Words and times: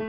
I 0.00 0.04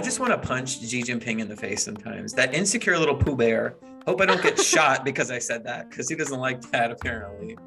just 0.00 0.20
want 0.20 0.30
to 0.30 0.38
punch 0.38 0.78
Xi 0.78 1.02
Jinping 1.02 1.40
in 1.40 1.48
the 1.48 1.56
face 1.56 1.84
sometimes. 1.84 2.32
That 2.34 2.54
insecure 2.54 2.96
little 2.96 3.16
Pooh 3.16 3.34
Bear. 3.34 3.74
Hope 4.06 4.20
I 4.20 4.26
don't 4.26 4.40
get 4.40 4.60
shot 4.60 5.04
because 5.04 5.32
I 5.32 5.40
said 5.40 5.64
that 5.64 5.90
because 5.90 6.08
he 6.08 6.14
doesn't 6.14 6.38
like 6.38 6.60
that 6.70 6.92
apparently. 6.92 7.58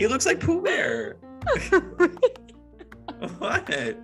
He 0.00 0.08
looks 0.08 0.26
like 0.26 0.40
Pooh 0.40 0.60
Bear. 0.60 1.18
what? 3.38 3.96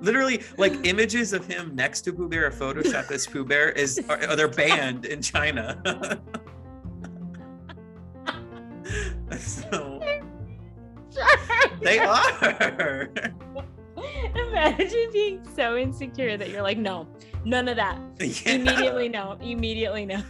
Literally, 0.00 0.44
like 0.56 0.86
images 0.86 1.32
of 1.32 1.46
him 1.46 1.74
next 1.74 2.02
to 2.02 2.12
Pooh 2.12 2.28
Bear, 2.28 2.46
a 2.46 2.52
Photoshop 2.52 3.10
as 3.10 3.26
Pooh 3.26 3.44
Bear 3.44 3.70
is 3.70 4.00
are, 4.08 4.22
are 4.28 4.36
they're 4.36 4.46
banned 4.46 5.06
in 5.06 5.20
China. 5.20 5.82
they 11.90 11.98
are. 12.06 13.10
Imagine 14.34 15.10
being 15.12 15.48
so 15.56 15.76
insecure 15.76 16.36
that 16.36 16.50
you're 16.50 16.62
like, 16.62 16.78
no, 16.78 17.08
none 17.44 17.68
of 17.68 17.76
that. 17.76 17.98
Yeah. 18.20 18.52
Immediately 18.52 19.08
no. 19.08 19.36
Immediately 19.40 20.06
no. 20.06 20.22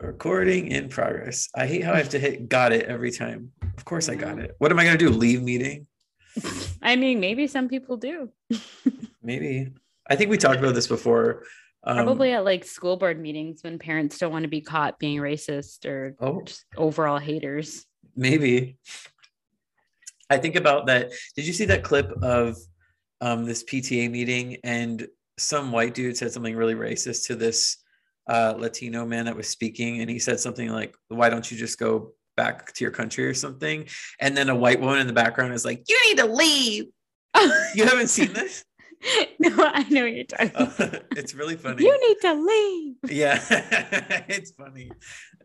Recording 0.00 0.68
in 0.68 0.88
progress. 0.88 1.48
I 1.54 1.66
hate 1.66 1.84
how 1.84 1.92
I 1.92 1.98
have 1.98 2.08
to 2.10 2.18
hit 2.18 2.48
got 2.48 2.72
it 2.72 2.86
every 2.86 3.10
time. 3.10 3.52
Of 3.76 3.84
course 3.84 4.08
I 4.08 4.14
got 4.14 4.38
it. 4.38 4.54
What 4.58 4.70
am 4.70 4.78
I 4.78 4.84
gonna 4.84 4.96
do? 4.96 5.10
Leave 5.10 5.42
meeting? 5.42 5.86
I 6.82 6.96
mean, 6.96 7.20
maybe 7.20 7.46
some 7.46 7.68
people 7.68 7.96
do. 7.96 8.30
Maybe. 9.22 9.72
I 10.08 10.16
think 10.16 10.30
we 10.30 10.36
talked 10.36 10.60
about 10.60 10.74
this 10.74 10.86
before. 10.86 11.44
Um, 11.86 11.96
Probably 11.98 12.32
at 12.32 12.44
like 12.44 12.64
school 12.64 12.96
board 12.96 13.20
meetings 13.20 13.62
when 13.62 13.78
parents 13.78 14.18
don't 14.18 14.32
want 14.32 14.42
to 14.42 14.48
be 14.48 14.60
caught 14.60 14.98
being 14.98 15.20
racist 15.20 15.86
or 15.86 16.16
Oh. 16.20 16.42
just 16.42 16.64
overall 16.76 17.18
haters. 17.18 17.86
maybe. 18.16 18.76
I 20.28 20.38
think 20.38 20.56
about 20.56 20.86
that. 20.86 21.12
Did 21.36 21.46
you 21.46 21.52
see 21.52 21.66
that 21.66 21.84
clip 21.84 22.10
of 22.22 22.56
um, 23.20 23.44
this 23.44 23.62
PTA 23.62 24.10
meeting 24.10 24.56
and 24.64 25.06
some 25.38 25.70
white 25.70 25.94
dude 25.94 26.16
said 26.16 26.32
something 26.32 26.56
really 26.56 26.74
racist 26.74 27.26
to 27.26 27.36
this 27.36 27.76
uh, 28.28 28.54
Latino 28.58 29.06
man 29.06 29.26
that 29.26 29.36
was 29.36 29.46
speaking, 29.48 30.00
and 30.00 30.10
he 30.10 30.18
said 30.18 30.40
something 30.40 30.68
like, 30.72 30.96
"Why 31.08 31.28
don't 31.30 31.48
you 31.48 31.56
just 31.56 31.78
go 31.78 32.12
back 32.36 32.72
to 32.72 32.82
your 32.84 32.90
country 32.90 33.24
or 33.24 33.34
something?" 33.34 33.86
And 34.18 34.36
then 34.36 34.48
a 34.48 34.56
white 34.56 34.80
woman 34.80 34.98
in 34.98 35.06
the 35.06 35.12
background 35.12 35.54
is 35.54 35.64
like, 35.64 35.84
"You 35.88 36.00
need 36.08 36.18
to 36.18 36.26
leave." 36.26 36.86
You 37.76 37.84
haven't 37.84 38.08
seen 38.08 38.32
this? 38.32 38.64
no, 39.38 39.50
I 39.58 39.86
know 39.90 40.02
what 40.02 40.12
you're 40.12 40.24
talking 40.24 40.50
about. 40.54 41.04
it's 41.16 41.34
really 41.34 41.56
funny. 41.56 41.84
You 41.84 42.08
need 42.08 42.16
to 42.22 42.34
leave. 42.34 42.94
yeah, 43.16 44.24
it's 44.28 44.50
funny. 44.52 44.90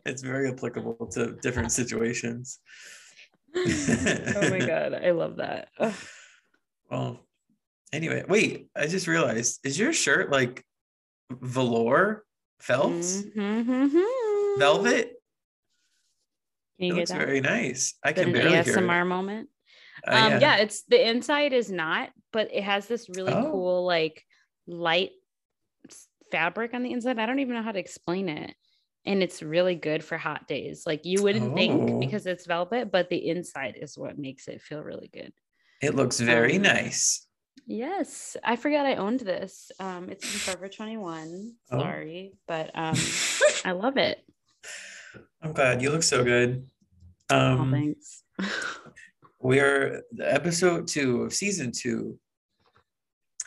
It's 0.06 0.22
very 0.22 0.50
applicable 0.50 1.06
to 1.12 1.32
different 1.42 1.72
situations. 1.72 2.58
oh 3.54 4.48
my 4.50 4.58
god, 4.58 4.94
I 4.94 5.10
love 5.10 5.36
that. 5.36 5.68
Ugh. 5.78 5.94
Well, 6.90 7.20
anyway, 7.92 8.24
wait, 8.28 8.68
I 8.74 8.86
just 8.86 9.06
realized 9.06 9.60
is 9.64 9.78
your 9.78 9.92
shirt 9.92 10.30
like 10.30 10.64
velour 11.30 12.24
felt 12.60 12.92
Mhm. 12.92 14.58
velvet? 14.58 15.12
Can 16.78 16.86
It 16.86 16.86
you 16.86 16.92
hear 16.94 17.00
looks 17.02 17.10
that? 17.10 17.18
very 17.18 17.40
nice. 17.40 17.94
I 18.02 18.12
can 18.12 18.28
an 18.28 18.32
barely 18.32 18.50
hear 18.50 18.60
it. 18.60 18.66
ASMR 18.66 19.06
moment. 19.06 19.48
Uh, 20.06 20.14
um, 20.34 20.40
yeah. 20.40 20.56
it's 20.56 20.82
the 20.84 21.08
inside 21.08 21.52
is 21.52 21.70
not, 21.70 22.10
but 22.32 22.52
it 22.52 22.62
has 22.64 22.86
this 22.88 23.08
really 23.08 23.32
Oh. 23.32 23.50
cool 23.50 23.86
like 23.86 24.24
light 24.66 25.10
fabric 26.30 26.74
on 26.74 26.82
the 26.82 26.92
inside. 26.92 27.18
I 27.18 27.26
don't 27.26 27.38
even 27.40 27.54
know 27.54 27.62
how 27.62 27.72
to 27.72 27.78
explain 27.78 28.28
it. 28.28 28.54
And 29.04 29.22
it's 29.22 29.42
really 29.42 29.74
good 29.74 30.04
for 30.04 30.16
hot 30.16 30.46
days. 30.46 30.84
Like 30.86 31.04
you 31.04 31.22
wouldn't 31.22 31.52
Oh. 31.52 31.54
think 31.54 32.00
because 32.00 32.26
it's 32.26 32.46
velvet, 32.46 32.90
but 32.92 33.08
the 33.10 33.28
inside 33.28 33.76
is 33.80 33.98
what 33.98 34.18
makes 34.18 34.46
it 34.48 34.62
feel 34.62 34.82
really 34.82 35.10
good. 35.12 35.32
It 35.80 35.94
looks 35.94 36.20
very 36.20 36.56
Um, 36.56 36.62
nice. 36.62 37.26
Yes, 37.66 38.36
I 38.42 38.56
forgot 38.56 38.86
I 38.86 38.96
owned 38.96 39.20
this. 39.20 39.70
Um, 39.78 40.08
it's 40.10 40.26
from 40.26 40.38
Forever 40.40 40.68
21. 40.68 41.54
Oh. 41.70 41.78
Sorry, 41.80 42.32
but 42.48 42.70
um, 42.74 42.94
I 43.64 43.72
love 43.72 43.96
it. 43.98 44.18
I'm 45.42 45.52
glad 45.52 45.82
you 45.82 45.90
look 45.90 46.02
so 46.02 46.24
good. 46.24 46.68
oh, 47.30 47.36
Um, 47.58 47.70
thanks. 47.72 48.22
we 49.42 49.58
are 49.60 50.02
the 50.12 50.32
episode 50.32 50.86
two 50.88 51.22
of 51.22 51.34
season 51.34 51.72
two. 51.72 52.18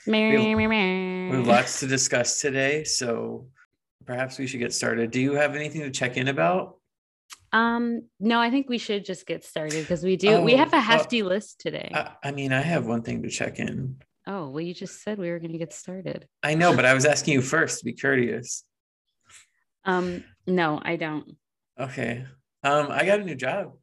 Meh, 0.07 0.53
meh, 0.55 1.29
We 1.31 1.37
have 1.37 1.47
lots 1.47 1.79
to 1.79 1.87
discuss 1.87 2.39
today, 2.39 2.83
so 2.83 3.47
perhaps 4.05 4.37
we 4.37 4.45
should 4.45 4.59
get 4.59 4.73
started. 4.73 5.09
Do 5.09 5.19
you 5.19 5.33
have 5.33 5.55
anything 5.55 5.81
to 5.81 5.89
check 5.89 6.17
in 6.17 6.27
about? 6.27 6.75
Um, 7.51 8.03
no, 8.19 8.39
I 8.39 8.51
think 8.51 8.69
we 8.69 8.77
should 8.77 9.03
just 9.05 9.25
get 9.25 9.43
started 9.43 9.81
because 9.81 10.03
we 10.03 10.15
do. 10.15 10.41
we 10.41 10.53
Oh, 10.53 10.57
have 10.57 10.73
a 10.73 10.79
hefty 10.79 11.23
list 11.23 11.59
today. 11.59 11.89
I, 11.93 12.11
I 12.25 12.31
mean, 12.31 12.53
I 12.53 12.61
have 12.61 12.85
one 12.85 13.01
thing 13.01 13.23
to 13.23 13.29
check 13.29 13.57
in. 13.59 13.95
oh, 14.27 14.49
well, 14.49 14.61
you 14.61 14.73
just 14.73 15.01
said 15.01 15.17
we 15.17 15.29
were 15.31 15.39
going 15.39 15.53
to 15.53 15.57
get 15.57 15.73
started. 15.73 16.27
I 16.43 16.53
know, 16.55 16.75
but 16.75 16.85
I 16.85 16.93
was 16.93 17.05
asking 17.05 17.33
you 17.35 17.41
first 17.41 17.79
to 17.79 17.85
be 17.85 17.93
courteous. 17.93 18.63
Um, 19.85 20.23
no, 20.45 20.79
I 20.83 20.97
don't. 20.97 21.35
Okay. 21.79 22.25
Um, 22.63 22.87
I 22.91 23.05
got 23.05 23.19
a 23.21 23.23
new 23.23 23.35
job, 23.35 23.73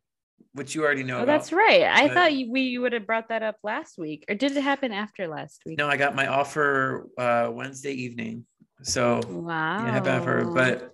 which 0.52 0.74
you 0.74 0.84
already 0.84 1.02
know 1.02 1.18
Oh, 1.18 1.22
about. 1.22 1.26
that's 1.38 1.52
right. 1.52 1.82
I 1.82 2.08
but- 2.08 2.14
thought 2.14 2.32
you, 2.34 2.50
we 2.50 2.78
would 2.78 2.92
have 2.92 3.06
brought 3.06 3.28
that 3.28 3.42
up 3.42 3.56
last 3.62 3.98
week, 3.98 4.24
or 4.28 4.34
did 4.34 4.56
it 4.56 4.60
happen 4.62 4.92
after 4.92 5.28
last 5.28 5.62
week? 5.66 5.78
No, 5.78 5.88
I 5.88 5.96
got 5.96 6.14
my 6.14 6.26
offer 6.26 7.08
uh, 7.18 7.48
Wednesday 7.52 7.92
evening. 7.92 8.44
So 8.82 9.20
Wow. 9.28 9.84
yeah, 9.86 9.92
happy 9.92 10.50
But 10.54 10.90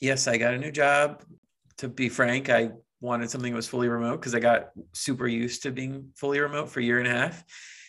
yes, 0.00 0.28
I 0.28 0.36
got 0.36 0.54
a 0.54 0.58
new 0.58 0.70
job. 0.72 1.22
To 1.78 1.88
be 1.88 2.08
frank, 2.08 2.50
I 2.50 2.70
wanted 3.00 3.30
something 3.30 3.52
that 3.52 3.56
was 3.56 3.66
fully 3.68 3.88
remote 3.88 4.20
because 4.20 4.34
I 4.34 4.38
got 4.40 4.68
super 4.92 5.26
used 5.26 5.62
to 5.64 5.70
being 5.72 6.10
fully 6.16 6.38
remote 6.40 6.68
for 6.68 6.80
a 6.80 6.82
year 6.82 6.98
and 6.98 7.08
a 7.08 7.10
half. 7.10 7.42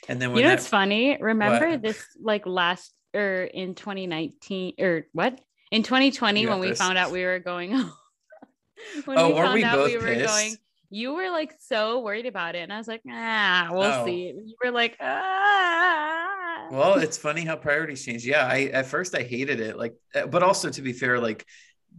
And 0.09 0.21
then 0.21 0.29
when 0.29 0.37
you 0.39 0.43
know 0.43 0.49
that, 0.49 0.55
what's 0.55 0.67
funny? 0.67 1.17
Remember 1.19 1.71
What? 1.71 1.81
this 1.81 2.03
like 2.21 2.45
last 2.45 2.93
or 3.13 3.43
in 3.43 3.75
2019 3.75 4.73
or 4.79 5.05
what? 5.13 5.39
In 5.71 5.83
2020 5.83 6.41
You 6.41 6.47
got 6.47 6.59
when 6.59 6.69
we 6.69 6.75
found 6.75 6.97
out 6.97 7.11
we 7.11 7.23
were 7.23 7.39
going 7.39 7.71
when 9.05 9.17
Oh, 9.17 9.29
we 9.29 9.33
found 9.35 9.53
we 9.53 9.63
out 9.63 9.75
both 9.75 9.91
we 9.91 9.97
were 9.97 10.03
pissed? 10.03 10.27
going 10.35 10.55
you 10.93 11.13
were 11.13 11.29
like 11.31 11.53
so 11.59 12.01
worried 12.01 12.25
about 12.27 12.55
it 12.55 12.59
and 12.59 12.73
I 12.73 12.77
was 12.77 12.87
like, 12.87 13.01
"Ah, 13.09 13.69
we'll 13.71 13.93
Oh. 13.93 13.93
see." 13.93 14.33
You 14.35 14.55
were 14.63 14.71
like, 14.71 14.97
"Ah." 15.01 16.69
well, 16.69 16.95
it's 16.97 17.17
funny 17.17 17.45
how 17.45 17.55
priorities 17.55 18.03
change. 18.05 18.25
Yeah, 18.25 18.45
I 18.47 18.63
at 18.73 18.85
first 18.87 19.15
I 19.15 19.23
hated 19.23 19.59
it, 19.59 19.77
like, 19.77 19.93
uh, 20.15 20.27
but 20.27 20.43
also 20.43 20.69
to 20.69 20.81
be 20.81 20.93
fair, 20.93 21.19
like 21.19 21.45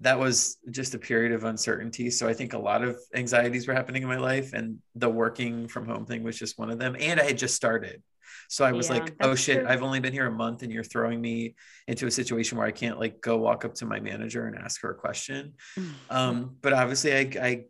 that 0.01 0.19
was 0.19 0.57
just 0.71 0.95
a 0.95 0.99
period 0.99 1.33
of 1.33 1.45
uncertainty. 1.45 2.11
So 2.11 2.27
I 2.29 2.35
think 2.35 2.53
a 2.55 2.59
lot 2.59 2.83
of 2.83 2.99
anxieties 3.15 3.69
were 3.69 3.75
happening 3.75 4.03
in 4.03 4.09
my 4.09 4.17
life, 4.17 4.53
and 4.53 4.79
the 4.95 5.09
working 5.09 5.69
from 5.69 5.87
home 5.87 6.07
thing 6.07 6.23
was 6.25 6.37
just 6.39 6.59
one 6.59 6.71
of 6.71 6.79
them. 6.79 6.97
And 6.99 7.21
I 7.21 7.25
had 7.25 7.39
just 7.39 7.55
started, 7.55 8.03
so 8.49 8.65
I 8.65 8.73
was 8.73 8.89
Yeah, 8.89 8.91
like, 8.91 9.15
oh 9.21 9.35
shit, 9.37 9.63
true. 9.63 9.67
I've 9.67 9.83
only 9.83 10.01
been 10.01 10.13
here 10.13 10.27
a 10.27 10.33
month, 10.33 10.63
and 10.63 10.73
you're 10.73 10.83
throwing 10.85 11.21
me 11.21 11.55
into 11.87 12.07
a 12.07 12.11
situation 12.11 12.59
where 12.59 12.67
I 12.67 12.73
can't 12.73 12.99
like 12.99 13.21
go 13.21 13.37
walk 13.37 13.65
up 13.65 13.75
to 13.75 13.87
my 13.87 14.01
manager 14.01 14.47
and 14.47 14.57
ask 14.59 14.81
her 14.83 14.91
a 14.91 14.95
question. 14.97 15.55
Um, 16.09 16.57
but 16.61 16.73
obviously, 16.73 17.15
I, 17.15 17.31
I 17.41 17.65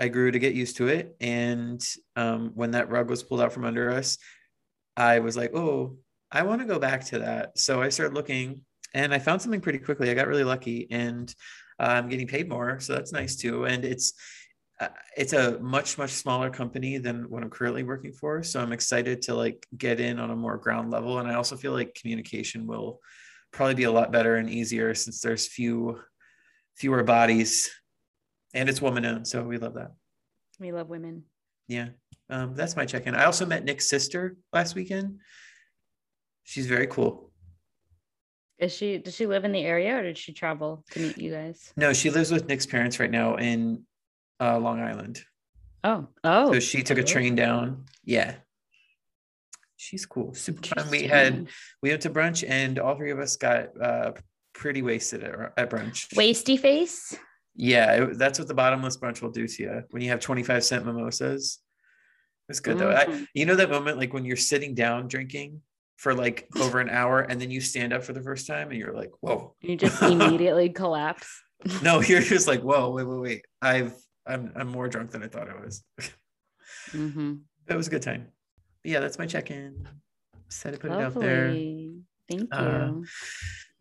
I 0.00 0.08
grew 0.08 0.30
to 0.30 0.38
get 0.38 0.54
used 0.54 0.78
to 0.78 0.88
it, 0.88 1.14
and 1.20 1.84
um, 2.16 2.52
when 2.54 2.70
that 2.70 2.88
rug 2.88 3.10
was 3.10 3.22
pulled 3.22 3.42
out 3.42 3.52
from 3.52 3.66
under 3.66 3.90
us, 3.90 4.16
I 4.96 5.18
was 5.18 5.36
like, 5.36 5.54
oh, 5.54 5.96
I 6.32 6.42
want 6.42 6.60
to 6.62 6.66
go 6.66 6.78
back 6.78 7.04
to 7.06 7.18
that. 7.20 7.58
So 7.58 7.82
I 7.82 7.90
started 7.90 8.14
looking, 8.14 8.62
and 8.94 9.12
I 9.12 9.18
found 9.18 9.42
something 9.42 9.60
pretty 9.60 9.78
quickly. 9.78 10.10
I 10.10 10.14
got 10.14 10.26
really 10.26 10.44
lucky, 10.44 10.86
and 10.90 11.32
uh, 11.78 11.88
I'm 11.88 12.08
getting 12.08 12.26
paid 12.26 12.48
more, 12.48 12.80
so 12.80 12.94
that's 12.94 13.12
nice 13.12 13.36
too. 13.36 13.66
And 13.66 13.84
it's 13.84 14.14
uh, 14.80 14.88
it's 15.16 15.34
a 15.34 15.58
much 15.58 15.98
much 15.98 16.10
smaller 16.10 16.48
company 16.48 16.96
than 16.96 17.28
what 17.28 17.42
I'm 17.42 17.50
currently 17.50 17.82
working 17.82 18.12
for, 18.12 18.42
so 18.42 18.60
I'm 18.60 18.72
excited 18.72 19.22
to 19.22 19.34
like 19.34 19.66
get 19.76 20.00
in 20.00 20.18
on 20.18 20.30
a 20.30 20.36
more 20.36 20.56
ground 20.56 20.90
level. 20.90 21.18
And 21.18 21.28
I 21.28 21.34
also 21.34 21.56
feel 21.56 21.72
like 21.72 21.94
communication 21.94 22.66
will 22.66 23.00
probably 23.52 23.74
be 23.74 23.84
a 23.84 23.92
lot 23.92 24.12
better 24.12 24.36
and 24.36 24.48
easier 24.48 24.94
since 24.94 25.20
there's 25.20 25.46
few 25.46 26.00
fewer 26.76 27.02
bodies 27.02 27.70
and 28.54 28.68
it's 28.68 28.80
woman 28.80 29.04
owned 29.04 29.26
so 29.26 29.42
we 29.42 29.58
love 29.58 29.74
that. 29.74 29.92
We 30.58 30.72
love 30.72 30.88
women. 30.88 31.24
yeah 31.68 31.88
um, 32.30 32.54
that's 32.54 32.76
my 32.76 32.86
check-in. 32.86 33.16
I 33.16 33.24
also 33.24 33.44
met 33.44 33.64
nick's 33.64 33.88
sister 33.88 34.36
last 34.52 34.76
weekend. 34.76 35.18
She's 36.44 36.66
very 36.66 36.86
cool. 36.86 37.30
Is 38.58 38.72
she 38.74 38.98
does 38.98 39.16
she 39.16 39.26
live 39.26 39.44
in 39.44 39.52
the 39.52 39.62
area 39.62 39.96
or 39.96 40.02
did 40.02 40.18
she 40.18 40.32
travel 40.32 40.84
to 40.92 41.00
meet 41.00 41.18
you 41.18 41.32
guys? 41.32 41.72
no 41.76 41.92
she 41.92 42.10
lives 42.10 42.30
with 42.30 42.46
nick's 42.46 42.66
parents 42.66 43.00
right 43.00 43.10
now 43.10 43.36
in 43.36 43.84
uh, 44.38 44.58
long 44.58 44.80
island. 44.80 45.22
Oh, 45.82 46.08
oh. 46.24 46.52
so 46.52 46.60
she 46.60 46.82
took 46.82 46.98
a 46.98 47.02
train 47.02 47.34
down. 47.34 47.86
Yeah. 48.04 48.34
She's 49.76 50.04
cool. 50.04 50.34
Super 50.34 50.62
fun. 50.62 50.90
We 50.90 51.04
had 51.04 51.48
we 51.82 51.88
went 51.88 52.02
to 52.02 52.10
brunch 52.10 52.44
and 52.46 52.78
all 52.78 52.96
three 52.96 53.12
of 53.12 53.18
us 53.18 53.36
got 53.36 53.80
uh, 53.80 54.12
pretty 54.52 54.82
wasted 54.82 55.24
at, 55.24 55.52
at 55.56 55.70
brunch. 55.70 56.14
Wasty 56.14 56.58
face. 56.58 57.16
Yeah, 57.62 57.92
it, 58.04 58.18
that's 58.18 58.38
what 58.38 58.48
the 58.48 58.54
bottomless 58.54 58.96
brunch 58.96 59.20
will 59.20 59.30
do 59.30 59.46
to 59.46 59.62
you 59.62 59.84
when 59.90 60.00
you 60.02 60.08
have 60.08 60.20
25 60.20 60.64
cent 60.64 60.86
mimosas. 60.86 61.58
It's 62.48 62.60
good 62.60 62.78
though. 62.78 62.90
I, 62.90 63.04
Mhm. 63.04 63.26
you 63.34 63.44
know 63.44 63.54
that 63.56 63.68
moment 63.70 63.98
like 63.98 64.14
when 64.14 64.24
you're 64.24 64.36
sitting 64.36 64.74
down 64.74 65.08
drinking 65.08 65.60
for 65.98 66.14
like 66.14 66.48
over 66.58 66.80
an 66.80 66.88
hour 66.88 67.20
and 67.20 67.38
then 67.38 67.50
you 67.50 67.60
stand 67.60 67.92
up 67.92 68.02
for 68.02 68.14
the 68.14 68.22
first 68.22 68.46
time 68.46 68.70
and 68.70 68.78
you're 68.78 68.94
like, 68.94 69.10
whoa. 69.20 69.54
You 69.60 69.76
just 69.76 70.00
immediately 70.02 70.70
collapse. 70.82 71.28
no, 71.82 72.00
you're 72.10 72.22
just 72.22 72.48
like, 72.48 72.62
whoa, 72.62 72.88
wait, 72.90 73.04
wait, 73.06 73.20
wait. 73.20 73.44
I've 73.60 73.94
I'm 74.26 74.52
I'm 74.56 74.68
more 74.68 74.88
drunk 74.88 75.10
than 75.10 75.22
I 75.22 75.28
thought 75.28 75.50
I 75.50 75.60
was. 75.62 75.84
mm-hmm. 76.92 77.34
It 77.68 77.76
was 77.76 77.86
a 77.88 77.90
good 77.90 78.02
time. 78.02 78.26
But 78.82 78.90
yeah, 78.92 79.00
that's 79.00 79.18
my 79.18 79.26
check-in. 79.26 79.86
Said 80.48 80.72
to 80.72 80.78
put 80.80 80.90
Lovely. 80.90 81.02
it 81.02 81.06
out 81.06 81.20
there. 81.20 81.50
Thank 82.28 82.40
you. 82.42 82.48
Uh, 82.50 82.92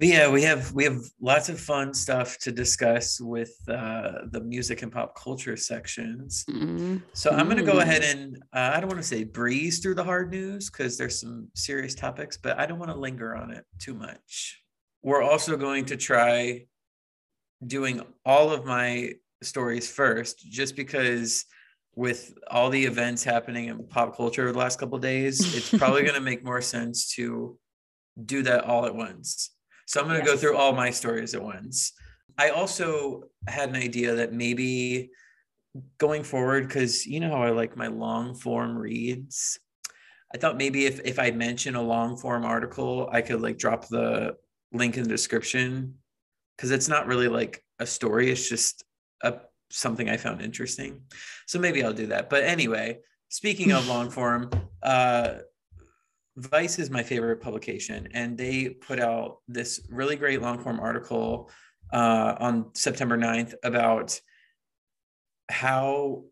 yeah, 0.08 0.30
we 0.30 0.44
have 0.44 0.72
we 0.72 0.86
have 0.86 1.02
lots 1.20 1.50
of 1.50 1.60
fun 1.60 1.94
stuff 1.94 2.38
to 2.40 2.54
discuss 2.54 3.20
with 3.20 3.54
uh, 3.68 4.20
the 4.32 4.40
music 4.40 4.82
and 4.82 4.92
pop 4.92 5.14
culture 5.14 5.58
sections. 5.58 6.46
Mm-hmm. 6.50 6.98
So 7.12 7.32
I'm 7.32 7.46
going 7.46 7.58
to 7.58 7.64
go 7.64 7.80
ahead 7.80 8.04
and 8.04 8.38
uh, 8.54 8.72
I 8.74 8.80
don't 8.80 8.88
want 8.88 9.02
to 9.02 9.08
say 9.08 9.26
breeze 9.26 9.80
through 9.80 9.96
the 9.96 10.04
hard 10.04 10.32
news 10.32 10.70
because 10.70 10.98
there's 10.98 11.20
some 11.20 11.50
serious 11.54 11.96
topics, 11.96 12.38
but 12.38 12.58
I 12.58 12.66
don't 12.66 12.80
want 12.80 12.92
to 12.92 12.98
linger 12.98 13.36
on 13.36 13.52
it 13.52 13.66
too 13.78 13.94
much. 13.94 14.62
We're 15.04 15.22
also 15.22 15.58
going 15.58 15.86
to 15.86 15.98
try 15.98 16.66
doing 17.66 18.02
all 18.26 18.52
of 18.52 18.66
my 18.66 19.16
stories 19.44 19.92
first, 19.92 20.40
just 20.50 20.78
because 20.78 21.44
with 21.96 22.34
all 22.50 22.70
the 22.70 22.86
events 22.86 23.26
happening 23.26 23.66
in 23.66 23.86
pop 23.88 24.16
culture 24.16 24.44
over 24.44 24.54
the 24.54 24.60
last 24.60 24.80
couple 24.80 24.98
days, 24.98 25.56
it's 25.58 25.78
probably 25.78 26.02
going 26.04 26.16
to 26.16 26.22
make 26.22 26.42
more 26.42 26.62
sense 26.62 27.14
to 27.16 27.58
do 28.26 28.44
that 28.44 28.64
all 28.64 28.86
at 28.86 28.96
once. 28.96 29.52
So 29.90 30.00
I'm 30.00 30.08
going 30.08 30.20
to 30.20 30.24
yes. 30.26 30.36
go 30.36 30.40
through 30.40 30.56
all 30.56 30.72
my 30.74 30.92
stories 30.92 31.34
at 31.34 31.42
once. 31.42 31.94
I 32.38 32.50
also 32.50 33.24
had 33.48 33.70
an 33.70 33.76
idea 33.76 34.14
that 34.14 34.32
maybe 34.32 35.10
going 35.98 36.22
forward, 36.22 36.68
because 36.68 37.08
you 37.08 37.20
know 37.20 37.32
how 37.32 37.42
I 37.42 37.50
like 37.50 37.76
my 37.76 37.88
long 37.88 38.36
form 38.36 38.78
reads. 38.78 39.58
I 40.32 40.38
thought 40.38 40.58
maybe 40.58 40.86
if 40.86 41.00
if 41.06 41.18
I 41.18 41.32
mention 41.32 41.74
a 41.74 41.82
long 41.82 42.18
form 42.18 42.46
article, 42.46 43.10
I 43.12 43.22
could 43.22 43.42
like 43.42 43.58
drop 43.58 43.88
the 43.88 44.36
link 44.72 44.96
in 44.96 45.02
the 45.02 45.10
description 45.10 45.96
because 46.56 46.70
it's 46.70 46.88
not 46.88 47.08
really 47.08 47.28
like 47.28 47.64
a 47.80 47.88
story. 47.88 48.30
It's 48.30 48.48
just 48.48 48.84
a 49.24 49.40
something 49.72 50.08
I 50.08 50.18
found 50.18 50.44
interesting. 50.44 51.02
So 51.48 51.58
maybe 51.58 51.84
I'll 51.84 51.94
do 51.94 52.08
that. 52.08 52.30
But 52.30 52.44
anyway, 52.44 53.00
speaking 53.30 53.72
of 53.72 53.88
long 53.88 54.10
form, 54.18 54.52
uh, 54.84 55.40
Vice 56.40 56.80
is 56.80 56.90
my 56.90 57.04
favorite 57.04 57.42
publication, 57.42 58.08
and 58.14 58.38
they 58.38 58.70
put 58.70 59.00
out 59.00 59.40
this 59.48 59.82
really 59.90 60.16
great 60.16 60.42
long 60.42 60.58
form 60.60 60.80
article 60.80 61.52
uh, 61.92 62.36
on 62.40 62.74
September 62.74 63.18
9th 63.18 63.54
about 63.64 64.20
how 65.50 66.24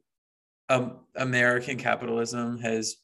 um, 0.70 1.00
American 1.16 1.78
capitalism 1.78 2.60
has 2.60 2.98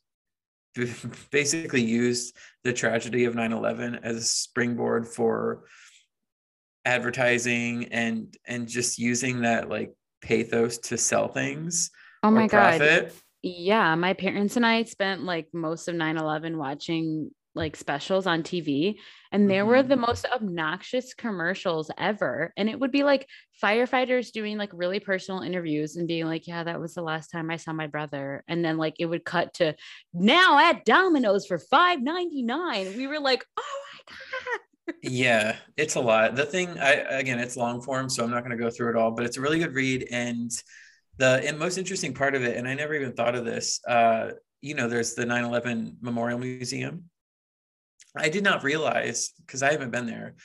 basically 1.32 1.84
used 1.84 2.38
the 2.64 2.74
tragedy 2.74 3.26
of 3.26 3.36
9-11 3.36 4.00
as 4.04 4.16
a 4.16 4.22
springboard 4.22 5.08
for 5.08 5.66
advertising 6.86 7.86
and 7.94 8.36
and 8.46 8.68
just 8.68 9.00
using 9.00 9.42
that 9.42 9.70
like 9.70 9.94
pathos 10.22 10.78
to 10.78 10.98
sell 10.98 11.30
things 11.30 11.92
oh 12.24 12.32
my 12.32 12.46
god 12.46 13.12
yeah, 13.44 13.94
my 13.96 14.14
parents 14.14 14.56
and 14.56 14.66
I 14.66 14.84
spent 14.84 15.24
like 15.24 15.50
most 15.54 15.88
of 15.88 15.96
9/11 15.96 16.56
watching 16.56 17.32
like 17.56 17.76
specials 17.76 18.26
on 18.26 18.42
TV 18.42 18.96
and 19.32 19.50
there 19.50 19.62
mm-hmm. 19.62 19.70
were 19.70 19.84
the 19.84 19.96
mm-hmm. 19.96 20.06
most 20.08 20.26
obnoxious 20.34 21.14
commercials 21.14 21.92
ever 22.00 22.52
and 22.58 22.68
it 22.68 22.80
would 22.80 22.92
be 22.92 23.04
like 23.04 23.28
firefighters 23.62 24.32
doing 24.32 24.58
like 24.58 24.72
really 24.74 25.00
personal 25.00 25.42
interviews 25.42 25.96
and 25.96 26.08
being 26.08 26.26
like 26.26 26.48
yeah 26.48 26.64
that 26.64 26.80
was 26.80 26.96
the 26.96 27.02
last 27.04 27.28
time 27.28 27.52
I 27.52 27.58
saw 27.58 27.72
my 27.72 27.86
brother 27.86 28.44
and 28.48 28.66
then 28.66 28.78
like 28.78 28.96
it 28.98 29.06
would 29.06 29.24
cut 29.24 29.54
to 29.56 29.76
now 30.14 30.58
at 30.58 30.84
Domino's 30.84 31.46
for 31.46 31.60
5.99 31.60 32.98
we 32.98 33.06
were 33.06 33.20
like 33.20 33.46
oh 33.58 33.82
my 34.10 34.16
god 34.16 34.96
yeah 35.04 35.56
it's 35.78 35.96
a 35.96 36.02
lot 36.02 36.36
the 36.36 36.46
thing 36.46 36.80
I 36.80 36.94
again 37.20 37.38
it's 37.38 37.56
long 37.56 37.82
form 37.82 38.10
so 38.10 38.24
I'm 38.24 38.32
not 38.32 38.44
going 38.44 38.58
to 38.58 38.62
go 38.62 38.72
through 38.72 38.90
it 38.90 38.96
all 38.96 39.12
but 39.12 39.26
it's 39.26 39.38
a 39.38 39.42
really 39.42 39.60
good 39.60 39.74
read 39.74 40.08
and 40.12 40.52
the 41.18 41.56
most 41.58 41.78
interesting 41.78 42.14
part 42.14 42.36
of 42.36 42.44
it, 42.44 42.58
and 42.58 42.68
I 42.68 42.74
never 42.74 42.94
even 42.94 43.14
thought 43.14 43.36
of 43.36 43.46
this, 43.46 43.80
uh, 43.88 44.32
you 44.62 44.76
know, 44.76 44.88
there's 44.88 45.14
the 45.14 45.26
9 45.26 45.44
11 45.44 45.98
Memorial 46.02 46.40
Museum. 46.40 47.06
I 48.16 48.30
did 48.30 48.44
not 48.44 48.64
realize, 48.64 49.32
because 49.46 49.64
I 49.64 49.72
haven't 49.72 49.92
been 49.92 50.06
there, 50.06 50.36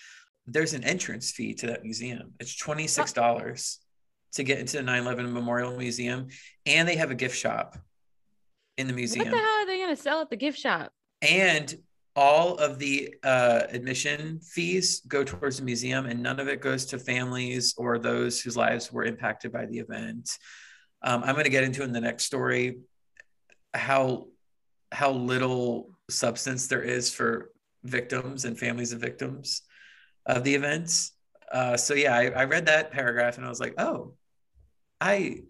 there's 0.47 0.75
an 0.75 0.85
entrance 0.85 1.31
fee 1.31 1.55
to 1.55 1.67
that 1.69 1.83
museum. 1.83 2.33
It's 2.41 2.61
$26 2.61 3.79
to 4.33 4.43
get 4.43 4.59
into 4.59 4.79
the 4.79 4.83
9 4.83 5.03
11 5.03 5.33
Memorial 5.33 5.77
Museum, 5.77 6.29
and 6.67 6.89
they 6.89 6.97
have 6.97 7.11
a 7.11 7.15
gift 7.15 7.37
shop 7.37 7.77
in 8.77 8.87
the 8.87 8.93
museum. 8.93 9.27
What 9.27 9.33
the 9.33 9.39
hell 9.39 9.63
are 9.63 9.67
they 9.67 9.79
going 9.79 9.95
to 9.95 10.03
sell 10.03 10.21
at 10.21 10.31
the 10.31 10.37
gift 10.37 10.59
shop? 10.59 10.93
And 11.23 11.75
all 12.19 12.57
of 12.57 12.81
the 12.81 13.15
uh, 13.23 13.63
admission 13.71 14.41
fees 14.41 15.03
go 15.07 15.23
towards 15.23 15.59
the 15.59 15.65
museum 15.65 16.05
and 16.07 16.21
none 16.21 16.41
of 16.41 16.49
it 16.49 16.61
goes 16.61 16.85
to 16.85 16.99
families 16.99 17.77
or 17.79 17.97
those 17.97 18.41
whose 18.41 18.57
lives 18.57 18.93
were 18.93 19.05
impacted 19.05 19.53
by 19.53 19.65
the 19.67 19.79
event. 19.79 20.37
Um, 21.01 21.23
i'm 21.23 21.35
going 21.35 21.45
to 21.45 21.57
get 21.59 21.63
into 21.63 21.85
in 21.85 21.93
the 21.93 22.01
next 22.01 22.25
story 22.25 22.81
how 23.73 24.27
how 24.91 25.13
little 25.13 25.91
substance 26.11 26.67
there 26.67 26.83
is 26.83 27.15
for 27.15 27.53
victims 27.85 28.45
and 28.45 28.59
families 28.59 28.93
of 28.93 28.99
victims 29.01 29.63
of 30.27 30.43
the 30.43 30.57
events 30.57 31.13
uh, 31.53 31.77
so 31.77 31.95
yeah 31.95 32.17
I, 32.17 32.25
I 32.31 32.45
read 32.47 32.67
that 32.67 32.91
paragraph 32.91 33.37
and 33.37 33.47
i 33.47 33.49
was 33.49 33.61
like 33.61 33.75
oh 33.79 34.15
i 35.01 35.43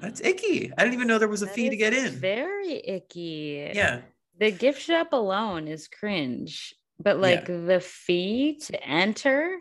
that's 0.00 0.20
icky. 0.20 0.70
I 0.76 0.82
didn't 0.82 0.94
even 0.94 1.08
know 1.08 1.18
there 1.18 1.28
was 1.28 1.42
a 1.42 1.46
that 1.46 1.54
fee 1.54 1.70
to 1.70 1.76
get 1.76 1.94
in. 1.94 2.12
very 2.12 2.76
icky. 2.86 3.72
Yeah 3.74 4.02
the 4.38 4.50
gift 4.50 4.80
shop 4.80 5.12
alone 5.12 5.68
is 5.68 5.88
cringe, 5.88 6.74
but 6.98 7.18
like 7.18 7.48
yeah. 7.48 7.56
the 7.66 7.80
fee 7.80 8.58
to 8.66 8.82
enter. 8.82 9.58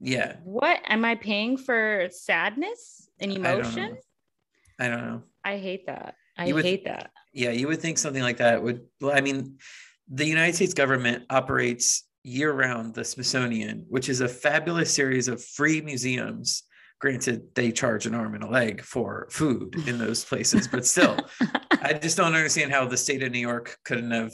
Yeah. 0.00 0.36
What 0.44 0.80
am 0.86 1.04
I 1.04 1.14
paying 1.14 1.56
for 1.56 2.08
sadness 2.10 3.08
and 3.20 3.32
emotion? 3.32 3.98
I 4.78 4.88
don't 4.88 5.06
know. 5.06 5.22
I, 5.44 5.56
hate 5.56 5.86
that. 5.86 6.16
I 6.36 6.52
would, 6.52 6.64
hate 6.64 6.84
that. 6.84 7.10
Yeah, 7.32 7.50
you 7.50 7.68
would 7.68 7.80
think 7.80 7.98
something 7.98 8.22
like 8.22 8.38
that 8.38 8.62
would 8.62 8.82
I 9.02 9.20
mean, 9.20 9.58
the 10.08 10.26
United 10.26 10.54
States 10.54 10.74
government 10.74 11.24
operates 11.30 12.04
year 12.22 12.52
round 12.52 12.94
the 12.94 13.04
Smithsonian, 13.04 13.86
which 13.88 14.08
is 14.08 14.20
a 14.20 14.28
fabulous 14.28 14.92
series 14.92 15.28
of 15.28 15.42
free 15.42 15.80
museums 15.80 16.64
granted 16.98 17.54
they 17.54 17.70
charge 17.70 18.06
an 18.06 18.14
arm 18.14 18.34
and 18.34 18.42
a 18.42 18.48
leg 18.48 18.82
for 18.82 19.28
food 19.30 19.74
in 19.86 19.98
those 19.98 20.24
places 20.24 20.66
but 20.66 20.86
still 20.86 21.18
i 21.86 21.92
just 21.92 22.16
don't 22.16 22.34
understand 22.34 22.72
how 22.72 22.86
the 22.86 22.96
state 22.96 23.22
of 23.22 23.32
new 23.32 23.38
york 23.38 23.78
couldn't 23.84 24.10
have 24.10 24.32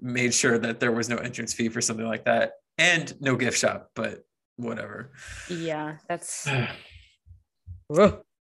made 0.00 0.32
sure 0.32 0.58
that 0.58 0.80
there 0.80 0.92
was 0.92 1.08
no 1.08 1.16
entrance 1.16 1.52
fee 1.52 1.68
for 1.68 1.80
something 1.80 2.06
like 2.06 2.24
that 2.24 2.52
and 2.78 3.14
no 3.20 3.36
gift 3.36 3.58
shop 3.58 3.90
but 3.94 4.24
whatever. 4.56 5.12
Yeah 5.48 5.96
that's 6.08 6.46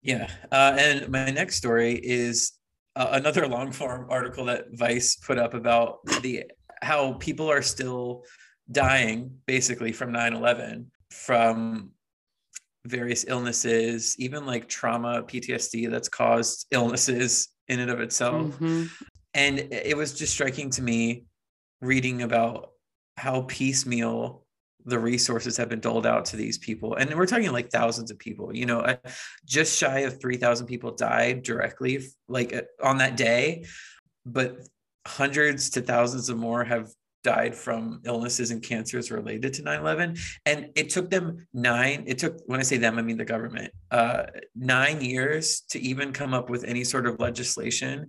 yeah 0.02 0.30
uh, 0.52 0.76
and 0.78 1.10
my 1.10 1.32
next 1.32 1.56
story 1.56 1.96
is 1.96 2.54
uh, 2.96 3.10
another 3.12 3.48
long 3.48 3.72
form 3.72 4.08
article 4.10 4.46
that 4.46 4.66
vice 4.72 5.16
put 5.16 5.38
up 5.38 5.54
about 5.54 6.00
the 6.22 6.44
how 6.82 7.14
people 7.14 7.50
are 7.50 7.62
still 7.62 8.24
dying 8.72 9.32
basically 9.46 9.92
from 9.92 10.12
9-11 10.12 10.86
from 11.12 11.92
various 12.86 13.26
illnesses, 13.28 14.16
even 14.18 14.46
like 14.46 14.68
trauma, 14.68 15.22
PTSD 15.24 15.90
that's 15.92 16.10
caused 16.10 16.66
illnesses 16.72 17.50
in 17.68 17.80
and 17.80 17.92
of 17.92 18.00
itself. 18.00 18.54
Mm-hmm. 18.56 18.86
And 19.34 19.60
it 19.60 19.96
was 19.96 20.14
just 20.14 20.34
striking 20.34 20.70
to 20.72 20.82
me 20.82 21.26
reading 21.82 22.22
about 22.22 22.72
how 23.18 23.44
piecemeal 23.44 24.46
the 24.86 25.00
resources 25.00 25.58
have 25.58 25.70
been 25.70 25.80
doled 25.80 26.06
out 26.06 26.26
to 26.26 26.36
these 26.36 26.58
people. 26.58 26.96
And 26.96 27.14
we're 27.14 27.28
talking 27.28 27.52
like 27.52 27.70
thousands 27.70 28.12
of 28.12 28.18
people, 28.18 28.56
you 28.56 28.66
know, 28.66 28.98
just 29.46 29.78
shy 29.78 30.00
of 30.00 30.20
3,000 30.20 30.66
people 30.66 30.92
died 30.92 31.44
directly 31.44 32.00
like 32.28 32.54
uh, 32.54 32.62
on 32.84 32.98
that 32.98 33.16
day, 33.16 33.66
but 34.26 34.58
hundreds 35.08 35.72
to 35.72 35.82
thousands 35.82 36.30
of 36.30 36.38
more 36.38 36.64
have 36.64 36.90
died 37.24 37.56
from 37.56 38.02
illnesses 38.06 38.52
and 38.52 38.64
cancers 38.64 39.12
related 39.12 39.54
to 39.54 39.64
9-11 39.64 40.20
and 40.46 40.70
it 40.76 40.90
took 40.90 41.10
them 41.10 41.46
nine 41.54 42.04
it 42.08 42.18
took 42.18 42.40
when 42.48 42.60
i 42.60 42.64
say 42.64 42.78
them 42.78 42.98
i 42.98 43.02
mean 43.02 43.18
the 43.18 43.26
government 43.26 43.72
uh, 43.92 44.24
nine 44.56 45.02
years 45.02 45.62
to 45.70 45.80
even 45.80 46.12
come 46.12 46.34
up 46.34 46.50
with 46.50 46.64
any 46.64 46.84
sort 46.84 47.06
of 47.06 47.20
legislation 47.20 48.08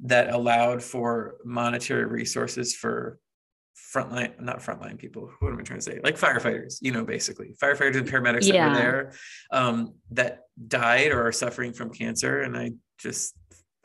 that 0.00 0.32
allowed 0.32 0.82
for 0.82 1.36
monetary 1.44 2.04
resources 2.04 2.74
for 2.74 3.18
frontline 3.94 4.38
not 4.40 4.58
frontline 4.58 4.98
people 4.98 5.30
what 5.40 5.52
am 5.52 5.58
i 5.58 5.62
trying 5.62 5.78
to 5.78 5.84
say? 5.84 6.00
Like 6.02 6.18
firefighters 6.18 6.78
you 6.80 6.92
know 6.92 7.04
basically. 7.04 7.54
Firefighters 7.62 7.96
and 7.96 8.08
paramedics 8.08 8.46
yeah. 8.46 8.68
that 8.68 8.68
were 8.68 8.74
there 8.76 9.12
um, 9.52 9.94
that 10.10 10.40
died 10.66 11.12
or 11.12 11.26
are 11.26 11.32
suffering 11.32 11.72
from 11.72 11.90
cancer. 11.90 12.42
And 12.42 12.56
i 12.56 12.72
just 12.98 13.36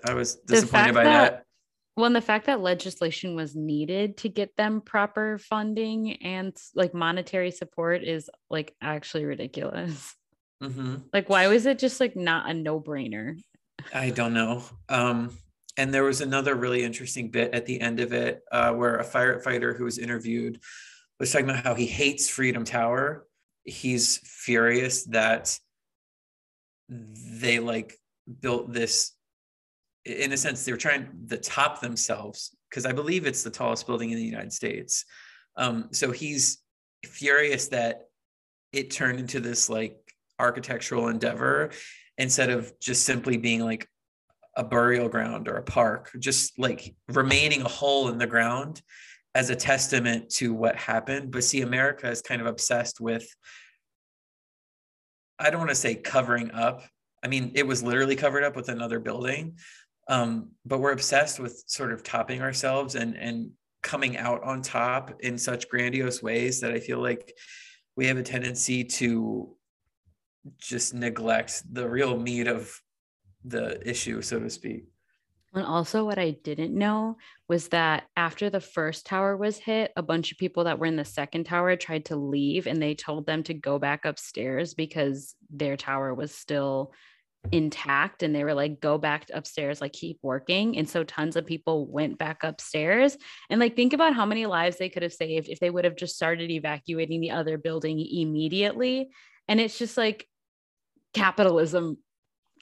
i 0.06 0.14
was 0.14 0.36
disappointed 0.36 0.94
by 0.94 1.04
that, 1.04 1.32
that 1.32 1.44
well, 2.00 2.06
and 2.06 2.16
the 2.16 2.22
fact 2.22 2.46
that 2.46 2.62
legislation 2.62 3.36
was 3.36 3.56
needed 3.56 4.16
to 4.18 4.30
get 4.30 4.56
them 4.56 4.80
proper 4.80 5.38
funding 5.38 6.14
and 6.24 6.56
like 6.74 6.94
monetary 6.94 7.52
support 7.52 8.04
is 8.04 8.30
like 8.50 8.74
actually 8.82 9.26
ridiculous. 9.26 10.16
Mm-hmm. 10.62 10.96
Like, 11.14 11.30
why 11.30 11.48
was 11.48 11.66
it 11.66 11.80
just 11.80 12.02
like 12.02 12.18
not 12.18 12.50
a 12.50 12.54
no 12.54 12.82
brainer? 12.82 13.40
I 13.94 14.10
don't 14.10 14.34
know. 14.34 14.62
Um, 14.90 15.32
and 15.78 15.94
there 15.94 16.04
was 16.04 16.20
another 16.20 16.54
really 16.54 16.84
interesting 16.84 17.30
bit 17.32 17.54
at 17.54 17.66
the 17.66 17.80
end 17.80 18.02
of 18.02 18.12
it 18.12 18.42
uh, 18.52 18.74
where 18.74 18.98
a 18.98 19.06
firefighter 19.06 19.74
who 19.78 19.86
was 19.86 19.98
interviewed 19.98 20.60
was 21.18 21.32
talking 21.32 21.50
about 21.50 21.64
how 21.64 21.76
he 21.76 21.86
hates 21.86 22.30
Freedom 22.30 22.66
Tower. 22.66 23.26
He's 23.64 24.18
furious 24.18 25.06
that 25.06 25.58
they 26.90 27.60
like 27.60 27.96
built 28.42 28.74
this 28.74 29.14
in 30.10 30.32
a 30.32 30.38
sense 30.38 30.66
they 30.66 30.72
were 30.72 30.78
trying 30.78 31.08
to 31.30 31.38
top 31.38 31.82
themselves 31.82 32.56
because 32.70 32.86
i 32.86 32.92
believe 32.92 33.26
it's 33.26 33.44
the 33.44 33.50
tallest 33.50 33.86
building 33.86 34.12
in 34.12 34.18
the 34.18 34.24
united 34.24 34.54
states. 34.54 35.06
Um, 35.56 35.90
so 35.92 36.12
he's 36.12 36.60
furious 37.06 37.68
that 37.70 38.08
it 38.72 38.92
turned 38.92 39.20
into 39.20 39.40
this 39.40 39.70
like 39.70 39.98
architectural 40.40 41.10
endeavor 41.10 41.72
instead 42.18 42.50
of 42.50 42.72
just 42.80 43.04
simply 43.04 43.38
being 43.38 43.62
like 43.62 43.88
a 44.56 44.64
burial 44.64 45.10
ground 45.10 45.48
or 45.48 45.56
a 45.56 45.64
park 45.64 46.12
just 46.20 46.58
like 46.58 46.96
remaining 47.10 47.62
a 47.62 47.68
hole 47.68 48.10
in 48.10 48.18
the 48.18 48.28
ground 48.28 48.82
as 49.36 49.50
a 49.50 49.56
testament 49.56 50.30
to 50.30 50.54
what 50.54 50.76
happened. 50.76 51.32
But 51.32 51.44
see 51.44 51.62
america 51.62 52.10
is 52.10 52.22
kind 52.22 52.42
of 52.42 52.48
obsessed 52.48 53.00
with 53.02 53.28
i 55.40 55.50
don't 55.50 55.60
want 55.60 55.70
to 55.70 55.76
say 55.76 55.96
covering 55.96 56.52
up. 56.52 56.84
I 57.24 57.28
mean 57.28 57.52
it 57.56 57.68
was 57.68 57.84
literally 57.84 58.16
covered 58.16 58.44
up 58.44 58.56
with 58.56 58.70
another 58.70 59.00
building 59.00 59.58
um, 60.10 60.50
but 60.66 60.80
we're 60.80 60.92
obsessed 60.92 61.40
with 61.40 61.64
sort 61.68 61.94
of 61.94 62.04
topping 62.04 62.42
ourselves 62.42 62.96
and 62.96 63.16
and 63.16 63.52
coming 63.82 64.18
out 64.18 64.44
on 64.44 64.62
top 64.62 65.22
in 65.22 65.38
such 65.38 65.70
grandiose 65.70 66.22
ways 66.22 66.60
that 66.60 66.72
I 66.72 66.82
feel 66.82 67.02
like 67.02 67.34
we 67.96 68.08
have 68.08 68.18
a 68.18 68.24
tendency 68.24 68.84
to 68.84 69.56
just 70.58 70.94
neglect 70.94 71.64
the 71.72 71.88
real 71.88 72.20
meat 72.20 72.48
of 72.48 72.78
the 73.46 73.88
issue, 73.88 74.22
so 74.22 74.40
to 74.40 74.50
speak. 74.50 74.86
And 75.54 75.66
also, 75.66 76.06
what 76.06 76.20
I 76.20 76.32
didn't 76.32 76.78
know 76.78 77.18
was 77.48 77.70
that 77.70 78.04
after 78.16 78.50
the 78.50 78.60
first 78.60 79.06
tower 79.06 79.36
was 79.36 79.58
hit, 79.58 79.92
a 79.96 80.04
bunch 80.04 80.32
of 80.32 80.38
people 80.38 80.66
that 80.66 80.78
were 80.78 80.86
in 80.86 80.96
the 80.96 81.06
second 81.06 81.46
tower 81.46 81.76
tried 81.76 82.06
to 82.06 82.16
leave 82.16 82.68
and 82.68 82.82
they 82.82 82.94
told 82.94 83.26
them 83.26 83.42
to 83.44 83.54
go 83.54 83.80
back 83.80 84.06
upstairs 84.06 84.74
because 84.74 85.36
their 85.50 85.76
tower 85.76 86.14
was 86.14 86.34
still 86.34 86.92
intact 87.52 88.22
and 88.22 88.36
they 88.36 88.44
were 88.44 88.54
like 88.54 88.82
go 88.82 88.98
back 88.98 89.26
upstairs 89.34 89.80
like 89.80 89.94
keep 89.94 90.20
working 90.22 90.78
and 90.78 90.90
so 90.90 91.04
tons 91.04 91.36
of 91.36 91.46
people 91.46 91.88
went 91.88 92.18
back 92.18 92.44
upstairs 92.44 93.18
and 93.50 93.60
like 93.60 93.76
think 93.76 93.94
about 93.94 94.14
how 94.14 94.26
many 94.26 94.46
lives 94.46 94.78
they 94.78 94.90
could 94.90 95.04
have 95.04 95.14
saved 95.14 95.48
if 95.48 95.60
they 95.60 95.70
would 95.70 95.86
have 95.86 95.96
just 95.96 96.16
started 96.16 96.52
evacuating 96.52 97.22
the 97.22 97.32
other 97.32 97.58
building 97.58 98.00
immediately 98.00 99.10
and 99.48 99.60
it's 99.60 99.78
just 99.78 99.98
like 99.98 100.28
capitalism 101.14 101.98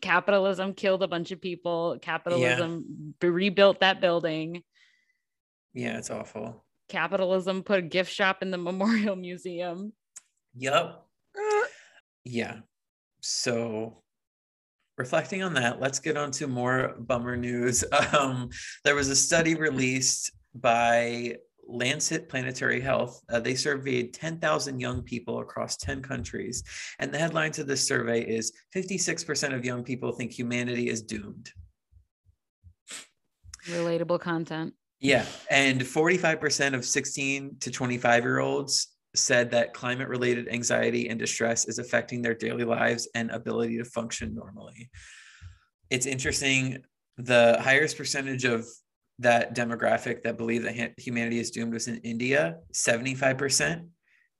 capitalism 0.01 0.73
killed 0.73 1.01
a 1.01 1.07
bunch 1.07 1.31
of 1.31 1.41
people 1.41 1.97
capitalism 2.01 2.85
yeah. 3.21 3.29
rebuilt 3.29 3.79
that 3.79 3.99
building. 3.99 4.61
Yeah 5.73 5.97
it's 5.97 6.11
awful. 6.11 6.63
Capitalism 6.87 7.63
put 7.63 7.79
a 7.79 7.81
gift 7.81 8.13
shop 8.13 8.43
in 8.43 8.51
the 8.51 8.57
memorial 8.59 9.15
museum. 9.15 9.91
Yep 10.55 11.03
yeah. 12.27 12.57
So 13.21 14.03
reflecting 14.97 15.43
on 15.43 15.53
that, 15.53 15.79
let's 15.79 15.99
get 15.99 16.17
on 16.17 16.31
to 16.31 16.47
more 16.47 16.95
bummer 16.99 17.37
news. 17.37 17.83
Um, 18.17 18.49
there 18.83 18.95
was 18.95 19.09
a 19.09 19.15
study 19.15 19.53
released 19.55 20.31
by 20.55 21.35
Lancet 21.67 22.29
Planetary 22.29 22.79
Health. 22.79 23.21
Uh, 23.29 23.39
they 23.39 23.53
surveyed 23.53 24.13
10,000 24.13 24.79
young 24.79 25.03
people 25.03 25.39
across 25.39 25.75
10 25.77 26.01
countries. 26.01 26.63
And 26.99 27.13
the 27.13 27.17
headline 27.17 27.51
to 27.53 27.63
this 27.63 27.85
survey 27.85 28.21
is 28.21 28.53
56% 28.75 29.53
of 29.53 29.65
young 29.65 29.83
people 29.83 30.13
think 30.13 30.31
humanity 30.31 30.89
is 30.89 31.01
doomed. 31.01 31.51
Relatable 33.65 34.19
content. 34.19 34.73
Yeah. 34.99 35.25
And 35.51 35.81
45% 35.81 36.73
of 36.73 36.85
16 36.85 37.57
to 37.59 37.71
25 37.71 38.23
year 38.23 38.39
olds 38.39 38.87
said 39.17 39.51
that 39.51 39.73
climate 39.73 40.07
related 40.07 40.47
anxiety 40.49 41.09
and 41.09 41.19
distress 41.19 41.67
is 41.67 41.79
affecting 41.79 42.21
their 42.21 42.33
daily 42.33 42.63
lives 42.63 43.07
and 43.15 43.31
ability 43.31 43.77
to 43.77 43.85
function 43.85 44.33
normally. 44.35 44.89
It's 45.89 46.05
interesting. 46.05 46.79
The 47.17 47.57
highest 47.61 47.97
percentage 47.97 48.45
of 48.45 48.65
that 49.19 49.55
demographic 49.55 50.23
that 50.23 50.37
believe 50.37 50.63
that 50.63 50.93
humanity 50.99 51.39
is 51.39 51.51
doomed 51.51 51.73
was 51.73 51.87
in 51.87 51.97
India, 51.97 52.57
75%. 52.73 53.87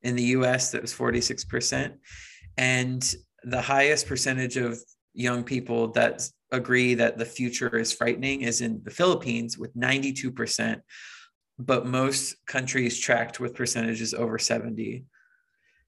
In 0.04 0.16
the 0.16 0.24
US, 0.24 0.72
that 0.72 0.82
was 0.82 0.94
46%. 0.94 1.94
And 2.58 3.16
the 3.44 3.62
highest 3.62 4.08
percentage 4.08 4.58
of 4.58 4.78
young 5.14 5.44
people 5.44 5.88
that 5.94 6.30
agree 6.52 6.94
that 6.94 7.18
the 7.18 7.26
future 7.26 7.78
is 7.78 7.92
frightening 7.92 8.42
is 8.42 8.62
in 8.62 8.82
the 8.84 8.92
Philippines 8.92 9.58
with 9.58 9.76
92%, 9.76 10.80
but 11.60 11.86
most 11.86 12.46
countries 12.46 13.00
tracked 13.00 13.40
with 13.40 13.56
percentages 13.56 14.14
over 14.14 14.38
70. 14.38 15.06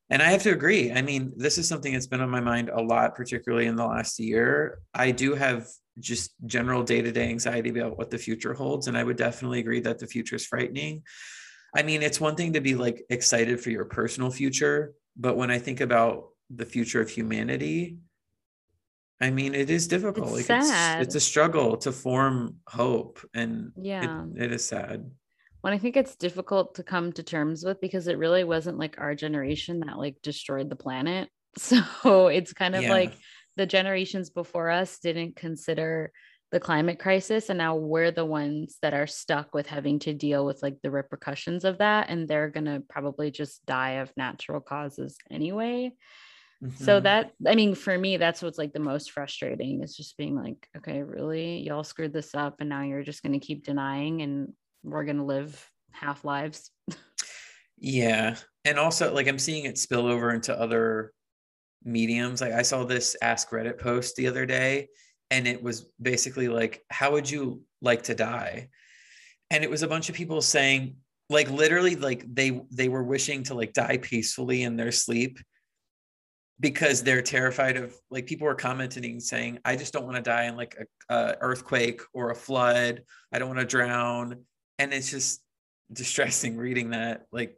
And 0.10 0.22
I 0.22 0.32
have 0.32 0.42
to 0.44 0.52
agree. 0.52 0.92
I 0.92 1.04
mean, 1.04 1.34
this 1.36 1.60
is 1.60 1.68
something 1.68 1.94
that's 1.94 2.08
been 2.08 2.22
on 2.22 2.32
my 2.32 2.40
mind 2.40 2.70
a 2.70 2.82
lot, 2.82 3.16
particularly 3.16 3.68
in 3.68 3.76
the 3.76 3.86
last 3.86 4.20
year. 4.20 4.80
I 4.94 5.12
do 5.12 5.36
have 5.36 5.68
just 6.00 6.32
general 6.46 6.82
day 6.82 7.02
to 7.02 7.12
day 7.12 7.30
anxiety 7.30 7.70
about 7.70 7.98
what 7.98 8.10
the 8.10 8.18
future 8.18 8.54
holds. 8.54 8.88
And 8.88 8.98
I 8.98 9.04
would 9.04 9.18
definitely 9.18 9.60
agree 9.60 9.82
that 9.82 10.00
the 10.00 10.08
future 10.08 10.36
is 10.36 10.46
frightening. 10.46 11.04
I 11.76 11.84
mean, 11.84 12.02
it's 12.02 12.20
one 12.20 12.36
thing 12.36 12.54
to 12.54 12.62
be 12.62 12.74
like 12.74 13.04
excited 13.12 13.62
for 13.62 13.70
your 13.70 13.86
personal 13.86 14.32
future, 14.32 14.94
but 15.16 15.38
when 15.38 15.52
I 15.52 15.60
think 15.60 15.82
about 15.82 16.30
the 16.50 16.66
future 16.66 17.00
of 17.00 17.10
humanity, 17.10 17.98
I 19.22 19.30
mean, 19.30 19.54
it 19.54 19.70
is 19.70 19.88
difficult. 19.88 20.40
It's 20.40 20.50
like 20.50 20.64
sad. 20.64 21.02
It's, 21.02 21.14
it's 21.14 21.24
a 21.24 21.28
struggle 21.28 21.78
to 21.78 21.92
form 21.92 22.56
hope, 22.68 23.20
and 23.34 23.74
yeah, 23.76 24.24
it, 24.36 24.46
it 24.46 24.52
is 24.54 24.66
sad 24.66 25.12
when 25.62 25.74
I 25.74 25.78
think 25.78 25.98
it's 25.98 26.16
difficult 26.16 26.76
to 26.76 26.84
come 26.84 27.12
to 27.14 27.24
terms 27.24 27.64
with 27.64 27.82
because 27.82 28.08
it 28.08 28.18
really 28.18 28.44
wasn't 28.44 28.80
like 28.80 28.96
our 28.98 29.16
generation 29.16 29.82
that 29.82 29.98
like 29.98 30.22
destroyed 30.22 30.70
the 30.70 30.76
planet. 30.76 31.30
So 31.58 32.28
it's 32.28 32.54
kind 32.54 32.76
of 32.76 32.84
yeah. 32.84 32.92
like 32.92 33.14
the 33.58 33.66
generations 33.66 34.30
before 34.30 34.70
us 34.70 35.00
didn't 35.00 35.36
consider 35.36 36.12
the 36.52 36.60
climate 36.60 37.00
crisis 37.00 37.50
and 37.50 37.58
now 37.58 37.76
we're 37.76 38.12
the 38.12 38.26
ones 38.26 38.78
that 38.82 38.94
are 38.94 39.08
stuck 39.08 39.54
with 39.54 39.68
having 39.68 40.00
to 40.00 40.14
deal 40.14 40.46
with 40.46 40.62
like 40.64 40.78
the 40.82 40.92
repercussions 40.92 41.66
of 41.66 41.80
that 41.80 42.10
and 42.10 42.28
they're 42.28 42.50
going 42.50 42.66
to 42.66 42.84
probably 42.88 43.32
just 43.32 43.66
die 43.66 43.94
of 43.94 44.12
natural 44.16 44.60
causes 44.60 45.18
anyway. 45.30 45.92
Mm-hmm. 46.64 46.84
So 46.84 47.00
that 47.00 47.32
I 47.48 47.56
mean 47.56 47.74
for 47.76 47.98
me 47.98 48.18
that's 48.18 48.42
what's 48.42 48.58
like 48.58 48.74
the 48.74 48.80
most 48.80 49.12
frustrating 49.12 49.82
is 49.82 49.96
just 49.96 50.18
being 50.18 50.36
like 50.36 50.68
okay 50.78 51.04
really 51.04 51.60
y'all 51.60 51.84
screwed 51.84 52.14
this 52.14 52.36
up 52.36 52.58
and 52.60 52.70
now 52.70 52.84
you're 52.84 53.04
just 53.04 53.24
going 53.24 53.40
to 53.40 53.46
keep 53.46 53.66
denying 53.66 54.22
and 54.22 54.54
we're 54.84 55.04
going 55.04 55.18
to 55.18 55.24
live 55.24 55.70
half 55.92 56.24
lives. 56.24 56.72
yeah. 57.78 58.36
And 58.66 58.78
also, 58.78 59.14
like, 59.14 59.28
I'm 59.28 59.40
seeing 59.40 59.66
it 59.66 59.78
spill 59.78 60.08
over 60.08 60.32
into 60.32 60.58
other 60.58 61.14
mediums. 61.84 62.42
Like, 62.42 62.54
I 62.54 62.62
saw 62.62 62.84
this 62.84 63.16
Ask 63.22 63.50
Reddit 63.50 63.80
post 63.80 64.16
the 64.16 64.28
other 64.28 64.46
day, 64.46 64.88
and 65.32 65.48
it 65.48 65.62
was 65.62 65.92
basically 66.02 66.48
like, 66.48 66.84
How 66.90 67.12
would 67.12 67.30
you 67.30 67.62
like 67.82 68.04
to 68.04 68.16
die? 68.16 68.70
And 69.52 69.64
it 69.64 69.70
was 69.70 69.84
a 69.84 69.88
bunch 69.88 70.10
of 70.10 70.16
people 70.16 70.42
saying, 70.42 70.98
like, 71.30 71.50
literally, 71.50 71.96
like, 71.96 72.26
they 72.34 72.62
they 72.72 72.90
were 72.90 73.04
wishing 73.04 73.44
to 73.44 73.54
like 73.54 73.74
die 73.74 73.98
peacefully 73.98 74.64
in 74.64 74.76
their 74.76 74.92
sleep 74.92 75.40
because 76.60 77.04
they're 77.04 77.22
terrified 77.22 77.78
of 77.78 77.96
like 78.10 78.26
people 78.26 78.46
were 78.46 78.56
commenting 78.56 79.20
saying 79.20 79.60
i 79.64 79.76
just 79.76 79.94
don't 79.94 80.06
want 80.06 80.16
to 80.16 80.22
die 80.22 80.46
in 80.46 80.56
like 80.56 80.76
a, 81.10 81.14
a, 81.14 81.38
earthquake 81.42 82.02
or 82.14 82.32
a 82.32 82.36
flood 82.36 83.02
i 83.32 83.40
don't 83.40 83.48
want 83.48 83.60
to 83.60 83.66
drown 83.66 84.44
and 84.80 84.94
it's 84.94 85.12
just 85.12 85.42
distressing 85.94 86.58
reading 86.68 86.90
that 86.92 87.26
like 87.32 87.56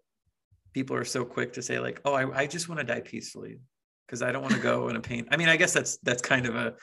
people 0.73 0.95
are 0.95 1.05
so 1.05 1.23
quick 1.23 1.53
to 1.53 1.61
say 1.61 1.79
like 1.79 2.01
oh 2.03 2.13
i, 2.13 2.41
I 2.41 2.47
just 2.47 2.67
want 2.67 2.79
to 2.79 2.85
die 2.85 3.01
peacefully 3.01 3.59
because 4.05 4.21
i 4.21 4.31
don't 4.31 4.41
want 4.41 4.55
to 4.55 4.59
go 4.59 4.89
in 4.89 4.95
a 4.95 5.01
pain 5.01 5.27
i 5.31 5.37
mean 5.37 5.47
i 5.47 5.55
guess 5.55 5.73
that's 5.73 5.97
that's 5.97 6.21
kind 6.21 6.45
of 6.45 6.55
a 6.55 6.73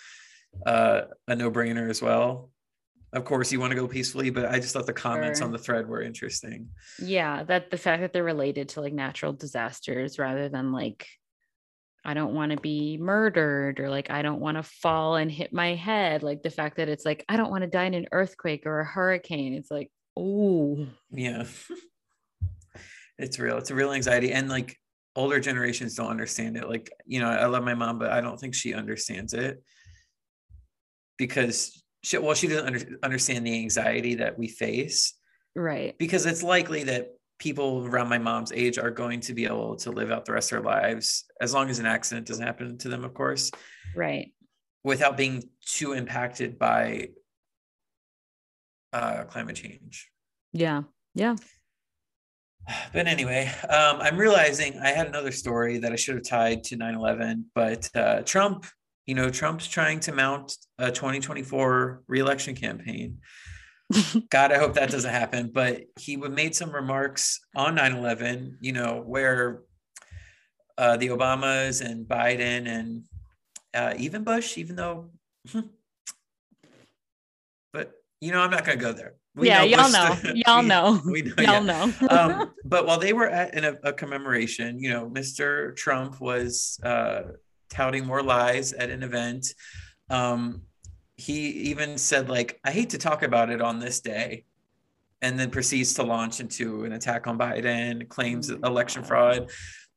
uh, 0.64 1.02
a 1.26 1.36
no-brainer 1.36 1.90
as 1.90 2.00
well 2.00 2.50
of 3.12 3.24
course 3.24 3.52
you 3.52 3.60
want 3.60 3.70
to 3.70 3.76
go 3.76 3.86
peacefully 3.86 4.30
but 4.30 4.46
i 4.46 4.58
just 4.58 4.72
thought 4.72 4.86
the 4.86 4.92
comments 4.92 5.40
sure. 5.40 5.46
on 5.46 5.52
the 5.52 5.58
thread 5.58 5.86
were 5.86 6.00
interesting 6.00 6.68
yeah 7.02 7.42
that 7.42 7.70
the 7.70 7.76
fact 7.76 8.00
that 8.00 8.14
they're 8.14 8.24
related 8.24 8.70
to 8.70 8.80
like 8.80 8.94
natural 8.94 9.32
disasters 9.32 10.18
rather 10.18 10.48
than 10.48 10.72
like 10.72 11.06
I 12.04 12.14
don't 12.14 12.32
want 12.32 12.52
to 12.52 12.56
be 12.58 12.96
murdered 12.96 13.80
or 13.80 13.90
like 13.90 14.10
I 14.10 14.22
don't 14.22 14.40
want 14.40 14.56
to 14.56 14.62
fall 14.62 15.16
and 15.16 15.30
hit 15.30 15.52
my 15.52 15.74
head. 15.74 16.22
Like 16.22 16.42
the 16.42 16.48
fact 16.48 16.76
that 16.76 16.88
it's 16.88 17.04
like 17.04 17.22
I 17.28 17.36
don't 17.36 17.50
want 17.50 17.62
to 17.62 17.68
die 17.68 17.84
in 17.84 17.92
an 17.92 18.06
earthquake 18.12 18.64
or 18.64 18.80
a 18.80 18.84
hurricane. 18.84 19.52
It's 19.52 19.70
like, 19.70 19.90
Oh, 20.18 20.86
yeah. 21.10 21.44
it's 23.18 23.38
real. 23.38 23.58
It's 23.58 23.70
a 23.70 23.74
real 23.74 23.92
anxiety. 23.92 24.32
And 24.32 24.48
like 24.48 24.76
older 25.14 25.40
generations 25.40 25.94
don't 25.94 26.10
understand 26.10 26.56
it. 26.56 26.68
Like, 26.68 26.90
you 27.06 27.20
know, 27.20 27.28
I 27.28 27.46
love 27.46 27.64
my 27.64 27.74
mom, 27.74 27.98
but 27.98 28.10
I 28.10 28.20
don't 28.20 28.38
think 28.38 28.54
she 28.54 28.74
understands 28.74 29.32
it 29.32 29.62
because 31.18 31.82
she, 32.02 32.18
well, 32.18 32.34
she 32.34 32.48
doesn't 32.48 32.66
under, 32.66 32.98
understand 33.02 33.46
the 33.46 33.58
anxiety 33.58 34.16
that 34.16 34.38
we 34.38 34.48
face. 34.48 35.14
Right. 35.54 35.96
Because 35.98 36.26
it's 36.26 36.42
likely 36.42 36.84
that 36.84 37.10
people 37.38 37.86
around 37.86 38.08
my 38.08 38.18
mom's 38.18 38.52
age 38.52 38.78
are 38.78 38.90
going 38.90 39.20
to 39.20 39.34
be 39.34 39.44
able 39.44 39.76
to 39.76 39.90
live 39.90 40.10
out 40.10 40.24
the 40.24 40.32
rest 40.32 40.52
of 40.52 40.62
their 40.62 40.72
lives 40.72 41.24
as 41.40 41.54
long 41.54 41.70
as 41.70 41.78
an 41.78 41.86
accident 41.86 42.26
doesn't 42.26 42.44
happen 42.44 42.76
to 42.78 42.88
them, 42.88 43.04
of 43.04 43.14
course. 43.14 43.50
Right. 43.94 44.32
Without 44.84 45.16
being 45.16 45.44
too 45.64 45.92
impacted 45.92 46.58
by 46.58 47.10
uh, 48.92 49.24
climate 49.24 49.56
change. 49.56 50.10
Yeah. 50.52 50.82
Yeah. 51.14 51.36
But 52.92 53.06
anyway, 53.06 53.50
um, 53.68 54.00
I'm 54.00 54.18
realizing 54.18 54.78
I 54.78 54.90
had 54.90 55.06
another 55.06 55.32
story 55.32 55.78
that 55.78 55.92
I 55.92 55.96
should 55.96 56.16
have 56.16 56.24
tied 56.24 56.64
to 56.64 56.76
9 56.76 56.94
11, 56.94 57.46
but 57.54 57.88
uh, 57.94 58.20
Trump 58.22 58.66
you 59.08 59.14
know, 59.14 59.30
Trump's 59.30 59.66
trying 59.66 60.00
to 60.00 60.12
mount 60.12 60.54
a 60.78 60.92
2024 60.92 62.02
reelection 62.08 62.54
campaign. 62.54 63.20
God, 64.28 64.52
I 64.52 64.58
hope 64.58 64.74
that 64.74 64.90
doesn't 64.90 65.10
happen. 65.10 65.50
But 65.52 65.84
he 65.98 66.18
made 66.18 66.54
some 66.54 66.70
remarks 66.70 67.40
on 67.56 67.76
9 67.76 67.96
11, 67.96 68.58
you 68.60 68.72
know, 68.72 69.02
where 69.06 69.62
uh, 70.76 70.98
the 70.98 71.08
Obamas 71.08 71.82
and 71.82 72.06
Biden 72.06 72.68
and 72.68 73.04
uh, 73.72 73.94
even 73.96 74.24
Bush, 74.24 74.58
even 74.58 74.76
though, 74.76 75.10
but 75.54 75.64
you 78.20 78.32
know, 78.32 78.40
I'm 78.40 78.50
not 78.50 78.64
going 78.64 78.78
to 78.78 78.84
go 78.84 78.92
there. 78.92 79.14
We 79.34 79.46
yeah, 79.46 79.58
know 79.58 79.64
y'all 79.64 79.92
know. 79.92 80.16
Y'all 80.34 80.60
we, 80.62 80.68
know. 80.68 81.00
We 81.04 81.22
know. 81.22 81.34
Y'all 81.38 81.64
yeah. 81.64 81.90
know. 82.00 82.08
um, 82.10 82.54
but 82.64 82.86
while 82.86 82.98
they 82.98 83.12
were 83.12 83.28
at 83.28 83.54
in 83.54 83.64
a, 83.64 83.76
a, 83.84 83.92
commemoration, 83.92 84.80
you 84.80 84.90
know, 84.90 85.08
Mr. 85.08 85.76
Trump 85.76 86.20
was 86.20 86.80
uh, 86.82 87.22
touting 87.70 88.04
more 88.04 88.22
lies 88.22 88.72
at 88.72 88.90
an 88.90 89.02
event. 89.02 89.46
Um, 90.10 90.62
he 91.16 91.48
even 91.70 91.98
said, 91.98 92.28
like, 92.28 92.58
I 92.64 92.72
hate 92.72 92.90
to 92.90 92.98
talk 92.98 93.22
about 93.22 93.50
it 93.50 93.60
on 93.60 93.78
this 93.78 94.00
day, 94.00 94.44
and 95.22 95.38
then 95.38 95.50
proceeds 95.50 95.94
to 95.94 96.02
launch 96.02 96.40
into 96.40 96.84
an 96.84 96.92
attack 96.92 97.26
on 97.26 97.38
Biden, 97.38 98.08
claims 98.08 98.50
oh 98.50 98.58
election 98.64 99.02
fraud. 99.04 99.50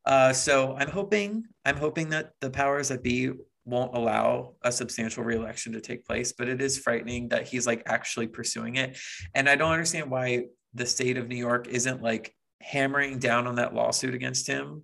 Uh, 0.06 0.34
so 0.34 0.76
I'm 0.78 0.90
hoping, 0.90 1.46
I'm 1.66 1.78
hoping 1.78 2.10
that 2.10 2.32
the 2.42 2.50
powers 2.50 2.90
that 2.90 3.04
be 3.04 3.32
won't 3.66 3.96
allow 3.96 4.54
a 4.64 4.72
substantial 4.72 5.24
reelection 5.24 5.74
to 5.74 5.82
take 5.82 6.06
place, 6.06 6.34
but 6.34 6.48
it 6.48 6.62
is 6.62 6.80
frightening 6.80 7.30
that 7.30 7.48
he's 7.48 7.68
like 7.68 7.84
actually 7.86 8.28
pursuing 8.28 8.76
it. 8.76 8.98
And 9.36 9.48
I 9.48 9.56
don't 9.56 9.72
understand 9.72 10.10
why 10.10 10.46
the 10.74 10.86
state 10.86 11.18
of 11.18 11.28
New 11.28 11.36
York 11.36 11.68
isn't 11.68 12.02
like 12.02 12.34
hammering 12.62 13.20
down 13.20 13.48
on 13.48 13.56
that 13.56 13.74
lawsuit 13.74 14.16
against 14.16 14.48
him 14.48 14.84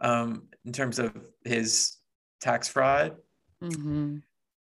um, 0.00 0.44
in 0.64 0.72
terms 0.72 0.98
of 0.98 1.14
his 1.44 1.96
tax 2.40 2.68
fraud. 2.68 3.16
Mm-hmm 3.62 4.18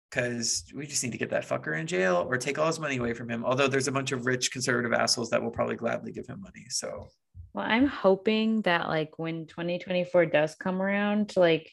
because 0.09 0.65
we 0.75 0.87
just 0.87 1.03
need 1.03 1.11
to 1.11 1.17
get 1.17 1.29
that 1.29 1.47
fucker 1.47 1.79
in 1.79 1.85
jail 1.85 2.25
or 2.27 2.37
take 2.37 2.57
all 2.57 2.67
his 2.67 2.79
money 2.79 2.97
away 2.97 3.13
from 3.13 3.29
him. 3.29 3.45
Although 3.45 3.67
there's 3.67 3.87
a 3.87 3.91
bunch 3.91 4.11
of 4.11 4.25
rich 4.25 4.51
conservative 4.51 4.93
assholes 4.93 5.29
that 5.29 5.41
will 5.41 5.51
probably 5.51 5.75
gladly 5.75 6.11
give 6.11 6.25
him 6.25 6.41
money. 6.41 6.65
So, 6.69 7.09
well, 7.53 7.65
I'm 7.67 7.85
hoping 7.85 8.61
that 8.63 8.87
like 8.87 9.19
when 9.19 9.45
2024 9.45 10.25
does 10.27 10.55
come 10.55 10.81
around, 10.81 11.33
like 11.37 11.71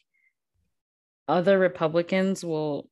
other 1.27 1.57
Republicans 1.59 2.43
will 2.43 2.89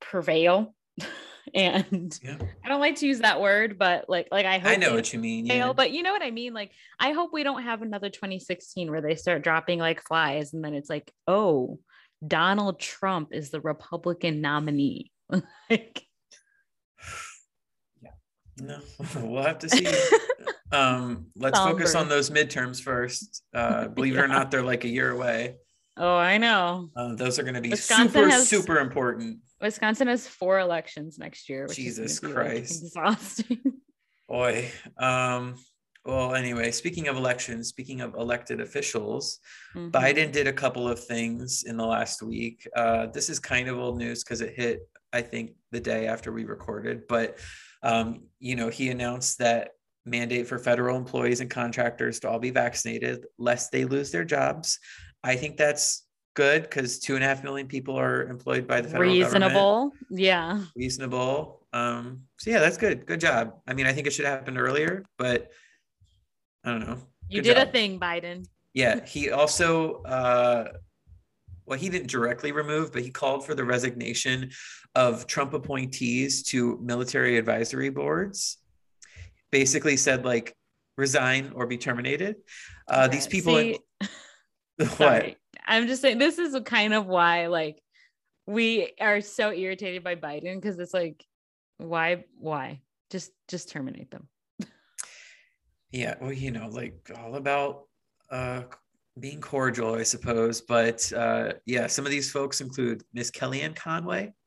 prevail. 0.00 0.74
and 1.54 2.18
yeah. 2.22 2.38
I 2.64 2.68
don't 2.68 2.80
like 2.80 2.96
to 2.96 3.06
use 3.06 3.20
that 3.20 3.40
word, 3.40 3.78
but 3.78 4.08
like, 4.08 4.28
like 4.30 4.46
I 4.46 4.58
hope 4.58 4.72
I 4.72 4.76
know 4.76 4.94
what 4.94 5.12
you 5.12 5.18
mean. 5.18 5.46
Fail, 5.46 5.68
yeah. 5.68 5.72
But 5.72 5.90
you 5.90 6.02
know 6.02 6.12
what 6.12 6.22
I 6.22 6.30
mean? 6.30 6.54
Like, 6.54 6.72
I 6.98 7.12
hope 7.12 7.30
we 7.32 7.42
don't 7.42 7.62
have 7.62 7.82
another 7.82 8.10
2016 8.10 8.90
where 8.90 9.00
they 9.00 9.14
start 9.14 9.42
dropping 9.42 9.78
like 9.78 10.02
flies, 10.02 10.52
and 10.52 10.64
then 10.64 10.74
it's 10.74 10.90
like, 10.90 11.12
oh, 11.26 11.78
Donald 12.26 12.80
Trump 12.80 13.32
is 13.32 13.50
the 13.50 13.60
Republican 13.60 14.40
nominee. 14.40 15.12
like, 15.70 16.02
yeah, 18.02 18.10
no, 18.60 18.80
we'll 19.22 19.42
have 19.42 19.58
to 19.60 19.68
see. 19.68 19.86
um, 20.72 21.26
let's 21.36 21.58
Somber. 21.58 21.78
focus 21.78 21.94
on 21.94 22.08
those 22.08 22.30
midterms 22.30 22.82
first. 22.82 23.42
Uh, 23.54 23.88
believe 23.88 24.14
yeah. 24.14 24.20
it 24.20 24.24
or 24.24 24.28
not, 24.28 24.50
they're 24.50 24.62
like 24.62 24.84
a 24.84 24.88
year 24.88 25.10
away. 25.10 25.56
Oh, 25.98 26.16
I 26.16 26.38
know. 26.38 26.90
Uh, 26.96 27.14
those 27.14 27.38
are 27.38 27.42
going 27.42 27.54
to 27.54 27.60
be 27.60 27.70
Wisconsin 27.70 28.08
super, 28.08 28.28
has, 28.28 28.48
super 28.48 28.78
important. 28.78 29.38
Wisconsin 29.60 30.08
has 30.08 30.26
four 30.26 30.60
elections 30.60 31.18
next 31.18 31.48
year. 31.48 31.66
Jesus 31.66 32.20
Christ. 32.20 32.94
Like 32.94 33.16
exhausting. 33.16 33.72
Boy. 34.28 34.70
Um, 34.98 35.56
well, 36.04 36.34
anyway, 36.34 36.70
speaking 36.70 37.08
of 37.08 37.16
elections, 37.16 37.68
speaking 37.68 38.00
of 38.00 38.14
elected 38.14 38.60
officials, 38.60 39.40
mm-hmm. 39.74 39.90
Biden 39.90 40.32
did 40.32 40.46
a 40.46 40.52
couple 40.52 40.88
of 40.88 41.02
things 41.02 41.64
in 41.66 41.76
the 41.76 41.84
last 41.84 42.22
week. 42.22 42.66
Uh, 42.76 43.06
this 43.06 43.28
is 43.28 43.38
kind 43.38 43.68
of 43.68 43.78
old 43.78 43.98
news 43.98 44.22
because 44.22 44.40
it 44.40 44.54
hit, 44.54 44.88
I 45.12 45.22
think, 45.22 45.52
the 45.72 45.80
day 45.80 46.06
after 46.06 46.32
we 46.32 46.44
recorded. 46.44 47.02
But, 47.08 47.38
um, 47.82 48.22
you 48.38 48.56
know, 48.56 48.68
he 48.68 48.90
announced 48.90 49.38
that 49.38 49.70
mandate 50.06 50.46
for 50.46 50.58
federal 50.58 50.96
employees 50.96 51.40
and 51.40 51.50
contractors 51.50 52.20
to 52.20 52.30
all 52.30 52.38
be 52.38 52.50
vaccinated 52.50 53.26
lest 53.38 53.70
they 53.70 53.84
lose 53.84 54.10
their 54.10 54.24
jobs. 54.24 54.78
I 55.24 55.36
think 55.36 55.56
that's 55.56 56.04
good 56.34 56.62
because 56.62 57.00
two 57.00 57.16
and 57.16 57.24
a 57.24 57.26
half 57.26 57.42
million 57.42 57.66
people 57.66 57.98
are 57.98 58.28
employed 58.28 58.66
by 58.66 58.80
the 58.80 58.88
federal 58.88 59.10
reasonable. 59.10 59.90
Government. 59.90 59.94
Yeah. 60.10 60.62
Reasonable. 60.76 61.66
Um, 61.72 62.22
so 62.38 62.50
yeah, 62.50 62.60
that's 62.60 62.76
good. 62.76 63.06
Good 63.06 63.20
job. 63.20 63.54
I 63.66 63.74
mean, 63.74 63.86
I 63.86 63.92
think 63.92 64.06
it 64.06 64.12
should 64.12 64.24
have 64.24 64.38
happened 64.38 64.58
earlier, 64.58 65.04
but 65.18 65.50
I 66.64 66.70
don't 66.70 66.80
know. 66.80 66.98
You 67.28 67.42
did 67.42 67.56
job. 67.56 67.68
a 67.68 67.70
thing, 67.72 67.98
Biden. 67.98 68.46
Yeah. 68.72 69.04
He 69.04 69.30
also 69.30 70.02
uh 70.02 70.68
well, 71.66 71.78
he 71.78 71.90
didn't 71.90 72.08
directly 72.08 72.52
remove, 72.52 72.92
but 72.92 73.02
he 73.02 73.10
called 73.10 73.44
for 73.44 73.54
the 73.54 73.64
resignation 73.64 74.50
of 74.94 75.26
Trump 75.26 75.52
appointees 75.52 76.42
to 76.44 76.78
military 76.80 77.36
advisory 77.36 77.90
boards. 77.90 78.56
Basically 79.50 79.96
said 79.96 80.24
like 80.24 80.54
resign 80.96 81.52
or 81.54 81.66
be 81.66 81.76
terminated. 81.76 82.36
Uh, 82.88 83.04
okay. 83.06 83.16
These 83.16 83.26
people. 83.26 83.56
See, 83.56 83.78
Sorry. 84.96 85.36
I'm 85.66 85.86
just 85.86 86.02
saying 86.02 86.18
this 86.18 86.38
is 86.38 86.56
kind 86.64 86.94
of 86.94 87.06
why 87.06 87.46
like 87.48 87.82
we 88.46 88.92
are 89.00 89.20
so 89.20 89.52
irritated 89.52 90.02
by 90.02 90.14
Biden 90.14 90.54
because 90.54 90.78
it's 90.78 90.94
like 90.94 91.24
why 91.78 92.24
why 92.38 92.80
just 93.10 93.32
just 93.48 93.68
terminate 93.68 94.10
them. 94.10 94.28
yeah, 95.92 96.14
well, 96.20 96.32
you 96.32 96.50
know, 96.50 96.68
like 96.68 97.10
all 97.18 97.34
about 97.36 97.84
uh 98.30 98.62
being 99.20 99.40
cordial, 99.40 99.94
I 99.94 100.04
suppose. 100.04 100.60
But 100.60 101.12
uh 101.12 101.54
yeah, 101.66 101.86
some 101.86 102.04
of 102.04 102.10
these 102.10 102.30
folks 102.30 102.60
include 102.60 103.02
Miss 103.12 103.30
Kellyanne 103.30 103.76
Conway. 103.76 104.32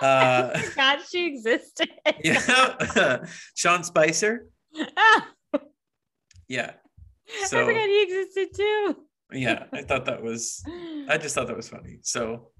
Uh 0.00 0.58
God, 0.76 1.00
she 1.10 1.26
existed. 1.26 1.90
yeah. 2.22 3.24
Sean 3.54 3.82
Spicer. 3.82 4.46
yeah. 6.48 6.70
So, 7.46 7.62
I 7.62 7.64
forgot 7.64 7.88
he 7.88 8.02
existed 8.02 8.48
too. 8.56 8.96
yeah, 9.32 9.64
I 9.72 9.82
thought 9.82 10.04
that 10.06 10.22
was 10.22 10.62
I 11.08 11.18
just 11.18 11.34
thought 11.34 11.46
that 11.46 11.56
was 11.56 11.68
funny. 11.68 11.98
So 12.02 12.50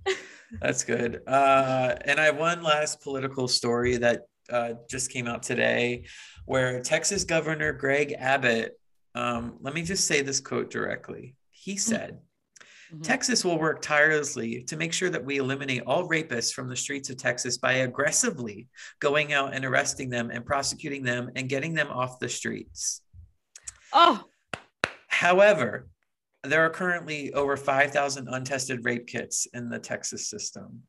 that's 0.60 0.84
good. 0.84 1.20
Uh, 1.26 1.94
and 2.04 2.20
I 2.20 2.26
have 2.26 2.38
one 2.38 2.62
last 2.62 3.00
political 3.00 3.48
story 3.48 3.96
that 3.98 4.22
uh, 4.50 4.74
just 4.88 5.10
came 5.10 5.26
out 5.26 5.42
today 5.42 6.04
where 6.44 6.82
Texas 6.82 7.24
Governor 7.24 7.72
Greg 7.72 8.14
Abbott, 8.18 8.78
um, 9.14 9.58
let 9.60 9.74
me 9.74 9.82
just 9.82 10.06
say 10.06 10.22
this 10.22 10.40
quote 10.40 10.70
directly. 10.70 11.36
He 11.50 11.72
mm-hmm. 11.72 11.78
said, 11.78 12.18
mm-hmm. 12.92 13.02
Texas 13.02 13.44
will 13.44 13.58
work 13.58 13.82
tirelessly 13.82 14.64
to 14.64 14.76
make 14.76 14.92
sure 14.92 15.10
that 15.10 15.24
we 15.24 15.36
eliminate 15.36 15.82
all 15.86 16.08
rapists 16.08 16.52
from 16.52 16.68
the 16.68 16.76
streets 16.76 17.10
of 17.10 17.16
Texas 17.16 17.58
by 17.58 17.74
aggressively 17.74 18.68
going 18.98 19.32
out 19.32 19.54
and 19.54 19.64
arresting 19.64 20.10
them 20.10 20.30
and 20.30 20.44
prosecuting 20.44 21.04
them 21.04 21.30
and 21.36 21.48
getting 21.48 21.74
them 21.74 21.88
off 21.88 22.18
the 22.18 22.28
streets. 22.28 23.02
Oh, 23.92 24.24
However, 25.20 25.86
there 26.44 26.64
are 26.64 26.70
currently 26.70 27.30
over 27.34 27.54
5,000 27.54 28.26
untested 28.26 28.86
rape 28.86 29.06
kits 29.06 29.46
in 29.52 29.68
the 29.68 29.78
Texas 29.78 30.30
system. 30.30 30.84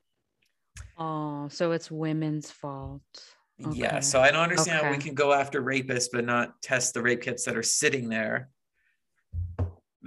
Oh, 0.97 1.49
so 1.49 1.73
it's 1.73 1.91
women's 1.91 2.49
fault. 2.49 3.01
Okay. 3.61 3.77
Yeah. 3.77 3.99
So 3.99 4.21
I 4.21 4.31
don't 4.31 4.43
understand 4.43 4.77
okay. 4.77 4.87
how 4.87 4.93
we 4.93 4.99
can 4.99 5.15
go 5.15 5.33
after 5.33 5.61
rapists 5.61 6.07
but 6.13 6.23
not 6.23 6.61
test 6.61 6.93
the 6.93 7.01
rape 7.01 7.21
kits 7.21 7.43
that 7.43 7.57
are 7.57 7.61
sitting 7.61 8.07
there, 8.07 8.47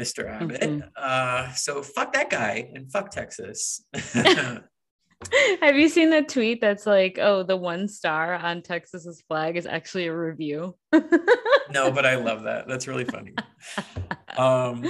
Mr. 0.00 0.26
Abbott. 0.26 0.60
Mm-hmm. 0.62 0.88
Uh, 0.96 1.52
so 1.52 1.82
fuck 1.82 2.14
that 2.14 2.30
guy 2.30 2.70
and 2.74 2.90
fuck 2.90 3.10
Texas. 3.10 3.84
Have 5.60 5.76
you 5.76 5.88
seen 5.88 6.10
the 6.10 6.22
tweet 6.22 6.60
that's 6.60 6.86
like, 6.86 7.18
oh, 7.20 7.42
the 7.42 7.56
one 7.56 7.88
star 7.88 8.34
on 8.34 8.62
Texas's 8.62 9.22
flag 9.28 9.56
is 9.56 9.66
actually 9.66 10.06
a 10.06 10.16
review? 10.16 10.76
no, 11.70 11.90
but 11.90 12.06
I 12.06 12.16
love 12.16 12.44
that. 12.44 12.68
That's 12.68 12.88
really 12.88 13.04
funny. 13.04 13.34
Um, 14.36 14.84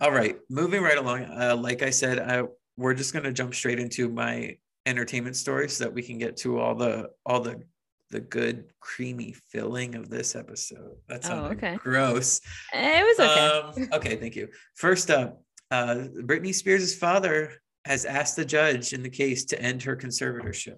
all 0.00 0.10
right, 0.10 0.38
moving 0.48 0.82
right 0.82 0.96
along. 0.96 1.24
Uh, 1.24 1.54
like 1.54 1.82
I 1.82 1.90
said, 1.90 2.18
I, 2.18 2.44
we're 2.78 2.94
just 2.94 3.12
gonna 3.12 3.30
jump 3.30 3.54
straight 3.54 3.78
into 3.78 4.08
my 4.08 4.56
entertainment 4.86 5.36
story 5.36 5.68
so 5.68 5.84
that 5.84 5.92
we 5.92 6.02
can 6.02 6.16
get 6.16 6.38
to 6.38 6.58
all 6.58 6.74
the 6.74 7.10
all 7.26 7.40
the 7.40 7.62
the 8.10 8.20
good 8.20 8.64
creamy 8.80 9.32
filling 9.50 9.94
of 9.94 10.08
this 10.08 10.34
episode. 10.34 10.96
That 11.08 11.24
sounds 11.24 11.48
oh, 11.50 11.52
okay. 11.52 11.76
gross. 11.76 12.40
It 12.72 13.04
was 13.04 13.20
okay. 13.20 13.82
Um, 13.82 13.88
okay, 13.92 14.16
thank 14.16 14.34
you. 14.34 14.48
First 14.74 15.10
up, 15.10 15.42
uh, 15.70 16.06
Britney 16.22 16.54
Spears' 16.54 16.96
father 16.96 17.52
has 17.84 18.04
asked 18.04 18.36
the 18.36 18.44
judge 18.44 18.92
in 18.92 19.02
the 19.02 19.10
case 19.10 19.44
to 19.46 19.60
end 19.60 19.82
her 19.82 19.96
conservatorship. 19.96 20.76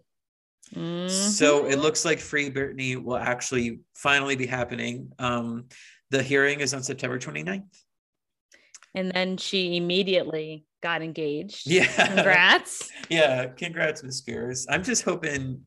Mm-hmm. 0.75 1.09
So 1.09 1.67
it 1.67 1.79
looks 1.79 2.05
like 2.05 2.19
Free 2.19 2.51
Britney 2.51 3.03
will 3.03 3.17
actually 3.17 3.81
finally 3.95 4.37
be 4.37 4.47
happening. 4.47 5.12
Um, 5.19 5.67
the 6.11 6.23
hearing 6.23 6.61
is 6.61 6.73
on 6.75 6.83
September 6.83 7.19
29th. 7.19 7.65
And 8.95 9.11
then 9.11 9.37
she 9.37 9.77
immediately 9.77 10.67
got 10.83 11.03
engaged. 11.03 11.67
Yeah. 11.67 11.87
Congrats. 12.07 12.91
yeah. 13.09 13.47
Congrats, 13.47 14.03
Miss 14.03 14.19
Spears. 14.19 14.67
I'm 14.69 14.83
just 14.83 15.03
hoping 15.03 15.62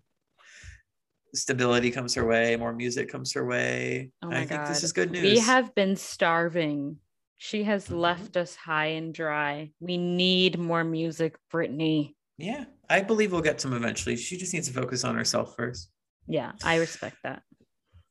stability 1.33 1.91
comes 1.91 2.15
her 2.15 2.25
way, 2.25 2.55
more 2.55 2.73
music 2.73 3.11
comes 3.11 3.33
her 3.33 3.45
way. 3.45 4.11
Oh 4.23 4.29
my 4.29 4.37
I 4.37 4.39
God. 4.41 4.49
think 4.49 4.67
this 4.67 4.83
is 4.83 4.93
good 4.93 5.11
news. 5.11 5.23
We 5.23 5.39
have 5.39 5.73
been 5.75 5.95
starving 5.95 6.97
She 7.37 7.63
has 7.63 7.85
mm-hmm. 7.85 7.95
left 7.95 8.37
us 8.37 8.55
high 8.55 8.87
and 8.87 9.13
dry. 9.13 9.71
We 9.79 9.97
need 9.97 10.57
more 10.59 10.83
music, 10.83 11.35
Britney. 11.53 12.15
Yeah, 12.37 12.65
I 12.89 13.01
believe 13.01 13.31
we'll 13.31 13.41
get 13.41 13.61
some 13.61 13.73
eventually. 13.73 14.17
She 14.17 14.37
just 14.37 14.53
needs 14.53 14.67
to 14.67 14.73
focus 14.73 15.03
on 15.03 15.15
herself 15.15 15.55
first. 15.55 15.89
Yeah, 16.27 16.53
I 16.63 16.77
respect 16.77 17.17
that. 17.23 17.43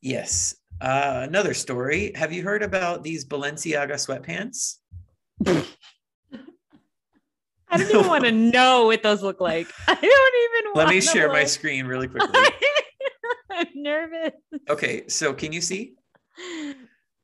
Yes. 0.01 0.57
Uh, 0.81 1.21
another 1.29 1.55
story. 1.55 2.13
Have 2.15 2.33
you 2.33 2.43
heard 2.43 2.63
about 2.63 3.03
these 3.03 3.25
Balenciaga 3.25 3.95
sweatpants? 3.95 4.77
I 7.69 7.77
don't 7.77 7.91
even 7.91 8.07
want 8.07 8.25
to 8.25 8.33
know 8.53 8.87
what 8.87 9.03
those 9.03 9.23
look 9.23 9.41
like. 9.41 9.67
I 9.89 9.95
don't 9.95 10.05
even 10.05 10.73
want 10.75 10.75
to. 10.75 10.79
Let 10.79 10.89
me 10.89 11.01
share 11.01 11.29
look. 11.29 11.33
my 11.35 11.45
screen 11.45 11.87
really 11.87 12.09
quickly. 12.09 12.41
I'm 13.51 13.67
nervous. 13.75 14.33
Okay, 14.69 15.09
so 15.09 15.33
can 15.33 15.53
you 15.53 15.61
see? 15.61 15.95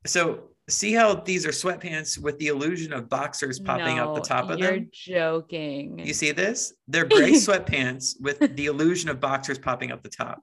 So 0.06 0.49
see 0.70 0.92
how 0.92 1.14
these 1.14 1.44
are 1.44 1.50
sweatpants 1.50 2.18
with 2.18 2.38
the 2.38 2.48
illusion 2.48 2.92
of 2.92 3.08
boxers 3.08 3.58
popping 3.58 3.96
no, 3.96 4.10
out 4.10 4.14
the 4.14 4.20
top 4.20 4.50
of 4.50 4.58
you're 4.58 4.70
them? 4.72 4.90
You're 5.04 5.18
joking. 5.18 5.98
You 5.98 6.14
see 6.14 6.32
this? 6.32 6.72
They're 6.88 7.04
gray 7.16 7.32
sweatpants 7.32 8.20
with 8.20 8.38
the 8.56 8.66
illusion 8.66 9.10
of 9.10 9.20
boxers 9.20 9.58
popping 9.58 9.90
up 9.90 10.02
the 10.02 10.08
top. 10.08 10.42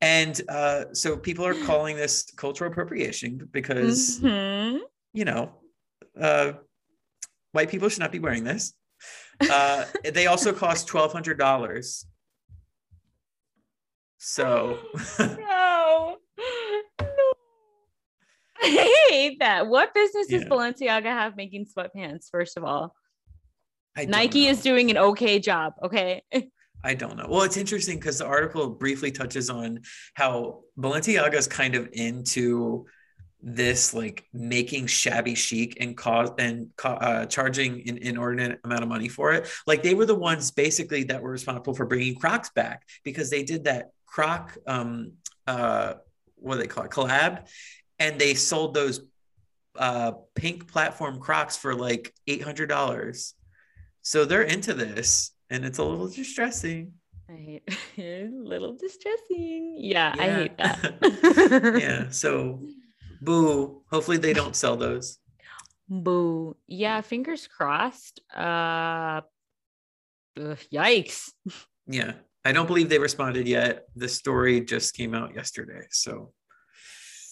And 0.00 0.40
uh, 0.48 0.84
so 0.92 1.16
people 1.16 1.44
are 1.44 1.54
calling 1.64 1.96
this 1.96 2.30
cultural 2.36 2.70
appropriation 2.70 3.48
because, 3.52 4.20
mm-hmm. 4.20 4.78
you 5.12 5.24
know, 5.24 5.52
uh, 6.20 6.52
white 7.52 7.68
people 7.68 7.88
should 7.88 8.00
not 8.00 8.12
be 8.12 8.20
wearing 8.20 8.44
this. 8.44 8.74
Uh, 9.40 9.84
they 10.12 10.26
also 10.26 10.52
cost 10.52 10.86
twelve 10.86 11.12
hundred 11.12 11.38
dollars. 11.38 12.06
So 14.18 14.78
no. 15.18 16.16
no. 17.00 17.32
I 18.62 19.06
hate 19.10 19.38
that. 19.40 19.66
What 19.68 19.94
business 19.94 20.28
does 20.28 20.42
yeah. 20.42 20.48
Balenciaga 20.48 21.04
have 21.04 21.36
making 21.36 21.66
sweatpants? 21.66 22.30
First 22.30 22.56
of 22.56 22.64
all, 22.64 22.94
Nike 23.96 24.44
know. 24.44 24.50
is 24.50 24.62
doing 24.62 24.90
an 24.90 24.98
okay 24.98 25.38
job. 25.38 25.74
Okay. 25.82 26.22
I 26.84 26.94
don't 26.94 27.16
know. 27.16 27.26
Well, 27.28 27.42
it's 27.42 27.56
interesting 27.56 27.98
because 27.98 28.18
the 28.18 28.26
article 28.26 28.68
briefly 28.70 29.10
touches 29.10 29.50
on 29.50 29.80
how 30.14 30.60
Balenciaga 30.78 31.34
is 31.34 31.48
kind 31.48 31.74
of 31.74 31.88
into 31.92 32.86
this 33.40 33.94
like 33.94 34.24
making 34.32 34.86
shabby 34.86 35.34
chic 35.34 35.76
and 35.80 35.96
cause 35.96 36.30
and 36.38 36.70
uh, 36.84 37.24
charging 37.26 37.88
an 37.88 37.98
inordinate 37.98 38.60
amount 38.64 38.82
of 38.82 38.88
money 38.88 39.08
for 39.08 39.32
it. 39.32 39.48
Like 39.66 39.82
they 39.82 39.94
were 39.94 40.06
the 40.06 40.14
ones 40.14 40.50
basically 40.50 41.04
that 41.04 41.22
were 41.22 41.30
responsible 41.30 41.74
for 41.74 41.86
bringing 41.86 42.16
Crocs 42.16 42.50
back 42.50 42.82
because 43.04 43.30
they 43.30 43.42
did 43.42 43.64
that 43.64 43.90
Croc 44.06 44.56
um 44.66 45.12
uh 45.46 45.94
what 46.40 46.54
do 46.54 46.60
they 46.60 46.66
call 46.66 46.84
it 46.84 46.90
collab, 46.90 47.46
and 47.98 48.18
they 48.18 48.34
sold 48.34 48.74
those 48.74 49.00
uh 49.76 50.12
pink 50.34 50.70
platform 50.70 51.20
Crocs 51.20 51.56
for 51.56 51.74
like 51.74 52.12
eight 52.26 52.42
hundred 52.42 52.68
dollars. 52.68 53.34
So 54.02 54.24
they're 54.24 54.42
into 54.42 54.74
this, 54.74 55.32
and 55.50 55.64
it's 55.64 55.78
a 55.78 55.84
little 55.84 56.08
distressing. 56.08 56.92
I 57.30 57.34
hate 57.34 57.62
a 57.98 58.28
little 58.32 58.74
distressing. 58.74 59.76
Yeah, 59.78 60.14
yeah. 60.16 60.22
I 60.22 60.28
hate 60.30 60.58
that. 60.58 61.78
yeah. 61.80 62.10
So 62.10 62.60
Boo. 63.20 63.82
Hopefully 63.90 64.16
they 64.18 64.32
don't 64.32 64.56
sell 64.56 64.76
those. 64.76 65.18
Boo. 65.88 66.56
Yeah, 66.66 67.00
fingers 67.00 67.46
crossed. 67.46 68.20
Uh 68.34 69.22
ugh, 70.40 70.58
yikes. 70.72 71.30
Yeah. 71.86 72.12
I 72.44 72.52
don't 72.52 72.66
believe 72.66 72.88
they 72.88 72.98
responded 72.98 73.46
yet. 73.48 73.86
The 73.96 74.08
story 74.08 74.60
just 74.60 74.94
came 74.94 75.14
out 75.14 75.34
yesterday. 75.34 75.86
So 75.90 76.32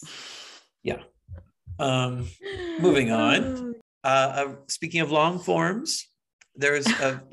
yeah. 0.87 1.03
Um 1.79 2.29
moving 2.81 3.11
on. 3.11 3.75
Uh, 4.05 4.09
uh 4.47 4.55
speaking 4.69 5.01
of 5.01 5.11
long 5.11 5.41
forms, 5.41 6.07
there's 6.55 6.87
a 6.87 7.21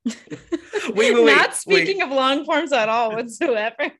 wait, 0.04 0.94
wait, 0.94 1.14
wait. 1.14 1.36
Not 1.36 1.54
speaking 1.54 1.98
wait. 1.98 2.06
of 2.06 2.10
long 2.10 2.44
forms 2.44 2.72
at 2.72 2.88
all 2.88 3.12
whatsoever. 3.12 3.90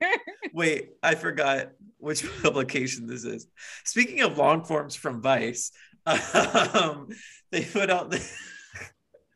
wait, 0.52 0.90
I 1.02 1.14
forgot 1.14 1.70
which 1.98 2.24
publication 2.42 3.06
this 3.06 3.24
is. 3.24 3.46
Speaking 3.84 4.20
of 4.20 4.38
long 4.38 4.64
forms 4.64 4.94
from 4.94 5.20
Vice, 5.20 5.72
um, 6.06 7.08
they 7.50 7.64
put 7.64 7.90
out 7.90 8.10
the, 8.10 8.24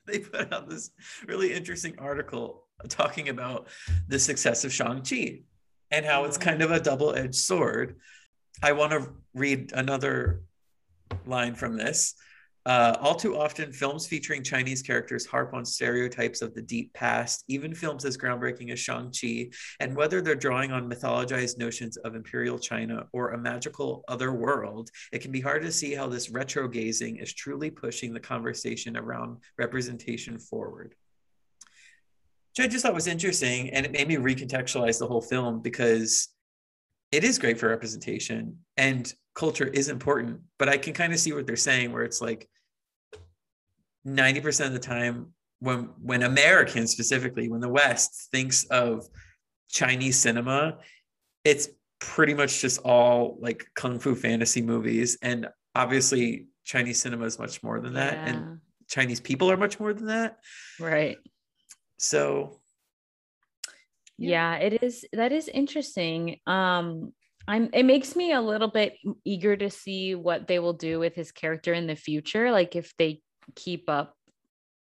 they 0.07 0.21
put 0.21 0.53
out 0.53 0.69
this 0.69 0.91
really 1.27 1.53
interesting 1.53 1.97
article 1.99 2.67
talking 2.89 3.29
about 3.29 3.69
the 4.09 4.19
success 4.19 4.65
of 4.65 4.73
Shang-Chi 4.73 5.43
and 5.91 6.07
how 6.07 6.25
it's 6.25 6.39
kind 6.39 6.63
of 6.63 6.71
a 6.71 6.81
double-edged 6.81 7.35
sword. 7.35 7.97
I 8.63 8.73
want 8.73 8.93
to 8.93 9.09
read 9.35 9.73
another 9.73 10.43
line 11.27 11.55
from 11.55 11.77
this. 11.77 12.15
Uh, 12.65 12.97
all 13.01 13.17
too 13.17 13.37
often, 13.37 13.73
films 13.73 14.07
featuring 14.07 14.43
Chinese 14.43 14.83
characters 14.83 15.27
harp 15.27 15.53
on 15.53 15.65
stereotypes 15.65 16.43
of 16.43 16.55
the 16.55 16.63
deep 16.63 16.93
past, 16.93 17.43
even 17.49 17.75
films 17.75 18.05
as 18.05 18.17
groundbreaking 18.17 18.71
as 18.71 18.79
Shang-Chi, 18.79 19.51
and 19.81 19.97
whether 19.97 20.21
they're 20.21 20.37
drawing 20.37 20.71
on 20.71 20.89
mythologized 20.89 21.59
notions 21.59 21.97
of 21.99 22.15
imperial 22.15 22.61
China 22.61 23.07
or 23.13 23.31
a 23.31 23.39
magical 23.39 24.05
other 24.07 24.33
world, 24.33 24.91
it 25.11 25.21
can 25.21 25.33
be 25.33 25.41
hard 25.41 25.63
to 25.63 25.73
see 25.73 25.93
how 25.93 26.07
this 26.07 26.31
retro 26.31 26.69
gazing 26.69 27.17
is 27.17 27.35
truly 27.35 27.69
pushing 27.69 28.15
the 28.15 28.21
conversation 28.21 28.97
around 28.97 29.39
representation 29.59 30.39
forward. 30.39 30.95
Which 32.57 32.65
I 32.65 32.69
just 32.69 32.85
thought 32.85 32.95
was 32.95 33.09
interesting, 33.09 33.71
and 33.71 33.85
it 33.85 33.93
made 33.93 34.07
me 34.07 34.17
recontextualize 34.17 35.01
the 35.01 35.09
whole 35.09 35.23
film 35.23 35.63
because 35.63 36.29
it 37.13 37.25
is 37.25 37.39
great 37.39 37.59
for 37.59 37.69
representation 37.69 38.59
and 38.77 39.15
culture 39.35 39.67
is 39.67 39.89
important 39.89 40.41
but 40.59 40.69
i 40.69 40.77
can 40.77 40.93
kind 40.93 41.13
of 41.13 41.19
see 41.19 41.33
what 41.33 41.47
they're 41.47 41.57
saying 41.57 41.93
where 41.93 42.03
it's 42.03 42.21
like 42.21 42.49
90% 44.07 44.67
of 44.67 44.73
the 44.73 44.81
time 44.81 45.33
when 45.61 45.91
when 46.01 46.25
americans 46.25 46.91
specifically 46.91 47.49
when 47.49 47.61
the 47.61 47.69
west 47.69 48.29
thinks 48.33 48.65
of 48.65 49.07
chinese 49.69 50.19
cinema 50.19 50.79
it's 51.45 51.69
pretty 52.03 52.35
much 52.35 52.61
just 52.61 52.81
all 52.81 53.39
like 53.41 53.65
kung 53.77 53.99
fu 53.99 54.15
fantasy 54.15 54.61
movies. 54.61 55.19
And 55.23 55.49
obviously 55.75 56.47
chinese 56.65 57.01
cinema 57.01 57.25
is 57.25 57.39
much 57.39 57.63
more 57.63 57.81
than 57.81 57.95
that 57.95 58.13
yeah. 58.13 58.27
and 58.27 58.61
chinese 58.89 59.21
people 59.21 59.51
are 59.51 59.57
much 59.57 59.81
more 59.81 59.95
than 59.95 60.07
that. 60.07 60.39
Right. 60.79 61.17
So 61.99 62.61
yeah. 64.19 64.57
yeah 64.57 64.59
it 64.59 64.83
is 64.83 65.05
that 65.13 65.33
is 65.33 65.49
interesting 65.49 66.39
um 66.47 67.13
i'm 67.49 67.71
it 67.73 67.85
makes 67.85 68.15
me 68.15 68.33
a 68.33 68.41
little 68.41 68.69
bit 68.69 68.95
eager 69.25 69.57
to 69.57 69.71
see 69.71 70.15
what 70.15 70.47
they 70.47 70.59
will 70.59 70.73
do 70.75 70.99
with 70.99 71.15
his 71.15 71.33
character 71.33 71.73
in 71.73 71.87
the 71.87 71.97
future 71.97 72.51
like 72.51 72.77
if 72.77 72.95
they 72.99 73.21
keep 73.55 73.89
up 73.89 74.15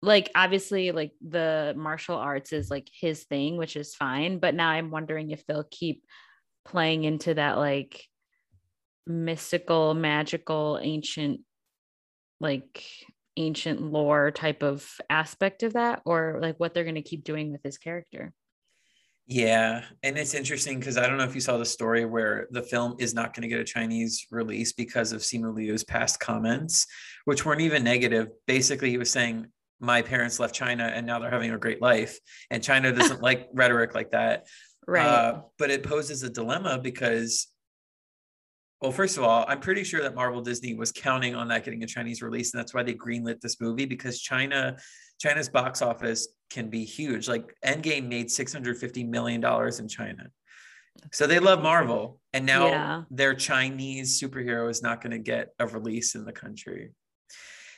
like 0.02 0.30
obviously 0.34 0.92
like 0.92 1.12
the 1.26 1.74
martial 1.76 2.16
arts 2.16 2.52
is 2.52 2.70
like 2.70 2.88
his 2.92 3.24
thing 3.24 3.56
which 3.56 3.76
is 3.76 3.94
fine 3.94 4.38
but 4.38 4.54
now 4.54 4.68
i'm 4.68 4.90
wondering 4.90 5.30
if 5.30 5.44
they'll 5.46 5.66
keep 5.70 6.04
playing 6.64 7.04
into 7.04 7.34
that 7.34 7.56
like 7.58 8.04
mystical 9.06 9.94
magical 9.94 10.78
ancient 10.82 11.40
like 12.40 12.84
ancient 13.36 13.80
lore 13.80 14.30
type 14.30 14.62
of 14.62 14.88
aspect 15.08 15.62
of 15.62 15.74
that 15.74 16.02
or 16.04 16.38
like 16.40 16.58
what 16.58 16.74
they're 16.74 16.84
going 16.84 16.94
to 16.94 17.02
keep 17.02 17.22
doing 17.22 17.52
with 17.52 17.62
his 17.62 17.78
character 17.78 18.32
yeah, 19.26 19.82
and 20.04 20.16
it's 20.16 20.34
interesting 20.34 20.78
because 20.78 20.96
I 20.96 21.08
don't 21.08 21.18
know 21.18 21.24
if 21.24 21.34
you 21.34 21.40
saw 21.40 21.56
the 21.56 21.64
story 21.64 22.04
where 22.04 22.46
the 22.52 22.62
film 22.62 22.94
is 23.00 23.12
not 23.12 23.34
going 23.34 23.42
to 23.42 23.48
get 23.48 23.58
a 23.58 23.64
Chinese 23.64 24.26
release 24.30 24.72
because 24.72 25.12
of 25.12 25.20
Simu 25.20 25.52
Liu's 25.52 25.82
past 25.82 26.20
comments, 26.20 26.86
which 27.24 27.44
weren't 27.44 27.60
even 27.60 27.82
negative. 27.82 28.28
Basically, 28.46 28.90
he 28.90 28.98
was 28.98 29.10
saying, 29.10 29.48
"My 29.80 30.00
parents 30.02 30.38
left 30.38 30.54
China 30.54 30.84
and 30.84 31.06
now 31.06 31.18
they're 31.18 31.30
having 31.30 31.50
a 31.50 31.58
great 31.58 31.82
life," 31.82 32.20
and 32.50 32.62
China 32.62 32.92
doesn't 32.92 33.20
like 33.20 33.48
rhetoric 33.54 33.96
like 33.96 34.12
that. 34.12 34.46
Right. 34.86 35.04
Uh, 35.04 35.42
but 35.58 35.70
it 35.70 35.82
poses 35.82 36.22
a 36.22 36.30
dilemma 36.30 36.78
because 36.80 37.48
well, 38.80 38.92
first 38.92 39.16
of 39.16 39.24
all, 39.24 39.44
I'm 39.48 39.60
pretty 39.60 39.84
sure 39.84 40.02
that 40.02 40.14
Marvel 40.14 40.42
Disney 40.42 40.74
was 40.74 40.92
counting 40.92 41.34
on 41.34 41.48
that 41.48 41.64
getting 41.64 41.82
a 41.82 41.86
Chinese 41.86 42.20
release, 42.20 42.52
and 42.52 42.60
that's 42.60 42.74
why 42.74 42.82
they 42.82 42.94
greenlit 42.94 43.40
this 43.40 43.60
movie 43.60 43.86
because 43.86 44.20
China, 44.20 44.76
China's 45.18 45.48
box 45.48 45.82
office 45.82 46.28
can 46.50 46.68
be 46.68 46.84
huge. 46.84 47.28
Like 47.28 47.54
Endgame 47.64 48.08
made 48.08 48.30
650 48.30 49.04
million 49.04 49.40
dollars 49.40 49.80
in 49.80 49.88
China, 49.88 50.30
so 51.12 51.26
they 51.26 51.38
love 51.38 51.62
Marvel, 51.62 52.20
and 52.32 52.46
now 52.46 52.68
yeah. 52.68 53.02
their 53.10 53.34
Chinese 53.34 54.20
superhero 54.20 54.70
is 54.70 54.82
not 54.82 55.02
going 55.02 55.12
to 55.12 55.18
get 55.18 55.50
a 55.58 55.66
release 55.66 56.14
in 56.14 56.24
the 56.24 56.32
country. 56.32 56.92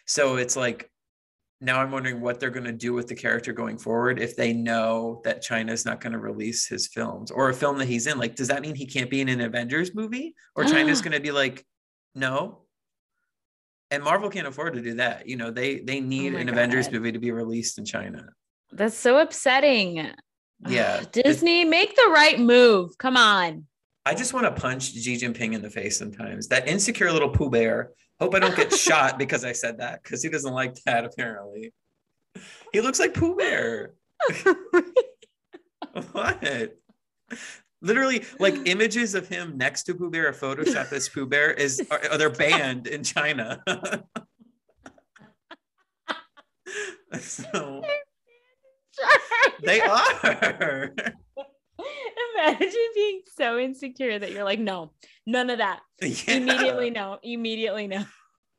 So 0.06 0.36
it's 0.36 0.56
like 0.56 0.90
now 1.60 1.80
I'm 1.80 1.90
wondering 1.90 2.20
what 2.20 2.38
they're 2.38 2.50
going 2.50 2.64
to 2.64 2.72
do 2.72 2.92
with 2.92 3.08
the 3.08 3.14
character 3.14 3.52
going 3.52 3.78
forward 3.78 4.20
if 4.20 4.36
they 4.36 4.52
know 4.52 5.20
that 5.24 5.42
China 5.42 5.72
is 5.72 5.84
not 5.84 6.00
going 6.00 6.12
to 6.12 6.18
release 6.18 6.66
his 6.66 6.86
films 6.86 7.30
or 7.30 7.48
a 7.48 7.54
film 7.54 7.78
that 7.78 7.88
he's 7.88 8.06
in. 8.06 8.18
Like, 8.18 8.36
does 8.36 8.48
that 8.48 8.62
mean 8.62 8.76
he 8.76 8.86
can't 8.86 9.10
be 9.10 9.20
in 9.20 9.28
an 9.28 9.40
Avengers 9.40 9.94
movie 9.94 10.34
or 10.54 10.64
China's 10.64 11.02
going 11.02 11.12
to 11.12 11.20
be 11.20 11.32
like, 11.32 11.66
no? 12.14 12.60
And 13.90 14.02
Marvel 14.02 14.28
can't 14.28 14.46
afford 14.46 14.74
to 14.74 14.82
do 14.82 14.94
that. 14.94 15.28
You 15.28 15.36
know, 15.36 15.50
they 15.50 15.80
they 15.80 15.98
oh 15.98 16.04
need 16.04 16.34
oh 16.34 16.38
an 16.38 16.46
God. 16.46 16.52
Avengers 16.52 16.90
movie 16.90 17.12
to 17.12 17.18
be 17.18 17.30
released 17.30 17.78
in 17.78 17.84
China. 17.84 18.28
That's 18.72 18.96
so 18.96 19.18
upsetting. 19.18 20.10
Yeah. 20.66 21.04
Disney, 21.12 21.64
make 21.64 21.94
the 21.94 22.10
right 22.12 22.40
move. 22.40 22.98
Come 22.98 23.16
on. 23.16 23.66
I 24.04 24.12
just 24.12 24.34
want 24.34 24.44
to 24.44 24.60
punch 24.60 24.90
Xi 24.90 25.14
Jinping 25.14 25.52
in 25.52 25.62
the 25.62 25.70
face 25.70 25.96
sometimes. 25.96 26.48
That 26.48 26.66
insecure 26.66 27.12
little 27.12 27.28
Pooh 27.28 27.48
Bear 27.48 27.92
Hope 28.20 28.34
I 28.34 28.38
don't 28.38 28.56
get 28.56 28.72
shot 28.76 29.18
because 29.18 29.44
I 29.44 29.52
said 29.52 29.78
that 29.78 30.02
because 30.02 30.22
he 30.22 30.28
doesn't 30.28 30.52
like 30.52 30.74
that 30.84 31.04
apparently. 31.04 31.72
He 32.72 32.80
looks 32.80 32.98
like 32.98 33.14
Pooh 33.14 33.36
Bear. 33.36 33.94
what? 36.12 36.76
Literally, 37.80 38.24
like 38.38 38.54
images 38.66 39.14
of 39.14 39.28
him 39.28 39.56
next 39.56 39.84
to 39.84 39.94
Pooh 39.94 40.10
Bear, 40.10 40.28
a 40.28 40.34
Photoshop 40.34 40.92
as 40.92 41.08
Pooh 41.08 41.26
Bear 41.26 41.52
is 41.52 41.80
are, 41.90 42.18
they're 42.18 42.30
banned 42.30 42.86
in 42.86 43.04
China. 43.04 43.62
so 47.20 47.82
they 49.64 49.80
are. 49.80 50.94
Imagine 52.36 52.88
being 52.94 53.22
so 53.36 53.58
insecure 53.58 54.18
that 54.18 54.32
you're 54.32 54.44
like, 54.44 54.58
no, 54.58 54.92
none 55.26 55.50
of 55.50 55.58
that. 55.58 55.80
Yeah. 56.00 56.34
Immediately 56.34 56.90
no. 56.90 57.18
Immediately 57.22 57.86
no. 57.86 58.04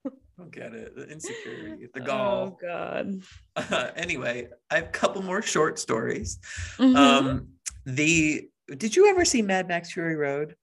I 0.05 0.11
don't 0.37 0.51
get 0.51 0.73
it. 0.73 0.95
The 0.95 1.07
insecurity, 1.09 1.87
the 1.93 1.99
gall. 1.99 2.47
Oh 2.47 2.57
God. 2.61 3.21
Uh, 3.57 3.91
anyway, 3.95 4.47
I 4.71 4.75
have 4.75 4.85
a 4.85 4.87
couple 4.87 5.21
more 5.21 5.41
short 5.41 5.79
stories. 5.79 6.39
Mm-hmm. 6.77 6.95
Um, 6.95 7.47
the 7.85 8.49
did 8.77 8.95
you 8.95 9.09
ever 9.09 9.25
see 9.25 9.41
Mad 9.41 9.67
Max 9.67 9.91
Fury 9.91 10.15
Road? 10.15 10.55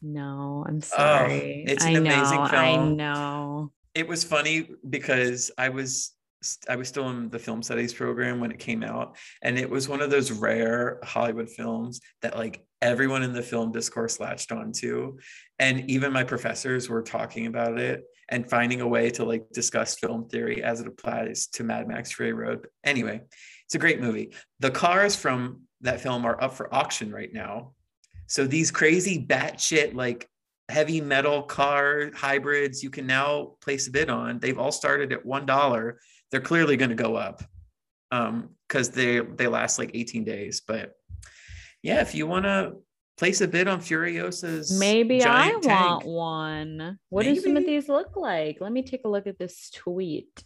No, 0.00 0.64
I'm 0.66 0.78
oh, 0.78 0.80
sorry. 0.80 1.64
Oh, 1.66 1.72
it's 1.72 1.84
an 1.84 1.96
I 1.96 1.98
amazing 1.98 2.38
know, 2.38 2.46
film. 2.46 2.80
I 2.80 2.88
know. 2.88 3.72
It 3.94 4.08
was 4.08 4.24
funny 4.24 4.68
because 4.88 5.50
I 5.56 5.68
was 5.68 6.12
I 6.68 6.74
was 6.74 6.88
still 6.88 7.08
in 7.10 7.30
the 7.30 7.38
film 7.38 7.62
studies 7.62 7.94
program 7.94 8.40
when 8.40 8.50
it 8.50 8.58
came 8.58 8.82
out, 8.82 9.16
and 9.42 9.58
it 9.58 9.70
was 9.70 9.88
one 9.88 10.00
of 10.00 10.10
those 10.10 10.32
rare 10.32 10.98
Hollywood 11.04 11.48
films 11.48 12.00
that 12.20 12.36
like 12.36 12.64
everyone 12.80 13.22
in 13.22 13.32
the 13.32 13.42
film 13.42 13.70
discourse 13.70 14.18
latched 14.18 14.50
onto, 14.50 15.18
and 15.58 15.88
even 15.88 16.12
my 16.12 16.24
professors 16.24 16.88
were 16.88 17.02
talking 17.02 17.46
about 17.46 17.78
it 17.78 18.02
and 18.28 18.48
finding 18.48 18.80
a 18.80 18.88
way 18.88 19.10
to 19.10 19.24
like 19.24 19.44
discuss 19.52 19.96
film 19.96 20.28
theory 20.28 20.64
as 20.64 20.80
it 20.80 20.88
applies 20.88 21.46
to 21.48 21.62
Mad 21.62 21.86
Max 21.86 22.12
Fury 22.12 22.32
Road. 22.32 22.66
Anyway, 22.82 23.20
it's 23.66 23.74
a 23.76 23.78
great 23.78 24.00
movie. 24.00 24.32
The 24.58 24.70
cars 24.70 25.14
from 25.14 25.62
that 25.82 26.00
film 26.00 26.24
are 26.24 26.40
up 26.42 26.54
for 26.54 26.72
auction 26.74 27.12
right 27.12 27.32
now. 27.32 27.72
So 28.26 28.46
these 28.46 28.70
crazy 28.70 29.24
batshit 29.26 29.94
like 29.94 30.28
heavy 30.68 31.00
metal 31.00 31.42
car 31.42 32.10
hybrids 32.14 32.82
you 32.82 32.88
can 32.88 33.06
now 33.06 33.56
place 33.60 33.88
a 33.88 33.90
bid 33.90 34.10
on. 34.10 34.38
They've 34.38 34.58
all 34.58 34.72
started 34.72 35.12
at 35.12 35.26
one 35.26 35.44
dollar 35.44 35.98
they're 36.32 36.40
clearly 36.40 36.76
going 36.76 36.88
to 36.88 36.96
go 36.96 37.14
up 37.14 37.44
because 38.10 38.88
um, 38.88 38.94
they 38.94 39.20
they 39.20 39.46
last 39.46 39.78
like 39.78 39.92
18 39.94 40.24
days. 40.24 40.62
But 40.66 40.94
yeah, 41.82 42.00
if 42.00 42.14
you 42.14 42.26
want 42.26 42.46
to 42.46 42.76
place 43.18 43.40
a 43.42 43.46
bid 43.46 43.68
on 43.68 43.80
Furiosa's, 43.80 44.76
maybe 44.76 45.22
I 45.22 45.50
tank, 45.62 45.64
want 45.66 46.06
one. 46.06 46.98
What 47.10 47.26
maybe? 47.26 47.36
do 47.36 47.42
some 47.42 47.56
of 47.56 47.66
these 47.66 47.88
look 47.88 48.16
like? 48.16 48.58
Let 48.60 48.72
me 48.72 48.82
take 48.82 49.04
a 49.04 49.08
look 49.08 49.26
at 49.26 49.38
this 49.38 49.70
tweet. 49.70 50.42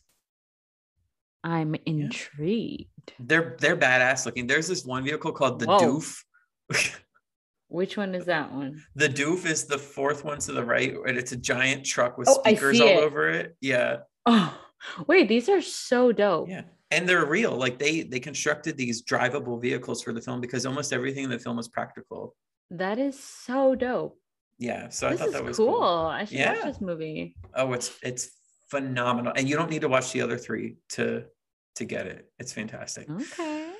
I'm 1.42 1.77
intrigued. 1.87 2.90
They're 3.18 3.56
they're 3.60 3.76
badass 3.76 4.26
looking. 4.26 4.46
There's 4.46 4.68
this 4.68 4.84
one 4.84 5.04
vehicle 5.04 5.32
called 5.32 5.58
the 5.58 5.66
Whoa. 5.66 5.78
Doof. 5.80 6.22
Which 7.68 7.96
one 7.96 8.14
is 8.14 8.26
that 8.26 8.52
one? 8.52 8.82
The 8.94 9.08
Doof 9.08 9.44
is 9.44 9.64
the 9.64 9.78
fourth 9.78 10.24
one 10.24 10.38
to 10.40 10.52
the 10.52 10.64
right, 10.64 10.94
and 11.06 11.18
it's 11.18 11.32
a 11.32 11.36
giant 11.36 11.84
truck 11.84 12.16
with 12.16 12.28
oh, 12.28 12.40
speakers 12.40 12.80
all 12.80 12.86
it. 12.86 12.98
over 12.98 13.28
it. 13.28 13.56
Yeah. 13.60 13.98
Oh, 14.24 14.56
Wait, 15.06 15.28
these 15.28 15.48
are 15.48 15.60
so 15.60 16.12
dope. 16.12 16.48
Yeah. 16.48 16.62
And 16.90 17.08
they're 17.08 17.26
real. 17.26 17.56
Like 17.56 17.78
they 17.78 18.02
they 18.02 18.20
constructed 18.20 18.76
these 18.76 19.02
drivable 19.02 19.60
vehicles 19.60 20.02
for 20.02 20.12
the 20.12 20.20
film 20.20 20.40
because 20.40 20.64
almost 20.66 20.92
everything 20.92 21.24
in 21.24 21.30
the 21.30 21.38
film 21.38 21.56
was 21.56 21.68
practical. 21.68 22.36
That 22.70 22.98
is 22.98 23.18
so 23.18 23.74
dope. 23.74 24.18
Yeah. 24.58 24.88
So 24.88 25.10
this 25.10 25.20
I 25.20 25.24
thought 25.24 25.32
that 25.32 25.44
was 25.44 25.56
cool. 25.56 25.72
cool. 25.72 25.82
I 25.82 26.24
should 26.24 26.38
yeah. 26.38 26.54
watch 26.54 26.64
this 26.64 26.80
movie. 26.80 27.34
Oh, 27.54 27.72
it's 27.72 27.98
it's 28.02 28.30
phenomenal. 28.70 29.32
And 29.36 29.48
you 29.48 29.56
don't 29.56 29.70
need 29.70 29.82
to 29.82 29.88
watch 29.88 30.12
the 30.12 30.20
other 30.22 30.38
three 30.38 30.76
to 30.90 31.24
to 31.76 31.84
get 31.84 32.06
it. 32.06 32.30
It's 32.38 32.52
fantastic. 32.52 33.08
Okay. 33.08 33.72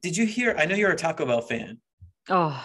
Did 0.00 0.16
you 0.16 0.26
hear? 0.26 0.54
I 0.58 0.64
know 0.64 0.74
you're 0.74 0.92
a 0.92 0.96
Taco 0.96 1.26
Bell 1.26 1.40
fan. 1.40 1.80
Oh, 2.28 2.62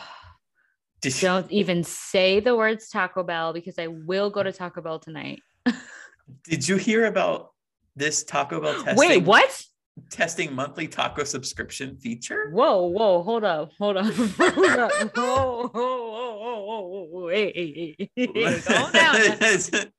Did 1.01 1.15
don't 1.19 1.51
you, 1.51 1.59
even 1.59 1.83
say 1.83 2.39
the 2.39 2.55
words 2.55 2.89
Taco 2.89 3.23
Bell 3.23 3.53
because 3.53 3.79
I 3.79 3.87
will 3.87 4.29
go 4.29 4.43
to 4.43 4.51
Taco 4.51 4.81
Bell 4.81 4.99
tonight. 4.99 5.39
Did 6.43 6.67
you 6.67 6.77
hear 6.77 7.05
about 7.05 7.53
this 7.95 8.23
Taco 8.23 8.59
Bell 8.59 8.73
testing. 8.73 8.97
Wait, 8.97 9.23
what? 9.23 9.63
Testing 10.09 10.53
monthly 10.55 10.87
taco 10.87 11.23
subscription 11.23 11.97
feature. 11.97 12.49
Whoa, 12.51 12.87
whoa, 12.87 13.21
hold 13.21 13.43
up, 13.43 13.71
hold 13.77 13.97
up, 13.97 14.13
hold 14.13 14.65
up. 14.67 14.91
Whoa, 15.15 15.67
whoa, 15.67 15.69
whoa, 15.71 16.63
whoa, 16.65 16.81
whoa, 16.81 17.07
whoa. 17.11 17.27
hey, 17.29 17.95
hey, 17.95 18.09
hey, 18.15 18.61
calm 18.61 18.91
down. 18.91 19.91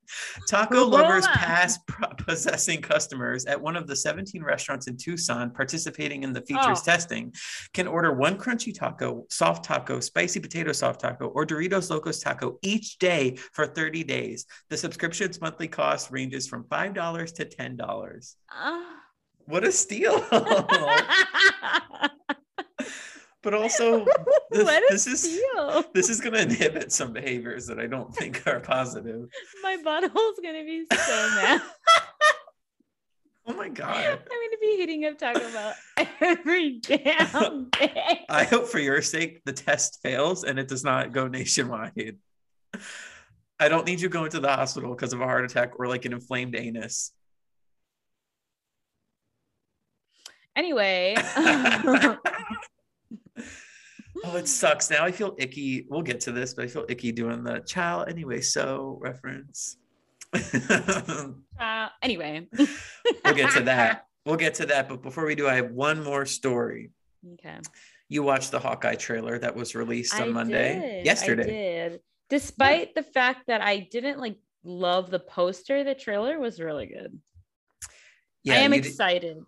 Taco 0.48 0.84
lovers 0.86 1.26
pass 1.28 1.78
possessing 2.18 2.82
customers 2.82 3.44
at 3.46 3.60
one 3.60 3.76
of 3.76 3.86
the 3.86 3.94
17 3.94 4.42
restaurants 4.42 4.88
in 4.88 4.96
Tucson 4.96 5.50
participating 5.50 6.24
in 6.24 6.32
the 6.32 6.42
features 6.42 6.80
oh. 6.80 6.84
testing 6.84 7.32
can 7.72 7.86
order 7.86 8.12
one 8.12 8.36
crunchy 8.36 8.76
taco, 8.76 9.24
soft 9.30 9.64
taco, 9.64 10.00
spicy 10.00 10.40
potato 10.40 10.72
soft 10.72 11.00
taco, 11.00 11.28
or 11.28 11.46
Doritos 11.46 11.90
Locos 11.90 12.18
taco 12.18 12.58
each 12.62 12.98
day 12.98 13.36
for 13.52 13.66
30 13.66 14.04
days. 14.04 14.46
The 14.70 14.76
subscription's 14.76 15.40
monthly 15.40 15.68
cost 15.68 16.10
ranges 16.10 16.48
from 16.48 16.64
$5 16.64 17.34
to 17.34 17.44
$10. 17.44 18.34
Uh. 18.50 18.82
What 19.46 19.64
a 19.64 19.72
steal! 19.72 20.24
but 23.44 23.54
also 23.54 24.04
this, 24.50 25.04
this 25.04 25.06
is 25.06 25.40
this 25.92 26.08
is 26.08 26.20
going 26.20 26.32
to 26.32 26.42
inhibit 26.42 26.90
some 26.90 27.12
behaviors 27.12 27.66
that 27.66 27.78
I 27.78 27.86
don't 27.86 28.12
think 28.12 28.44
are 28.46 28.58
positive. 28.58 29.28
My 29.62 29.76
butthole's 29.76 30.40
going 30.42 30.54
to 30.54 30.64
be 30.64 30.86
so 30.90 31.30
mad. 31.36 31.62
oh 33.46 33.52
my 33.52 33.68
god! 33.68 33.96
I'm 33.96 34.16
going 34.16 34.50
to 34.50 34.58
be 34.60 34.76
hitting 34.78 35.04
up 35.04 35.18
Taco 35.18 35.50
Bell 35.52 35.74
every 36.20 36.80
damn 36.80 37.68
day. 37.70 38.24
I 38.28 38.44
hope 38.44 38.66
for 38.66 38.78
your 38.78 39.02
sake 39.02 39.42
the 39.44 39.52
test 39.52 40.00
fails 40.02 40.44
and 40.44 40.58
it 40.58 40.66
does 40.66 40.82
not 40.82 41.12
go 41.12 41.28
nationwide. 41.28 42.16
I 43.60 43.68
don't 43.68 43.86
need 43.86 44.00
you 44.00 44.08
going 44.08 44.30
to 44.30 44.40
the 44.40 44.48
hospital 44.48 44.90
because 44.94 45.12
of 45.12 45.20
a 45.20 45.24
heart 45.24 45.44
attack 45.44 45.78
or 45.78 45.86
like 45.86 46.06
an 46.06 46.12
inflamed 46.12 46.56
anus. 46.56 47.12
Anyway. 50.56 51.14
oh, 54.24 54.36
it 54.36 54.48
sucks. 54.48 54.90
Now 54.90 55.04
I 55.04 55.12
feel 55.12 55.34
icky. 55.38 55.86
We'll 55.88 56.02
get 56.02 56.20
to 56.20 56.32
this, 56.32 56.54
but 56.54 56.64
I 56.64 56.68
feel 56.68 56.86
icky 56.88 57.12
doing 57.12 57.42
the 57.42 57.60
child 57.60 58.08
anyway. 58.08 58.40
So 58.40 58.98
reference. 59.00 59.76
uh, 61.60 61.88
anyway, 62.02 62.48
we'll 63.24 63.34
get 63.34 63.52
to 63.52 63.62
that. 63.62 64.06
We'll 64.26 64.36
get 64.36 64.54
to 64.54 64.66
that. 64.66 64.88
But 64.88 65.02
before 65.02 65.26
we 65.26 65.34
do, 65.34 65.48
I 65.48 65.54
have 65.54 65.70
one 65.70 66.02
more 66.02 66.26
story. 66.26 66.90
Okay. 67.34 67.58
You 68.08 68.22
watched 68.22 68.50
the 68.50 68.58
Hawkeye 68.58 68.96
trailer 68.96 69.38
that 69.38 69.54
was 69.54 69.74
released 69.74 70.14
on 70.14 70.28
I 70.28 70.32
Monday, 70.32 70.80
did. 70.80 71.06
yesterday. 71.06 71.42
I 71.42 71.88
did. 71.88 72.00
Despite 72.30 72.88
yeah. 72.88 73.02
the 73.02 73.02
fact 73.02 73.46
that 73.46 73.60
I 73.60 73.88
didn't 73.90 74.18
like 74.18 74.36
love 74.64 75.10
the 75.10 75.20
poster, 75.20 75.84
the 75.84 75.94
trailer 75.94 76.38
was 76.38 76.58
really 76.58 76.86
good. 76.86 77.18
Yeah, 78.42 78.54
I 78.54 78.56
am 78.58 78.72
excited 78.72 79.38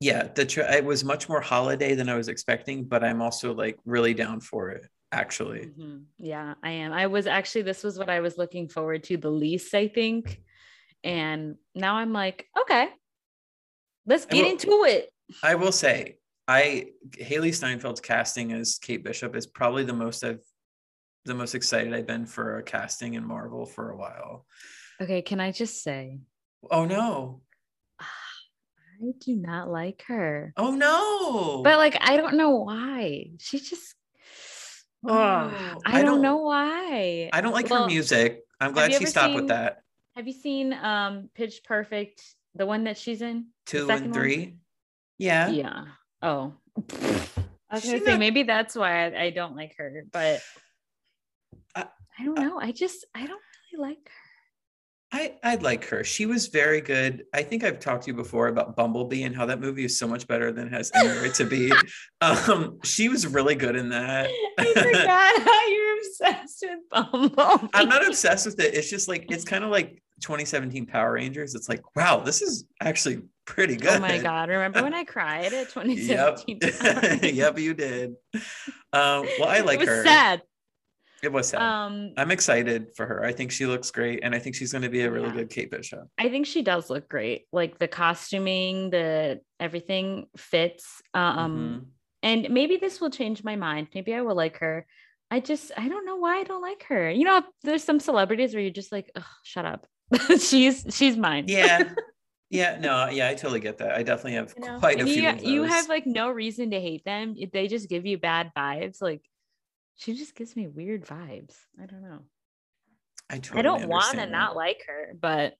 yeah 0.00 0.28
the 0.34 0.44
tra- 0.44 0.72
it 0.74 0.84
was 0.84 1.04
much 1.04 1.28
more 1.28 1.40
holiday 1.40 1.94
than 1.94 2.08
i 2.08 2.16
was 2.16 2.28
expecting 2.28 2.84
but 2.84 3.04
i'm 3.04 3.22
also 3.22 3.54
like 3.54 3.78
really 3.84 4.14
down 4.14 4.40
for 4.40 4.70
it 4.70 4.84
actually. 5.12 5.66
Mm-hmm. 5.66 5.98
yeah 6.18 6.54
i 6.62 6.70
am. 6.70 6.92
I 6.92 7.08
was 7.08 7.26
actually 7.26 7.62
this 7.62 7.82
was 7.82 7.98
what 7.98 8.08
i 8.08 8.20
was 8.20 8.38
looking 8.38 8.68
forward 8.68 9.02
to 9.04 9.16
the 9.16 9.30
least 9.30 9.74
i 9.74 9.88
think 9.88 10.40
and 11.04 11.56
now 11.74 11.96
i'm 11.96 12.12
like 12.12 12.46
okay. 12.60 12.88
Let's 14.06 14.24
get 14.24 14.42
will, 14.44 14.50
into 14.50 14.84
it. 14.84 15.12
I 15.42 15.54
will 15.56 15.72
say 15.72 16.16
i 16.48 16.86
hailee 17.10 17.50
steinfeld's 17.50 18.00
casting 18.00 18.52
as 18.52 18.78
kate 18.78 19.04
bishop 19.04 19.36
is 19.36 19.46
probably 19.46 19.84
the 19.84 19.92
most 19.92 20.24
i've 20.24 20.40
the 21.26 21.34
most 21.34 21.54
excited 21.54 21.92
i've 21.92 22.06
been 22.06 22.24
for 22.24 22.58
a 22.58 22.62
casting 22.62 23.14
in 23.14 23.24
marvel 23.26 23.66
for 23.66 23.90
a 23.90 23.96
while. 23.96 24.46
Okay 25.00 25.22
can 25.22 25.40
i 25.40 25.50
just 25.50 25.82
say 25.82 26.20
oh 26.70 26.84
no 26.84 27.42
I 29.02 29.12
do 29.18 29.34
not 29.34 29.70
like 29.70 30.04
her. 30.08 30.52
Oh 30.56 30.72
no. 30.72 31.62
But 31.62 31.78
like 31.78 31.96
I 32.00 32.16
don't 32.16 32.34
know 32.34 32.50
why. 32.50 33.30
She 33.38 33.58
just 33.58 33.94
oh, 35.06 35.14
I, 35.14 35.76
I, 35.86 36.02
don't, 36.02 36.04
don't 36.04 36.22
know 36.22 36.36
why. 36.36 37.30
I 37.32 37.40
don't 37.40 37.52
like 37.52 37.70
well, 37.70 37.82
her 37.82 37.86
music. 37.86 38.42
I'm 38.60 38.72
glad 38.72 38.92
she 38.92 39.06
stopped 39.06 39.28
seen, 39.28 39.36
with 39.36 39.48
that. 39.48 39.82
Have 40.16 40.26
you 40.26 40.34
seen 40.34 40.74
um 40.74 41.30
Pitch 41.34 41.62
Perfect, 41.64 42.22
the 42.54 42.66
one 42.66 42.84
that 42.84 42.98
she's 42.98 43.22
in? 43.22 43.46
Two 43.64 43.90
and 43.90 44.12
three. 44.12 44.38
One? 44.38 44.58
Yeah. 45.18 45.48
Yeah. 45.48 45.84
Oh. 46.22 46.54
I 46.76 47.76
was 47.76 47.84
gonna 47.84 48.00
say 48.00 48.10
not... 48.10 48.18
maybe 48.18 48.42
that's 48.42 48.74
why 48.74 49.06
I, 49.06 49.22
I, 49.24 49.30
don't 49.30 49.56
like 49.56 49.76
her, 49.78 50.04
but 50.10 50.40
I, 51.74 51.86
I 52.18 52.24
don't 52.24 52.38
know. 52.38 52.58
I 52.60 52.72
just 52.72 53.06
I 53.14 53.20
don't 53.26 53.40
really 53.72 53.88
like 53.88 53.98
her. 53.98 54.29
I, 55.12 55.34
I 55.42 55.56
like 55.56 55.84
her. 55.86 56.04
She 56.04 56.26
was 56.26 56.46
very 56.46 56.80
good. 56.80 57.24
I 57.34 57.42
think 57.42 57.64
I've 57.64 57.80
talked 57.80 58.04
to 58.04 58.10
you 58.10 58.16
before 58.16 58.46
about 58.46 58.76
Bumblebee 58.76 59.24
and 59.24 59.34
how 59.34 59.44
that 59.46 59.60
movie 59.60 59.84
is 59.84 59.98
so 59.98 60.06
much 60.06 60.28
better 60.28 60.52
than 60.52 60.68
it 60.68 60.72
has 60.72 60.92
any 60.94 61.08
right 61.08 61.34
to 61.34 61.44
be. 61.44 61.72
Um, 62.20 62.78
she 62.84 63.08
was 63.08 63.26
really 63.26 63.56
good 63.56 63.74
in 63.74 63.88
that. 63.88 64.30
I 64.58 64.72
forgot 64.72 65.42
how 65.42 65.68
you're 65.68 65.98
obsessed 65.98 66.64
with 66.64 66.88
Bumblebee. 66.90 67.68
I'm 67.74 67.88
not 67.88 68.06
obsessed 68.06 68.46
with 68.46 68.60
it. 68.60 68.74
It's 68.74 68.88
just 68.88 69.08
like 69.08 69.26
it's 69.30 69.44
kind 69.44 69.64
of 69.64 69.70
like 69.70 70.00
2017 70.20 70.86
Power 70.86 71.12
Rangers, 71.12 71.54
it's 71.54 71.68
like, 71.68 71.80
wow, 71.96 72.20
this 72.20 72.42
is 72.42 72.66
actually 72.80 73.22
pretty 73.46 73.76
good. 73.76 73.96
Oh 73.96 74.00
my 74.00 74.18
god! 74.18 74.48
Remember 74.48 74.82
when 74.82 74.94
I 74.94 75.04
cried 75.04 75.52
at 75.52 75.70
2017? 75.70 76.60
Yep, 76.70 77.34
yep 77.34 77.58
you 77.58 77.74
did. 77.74 78.14
Um, 78.92 79.26
well, 79.38 79.48
I 79.48 79.60
like 79.60 79.76
it 79.76 79.80
was 79.80 79.88
her. 79.88 80.04
Sad. 80.04 80.42
It 81.22 81.32
was 81.32 81.48
sad. 81.48 81.60
Um, 81.62 82.12
I'm 82.16 82.30
excited 82.30 82.88
for 82.96 83.06
her. 83.06 83.24
I 83.24 83.32
think 83.32 83.50
she 83.52 83.66
looks 83.66 83.90
great, 83.90 84.20
and 84.22 84.34
I 84.34 84.38
think 84.38 84.56
she's 84.56 84.72
going 84.72 84.82
to 84.82 84.88
be 84.88 85.02
a 85.02 85.10
really 85.10 85.28
Yeah. 85.28 85.34
good 85.34 85.50
Kate 85.50 85.70
Bishop. 85.70 86.08
I 86.18 86.28
think 86.28 86.46
she 86.46 86.62
does 86.62 86.88
look 86.90 87.08
great. 87.08 87.46
Like 87.52 87.78
the 87.78 87.88
costuming, 87.88 88.90
the 88.90 89.40
everything 89.58 90.26
fits. 90.36 91.02
Um, 91.14 91.84
Mhm. 91.84 91.86
and 92.22 92.50
maybe 92.54 92.76
this 92.76 93.00
will 93.00 93.10
change 93.10 93.44
my 93.44 93.56
mind. 93.56 93.88
Maybe 93.94 94.14
I 94.14 94.22
will 94.22 94.34
like 94.36 94.58
her. 94.58 94.86
I 95.30 95.40
just 95.40 95.70
I 95.76 95.88
don't 95.88 96.06
know 96.06 96.16
why 96.16 96.38
I 96.38 96.44
don't 96.44 96.62
like 96.62 96.84
her. 96.84 97.10
You 97.10 97.24
know, 97.24 97.42
there's 97.62 97.84
some 97.84 98.00
celebrities 98.00 98.52
where 98.54 98.62
you're 98.62 98.72
just 98.72 98.90
like, 98.92 99.10
Ugh, 99.14 99.22
shut 99.44 99.64
up. 99.66 99.86
she's 100.40 100.84
she's 100.90 101.16
mine. 101.16 101.44
Yeah, 101.46 101.84
yeah, 102.50 102.78
no, 102.80 103.08
yeah, 103.08 103.28
I 103.28 103.34
totally 103.34 103.60
get 103.60 103.78
that. 103.78 103.92
I 103.94 104.02
definitely 104.02 104.32
have 104.32 104.54
You 104.56 104.64
know? 104.66 104.78
quite 104.80 105.00
a 105.00 105.04
few. 105.04 105.22
you, 105.22 105.28
of 105.28 105.42
you 105.44 105.62
have 105.62 105.88
like 105.88 106.04
no 106.06 106.30
reason 106.30 106.70
to 106.72 106.80
hate 106.80 107.04
them. 107.04 107.36
They 107.52 107.68
just 107.68 107.88
give 107.88 108.06
you 108.06 108.18
bad 108.18 108.50
vibes. 108.56 109.00
Like 109.00 109.22
she 110.00 110.14
just 110.14 110.34
gives 110.34 110.56
me 110.56 110.66
weird 110.66 111.04
vibes. 111.04 111.54
I 111.80 111.84
don't 111.84 112.00
know. 112.00 112.20
I, 113.28 113.38
I 113.52 113.62
don't 113.62 113.86
want 113.86 114.16
to 114.16 114.26
not 114.26 114.56
like 114.56 114.82
her, 114.86 115.14
but 115.20 115.54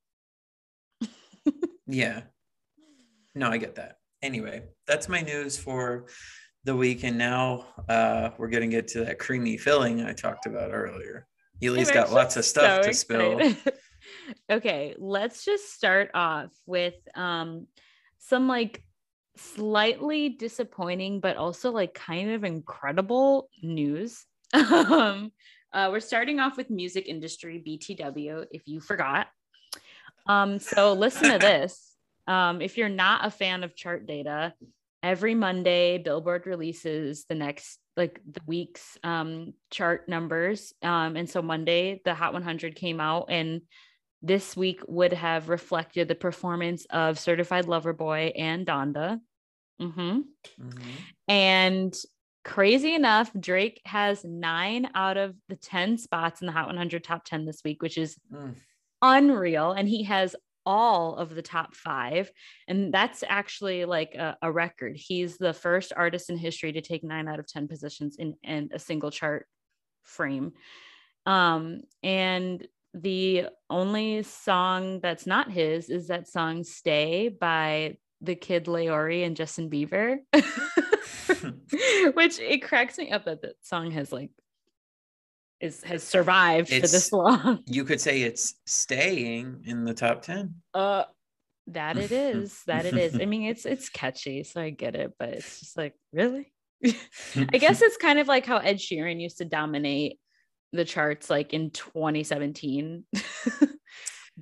Yeah. 1.87 2.23
No, 3.35 3.51
I 3.51 3.59
get 3.59 3.75
that. 3.75 3.99
Anyway, 4.23 4.63
that's 4.87 5.11
my 5.11 5.21
news 5.21 5.59
for 5.59 6.07
the 6.65 6.75
week, 6.75 7.05
and 7.05 7.19
now 7.19 7.67
uh, 7.89 8.31
we're 8.39 8.49
gonna 8.49 8.67
get 8.67 8.89
to 8.89 9.05
that 9.05 9.19
creamy 9.19 9.59
filling 9.59 10.03
I 10.05 10.15
talked 10.15 10.47
about 10.47 10.73
earlier. 10.73 11.27
Eli's 11.61 11.89
I'm 11.89 11.95
got 11.95 12.13
lots 12.13 12.37
of 12.37 12.45
stuff 12.47 12.83
so 12.83 12.91
to 12.91 12.95
spill. 12.95 13.41
okay, 14.51 14.95
let's 14.99 15.45
just 15.45 15.73
start 15.75 16.11
off 16.15 16.51
with 16.67 16.95
um 17.15 17.67
some 18.19 18.49
like 18.49 18.83
slightly 19.37 20.31
disappointing 20.31 21.21
but 21.21 21.37
also 21.37 21.71
like 21.71 21.95
kind 21.95 22.31
of 22.31 22.43
incredible 22.43 23.51
news. 23.63 24.27
um 24.55 25.33
uh, 25.73 25.89
we're 25.93 26.01
starting 26.01 26.41
off 26.41 26.57
with 26.57 26.69
music 26.69 27.07
industry 27.07 27.63
BTW 27.65 28.47
if 28.51 28.63
you 28.67 28.81
forgot. 28.81 29.29
Um 30.27 30.59
so 30.59 30.93
listen 30.93 31.31
to 31.31 31.39
this. 31.39 31.97
Um 32.27 32.61
if 32.61 32.77
you're 32.77 32.89
not 32.89 33.25
a 33.25 33.31
fan 33.31 33.63
of 33.65 33.77
chart 33.77 34.07
data, 34.07 34.55
every 35.03 35.35
Monday 35.35 35.99
Billboard 35.99 36.47
releases 36.47 37.25
the 37.29 37.35
next 37.35 37.79
like 37.97 38.21
the 38.31 38.41
week's 38.47 38.99
um 39.05 39.55
chart 39.71 40.09
numbers 40.09 40.75
um 40.83 41.17
and 41.17 41.29
so 41.29 41.43
Monday 41.43 42.01
the 42.05 42.15
Hot 42.15 42.33
100 42.33 42.75
came 42.75 43.01
out 43.01 43.27
and 43.31 43.63
this 44.23 44.57
week 44.57 44.83
would 44.87 45.13
have 45.15 45.49
reflected 45.49 46.07
the 46.09 46.15
performance 46.15 46.87
of 46.91 47.19
Certified 47.19 47.67
Lover 47.67 47.93
Boy 47.95 48.33
and 48.37 48.67
Donda. 48.67 49.19
Mhm. 49.81 50.25
Mhm. 50.61 50.83
And 51.27 51.95
crazy 52.45 52.95
enough, 52.95 53.31
Drake 53.39 53.81
has 53.85 54.25
nine 54.25 54.89
out 54.95 55.17
of 55.17 55.35
the 55.49 55.57
10 55.57 55.99
spots 55.99 56.41
in 56.41 56.47
the 56.47 56.53
Hot 56.53 56.67
100 56.67 57.05
top 57.05 57.25
10 57.25 57.45
this 57.45 57.63
week, 57.65 57.83
which 57.83 57.99
is 57.99 58.17
Mm. 58.33 58.55
unreal. 59.03 59.73
And 59.73 59.89
he 59.89 60.05
has 60.05 60.37
all 60.67 61.17
of 61.17 61.35
the 61.35 61.43
top 61.43 61.75
five. 61.75 62.31
And 62.69 62.93
that's 62.93 63.25
actually 63.27 63.85
like 63.85 64.15
a, 64.15 64.37
a 64.43 64.53
record. 64.53 64.97
He's 64.97 65.39
the 65.39 65.55
first 65.55 65.93
artist 65.97 66.31
in 66.31 66.37
history 66.37 66.73
to 66.73 66.81
take 66.81 67.03
nine 67.03 67.29
out 67.29 67.39
of 67.39 67.47
10 67.47 67.67
positions 67.67 68.17
in, 68.19 68.35
in 68.43 68.71
a 68.73 68.79
single 68.79 69.11
chart 69.11 69.47
frame. 70.03 70.53
Um, 71.27 71.83
and 72.03 72.67
the 72.93 73.47
only 73.69 74.23
song 74.23 75.01
that's 75.01 75.27
not 75.27 75.51
his 75.51 75.89
is 75.89 76.09
that 76.09 76.29
song 76.29 76.65
Stay 76.65 77.29
by 77.29 77.97
the 78.21 78.35
kid 78.35 78.67
LAROI 78.67 79.25
and 79.25 79.37
Justin 79.37 79.71
Bieber. 79.71 80.19
Which 82.15 82.39
it 82.39 82.63
cracks 82.63 82.99
me 82.99 83.11
up 83.11 83.25
that 83.25 83.43
that 83.43 83.55
song 83.63 83.91
has 83.93 84.13
like 84.13 84.31
is 85.61 85.83
has 85.85 86.03
survived 86.03 86.69
for 86.69 86.81
this 86.81 87.13
long. 87.13 87.63
You 87.67 87.85
could 87.85 88.01
say 88.01 88.23
it's 88.23 88.55
staying 88.67 89.63
in 89.67 89.85
the 89.85 89.95
top 89.95 90.23
10. 90.23 90.55
Uh 90.75 91.05
that 91.69 91.97
it 91.97 92.11
is. 92.11 92.63
That 92.67 92.87
it 92.87 92.97
is. 92.97 93.15
I 93.21 93.27
mean, 93.27 93.45
it's 93.45 93.65
it's 93.65 93.89
catchy, 93.91 94.43
so 94.45 94.61
I 94.61 94.71
get 94.71 94.97
it, 94.97 95.13
but 95.19 95.31
it's 95.31 95.61
just 95.61 95.77
like, 95.77 95.95
really? 96.13 96.53
I 96.85 97.59
guess 97.59 97.83
it's 97.83 97.97
kind 97.97 98.19
of 98.19 98.27
like 98.27 98.47
how 98.47 98.57
Ed 98.57 98.77
Sheeran 98.77 99.21
used 99.21 99.39
to 99.39 99.45
dominate 99.45 100.19
the 100.73 100.85
charts 100.85 101.29
like 101.31 101.53
in 101.53 101.71
2017. 101.71 103.05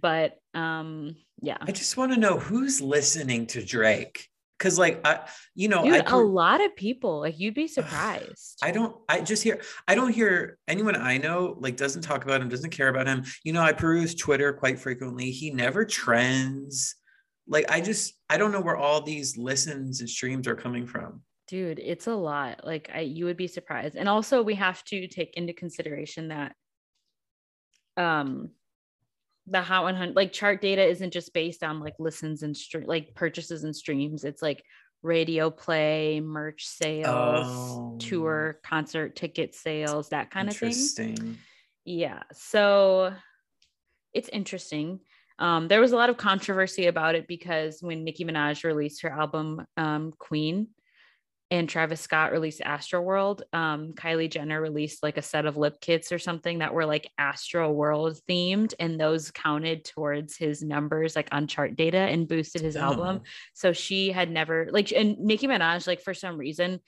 But 0.00 0.38
um 0.54 1.16
yeah. 1.40 1.58
I 1.60 1.72
just 1.72 1.96
want 1.96 2.12
to 2.12 2.18
know 2.18 2.38
who's 2.38 2.80
listening 2.80 3.46
to 3.48 3.64
Drake. 3.64 4.26
Cause 4.58 4.76
like 4.76 5.06
I, 5.06 5.20
you 5.54 5.68
know, 5.68 5.84
Dude, 5.84 5.94
I 5.94 5.98
a 5.98 6.02
per- 6.02 6.24
lot 6.24 6.60
of 6.60 6.74
people, 6.74 7.20
like 7.20 7.38
you'd 7.38 7.54
be 7.54 7.68
surprised. 7.68 8.58
I 8.60 8.72
don't 8.72 8.96
I 9.08 9.20
just 9.20 9.44
hear 9.44 9.60
I 9.86 9.94
don't 9.94 10.12
hear 10.12 10.58
anyone 10.66 10.96
I 10.96 11.18
know 11.18 11.56
like 11.60 11.76
doesn't 11.76 12.02
talk 12.02 12.24
about 12.24 12.40
him, 12.40 12.48
doesn't 12.48 12.70
care 12.70 12.88
about 12.88 13.06
him. 13.06 13.22
You 13.44 13.52
know, 13.52 13.62
I 13.62 13.72
peruse 13.72 14.16
Twitter 14.16 14.52
quite 14.52 14.80
frequently. 14.80 15.30
He 15.30 15.52
never 15.52 15.84
trends. 15.84 16.96
Like 17.46 17.70
I 17.70 17.80
just 17.80 18.14
I 18.28 18.36
don't 18.36 18.50
know 18.50 18.60
where 18.60 18.76
all 18.76 19.00
these 19.00 19.36
listens 19.36 20.00
and 20.00 20.10
streams 20.10 20.48
are 20.48 20.56
coming 20.56 20.88
from. 20.88 21.22
Dude, 21.46 21.78
it's 21.78 22.08
a 22.08 22.16
lot. 22.16 22.62
Like 22.64 22.90
I 22.92 23.00
you 23.02 23.26
would 23.26 23.36
be 23.36 23.46
surprised. 23.46 23.94
And 23.94 24.08
also 24.08 24.42
we 24.42 24.56
have 24.56 24.82
to 24.86 25.06
take 25.06 25.36
into 25.36 25.52
consideration 25.52 26.28
that 26.28 26.56
um 27.96 28.50
the 29.50 29.62
Hot 29.62 29.84
100 29.84 30.14
like 30.16 30.32
chart 30.32 30.60
data 30.60 30.84
isn't 30.84 31.12
just 31.12 31.32
based 31.32 31.62
on 31.62 31.80
like 31.80 31.94
listens 31.98 32.42
and 32.42 32.54
stre- 32.54 32.86
like 32.86 33.14
purchases 33.14 33.64
and 33.64 33.74
streams. 33.74 34.24
It's 34.24 34.42
like 34.42 34.62
radio 35.02 35.50
play, 35.50 36.20
merch 36.20 36.66
sales, 36.66 37.46
Oh. 37.46 37.96
tour, 38.00 38.60
concert 38.64 39.16
ticket 39.16 39.54
sales, 39.54 40.08
that 40.10 40.30
kind 40.30 40.48
of 40.48 40.56
thing. 40.56 41.38
Yeah. 41.84 42.22
So 42.32 43.14
it's 44.12 44.28
interesting. 44.28 45.00
Um, 45.38 45.68
there 45.68 45.80
was 45.80 45.92
a 45.92 45.96
lot 45.96 46.10
of 46.10 46.16
controversy 46.16 46.86
about 46.86 47.14
it 47.14 47.28
because 47.28 47.78
when 47.80 48.02
Nicki 48.04 48.24
Minaj 48.24 48.64
released 48.64 49.02
her 49.02 49.10
album 49.10 49.64
um, 49.76 50.12
Queen 50.18 50.68
and 51.50 51.68
Travis 51.68 52.00
Scott 52.00 52.32
released 52.32 52.60
Astro 52.60 53.00
World, 53.00 53.42
um, 53.54 53.94
Kylie 53.94 54.30
Jenner 54.30 54.60
released 54.60 55.02
like 55.02 55.16
a 55.16 55.22
set 55.22 55.46
of 55.46 55.56
lip 55.56 55.80
kits 55.80 56.12
or 56.12 56.18
something 56.18 56.58
that 56.58 56.74
were 56.74 56.84
like 56.84 57.10
Astro 57.16 57.70
World 57.72 58.18
themed, 58.28 58.74
and 58.78 59.00
those 59.00 59.30
counted 59.30 59.84
towards 59.84 60.36
his 60.36 60.62
numbers 60.62 61.16
like 61.16 61.28
on 61.32 61.46
chart 61.46 61.74
data 61.74 61.98
and 61.98 62.28
boosted 62.28 62.60
his 62.60 62.76
album. 62.76 63.20
Oh. 63.22 63.28
So 63.54 63.72
she 63.72 64.10
had 64.10 64.30
never 64.30 64.68
like, 64.70 64.92
and 64.92 65.18
Nicki 65.18 65.46
Minaj, 65.46 65.86
like 65.86 66.02
for 66.02 66.12
some 66.12 66.36
reason, 66.36 66.80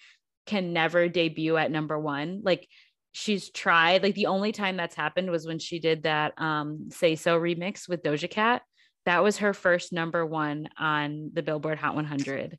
can 0.47 0.73
never 0.73 1.09
debut 1.09 1.57
at 1.57 1.71
number 1.71 1.99
one. 1.99 2.41
Like 2.43 2.69
she's 3.13 3.51
tried. 3.51 4.03
Like 4.03 4.15
the 4.15 4.27
only 4.27 4.53
time 4.53 4.77
that's 4.77 4.95
happened 4.95 5.31
was 5.31 5.47
when 5.47 5.59
she 5.59 5.79
did 5.79 6.03
that 6.03 6.35
um 6.37 6.91
Say 6.91 7.17
So 7.17 7.41
remix 7.41 7.89
with 7.89 8.03
Doja 8.03 8.31
Cat. 8.31 8.63
That 9.07 9.23
was 9.23 9.39
her 9.39 9.55
first 9.55 9.93
number 9.93 10.27
one 10.27 10.69
on 10.79 11.31
the 11.33 11.43
Billboard 11.43 11.79
Hot 11.79 11.95
100. 11.95 12.59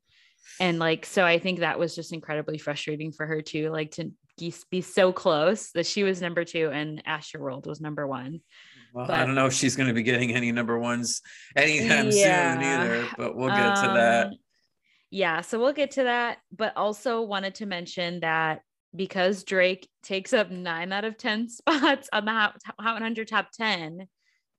And 0.60 0.80
like, 0.80 1.06
so 1.06 1.26
I 1.26 1.40
think 1.40 1.60
that 1.60 1.80
was 1.80 1.96
just 1.96 2.14
incredibly 2.14 2.58
frustrating 2.58 3.12
for 3.12 3.26
her 3.26 3.42
too, 3.42 3.70
like 3.72 3.92
to 3.92 4.12
be, 4.70 4.82
so 4.82 5.12
close 5.12 5.72
that 5.72 5.86
she 5.86 6.04
was 6.04 6.20
number 6.22 6.44
two 6.44 6.70
and 6.72 7.02
Astro 7.06 7.42
World 7.42 7.68
was 7.68 7.80
number 7.80 8.08
one. 8.08 8.42
Well, 8.94 9.06
But- 9.06 9.20
I 9.20 9.26
don't 9.26 9.36
know 9.36 9.46
if 9.46 9.54
she's 9.54 9.76
going 9.76 9.88
to 9.88 9.94
be 9.94 10.04
getting 10.04 10.34
any 10.34 10.52
number 10.52 10.80
ones 10.80 11.22
anytime 11.56 12.10
Yeah. 12.12 12.56
soon 12.56 12.64
either, 12.64 13.08
but 13.18 13.36
we'll 13.36 13.50
get 13.50 13.76
to 13.76 13.88
that. 13.94 14.28
Um, 14.28 14.34
Yeah, 15.12 15.42
so 15.42 15.60
we'll 15.60 15.74
get 15.74 15.92
to 15.92 16.04
that, 16.04 16.40
but 16.56 16.76
also 16.78 17.22
wanted 17.22 17.56
to 17.56 17.66
mention 17.66 18.22
that 18.22 18.62
because 18.96 19.44
Drake 19.44 19.88
takes 20.04 20.34
up 20.34 20.50
nine 20.50 20.92
out 20.92 21.04
of 21.06 21.18
10 21.18 21.48
spots 21.58 22.10
on 22.12 22.26
the 22.26 22.32
Hot, 22.32 22.56
Hot 22.80 22.94
100 22.96 23.28
top 23.28 23.52
10, 23.52 24.08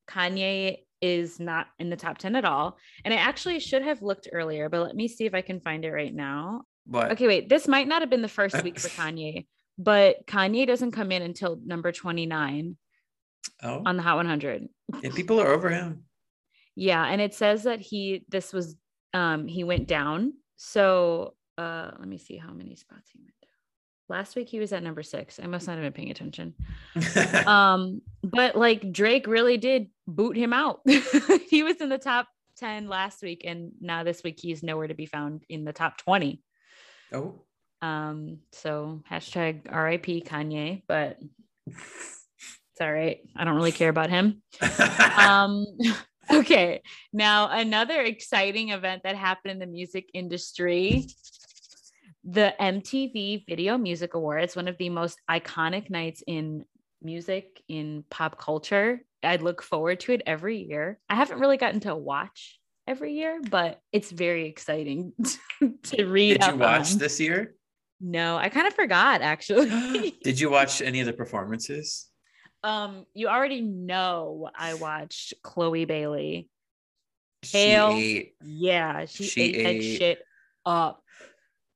Kanye 0.09 0.78
is 1.03 1.40
not 1.40 1.67
in 1.79 1.90
the 1.90 1.96
top 1.96 2.17
10 2.17 2.37
at 2.37 2.44
all. 2.44 2.79
And 3.05 3.13
I 3.13 3.19
actually 3.19 3.59
should 3.59 3.83
have 3.83 4.00
looked 4.00 4.29
earlier, 4.33 4.69
but 4.69 4.81
let 4.81 4.96
me 4.96 5.09
see 5.09 5.27
if 5.27 5.35
I 5.35 5.42
can 5.42 5.61
find 5.61 5.85
it 5.85 5.90
right 5.90 6.15
now. 6.15 6.63
But 6.87 7.13
Okay, 7.13 7.27
wait, 7.27 7.48
this 7.48 7.69
might 7.69 7.88
not 7.88 8.00
have 8.00 8.11
been 8.11 8.23
the 8.23 8.29
first 8.29 8.63
week 8.63 8.79
for 8.79 8.88
Kanye, 9.00 9.46
but 9.77 10.27
Kanye 10.27 10.67
doesn't 10.67 10.92
come 10.92 11.13
in 11.13 11.23
until 11.23 11.59
number 11.65 11.92
29 11.92 12.77
oh, 13.63 13.83
on 13.85 13.96
the 13.96 14.03
Hot 14.03 14.17
100. 14.17 14.69
And 15.03 15.15
people 15.15 15.40
are 15.40 15.53
over 15.53 15.69
him. 15.69 16.05
Yeah, 16.75 17.05
and 17.05 17.21
it 17.21 17.35
says 17.35 17.65
that 17.65 17.81
he 17.81 18.25
this 18.29 18.53
was 18.53 18.77
um 19.13 19.46
he 19.46 19.63
went 19.63 19.87
down. 19.87 20.33
So 20.57 21.35
uh 21.59 21.90
let 21.98 22.09
me 22.09 22.17
see 22.19 22.38
how 22.38 22.53
many 22.53 22.77
spots 22.77 23.11
he 23.13 23.19
went. 23.19 23.35
Last 24.09 24.37
week 24.37 24.48
he 24.48 24.59
was 24.59 24.73
at 24.73 24.83
number 24.83 25.03
6. 25.03 25.40
I 25.42 25.46
must 25.46 25.67
not 25.67 25.75
have 25.79 25.83
been 25.83 25.92
paying 25.92 26.11
attention. 26.11 26.55
Um 27.46 28.03
but 28.23 28.57
like 28.57 28.92
Drake 28.92 29.27
really 29.27 29.57
did 29.57 29.88
boot 30.07 30.37
him 30.37 30.53
out. 30.53 30.81
he 31.48 31.63
was 31.63 31.77
in 31.81 31.88
the 31.88 31.98
top 31.98 32.29
10 32.59 32.88
last 32.88 33.23
week 33.23 33.42
and 33.44 33.73
now 33.81 34.05
this 34.05 34.23
week 34.23 34.38
he's 34.40 34.63
nowhere 34.63 34.88
to 34.88 34.94
be 34.94 35.07
found 35.07 35.44
in 35.48 35.65
the 35.65 35.73
top 35.73 35.96
20. 35.98 36.42
oh, 37.15 37.40
Um 37.81 38.38
so 38.53 39.03
hashtag 39.11 39.65
RIP 39.73 40.25
Kanye, 40.27 40.83
but 40.87 41.19
It's 42.73 42.81
all 42.81 42.92
right. 42.92 43.21
I 43.37 43.44
don't 43.44 43.57
really 43.57 43.73
care 43.73 43.90
about 43.90 44.09
him. 44.11 44.42
um, 45.19 45.67
okay. 46.33 46.81
Now, 47.13 47.50
another 47.50 48.00
exciting 48.00 48.71
event 48.71 49.03
that 49.05 49.15
happened 49.17 49.53
in 49.53 49.59
the 49.59 49.67
music 49.67 50.09
industry 50.15 51.07
the 52.25 52.54
MTV 52.60 53.44
Video 53.48 53.77
Music 53.77 54.14
Awards, 54.14 54.54
one 54.54 54.68
of 54.68 54.79
the 54.79 54.90
most 54.90 55.18
iconic 55.31 55.90
nights 55.90 56.23
in 56.27 56.64
music, 57.02 57.62
in 57.68 58.04
pop 58.10 58.38
culture. 58.38 59.00
I 59.23 59.37
look 59.37 59.62
forward 59.62 60.00
to 60.00 60.12
it 60.12 60.23
every 60.27 60.58
year. 60.58 60.98
I 61.08 61.14
haven't 61.14 61.40
really 61.40 61.56
gotten 61.56 61.81
to 61.81 61.94
watch 61.94 62.58
every 62.87 63.14
year, 63.14 63.40
but 63.50 63.81
it's 63.92 64.10
very 64.10 64.48
exciting 64.48 65.12
to 65.85 66.04
read. 66.04 66.40
Did 66.40 66.52
you 66.52 66.56
watch 66.56 66.92
on. 66.92 66.98
this 66.98 67.20
year? 67.20 67.54
No, 68.00 68.37
I 68.37 68.48
kind 68.48 68.66
of 68.66 68.75
forgot 68.75 69.23
actually. 69.23 70.16
Did 70.25 70.40
you 70.40 70.50
watch 70.50 70.83
any 70.83 71.00
of 71.00 71.06
the 71.06 71.12
performances? 71.12 72.08
Um, 72.64 73.06
you 73.14 73.29
already 73.29 73.60
know 73.60 74.48
I 74.54 74.75
watched 74.75 75.35
Chloe 75.42 75.85
Bailey. 75.85 76.48
She 77.44 77.58
ate. 77.58 78.35
Yeah, 78.44 79.06
she, 79.06 79.25
she 79.25 79.42
ate, 79.42 79.54
ate 79.56 79.62
that 79.62 79.98
shit 79.98 80.18
up. 80.64 81.02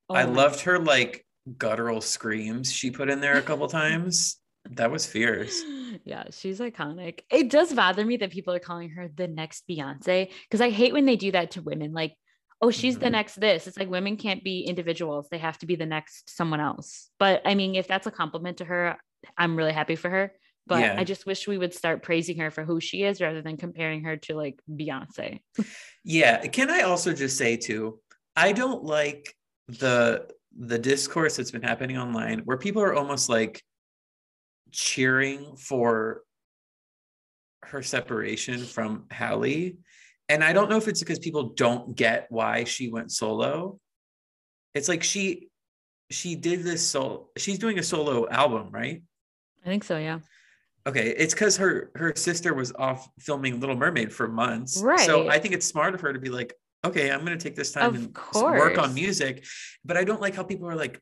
Oh 0.09 0.15
I 0.15 0.25
loved 0.25 0.61
her 0.61 0.79
like 0.79 1.27
guttural 1.59 2.01
screams 2.01 2.73
she 2.73 2.91
put 2.91 3.11
in 3.11 3.21
there 3.21 3.39
a 3.39 3.43
couple 3.43 3.69
times. 3.69 4.39
That 4.71 4.91
was 4.91 5.07
fierce. 5.07 5.63
Yeah, 6.05 6.25
she's 6.31 6.61
iconic. 6.61 7.21
It 7.31 7.49
does 7.49 7.73
bother 7.73 8.05
me 8.05 8.19
that 8.19 8.31
people 8.31 8.53
are 8.53 8.59
calling 8.59 8.91
her 8.91 9.09
the 9.09 9.29
next 9.29 9.65
Beyonce 9.67 10.31
because 10.43 10.61
I 10.61 10.69
hate 10.69 10.93
when 10.93 11.07
they 11.07 11.17
do 11.17 11.33
that 11.33 11.53
to 11.53 11.63
women. 11.63 11.95
Like, 11.95 12.15
oh, 12.61 12.71
she's 12.71 12.97
mm-hmm. 12.97 13.05
the 13.05 13.11
next 13.11 13.37
this. 13.37 13.67
It's 13.67 13.79
like 13.79 13.89
women 13.89 14.17
can't 14.19 14.45
be 14.45 14.61
individuals, 14.61 15.29
they 15.31 15.39
have 15.39 15.57
to 15.59 15.67
be 15.67 15.77
the 15.77 15.87
next 15.87 16.29
someone 16.29 16.61
else. 16.61 17.09
But 17.19 17.43
I 17.47 17.55
mean, 17.55 17.77
if 17.77 17.89
that's 17.89 18.07
a 18.07 18.11
compliment 18.11 18.59
to 18.59 18.67
her, 18.67 18.99
I'm 19.39 19.57
really 19.57 19.73
happy 19.73 19.97
for 19.97 20.11
her. 20.11 20.33
But 20.67 20.81
yeah. 20.81 20.97
I 20.99 21.05
just 21.05 21.25
wish 21.25 21.47
we 21.47 21.57
would 21.57 21.73
start 21.73 22.03
praising 22.03 22.39
her 22.39 22.51
for 22.51 22.65
who 22.65 22.81
she 22.81 23.05
is 23.05 23.21
rather 23.21 23.41
than 23.41 23.57
comparing 23.57 24.05
her 24.05 24.17
to 24.17 24.35
like 24.35 24.61
Beyonce. 24.69 25.41
yeah. 26.05 26.45
Can 26.49 26.71
I 26.71 26.83
also 26.83 27.13
just 27.13 27.39
say, 27.39 27.57
too, 27.57 28.01
I 28.35 28.53
don't 28.53 28.83
like 28.83 29.36
the 29.69 30.29
the 30.59 30.79
discourse 30.79 31.37
that's 31.37 31.51
been 31.51 31.63
happening 31.63 31.99
online 31.99 32.41
where 32.45 32.57
people 32.57 32.83
are 32.83 32.95
almost 32.95 33.29
like 33.29 33.63
cheering 34.73 35.57
for 35.57 36.23
her 37.63 37.83
separation 37.83 38.65
from 38.65 39.05
Halle. 39.11 39.77
And 40.29 40.43
I 40.43 40.53
don't 40.53 40.71
know 40.71 40.77
if 40.77 40.89
it's 40.89 41.01
because 41.01 41.19
people 41.19 41.51
don't 41.51 41.95
get 41.95 42.27
why 42.31 42.65
she 42.65 42.91
went 42.91 43.13
solo. 43.13 43.79
It's 44.75 44.89
like 44.89 45.03
she 45.03 45.49
she 46.11 46.37
did 46.37 46.63
this 46.63 46.87
solo 46.87 47.29
she's 47.37 47.59
doing 47.59 47.79
a 47.79 47.83
solo 47.83 48.29
album, 48.29 48.71
right? 48.71 49.03
I 49.65 49.69
think 49.69 49.85
so, 49.85 49.99
yeah. 49.99 50.21
Okay, 50.87 51.11
it's 51.17 51.35
because 51.35 51.57
her 51.57 51.91
her 51.97 52.15
sister 52.15 52.55
was 52.55 52.73
off 52.79 53.09
filming 53.19 53.61
Little 53.61 53.77
Mermaid 53.77 54.13
for 54.13 54.29
months. 54.29 54.81
Right. 54.81 55.01
So 55.01 55.29
I 55.29 55.39
think 55.39 55.55
it's 55.55 55.67
smart 55.67 55.95
of 55.95 56.01
her 56.01 56.13
to 56.13 56.19
be 56.21 56.29
like, 56.29 56.55
okay, 56.87 57.11
I'm 57.11 57.25
going 57.25 57.37
to 57.37 57.43
take 57.43 57.57
this 57.57 57.73
time 57.73 57.91
of 57.91 57.95
and 57.97 58.15
course. 58.15 58.59
work 58.59 58.79
on 58.79 58.95
music. 58.95 59.45
But 59.85 59.97
I 59.97 60.05
don't 60.05 60.21
like 60.21 60.35
how 60.35 60.43
people 60.43 60.69
are 60.69 60.77
like, 60.77 61.01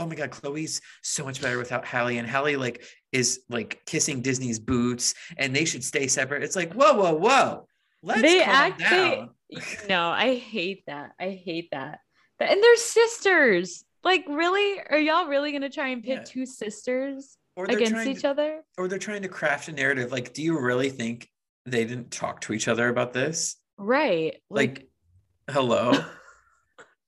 oh 0.00 0.06
my 0.06 0.14
god 0.14 0.30
chloe's 0.30 0.80
so 1.02 1.24
much 1.24 1.40
better 1.42 1.58
without 1.58 1.84
halle 1.84 2.08
and 2.08 2.26
halle 2.26 2.56
like 2.56 2.82
is 3.12 3.42
like 3.50 3.82
kissing 3.84 4.22
disney's 4.22 4.58
boots 4.58 5.14
and 5.36 5.54
they 5.54 5.66
should 5.66 5.84
stay 5.84 6.06
separate 6.06 6.42
it's 6.42 6.56
like 6.56 6.72
whoa 6.72 6.94
whoa 6.94 7.12
whoa 7.12 7.66
let's 8.02 8.22
they 8.22 8.40
calm 8.40 8.48
act 8.48 8.80
down. 8.80 9.30
They, 9.50 9.60
no 9.88 10.08
i 10.08 10.36
hate 10.36 10.84
that 10.86 11.12
i 11.20 11.28
hate 11.28 11.68
that 11.72 12.00
and 12.40 12.62
they're 12.62 12.76
sisters 12.76 13.84
like 14.02 14.24
really 14.26 14.80
are 14.88 14.98
y'all 14.98 15.26
really 15.26 15.50
going 15.50 15.62
to 15.62 15.70
try 15.70 15.88
and 15.88 16.02
pit 16.02 16.20
yeah. 16.20 16.24
two 16.24 16.46
sisters 16.46 17.36
against 17.68 18.06
each 18.06 18.22
to, 18.22 18.30
other 18.30 18.62
or 18.78 18.88
they're 18.88 18.98
trying 18.98 19.20
to 19.22 19.28
craft 19.28 19.68
a 19.68 19.72
narrative 19.72 20.10
like 20.10 20.32
do 20.32 20.42
you 20.42 20.58
really 20.58 20.88
think 20.88 21.28
they 21.66 21.84
didn't 21.84 22.10
talk 22.10 22.40
to 22.40 22.54
each 22.54 22.68
other 22.68 22.88
about 22.88 23.12
this 23.12 23.56
right 23.76 24.40
like, 24.48 24.78
like 24.78 24.89
hello? 25.50 25.92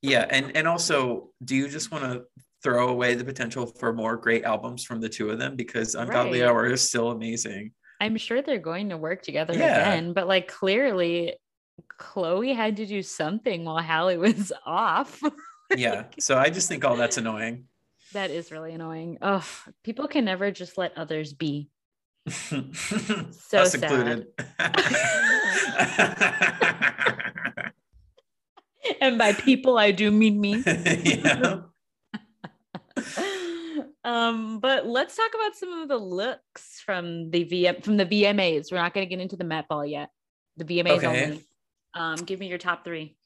Yeah 0.04 0.26
and 0.30 0.56
and 0.56 0.66
also 0.66 1.30
do 1.44 1.54
you 1.54 1.68
just 1.68 1.92
want 1.92 2.02
to 2.02 2.24
throw 2.60 2.88
away 2.88 3.14
the 3.14 3.22
potential 3.22 3.66
for 3.66 3.92
more 3.92 4.16
great 4.16 4.42
albums 4.42 4.82
from 4.82 5.00
the 5.00 5.08
two 5.08 5.30
of 5.30 5.38
them? 5.38 5.54
Because 5.54 5.94
ungodly 5.94 6.40
right. 6.40 6.48
hour 6.48 6.66
is 6.66 6.82
still 6.82 7.12
amazing. 7.12 7.70
I'm 8.00 8.16
sure 8.16 8.42
they're 8.42 8.58
going 8.58 8.88
to 8.88 8.96
work 8.96 9.22
together 9.22 9.54
yeah. 9.54 9.80
again 9.80 10.12
but 10.12 10.26
like 10.26 10.48
clearly 10.48 11.36
chloe 11.98 12.52
had 12.52 12.78
to 12.78 12.86
do 12.86 13.00
something 13.00 13.64
while 13.64 13.78
halle 13.78 14.16
was 14.16 14.52
off. 14.66 15.22
Yeah 15.76 16.06
so 16.18 16.36
i 16.36 16.50
just 16.50 16.68
think 16.68 16.84
all 16.84 16.96
that's 16.96 17.18
annoying. 17.18 17.66
that 18.12 18.32
is 18.32 18.50
really 18.50 18.72
annoying. 18.72 19.18
Oh 19.22 19.46
people 19.84 20.08
can 20.08 20.24
never 20.24 20.50
just 20.50 20.76
let 20.76 20.98
others 20.98 21.32
be. 21.32 21.68
So 22.28 23.58
Us 23.58 23.70
sad. 23.70 23.84
included 23.84 24.26
and 29.00 29.18
by 29.18 29.32
people, 29.32 29.78
I 29.78 29.90
do 29.90 30.10
mean 30.10 30.40
me. 30.40 30.62
um, 34.04 34.60
but 34.60 34.86
let's 34.86 35.16
talk 35.16 35.30
about 35.34 35.56
some 35.56 35.72
of 35.72 35.88
the 35.88 35.96
looks 35.96 36.82
from 36.84 37.30
the 37.30 37.44
VM 37.44 37.84
from 37.84 37.96
the 37.96 38.06
VMAs. 38.06 38.70
We're 38.70 38.78
not 38.78 38.94
going 38.94 39.06
to 39.06 39.10
get 39.10 39.20
into 39.20 39.36
the 39.36 39.44
Met 39.44 39.68
Ball 39.68 39.86
yet. 39.86 40.10
The 40.56 40.64
VMAs 40.64 40.98
okay. 40.98 41.24
only. 41.24 41.44
Um, 41.94 42.16
give 42.16 42.40
me 42.40 42.48
your 42.48 42.58
top 42.58 42.84
three. 42.84 43.16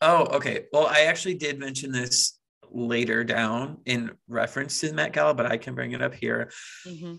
Oh, 0.00 0.26
okay. 0.36 0.66
Well, 0.72 0.86
I 0.86 1.02
actually 1.02 1.34
did 1.34 1.58
mention 1.58 1.92
this 1.92 2.38
later 2.70 3.24
down 3.24 3.78
in 3.86 4.12
reference 4.28 4.80
to 4.80 4.88
the 4.88 4.94
Met 4.94 5.12
Gala, 5.12 5.34
but 5.34 5.46
I 5.46 5.56
can 5.56 5.74
bring 5.74 5.92
it 5.92 6.02
up 6.02 6.14
here. 6.14 6.50
Mm-hmm. 6.86 7.14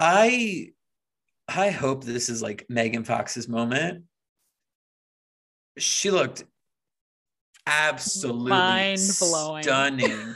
I 0.00 0.70
I 1.48 1.70
hope 1.70 2.04
this 2.04 2.28
is 2.28 2.42
like 2.42 2.66
Megan 2.68 3.04
Fox's 3.04 3.48
moment. 3.48 4.04
She 5.76 6.10
looked 6.10 6.44
absolutely 7.66 8.50
mind 8.50 9.00
blowing, 9.18 9.62
stunning. 9.62 10.34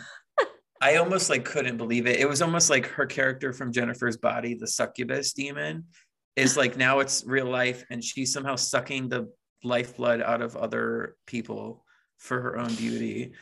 I 0.81 0.97
almost 0.97 1.29
like 1.29 1.45
couldn't 1.45 1.77
believe 1.77 2.07
it. 2.07 2.21
It 2.21 2.29
was 2.29 2.41
almost 2.41 2.71
like 2.71 2.87
her 2.87 3.07
character 3.07 3.53
from 3.53 3.73
Jennifer's 3.73 4.17
Body, 4.17 4.55
the 4.55 4.67
succubus 4.67 5.33
demon, 5.33 5.85
is 6.37 6.57
like 6.57 6.77
now 6.77 7.01
it's 7.01 7.25
real 7.27 7.47
life, 7.47 7.85
and 7.91 8.03
she's 8.03 8.33
somehow 8.33 8.57
sucking 8.57 9.09
the 9.09 9.29
lifeblood 9.65 10.23
out 10.23 10.41
of 10.41 10.57
other 10.57 11.17
people 11.27 11.85
for 12.19 12.41
her 12.41 12.59
own 12.59 12.75
beauty. 12.75 13.33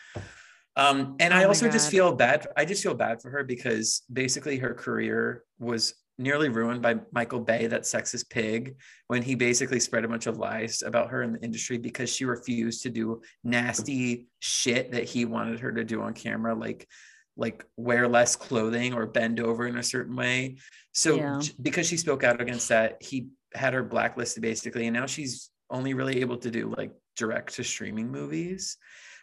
Um, 0.77 1.17
and 1.21 1.33
oh 1.33 1.37
I 1.37 1.45
also 1.45 1.71
just 1.71 1.91
feel 1.91 2.13
bad. 2.15 2.47
I 2.57 2.65
just 2.65 2.83
feel 2.83 2.95
bad 2.95 3.23
for 3.23 3.31
her 3.31 3.45
because 3.45 4.03
basically 4.13 4.59
her 4.59 4.75
career 4.75 5.43
was 5.59 5.95
nearly 6.19 6.49
ruined 6.49 6.83
by 6.83 6.97
Michael 7.13 7.41
Bay, 7.41 7.67
that 7.67 7.83
sexist 7.83 8.31
pig, 8.31 8.77
when 9.09 9.23
he 9.23 9.35
basically 9.35 9.81
spread 9.81 10.05
a 10.05 10.09
bunch 10.09 10.27
of 10.27 10.39
lies 10.39 10.83
about 10.83 11.11
her 11.11 11.23
in 11.23 11.33
the 11.33 11.43
industry 11.43 11.79
because 11.79 12.11
she 12.11 12.25
refused 12.25 12.83
to 12.83 12.91
do 12.91 13.21
nasty 13.45 14.27
shit 14.39 14.93
that 14.93 15.05
he 15.05 15.25
wanted 15.25 15.61
her 15.61 15.73
to 15.73 15.85
do 15.85 16.03
on 16.03 16.15
camera, 16.15 16.55
like 16.55 16.89
like 17.37 17.67
wear 17.77 18.09
less 18.09 18.35
clothing 18.35 18.95
or 18.95 19.07
bend 19.07 19.41
over 19.41 19.67
in 19.67 19.77
a 19.77 19.83
certain 19.83 20.17
way. 20.17 20.57
So 20.93 21.17
yeah. 21.17 21.41
because 21.61 21.87
she 21.87 21.99
spoke 21.99 22.25
out 22.25 22.41
against 22.41 22.71
that, 22.71 23.03
he 23.03 23.29
had 23.55 23.75
her 23.75 23.83
blacklisted 23.83 24.43
basically, 24.43 24.87
and 24.87 24.95
now 24.95 25.07
she's 25.07 25.51
only 25.69 25.95
really 25.95 26.21
able 26.21 26.39
to 26.39 26.51
do 26.51 26.73
like 26.77 26.93
direct 27.17 27.55
to 27.55 27.65
streaming 27.65 28.11
movies. 28.11 28.79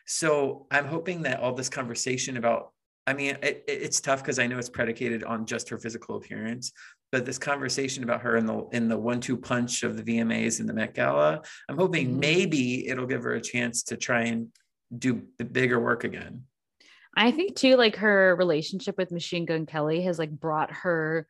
So 0.06 0.68
I'm 0.70 0.86
hoping 0.86 1.24
that 1.24 1.40
all 1.40 1.54
this 1.54 1.70
conversation 1.70 2.38
about 2.38 2.72
I 3.06 3.14
mean, 3.14 3.38
it, 3.42 3.64
it's 3.68 4.00
tough 4.00 4.22
because 4.22 4.40
I 4.40 4.48
know 4.48 4.58
it's 4.58 4.70
predicated 4.70 5.24
on 5.24 5.46
just 5.46 5.70
her 5.70 5.78
physical 5.78 6.16
appearance, 6.16 6.72
but 7.12 7.26
this 7.26 7.38
conversation 7.38 8.04
about 8.04 8.22
her 8.22 8.38
in 8.38 8.46
the 8.46 8.68
in 8.72 8.88
the 8.88 8.98
one-two 8.98 9.38
punch 9.38 9.84
of 9.84 9.98
the 9.98 10.04
VMAs 10.04 10.60
and 10.60 10.70
the 10.70 10.74
Met 10.74 10.94
Gala, 10.94 11.42
I'm 11.70 11.78
hoping 11.78 12.10
mm-hmm. 12.10 12.20
maybe 12.20 12.88
it'll 12.88 13.06
give 13.06 13.24
her 13.24 13.34
a 13.34 13.42
chance 13.42 13.84
to 13.84 13.98
try 13.98 14.24
and 14.24 14.48
do 14.98 15.24
bigger 15.52 15.80
work 15.80 16.04
again. 16.04 16.44
I 17.16 17.32
think 17.32 17.56
too, 17.56 17.76
like 17.76 17.98
her 17.98 18.36
relationship 18.36 18.98
with 18.98 19.12
Machine 19.12 19.46
Gun 19.46 19.66
Kelly 19.66 20.02
has 20.04 20.18
like 20.18 20.32
brought 20.32 20.72
her 20.72 21.28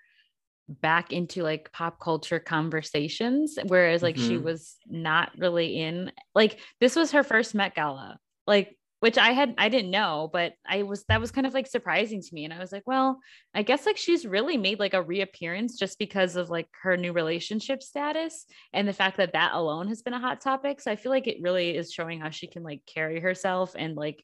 back 0.69 1.11
into 1.11 1.43
like 1.43 1.71
pop 1.71 1.99
culture 1.99 2.39
conversations, 2.39 3.57
whereas 3.67 4.01
like 4.01 4.15
mm-hmm. 4.15 4.27
she 4.27 4.37
was 4.37 4.77
not 4.87 5.31
really 5.37 5.79
in 5.79 6.11
like 6.35 6.59
this 6.79 6.95
was 6.95 7.11
her 7.11 7.23
first 7.23 7.55
Met 7.55 7.75
Gala. 7.75 8.19
Like 8.47 8.77
which 9.03 9.17
I 9.17 9.33
had 9.33 9.53
I 9.57 9.67
didn't 9.67 9.91
know, 9.91 10.29
but 10.31 10.53
I 10.65 10.83
was 10.83 11.03
that 11.09 11.19
was 11.19 11.29
kind 11.29 11.45
of 11.45 11.53
like 11.53 11.67
surprising 11.67 12.21
to 12.21 12.29
me. 12.33 12.45
And 12.45 12.53
I 12.53 12.59
was 12.59 12.71
like, 12.71 12.83
well, 12.85 13.19
I 13.53 13.61
guess 13.61 13.85
like 13.85 13.97
she's 13.97 14.25
really 14.25 14.55
made 14.55 14.79
like 14.79 14.93
a 14.93 15.01
reappearance 15.01 15.77
just 15.77 15.99
because 15.99 16.37
of 16.37 16.49
like 16.49 16.69
her 16.83 16.95
new 16.95 17.11
relationship 17.11 17.83
status 17.83 18.45
and 18.71 18.87
the 18.87 18.93
fact 18.93 19.17
that 19.17 19.33
that 19.33 19.55
alone 19.55 19.89
has 19.89 20.01
been 20.03 20.13
a 20.13 20.21
hot 20.21 20.39
topic. 20.39 20.79
So 20.79 20.89
I 20.89 20.95
feel 20.95 21.11
like 21.11 21.27
it 21.27 21.41
really 21.41 21.75
is 21.75 21.91
showing 21.91 22.21
how 22.21 22.29
she 22.29 22.47
can 22.47 22.63
like 22.63 22.79
carry 22.85 23.19
herself 23.19 23.75
and 23.77 23.97
like 23.97 24.23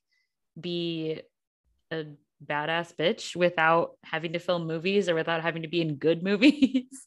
be 0.57 1.23
a 1.91 2.05
badass 2.41 2.95
bitch 2.95 3.35
without 3.35 3.97
having 4.05 4.31
to 4.31 4.39
film 4.39 4.65
movies 4.65 5.09
or 5.09 5.15
without 5.15 5.41
having 5.41 5.63
to 5.63 5.67
be 5.67 5.81
in 5.81 5.95
good 5.95 6.23
movies. 6.29 7.05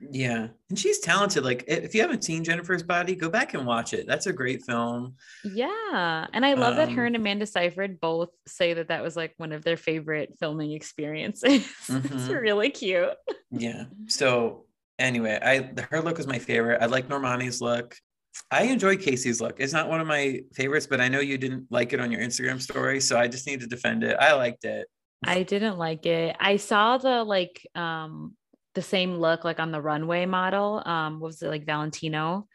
Yeah. 0.00 0.48
And 0.70 0.78
she's 0.78 1.00
talented. 1.00 1.44
Like 1.44 1.64
if 1.66 1.94
you 1.94 2.00
haven't 2.02 2.24
seen 2.24 2.44
Jennifer's 2.44 2.82
Body, 2.82 3.14
go 3.14 3.28
back 3.28 3.54
and 3.54 3.66
watch 3.66 3.92
it. 3.92 4.06
That's 4.06 4.26
a 4.26 4.32
great 4.32 4.62
film. 4.64 5.16
Yeah. 5.44 6.26
And 6.32 6.46
I 6.46 6.54
love 6.54 6.72
um, 6.72 6.76
that 6.76 6.90
her 6.90 7.02
um, 7.02 7.08
and 7.08 7.16
Amanda 7.16 7.46
Seyfried 7.46 8.00
both 8.00 8.30
say 8.46 8.74
that 8.74 8.88
that 8.88 9.02
was 9.02 9.16
like 9.16 9.34
one 9.38 9.52
of 9.52 9.64
their 9.64 9.76
favorite 9.76 10.34
filming 10.38 10.72
experiences. 10.72 11.66
Mm-hmm. 11.88 12.18
it's 12.18 12.28
really 12.28 12.70
cute. 12.70 13.14
Yeah. 13.50 13.84
So 14.08 14.66
anyway, 14.98 15.38
I 15.40 15.70
her 15.90 16.02
look 16.02 16.18
was 16.18 16.26
my 16.26 16.38
favorite. 16.38 16.82
I 16.82 16.86
like 16.86 17.08
Normani's 17.08 17.62
look. 17.62 17.96
I 18.50 18.64
enjoy 18.64 18.96
Casey's 18.96 19.40
look. 19.40 19.58
It's 19.58 19.72
not 19.72 19.88
one 19.88 20.00
of 20.00 20.06
my 20.06 20.42
favorites, 20.52 20.86
but 20.86 21.00
I 21.00 21.08
know 21.08 21.20
you 21.20 21.38
didn't 21.38 21.66
like 21.70 21.92
it 21.92 22.00
on 22.00 22.12
your 22.12 22.20
Instagram 22.20 22.60
story, 22.60 23.00
so 23.00 23.18
I 23.18 23.26
just 23.26 23.46
need 23.46 23.60
to 23.60 23.66
defend 23.66 24.04
it. 24.04 24.16
I 24.20 24.34
liked 24.34 24.64
it. 24.64 24.86
I 25.24 25.42
didn't 25.42 25.78
like 25.78 26.04
it. 26.06 26.36
I 26.38 26.56
saw 26.56 26.98
the 26.98 27.24
like 27.24 27.66
um 27.74 28.34
the 28.74 28.82
same 28.82 29.16
look 29.16 29.44
like 29.44 29.60
on 29.60 29.72
the 29.72 29.80
runway 29.80 30.26
model. 30.26 30.82
Um, 30.84 31.20
was 31.20 31.42
it 31.42 31.48
like 31.48 31.66
Valentino? 31.66 32.46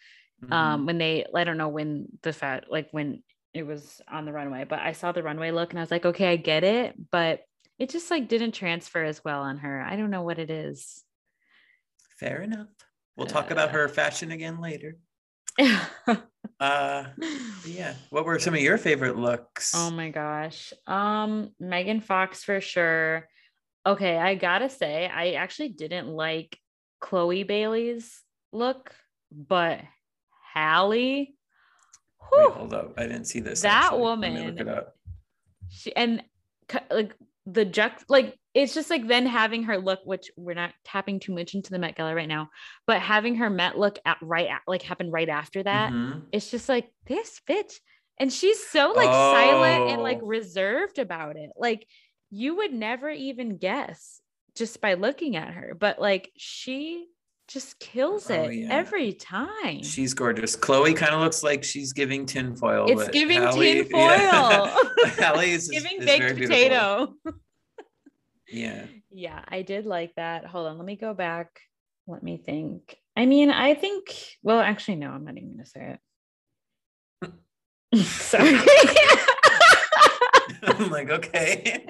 Mm-hmm. 0.44 0.54
Um, 0.54 0.86
when 0.86 0.98
they 0.98 1.26
I 1.34 1.44
don't 1.44 1.58
know 1.58 1.70
when 1.70 2.08
the 2.22 2.34
fat 2.34 2.66
like 2.70 2.90
when 2.92 3.24
it 3.54 3.66
was 3.66 4.02
on 4.12 4.26
the 4.26 4.34
runway, 4.34 4.66
but 4.66 4.80
I 4.80 4.94
saw 4.94 5.12
the 5.12 5.24
runway 5.24 5.52
look 5.52 5.72
and 5.72 5.80
I 5.80 5.84
was 5.84 5.92
like, 5.92 6.06
okay, 6.06 6.32
I 6.32 6.36
get 6.38 6.64
it, 6.64 6.96
but 7.12 7.42
it 7.80 7.90
just 7.90 8.10
like 8.10 8.28
didn't 8.28 8.54
transfer 8.54 9.04
as 9.04 9.24
well 9.24 9.42
on 9.42 9.60
her. 9.60 9.82
I 9.82 9.96
don't 9.96 10.10
know 10.10 10.24
what 10.24 10.40
it 10.40 10.50
is. 10.50 11.04
Fair 12.20 12.42
enough. 12.42 12.68
We'll 13.16 13.28
talk 13.28 13.52
uh, 13.52 13.54
about 13.54 13.72
her 13.72 13.88
fashion 13.88 14.32
again 14.32 14.60
later. 14.60 14.98
uh 16.60 17.04
yeah. 17.66 17.94
What 18.10 18.26
were 18.26 18.40
some 18.40 18.56
of 18.56 18.60
your 18.60 18.78
favorite 18.78 19.18
looks? 19.18 19.74
Oh 19.76 19.92
my 19.92 20.10
gosh. 20.10 20.74
Um 20.88 21.52
Megan 21.60 22.02
Fox 22.02 22.44
for 22.44 22.60
sure. 22.60 23.28
Okay, 23.86 24.18
I 24.18 24.36
gotta 24.36 24.70
say, 24.70 25.08
I 25.08 25.32
actually 25.32 25.70
didn't 25.70 26.08
like 26.08 26.58
Chloe 27.02 27.44
Bailey's 27.44 28.22
look, 28.52 28.94
but 29.32 29.82
Halle. 30.54 31.34
Whew, 32.30 32.38
Wait, 32.38 32.54
hold 32.54 32.74
up. 32.74 32.94
I 32.98 33.04
didn't 33.04 33.26
see 33.26 33.42
this. 33.42 33.62
That 33.62 33.86
actually. 33.86 34.00
woman. 34.00 34.46
look 34.46 34.60
it 34.60 34.68
up. 34.68 34.96
She 35.70 35.96
and 35.96 36.24
like 36.90 37.14
the 37.46 37.66
juxt 37.66 38.06
like 38.08 38.38
it's 38.54 38.74
just 38.74 38.90
like 38.90 39.08
then 39.08 39.26
having 39.26 39.64
her 39.64 39.78
look, 39.78 40.00
which 40.06 40.30
we're 40.38 40.54
not 40.54 40.74
tapping 40.86 41.20
too 41.20 41.34
much 41.34 41.56
into 41.56 41.72
the 41.72 41.80
Met 41.80 41.96
Gala 41.96 42.14
right 42.14 42.28
now, 42.28 42.50
but 42.86 43.02
having 43.02 43.36
her 43.36 43.50
Met 43.50 43.78
look 43.78 43.98
at 44.06 44.18
right 44.22 44.48
at, 44.48 44.62
like 44.68 44.84
happen 44.84 45.10
right 45.10 45.30
after 45.30 45.64
that, 45.64 45.92
mm-hmm. 45.92 46.20
it's 46.32 46.52
just 46.52 46.70
like 46.70 46.90
this 47.08 47.42
bitch. 47.50 47.74
And 48.20 48.32
she's 48.32 48.66
so 48.68 48.94
like 48.96 49.10
oh. 49.10 49.34
silent 49.34 49.92
and 49.92 50.04
like 50.04 50.20
oh. 50.22 50.28
reserved 50.28 51.00
about 51.00 51.36
it. 51.36 51.50
Like 51.58 51.88
you 52.34 52.56
would 52.56 52.74
never 52.74 53.12
even 53.12 53.58
guess 53.58 54.20
just 54.56 54.82
by 54.82 54.96
looking 54.96 55.36
at 55.36 55.54
her, 55.54 55.78
but 55.80 56.02
like 56.02 56.32
she 56.36 57.06
just 57.48 57.80
kills 57.80 58.32
oh, 58.32 58.34
it 58.34 58.48
oh, 58.48 58.50
yeah. 58.50 58.68
every 58.72 59.14
time. 59.14 59.84
She's 59.84 60.16
gorgeous. 60.16 60.56
Chloe 60.56 60.96
kind 60.96 61.14
of 61.14 61.22
looks 61.22 61.44
like 61.44 61.64
she's 61.64 61.94
giving 61.94 62.26
tinfoil. 62.26 62.86
It's 62.90 63.10
giving 63.10 63.42
tinfoil. 63.52 64.70
Yeah. 65.20 65.42
Is 65.42 65.68
giving 65.68 66.00
is, 66.00 66.06
baked 66.06 66.24
is 66.24 66.40
potato. 66.40 67.14
Yeah. 68.50 68.86
Yeah, 69.10 69.42
I 69.48 69.64
did 69.64 69.88
like 69.88 70.14
that. 70.16 70.46
Hold 70.46 70.68
on, 70.68 70.78
let 70.78 70.86
me 70.86 70.96
go 70.96 71.16
back. 71.16 71.60
Let 72.06 72.22
me 72.22 72.38
think. 72.38 72.96
I 73.16 73.26
mean, 73.26 73.50
I 73.50 73.74
think, 73.74 74.16
well, 74.44 74.60
actually, 74.60 74.98
no, 74.98 75.10
I'm 75.10 75.26
not 75.26 75.38
even 75.38 75.54
going 75.54 75.64
to 75.64 75.70
say 75.70 75.98
it. 77.94 78.06
Sorry. 78.06 78.60
I'm 80.64 80.92
like, 80.92 81.10
okay. 81.10 81.88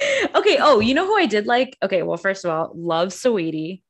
Okay. 0.34 0.58
Oh, 0.60 0.80
you 0.80 0.94
know 0.94 1.06
who 1.06 1.16
I 1.16 1.26
did 1.26 1.46
like? 1.46 1.76
Okay. 1.82 2.02
Well, 2.02 2.16
first 2.16 2.44
of 2.44 2.50
all, 2.50 2.72
love 2.74 3.08
Saweetie. 3.08 3.82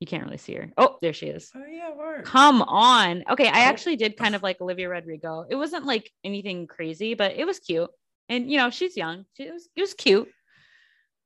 You 0.00 0.06
can't 0.06 0.24
really 0.24 0.36
see 0.36 0.54
her. 0.54 0.70
Oh, 0.76 0.98
there 1.00 1.12
she 1.12 1.26
is. 1.26 1.50
Oh, 1.54 1.64
yeah. 1.68 1.94
Word. 1.94 2.24
Come 2.24 2.62
on. 2.62 3.24
Okay. 3.30 3.48
I 3.48 3.64
oh. 3.64 3.68
actually 3.68 3.96
did 3.96 4.16
kind 4.16 4.34
of 4.34 4.42
like 4.42 4.60
Olivia 4.60 4.88
Rodrigo. 4.88 5.44
It 5.48 5.56
wasn't 5.56 5.84
like 5.84 6.10
anything 6.22 6.66
crazy, 6.66 7.14
but 7.14 7.32
it 7.32 7.44
was 7.46 7.58
cute. 7.58 7.90
And, 8.28 8.50
you 8.50 8.58
know, 8.58 8.70
she's 8.70 8.96
young. 8.96 9.24
She 9.36 9.50
was, 9.50 9.68
it 9.74 9.80
was 9.80 9.94
cute. 9.94 10.28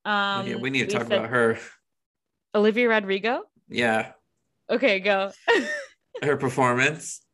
Um, 0.05 0.47
yeah, 0.47 0.55
we 0.55 0.69
need 0.69 0.89
to 0.89 0.97
talk 0.97 1.07
about 1.07 1.29
her. 1.29 1.59
Olivia 2.55 2.89
Rodrigo. 2.89 3.43
Yeah. 3.69 4.11
Okay, 4.69 4.99
go. 4.99 5.31
her 6.23 6.37
performance. 6.37 7.21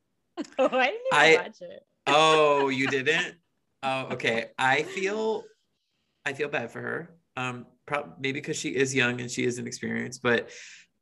Oh, 0.59 0.69
I 0.71 0.85
didn't 0.85 1.01
I, 1.11 1.35
watch 1.41 1.61
it. 1.61 1.83
oh, 2.05 2.69
you 2.69 2.85
didn't? 2.85 3.37
Oh, 3.81 4.09
okay. 4.11 4.51
I 4.59 4.83
feel, 4.83 5.45
I 6.27 6.33
feel 6.33 6.49
bad 6.49 6.71
for 6.71 6.81
her. 6.81 7.15
Um, 7.35 7.65
probably 7.85 8.13
maybe 8.19 8.39
because 8.39 8.57
she 8.57 8.69
is 8.69 8.93
young 8.93 9.21
and 9.21 9.31
she 9.31 9.45
is 9.45 9.59
inexperienced, 9.59 10.21
but 10.21 10.49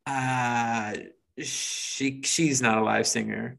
uh, 0.06 0.94
she 1.40 2.22
she's 2.24 2.62
not 2.62 2.78
a 2.78 2.84
live 2.84 3.08
singer. 3.08 3.58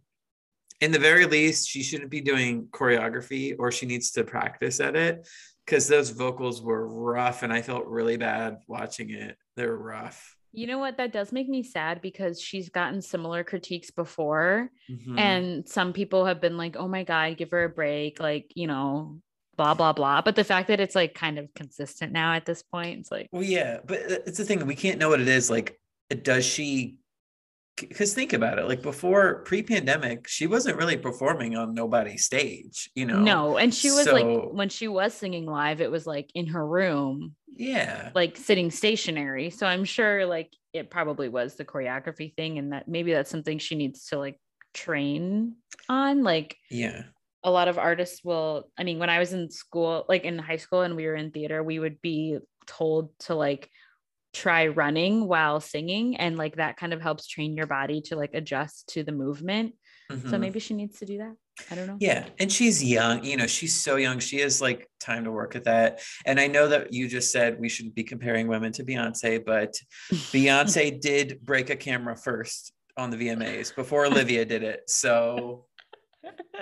In 0.81 0.93
the 0.93 0.99
very 0.99 1.25
least, 1.25 1.69
she 1.69 1.83
shouldn't 1.83 2.11
be 2.11 2.21
doing 2.21 2.69
choreography, 2.71 3.57
or 3.59 3.73
she 3.73 3.87
needs 3.87 4.13
to 4.13 4.25
practice 4.25 4.79
at 4.79 4.95
it 4.95 5.27
because 5.65 5.89
those 5.89 6.11
vocals 6.11 6.63
were 6.63 6.87
rough 6.87 7.43
and 7.43 7.53
I 7.53 7.63
felt 7.63 7.87
really 7.87 8.17
bad 8.17 8.59
watching 8.69 9.11
it. 9.11 9.37
They're 9.57 9.77
rough. 9.77 10.37
You 10.53 10.67
know 10.67 10.79
what? 10.79 10.97
That 10.99 11.13
does 11.13 11.33
make 11.33 11.49
me 11.49 11.63
sad 11.63 12.01
because 12.01 12.41
she's 12.41 12.71
gotten 12.71 13.03
similar 13.03 13.43
critiques 13.43 13.91
before. 13.91 14.71
Mm-hmm. 14.91 15.19
And 15.19 15.69
some 15.69 15.93
people 15.93 16.25
have 16.25 16.41
been 16.41 16.57
like, 16.57 16.77
oh 16.77 16.89
my 16.89 17.03
God, 17.03 17.37
give 17.37 17.51
her 17.51 17.65
a 17.65 17.69
break. 17.69 18.21
Like, 18.21 18.53
you 18.55 18.67
know, 18.67 19.21
blah, 19.57 19.75
blah, 19.75 19.93
blah. 19.93 20.23
But 20.23 20.37
the 20.37 20.45
fact 20.45 20.69
that 20.69 20.81
it's 20.81 20.95
like 20.95 21.15
kind 21.15 21.39
of 21.39 21.53
consistent 21.55 22.13
now 22.13 22.35
at 22.35 22.47
this 22.47 22.63
point, 22.63 23.01
it's 23.01 23.11
like. 23.11 23.29
Well, 23.33 23.43
yeah. 23.43 23.79
But 23.85 23.99
uh, 24.11 24.19
it's 24.27 24.39
the 24.39 24.45
thing. 24.45 24.65
We 24.67 24.77
can't 24.77 24.99
know 24.99 25.09
what 25.09 25.21
it 25.21 25.29
is. 25.29 25.51
Like, 25.51 25.79
uh, 26.11 26.17
does 26.23 26.45
she 26.45 26.97
because 27.77 28.15
think 28.15 28.33
about 28.33 28.59
it 28.59 28.67
like 28.67 28.81
before 28.83 29.43
pre-pandemic 29.43 30.27
she 30.27 30.47
wasn't 30.47 30.77
really 30.77 30.97
performing 30.97 31.57
on 31.57 31.75
nobody's 31.75 32.25
stage 32.25 32.91
you 32.95 33.05
know 33.05 33.21
no 33.21 33.59
and 33.59 33.75
she 33.75 33.91
was 33.91 34.05
so, 34.05 34.13
like 34.15 34.53
when 34.53 34.69
she 34.69 34.89
was 34.89 35.13
singing 35.13 35.47
live 35.47 35.81
it 35.81 35.91
was 35.91 36.07
like 36.07 36.31
in 36.35 36.47
her 36.47 36.67
room 36.67 37.35
yeah 37.55 38.11
like 38.15 38.37
sitting 38.37 38.71
stationary 38.71 39.51
so 39.51 39.67
i'm 39.67 39.85
sure 39.85 40.25
like 40.25 40.51
it 40.73 40.91
probably 40.91 41.29
was 41.29 41.55
the 41.57 41.65
choreography 41.65 42.35
thing 42.35 42.59
and 42.59 42.73
that 42.73 42.89
maybe 42.89 43.13
that's 43.13 43.31
something 43.31 43.59
she 43.59 43.75
needs 43.75 44.07
to 44.07 44.19
like 44.19 44.41
train 44.73 45.55
on 45.89 46.23
like 46.23 46.57
yeah 46.71 47.03
a 47.47 47.51
lot 47.51 47.69
of 47.69 47.79
artists 47.79 48.23
will 48.23 48.69
i 48.77 48.85
mean 48.85 48.99
when 48.99 49.09
i 49.09 49.19
was 49.19 49.33
in 49.33 49.51
school 49.51 50.05
like 50.09 50.25
in 50.25 50.39
high 50.39 50.57
school 50.57 50.83
and 50.83 50.97
we 50.97 51.07
were 51.07 51.15
in 51.15 51.31
theater 51.31 51.63
we 51.63 51.79
would 51.79 52.03
be 52.03 52.39
told 52.67 53.11
to 53.21 53.35
like 53.35 53.71
try 54.37 54.67
running 54.67 55.27
while 55.27 55.61
singing 55.61 56.17
and 56.19 56.37
like 56.37 56.57
that 56.57 56.77
kind 56.77 56.93
of 56.93 57.01
helps 57.01 57.27
train 57.27 57.57
your 57.57 57.67
body 57.67 58.03
to 58.03 58.17
like 58.17 58.35
adjust 58.35 58.87
to 58.89 59.03
the 59.03 59.13
movement. 59.13 59.75
Mm-hmm. 60.13 60.31
so 60.31 60.39
maybe 60.39 60.61
she 60.61 60.75
needs 60.75 61.01
to 61.01 61.07
do 61.07 61.19
that. 61.19 61.35
I 61.69 61.75
don't 61.75 61.87
know. 61.87 61.97
Yeah 61.99 62.27
and 62.39 62.53
she's 62.53 62.85
young 62.85 63.25
you 63.25 63.37
know 63.37 63.47
she's 63.47 63.75
so 63.75 63.97
young 63.97 64.19
she 64.19 64.39
has 64.41 64.61
like 64.61 64.89
time 65.01 65.25
to 65.25 65.33
work 65.33 65.57
at 65.57 65.65
that. 65.65 66.01
And 66.27 66.39
i 66.39 66.47
know 66.47 66.69
that 66.69 66.93
you 66.93 67.09
just 67.09 67.33
said 67.33 67.59
we 67.59 67.71
shouldn't 67.71 67.95
be 67.95 68.05
comparing 68.05 68.47
women 68.47 68.73
to 68.73 68.85
beyonce 68.85 69.43
but 69.45 69.75
beyonce 70.13 71.01
did 71.01 71.41
break 71.43 71.71
a 71.71 71.77
camera 71.77 72.15
first 72.15 72.73
on 72.97 73.11
the 73.11 73.17
vmas 73.17 73.75
before 73.75 74.07
olivia 74.11 74.45
did 74.45 74.63
it. 74.63 74.83
So 74.87 75.65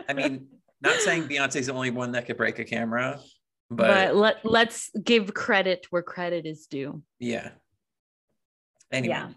i 0.08 0.12
mean 0.12 0.46
not 0.84 1.00
saying 1.00 1.24
beyonce's 1.24 1.66
the 1.66 1.72
only 1.72 1.90
one 1.90 2.12
that 2.12 2.26
could 2.26 2.36
break 2.36 2.58
a 2.58 2.64
camera 2.64 3.18
but, 3.70 3.76
but 3.76 4.16
let, 4.16 4.44
let's 4.44 4.90
give 5.02 5.34
credit 5.34 5.86
where 5.90 6.02
credit 6.02 6.46
is 6.46 6.66
due 6.66 7.02
yeah 7.18 7.50
Anyway. 8.94 9.14
Yeah. 9.14 9.28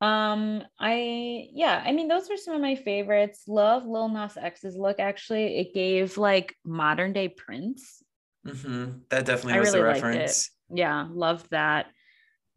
Um, 0.00 0.62
I 0.78 1.48
yeah, 1.52 1.82
I 1.84 1.92
mean 1.92 2.08
those 2.08 2.30
are 2.30 2.36
some 2.36 2.54
of 2.54 2.60
my 2.60 2.76
favorites. 2.76 3.44
Love 3.48 3.84
Lil 3.84 4.08
Nas 4.08 4.36
X's 4.36 4.76
look. 4.76 5.00
Actually, 5.00 5.58
it 5.58 5.74
gave 5.74 6.16
like 6.18 6.54
modern 6.64 7.12
day 7.12 7.28
Prince. 7.28 8.02
Mm-hmm. 8.46 8.98
That 9.10 9.26
definitely 9.26 9.54
I 9.54 9.60
was 9.60 9.74
really 9.74 9.78
the 9.78 9.84
reference. 9.84 10.50
Yeah, 10.72 11.08
loved 11.10 11.50
that. 11.50 11.86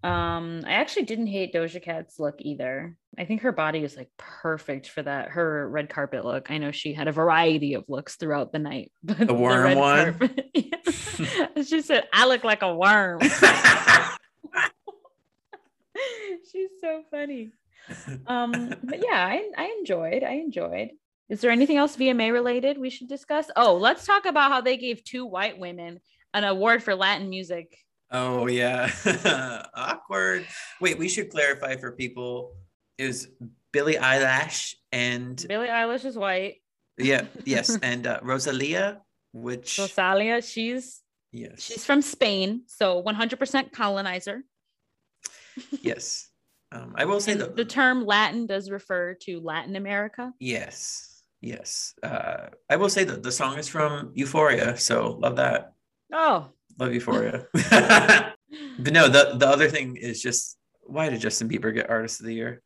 Um, 0.03 0.63
I 0.65 0.73
actually 0.73 1.03
didn't 1.05 1.27
hate 1.27 1.53
Doja 1.53 1.81
Cat's 1.81 2.19
look 2.19 2.37
either. 2.39 2.97
I 3.19 3.25
think 3.25 3.41
her 3.41 3.51
body 3.51 3.83
is 3.83 3.95
like 3.95 4.09
perfect 4.17 4.89
for 4.89 5.03
that. 5.03 5.29
Her 5.29 5.69
red 5.69 5.89
carpet 5.89 6.25
look. 6.25 6.49
I 6.49 6.57
know 6.57 6.71
she 6.71 6.93
had 6.93 7.07
a 7.07 7.11
variety 7.11 7.75
of 7.75 7.85
looks 7.87 8.15
throughout 8.15 8.51
the 8.51 8.59
night. 8.59 8.91
But 9.03 9.27
the 9.27 9.33
worm 9.33 9.71
the 9.71 9.77
one. 9.77 10.17
Carpet, 10.17 10.49
she 11.67 11.81
said, 11.81 12.07
"I 12.11 12.25
look 12.27 12.43
like 12.43 12.63
a 12.63 12.73
worm." 12.73 13.21
She's 16.51 16.69
so 16.81 17.03
funny. 17.11 17.51
Um, 18.25 18.73
but 18.83 19.03
yeah, 19.03 19.25
I, 19.25 19.49
I 19.57 19.75
enjoyed. 19.79 20.23
I 20.23 20.33
enjoyed. 20.33 20.89
Is 21.29 21.41
there 21.41 21.51
anything 21.51 21.77
else 21.77 21.95
VMA 21.95 22.33
related 22.33 22.77
we 22.77 22.89
should 22.89 23.07
discuss? 23.07 23.49
Oh, 23.55 23.75
let's 23.77 24.05
talk 24.05 24.25
about 24.25 24.51
how 24.51 24.61
they 24.61 24.77
gave 24.77 25.03
two 25.03 25.25
white 25.25 25.59
women 25.59 25.99
an 26.33 26.43
award 26.43 26.83
for 26.83 26.95
Latin 26.95 27.29
music. 27.29 27.77
Oh 28.11 28.47
yeah, 28.47 28.91
awkward. 29.73 30.45
Wait, 30.79 30.97
we 30.97 31.09
should 31.09 31.29
clarify 31.29 31.75
for 31.77 31.91
people: 31.91 32.55
is 32.97 33.29
Billie 33.71 33.95
Eilish 33.95 34.75
and 34.91 35.43
Billie 35.47 35.67
Eilish 35.67 36.05
is 36.05 36.17
white. 36.17 36.55
Yeah. 36.97 37.23
Yes, 37.45 37.77
and 37.81 38.05
uh, 38.05 38.19
Rosalia, 38.21 39.01
which 39.31 39.79
Rosalia, 39.79 40.41
she's 40.41 41.01
yes, 41.31 41.61
she's 41.61 41.85
from 41.85 42.01
Spain, 42.01 42.63
so 42.67 43.01
100% 43.01 43.71
colonizer 43.71 44.43
yes. 45.81 46.29
Um, 46.71 46.93
I 46.95 47.05
will 47.05 47.19
say 47.19 47.33
the, 47.33 47.47
the 47.47 47.65
term 47.65 48.05
Latin 48.05 48.45
does 48.45 48.69
refer 48.69 49.15
to 49.23 49.41
Latin 49.41 49.75
America. 49.75 50.31
Yes, 50.39 51.21
yes. 51.41 51.93
Uh, 52.01 52.47
I 52.69 52.77
will 52.77 52.89
say 52.89 53.03
that 53.03 53.23
the 53.23 53.31
song 53.31 53.57
is 53.57 53.67
from 53.67 54.11
Euphoria, 54.13 54.77
so 54.77 55.17
love 55.19 55.35
that. 55.35 55.73
Oh, 56.13 56.49
love 56.81 56.93
Euphoria. 56.93 57.45
but 58.79 58.93
no, 58.93 59.07
the 59.07 59.35
the 59.37 59.47
other 59.47 59.69
thing 59.69 59.95
is 59.95 60.21
just 60.21 60.57
why 60.83 61.09
did 61.09 61.21
Justin 61.21 61.49
Bieber 61.49 61.73
get 61.73 61.89
Artist 61.89 62.19
of 62.19 62.25
the 62.25 62.33
Year? 62.33 62.61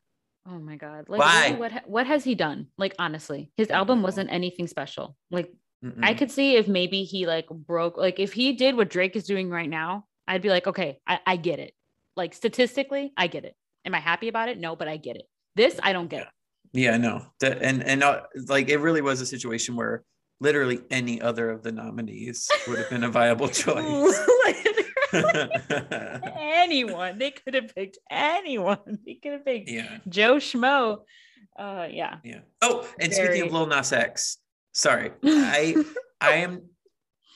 Oh 0.48 0.60
my 0.60 0.76
god! 0.76 1.06
Like, 1.08 1.20
why? 1.20 1.48
Really, 1.48 1.60
what 1.60 1.90
what 1.90 2.08
has 2.08 2.24
he 2.24 2.36
done? 2.36 2.68
Like, 2.78 2.96
honestly, 3.00 3.52
his 3.58 3.70
album 3.70 4.02
wasn't 4.02 4.32
anything 4.32 4.68
special. 4.68 5.16
Like, 5.32 5.52
Mm-mm. 5.84 6.04
I 6.04 6.14
could 6.14 6.32
see 6.32 6.56
if 6.56 6.68
maybe 6.68 7.04
he 7.04 7.26
like 7.26 7.48
broke, 7.50 7.98
like 7.98 8.20
if 8.20 8.34
he 8.34 8.54
did 8.54 8.76
what 8.76 8.90
Drake 8.90 9.16
is 9.16 9.26
doing 9.26 9.50
right 9.50 9.70
now, 9.70 10.06
I'd 10.28 10.42
be 10.42 10.50
like, 10.50 10.68
okay, 10.68 11.00
I, 11.08 11.20
I 11.26 11.36
get 11.36 11.60
it. 11.60 11.74
Like 12.16 12.34
statistically, 12.34 13.14
I 13.18 13.28
get 13.28 13.46
it. 13.46 13.56
Am 13.86 13.94
I 13.94 14.00
happy 14.00 14.28
about 14.28 14.50
it? 14.50 14.60
No, 14.60 14.76
but 14.76 14.88
I 14.88 14.98
get 14.98 15.16
it. 15.16 15.26
This 15.56 15.80
I 15.84 15.94
don't 15.94 16.10
get. 16.10 16.24
It. 16.24 16.28
Yeah, 16.74 16.98
no. 16.98 17.26
That 17.40 17.62
and 17.62 17.84
and 17.84 18.04
uh, 18.04 18.22
like 18.48 18.70
it 18.70 18.78
really 18.78 19.02
was 19.02 19.22
a 19.22 19.26
situation 19.26 19.76
where 19.76 20.04
literally 20.40 20.82
any 20.90 21.22
other 21.22 21.50
of 21.50 21.64
the 21.64 21.72
nominees 21.72 22.50
would 22.68 22.78
have 22.78 22.90
been 22.90 23.04
a 23.04 23.10
viable 23.10 23.48
choice. 23.64 24.20
anyone. 26.38 27.18
They 27.18 27.32
could 27.32 27.54
have 27.54 27.74
picked 27.74 27.98
anyone. 28.10 29.00
They 29.06 29.16
could 29.16 29.34
have 29.34 29.46
picked 29.46 29.70
yeah. 29.70 30.00
Joe 30.10 30.36
Schmo. 30.36 31.00
Uh 31.58 31.88
yeah. 31.90 32.18
Yeah. 32.24 32.40
Oh, 32.62 32.88
and 33.00 33.14
Very... 33.14 33.28
speaking 33.28 33.48
of 33.48 33.54
Lil 33.54 33.68
Nas 33.68 33.94
X, 33.94 34.38
sorry. 34.74 35.12
I 35.24 35.84
I 36.20 36.32
am 36.34 36.64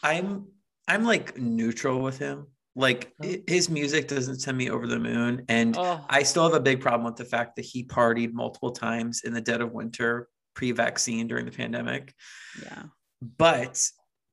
I'm 0.04 0.48
I'm 0.88 1.04
like 1.06 1.38
neutral 1.38 2.02
with 2.02 2.18
him. 2.18 2.48
Like 2.76 3.14
oh. 3.24 3.36
his 3.48 3.70
music 3.70 4.08
doesn't 4.08 4.40
send 4.40 4.58
me 4.58 4.70
over 4.70 4.88
the 4.88 5.00
moon. 5.00 5.46
And 5.48 5.78
oh. 5.78 6.04
I 6.10 6.24
still 6.24 6.44
have 6.44 6.54
a 6.54 6.60
big 6.60 6.82
problem 6.82 7.06
with 7.06 7.16
the 7.16 7.26
fact 7.26 7.56
that 7.56 7.66
he 7.66 7.84
partied 7.86 8.34
multiple 8.34 8.72
times 8.72 9.22
in 9.24 9.34
the 9.34 9.42
dead 9.42 9.62
of 9.62 9.72
winter 9.72 10.28
pre-vaccine 10.54 11.28
during 11.28 11.46
the 11.46 11.52
pandemic. 11.52 12.14
Yeah. 12.62 12.84
But 13.22 13.86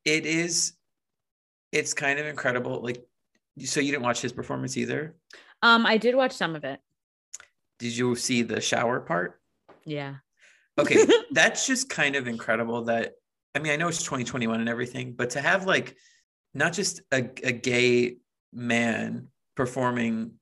it 0.04 0.26
is 0.26 0.72
it's 1.72 1.94
kind 1.94 2.18
of 2.18 2.26
incredible. 2.26 2.80
Like 2.80 3.04
so 3.64 3.80
you 3.80 3.90
didn't 3.90 4.04
watch 4.04 4.20
his 4.20 4.32
performance 4.32 4.76
either? 4.76 5.16
Um, 5.62 5.86
I 5.86 5.96
did 5.96 6.14
watch 6.14 6.32
some 6.32 6.54
of 6.54 6.64
it. 6.64 6.80
Did 7.78 7.96
you 7.96 8.14
see 8.16 8.42
the 8.42 8.60
shower 8.60 9.00
part? 9.00 9.40
Yeah. 9.84 10.16
Okay, 10.78 11.06
that's 11.30 11.66
just 11.66 11.88
kind 11.88 12.16
of 12.16 12.26
incredible 12.26 12.84
that 12.84 13.14
I 13.54 13.58
mean, 13.58 13.72
I 13.72 13.76
know 13.76 13.88
it's 13.88 14.02
2021 14.02 14.60
and 14.60 14.68
everything, 14.68 15.14
but 15.14 15.30
to 15.30 15.40
have 15.40 15.64
like 15.64 15.96
not 16.52 16.74
just 16.74 17.00
a, 17.10 17.18
a 17.42 17.52
gay 17.52 18.16
man 18.52 19.28
performing 19.56 20.32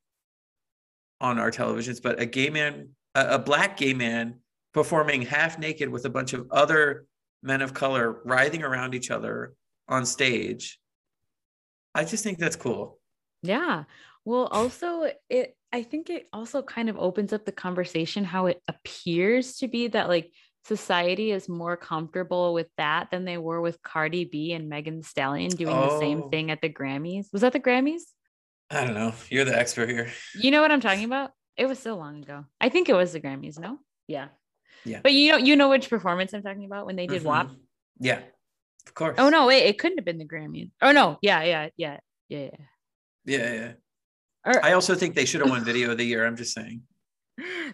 on 1.20 1.38
our 1.38 1.52
televisions, 1.52 2.02
but 2.02 2.20
a 2.20 2.26
gay 2.26 2.50
man, 2.50 2.88
a, 3.14 3.34
a 3.34 3.38
black 3.38 3.76
gay 3.76 3.94
man 3.94 4.40
performing 4.74 5.22
half 5.22 5.58
naked 5.58 5.88
with 5.88 6.04
a 6.04 6.10
bunch 6.10 6.32
of 6.32 6.46
other 6.50 7.06
men 7.42 7.62
of 7.62 7.72
color 7.72 8.20
writhing 8.24 8.62
around 8.62 8.94
each 8.94 9.10
other 9.10 9.54
on 9.88 10.04
stage. 10.04 10.78
I 11.94 12.04
just 12.04 12.24
think 12.24 12.38
that's 12.38 12.56
cool. 12.56 12.98
Yeah. 13.42 13.84
Well, 14.24 14.46
also 14.46 15.10
it 15.30 15.56
I 15.72 15.82
think 15.82 16.08
it 16.08 16.28
also 16.32 16.62
kind 16.62 16.88
of 16.88 16.96
opens 16.98 17.32
up 17.32 17.44
the 17.44 17.52
conversation 17.52 18.24
how 18.24 18.46
it 18.46 18.62
appears 18.68 19.56
to 19.56 19.68
be 19.68 19.88
that 19.88 20.08
like 20.08 20.32
society 20.64 21.30
is 21.30 21.48
more 21.48 21.76
comfortable 21.76 22.54
with 22.54 22.68
that 22.78 23.10
than 23.10 23.24
they 23.24 23.38
were 23.38 23.60
with 23.60 23.82
Cardi 23.82 24.24
B 24.24 24.52
and 24.52 24.68
Megan 24.68 25.02
Stallion 25.02 25.50
doing 25.50 25.76
oh. 25.76 25.90
the 25.90 25.98
same 25.98 26.22
oh. 26.24 26.28
thing 26.28 26.50
at 26.50 26.62
the 26.62 26.70
Grammys. 26.70 27.26
Was 27.32 27.42
that 27.42 27.52
the 27.52 27.60
Grammys? 27.60 28.02
I 28.70 28.84
don't 28.84 28.94
know. 28.94 29.12
You're 29.30 29.44
the 29.44 29.56
expert 29.56 29.90
here. 29.90 30.10
You 30.34 30.50
know 30.50 30.62
what 30.62 30.72
I'm 30.72 30.80
talking 30.80 31.04
about? 31.04 31.32
It 31.56 31.66
was 31.66 31.78
so 31.78 31.96
long 31.96 32.22
ago. 32.22 32.44
I 32.60 32.70
think 32.70 32.88
it 32.88 32.94
was 32.94 33.12
the 33.12 33.20
Grammys, 33.20 33.58
no? 33.58 33.78
Yeah. 34.08 34.28
Yeah. 34.84 35.00
But 35.02 35.12
you 35.12 35.32
know 35.32 35.38
you 35.38 35.56
know 35.56 35.68
which 35.68 35.88
performance 35.88 36.32
I'm 36.32 36.42
talking 36.42 36.64
about 36.64 36.86
when 36.86 36.96
they 36.96 37.06
did 37.06 37.20
mm-hmm. 37.20 37.28
WAP? 37.28 37.50
Yeah. 37.98 38.20
Of 38.86 38.94
course. 38.94 39.16
Oh 39.18 39.30
no, 39.30 39.46
wait, 39.46 39.66
it 39.66 39.78
couldn't 39.78 39.98
have 39.98 40.04
been 40.04 40.18
the 40.18 40.26
Grammys. 40.26 40.70
Oh 40.82 40.92
no, 40.92 41.18
yeah, 41.22 41.42
yeah, 41.42 41.68
yeah, 41.76 41.98
yeah, 42.28 42.38
yeah. 42.38 42.50
Yeah, 43.26 43.54
yeah. 43.54 43.72
Or, 44.44 44.64
I 44.64 44.72
also 44.72 44.94
think 44.94 45.14
they 45.14 45.24
should 45.24 45.40
have 45.40 45.48
won 45.48 45.64
video 45.64 45.90
of 45.90 45.98
the 45.98 46.04
year. 46.04 46.26
I'm 46.26 46.36
just 46.36 46.52
saying. 46.52 46.82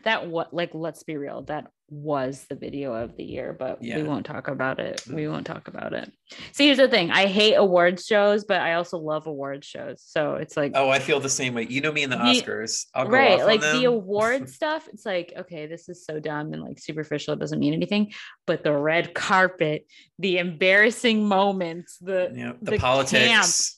That 0.05 0.29
what 0.29 0.55
like 0.55 0.71
let's 0.73 1.03
be 1.03 1.17
real. 1.17 1.43
That 1.43 1.71
was 1.91 2.47
the 2.49 2.55
video 2.55 2.95
of 2.95 3.17
the 3.17 3.25
year, 3.25 3.53
but 3.53 3.83
yeah. 3.83 3.97
we 3.97 4.05
won't 4.05 4.25
talk 4.25 4.49
about 4.49 4.79
it. 4.79 5.03
We 5.07 5.29
won't 5.29 5.45
talk 5.45 5.69
about 5.69 5.93
it. 5.93 6.11
See, 6.53 6.67
here's 6.67 6.79
the 6.79 6.89
thing. 6.89 7.11
I 7.11 7.27
hate 7.27 7.55
awards 7.55 8.07
shows, 8.07 8.45
but 8.45 8.61
I 8.61 8.75
also 8.75 8.97
love 8.97 9.27
awards 9.27 9.67
shows. 9.67 10.03
So 10.07 10.35
it's 10.37 10.57
like 10.57 10.73
Oh, 10.75 10.89
I 10.89 11.01
feel 11.01 11.21
the 11.21 11.29
same 11.29 11.55
way. 11.55 11.67
You 11.69 11.81
know 11.81 11.93
me 11.93 12.05
in 12.05 12.11
the 12.11 12.17
Oscars. 12.17 12.87
I'll 12.95 13.05
go 13.05 13.11
right, 13.11 13.45
like 13.45 13.61
the 13.61 13.85
award 13.85 14.49
stuff. 14.49 14.89
It's 14.93 15.05
like, 15.05 15.33
okay, 15.37 15.67
this 15.67 15.89
is 15.89 16.05
so 16.05 16.21
dumb 16.21 16.53
and 16.53 16.63
like 16.63 16.79
superficial. 16.79 17.35
It 17.35 17.41
doesn't 17.41 17.59
mean 17.59 17.75
anything. 17.75 18.13
But 18.47 18.63
the 18.65 18.73
red 18.73 19.13
carpet, 19.13 19.87
the 20.19 20.39
embarrassing 20.39 21.27
moments, 21.27 21.99
the 21.99 22.33
yeah, 22.35 22.53
the, 22.63 22.73
the 22.73 22.79
politics. 22.79 23.27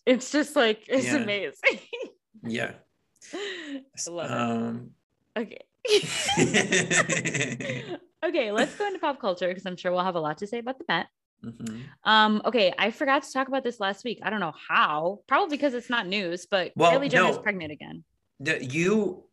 Camp, 0.04 0.18
it's 0.18 0.30
just 0.30 0.54
like 0.54 0.84
it's 0.86 1.06
yeah. 1.06 1.16
amazing. 1.16 1.80
yeah. 2.44 2.72
I 3.34 4.10
love 4.10 4.30
um, 4.30 4.90
it. 5.34 5.40
Okay. 5.40 5.58
okay, 8.24 8.52
let's 8.52 8.74
go 8.76 8.86
into 8.86 9.00
pop 9.00 9.20
culture 9.20 9.48
because 9.48 9.66
I'm 9.66 9.76
sure 9.76 9.92
we'll 9.92 10.04
have 10.04 10.14
a 10.14 10.20
lot 10.20 10.38
to 10.38 10.46
say 10.46 10.58
about 10.58 10.78
the 10.78 10.84
Met. 10.88 11.08
Mm-hmm. 11.44 11.80
Um, 12.04 12.40
okay, 12.44 12.72
I 12.78 12.92
forgot 12.92 13.24
to 13.24 13.32
talk 13.32 13.48
about 13.48 13.64
this 13.64 13.80
last 13.80 14.04
week. 14.04 14.20
I 14.22 14.30
don't 14.30 14.40
know 14.40 14.52
how, 14.68 15.20
probably 15.26 15.56
because 15.56 15.74
it's 15.74 15.90
not 15.90 16.06
news, 16.06 16.46
but 16.46 16.72
well, 16.76 16.92
Kylie 16.92 17.10
Jenner's 17.10 17.36
no. 17.36 17.42
pregnant 17.42 17.72
again. 17.72 18.04
You 18.60 19.24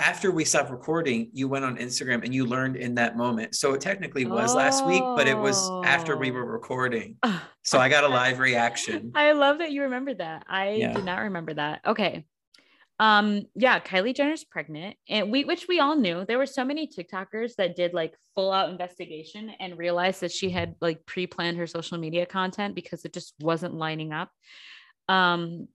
after 0.00 0.30
we 0.30 0.44
stopped 0.44 0.70
recording, 0.70 1.30
you 1.32 1.48
went 1.48 1.64
on 1.64 1.76
Instagram 1.78 2.24
and 2.24 2.34
you 2.34 2.44
learned 2.44 2.76
in 2.76 2.94
that 2.96 3.16
moment. 3.16 3.54
So 3.54 3.74
it 3.74 3.80
technically 3.80 4.26
was 4.26 4.52
oh. 4.52 4.56
last 4.56 4.84
week, 4.84 5.00
but 5.00 5.26
it 5.26 5.36
was 5.36 5.70
after 5.84 6.16
we 6.16 6.30
were 6.30 6.44
oh. 6.44 6.48
recording. 6.48 7.16
So 7.62 7.78
I 7.78 7.88
got 7.88 8.04
a 8.04 8.08
live 8.08 8.38
reaction. 8.38 9.12
I 9.14 9.32
love 9.32 9.58
that 9.58 9.72
you 9.72 9.82
remembered 9.82 10.18
that. 10.18 10.44
I 10.48 10.72
yeah. 10.72 10.92
did 10.92 11.04
not 11.04 11.20
remember 11.20 11.54
that. 11.54 11.80
Okay. 11.86 12.26
Um, 12.98 13.42
yeah, 13.54 13.78
Kylie 13.78 14.14
Jenner's 14.14 14.44
pregnant, 14.44 14.96
and 15.08 15.30
we 15.30 15.44
which 15.44 15.66
we 15.68 15.80
all 15.80 15.96
knew. 15.96 16.24
There 16.24 16.38
were 16.38 16.46
so 16.46 16.64
many 16.64 16.88
TikTokers 16.88 17.56
that 17.56 17.76
did 17.76 17.92
like 17.92 18.14
full 18.34 18.50
out 18.50 18.70
investigation 18.70 19.50
and 19.60 19.76
realized 19.76 20.22
that 20.22 20.32
she 20.32 20.48
had 20.48 20.76
like 20.80 21.04
pre-planned 21.04 21.58
her 21.58 21.66
social 21.66 21.98
media 21.98 22.24
content 22.24 22.74
because 22.74 23.04
it 23.04 23.12
just 23.12 23.34
wasn't 23.40 23.74
lining 23.74 24.12
up. 24.12 24.30
Um, 25.08 25.68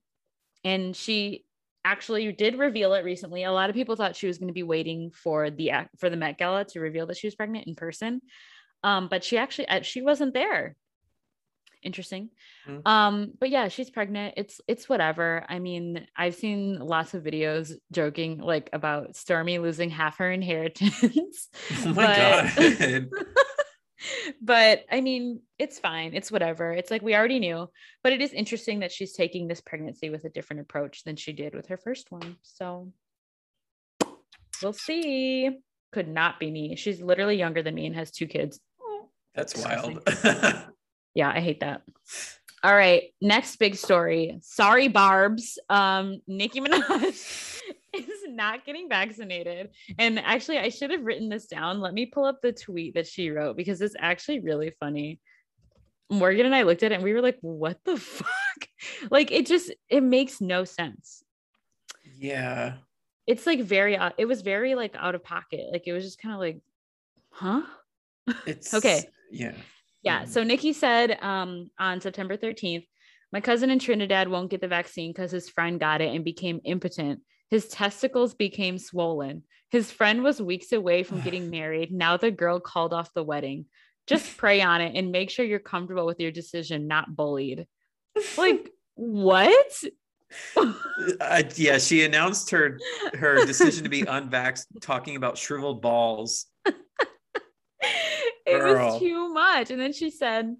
and 0.64 0.96
she 0.96 1.44
actually 1.84 2.30
did 2.32 2.58
reveal 2.58 2.94
it 2.94 3.04
recently. 3.04 3.44
A 3.44 3.52
lot 3.52 3.70
of 3.70 3.76
people 3.76 3.94
thought 3.94 4.16
she 4.16 4.26
was 4.26 4.38
going 4.38 4.48
to 4.48 4.54
be 4.54 4.62
waiting 4.64 5.12
for 5.12 5.48
the 5.50 5.72
for 5.98 6.10
the 6.10 6.16
Met 6.16 6.38
Gala 6.38 6.64
to 6.66 6.80
reveal 6.80 7.06
that 7.06 7.16
she 7.16 7.28
was 7.28 7.36
pregnant 7.36 7.68
in 7.68 7.76
person. 7.76 8.20
Um, 8.82 9.06
but 9.08 9.22
she 9.22 9.38
actually 9.38 9.68
uh, 9.68 9.82
she 9.82 10.02
wasn't 10.02 10.34
there 10.34 10.74
interesting. 11.82 12.30
Mm-hmm. 12.66 12.86
Um, 12.86 13.32
but 13.38 13.50
yeah, 13.50 13.68
she's 13.68 13.90
pregnant. 13.90 14.34
It's 14.36 14.60
it's 14.68 14.88
whatever. 14.88 15.44
I 15.48 15.58
mean, 15.58 16.06
I've 16.16 16.34
seen 16.34 16.78
lots 16.78 17.14
of 17.14 17.22
videos 17.22 17.72
joking 17.90 18.38
like 18.38 18.70
about 18.72 19.12
Stormi 19.14 19.60
losing 19.60 19.90
half 19.90 20.18
her 20.18 20.30
inheritance. 20.30 21.48
Oh 21.84 21.94
my 21.94 22.52
but, 22.54 22.80
god. 22.80 23.10
but 24.42 24.84
I 24.90 25.00
mean, 25.00 25.40
it's 25.58 25.78
fine. 25.78 26.14
It's 26.14 26.30
whatever. 26.30 26.72
It's 26.72 26.90
like 26.90 27.02
we 27.02 27.14
already 27.14 27.38
knew. 27.38 27.68
But 28.02 28.12
it 28.12 28.20
is 28.20 28.32
interesting 28.32 28.80
that 28.80 28.92
she's 28.92 29.12
taking 29.12 29.48
this 29.48 29.60
pregnancy 29.60 30.10
with 30.10 30.24
a 30.24 30.30
different 30.30 30.62
approach 30.62 31.04
than 31.04 31.16
she 31.16 31.32
did 31.32 31.54
with 31.54 31.68
her 31.68 31.76
first 31.76 32.10
one. 32.10 32.36
So 32.42 32.92
we'll 34.62 34.72
see. 34.72 35.50
Could 35.92 36.08
not 36.08 36.40
be 36.40 36.50
me. 36.50 36.76
She's 36.76 37.02
literally 37.02 37.36
younger 37.36 37.62
than 37.62 37.74
me 37.74 37.86
and 37.86 37.96
has 37.96 38.10
two 38.10 38.26
kids. 38.26 38.60
That's 39.34 39.56
wild. 39.56 40.02
Yeah, 41.14 41.30
I 41.30 41.40
hate 41.40 41.60
that. 41.60 41.82
All 42.64 42.74
right, 42.74 43.12
next 43.20 43.56
big 43.56 43.74
story. 43.74 44.38
Sorry, 44.42 44.88
Barbz. 44.88 45.58
Um, 45.68 46.20
Nicki 46.28 46.60
Minaj 46.60 47.60
is 47.92 48.06
not 48.28 48.64
getting 48.64 48.88
vaccinated. 48.88 49.70
And 49.98 50.18
actually, 50.20 50.58
I 50.58 50.68
should 50.68 50.90
have 50.90 51.02
written 51.02 51.28
this 51.28 51.46
down. 51.46 51.80
Let 51.80 51.92
me 51.92 52.06
pull 52.06 52.24
up 52.24 52.40
the 52.40 52.52
tweet 52.52 52.94
that 52.94 53.08
she 53.08 53.30
wrote 53.30 53.56
because 53.56 53.80
it's 53.82 53.96
actually 53.98 54.40
really 54.40 54.72
funny. 54.78 55.20
Morgan 56.08 56.46
and 56.46 56.54
I 56.54 56.62
looked 56.62 56.82
at 56.82 56.92
it 56.92 56.96
and 56.96 57.04
we 57.04 57.14
were 57.14 57.22
like, 57.22 57.38
what 57.40 57.78
the 57.84 57.96
fuck? 57.98 58.28
Like 59.10 59.32
it 59.32 59.46
just 59.46 59.72
it 59.88 60.02
makes 60.02 60.40
no 60.40 60.64
sense. 60.64 61.24
Yeah. 62.16 62.74
It's 63.26 63.46
like 63.46 63.60
very 63.62 63.96
uh, 63.96 64.10
it 64.18 64.26
was 64.26 64.42
very 64.42 64.74
like 64.74 64.94
out 64.96 65.14
of 65.14 65.24
pocket. 65.24 65.66
Like 65.72 65.86
it 65.86 65.92
was 65.92 66.04
just 66.04 66.20
kind 66.20 66.34
of 66.34 66.40
like, 66.40 66.60
huh? 67.30 67.62
It's 68.46 68.72
okay. 68.72 69.08
Yeah. 69.32 69.54
Yeah. 70.02 70.24
So 70.24 70.42
Nicki 70.42 70.72
said 70.72 71.18
um, 71.22 71.70
on 71.78 72.00
September 72.00 72.36
13th, 72.36 72.84
my 73.32 73.40
cousin 73.40 73.70
in 73.70 73.78
Trinidad 73.78 74.28
won't 74.28 74.50
get 74.50 74.60
the 74.60 74.68
vaccine 74.68 75.10
because 75.10 75.30
his 75.30 75.48
friend 75.48 75.80
got 75.80 76.00
it 76.00 76.14
and 76.14 76.24
became 76.24 76.60
impotent. 76.64 77.20
His 77.50 77.68
testicles 77.68 78.34
became 78.34 78.78
swollen. 78.78 79.44
His 79.70 79.90
friend 79.90 80.22
was 80.22 80.40
weeks 80.40 80.72
away 80.72 81.02
from 81.02 81.20
getting 81.24 81.50
married. 81.50 81.92
Now 81.92 82.16
the 82.16 82.30
girl 82.30 82.60
called 82.60 82.92
off 82.92 83.14
the 83.14 83.24
wedding. 83.24 83.66
Just 84.06 84.36
pray 84.36 84.60
on 84.60 84.80
it 84.80 84.96
and 84.96 85.12
make 85.12 85.30
sure 85.30 85.44
you're 85.44 85.58
comfortable 85.58 86.06
with 86.06 86.20
your 86.20 86.32
decision, 86.32 86.88
not 86.88 87.14
bullied. 87.14 87.66
Like, 88.36 88.70
what? 88.94 89.72
uh, 90.56 91.42
yeah, 91.56 91.78
she 91.78 92.04
announced 92.04 92.50
her 92.50 92.78
her 93.14 93.44
decision 93.46 93.84
to 93.84 93.90
be 93.90 94.02
unvaxxed, 94.02 94.66
talking 94.82 95.16
about 95.16 95.38
shriveled 95.38 95.80
balls. 95.80 96.46
It 98.46 98.58
Girl. 98.58 98.92
was 98.92 99.00
too 99.00 99.32
much. 99.32 99.70
And 99.70 99.80
then 99.80 99.92
she 99.92 100.10
said, 100.10 100.54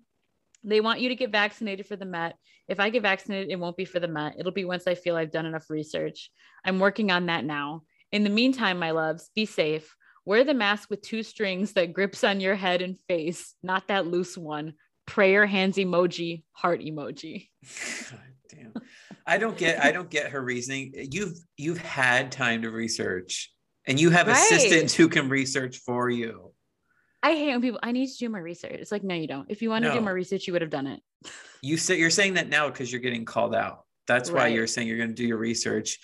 they 0.64 0.80
want 0.80 1.00
you 1.00 1.08
to 1.08 1.16
get 1.16 1.30
vaccinated 1.30 1.86
for 1.86 1.96
the 1.96 2.04
Met. 2.04 2.36
If 2.68 2.78
I 2.78 2.90
get 2.90 3.02
vaccinated, 3.02 3.50
it 3.50 3.58
won't 3.58 3.76
be 3.76 3.84
for 3.84 4.00
the 4.00 4.08
Met. 4.08 4.36
It'll 4.38 4.52
be 4.52 4.64
once 4.64 4.86
I 4.86 4.94
feel 4.94 5.16
I've 5.16 5.32
done 5.32 5.46
enough 5.46 5.68
research. 5.70 6.30
I'm 6.64 6.78
working 6.78 7.10
on 7.10 7.26
that 7.26 7.44
now. 7.44 7.82
In 8.12 8.24
the 8.24 8.30
meantime, 8.30 8.78
my 8.78 8.92
loves, 8.92 9.30
be 9.34 9.46
safe. 9.46 9.96
Wear 10.24 10.44
the 10.44 10.54
mask 10.54 10.88
with 10.88 11.02
two 11.02 11.22
strings 11.22 11.72
that 11.72 11.92
grips 11.92 12.22
on 12.22 12.40
your 12.40 12.54
head 12.54 12.80
and 12.80 13.00
face, 13.08 13.54
not 13.62 13.88
that 13.88 14.06
loose 14.06 14.38
one. 14.38 14.74
Prayer 15.06 15.46
hands 15.46 15.76
emoji, 15.76 16.44
heart 16.52 16.80
emoji. 16.80 17.48
God 18.10 18.20
damn. 18.48 18.74
I 19.26 19.38
don't 19.38 19.56
get 19.56 19.82
I 19.84 19.90
don't 19.90 20.10
get 20.10 20.30
her 20.30 20.40
reasoning. 20.40 20.92
You've 21.10 21.36
you've 21.56 21.78
had 21.78 22.30
time 22.30 22.62
to 22.62 22.70
research 22.70 23.52
and 23.86 24.00
you 24.00 24.10
have 24.10 24.28
right. 24.28 24.36
assistants 24.36 24.94
who 24.94 25.08
can 25.08 25.28
research 25.28 25.78
for 25.78 26.08
you. 26.08 26.51
I 27.22 27.34
hate 27.34 27.52
when 27.52 27.62
people 27.62 27.80
I 27.82 27.92
need 27.92 28.08
to 28.08 28.18
do 28.18 28.28
more 28.28 28.42
research. 28.42 28.72
It's 28.72 28.92
like, 28.92 29.04
no, 29.04 29.14
you 29.14 29.28
don't. 29.28 29.50
If 29.50 29.62
you 29.62 29.70
want 29.70 29.84
no. 29.84 29.90
to 29.90 29.94
do 29.96 30.00
more 30.00 30.14
research, 30.14 30.46
you 30.46 30.52
would 30.52 30.62
have 30.62 30.70
done 30.70 30.86
it. 30.86 31.00
You 31.62 31.76
say 31.76 31.98
you're 31.98 32.10
saying 32.10 32.34
that 32.34 32.48
now 32.48 32.68
because 32.68 32.90
you're 32.90 33.00
getting 33.00 33.24
called 33.24 33.54
out. 33.54 33.84
That's 34.08 34.30
right. 34.30 34.42
why 34.42 34.48
you're 34.48 34.66
saying 34.66 34.88
you're 34.88 34.98
going 34.98 35.10
to 35.10 35.14
do 35.14 35.26
your 35.26 35.36
research. 35.36 36.00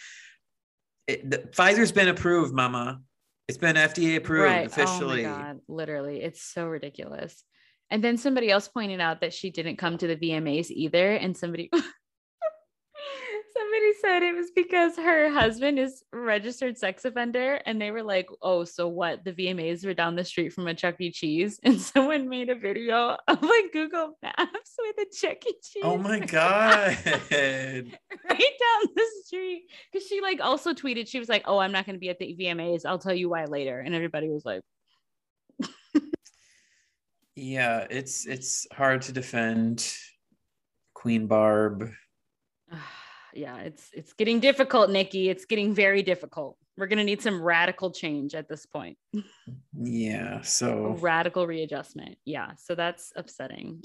It, 1.08 1.28
the, 1.28 1.38
Pfizer's 1.38 1.90
been 1.90 2.08
approved, 2.08 2.54
Mama. 2.54 3.00
It's 3.48 3.58
been 3.58 3.76
FDA 3.76 4.16
approved 4.16 4.44
right. 4.44 4.66
officially. 4.66 5.26
Oh 5.26 5.30
my 5.30 5.42
God, 5.42 5.60
literally, 5.66 6.22
it's 6.22 6.42
so 6.42 6.66
ridiculous. 6.66 7.42
And 7.90 8.04
then 8.04 8.18
somebody 8.18 8.50
else 8.50 8.68
pointed 8.68 9.00
out 9.00 9.22
that 9.22 9.32
she 9.32 9.50
didn't 9.50 9.76
come 9.76 9.96
to 9.98 10.06
the 10.06 10.16
VMAs 10.16 10.70
either, 10.70 11.14
and 11.14 11.36
somebody 11.36 11.70
somebody 13.78 13.98
said 14.00 14.22
it 14.22 14.34
was 14.34 14.50
because 14.50 14.96
her 14.96 15.30
husband 15.30 15.78
is 15.78 16.02
registered 16.12 16.76
sex 16.76 17.04
offender 17.04 17.60
and 17.66 17.80
they 17.80 17.90
were 17.90 18.02
like 18.02 18.28
oh 18.42 18.64
so 18.64 18.88
what? 18.88 19.24
The 19.24 19.32
vmas 19.32 19.84
were 19.84 19.94
down 19.94 20.16
the 20.16 20.24
street 20.24 20.52
from 20.52 20.66
a 20.66 20.74
chuck 20.74 21.00
e. 21.00 21.10
Cheese? 21.10 21.60
And 21.68 21.80
someone 21.80 22.28
made 22.28 22.48
a 22.48 22.54
video 22.54 23.16
of 23.28 23.42
like 23.42 23.72
google 23.72 24.18
maps 24.22 24.74
with 24.78 24.96
a 24.98 25.06
chuck 25.14 25.38
e. 25.46 25.54
Cheese. 25.62 25.82
Oh 25.84 25.96
my 25.96 26.18
god. 26.20 26.96
right 27.04 27.94
down 28.30 28.88
the 28.94 29.06
street. 29.24 29.64
Because 29.92 30.06
she 30.06 30.20
like 30.20 30.40
also 30.40 30.72
tweeted 30.72 31.08
she 31.08 31.18
was 31.18 31.28
like 31.28 31.44
oh 31.46 31.58
i'm 31.58 31.72
not 31.72 31.86
going 31.86 31.96
to 31.96 32.00
be 32.00 32.10
at 32.10 32.18
the 32.18 32.36
vmas 32.38 32.84
i'll 32.84 32.98
tell 32.98 33.14
you 33.14 33.28
why 33.28 33.44
later. 33.44 33.78
And 33.80 33.94
everybody 33.94 34.28
was 34.28 34.44
like 34.44 34.62
yeah 37.34 37.86
it's 37.88 38.26
it's 38.26 38.66
hard 38.72 39.02
to 39.02 39.12
defend 39.12 39.94
queen 40.94 41.28
barb 41.28 41.88
yeah, 43.34 43.58
it's 43.58 43.90
it's 43.92 44.12
getting 44.12 44.40
difficult, 44.40 44.90
Nicki. 44.90 45.28
It's 45.28 45.44
getting 45.44 45.74
very 45.74 46.02
difficult. 46.02 46.56
We're 46.76 46.86
gonna 46.86 47.04
need 47.04 47.22
some 47.22 47.42
radical 47.42 47.90
change 47.90 48.34
at 48.34 48.48
this 48.48 48.66
point. 48.66 48.98
Yeah, 49.76 50.42
so 50.42 50.96
radical 51.00 51.46
readjustment. 51.46 52.16
Yeah, 52.24 52.52
so 52.56 52.74
that's 52.74 53.12
upsetting. 53.16 53.84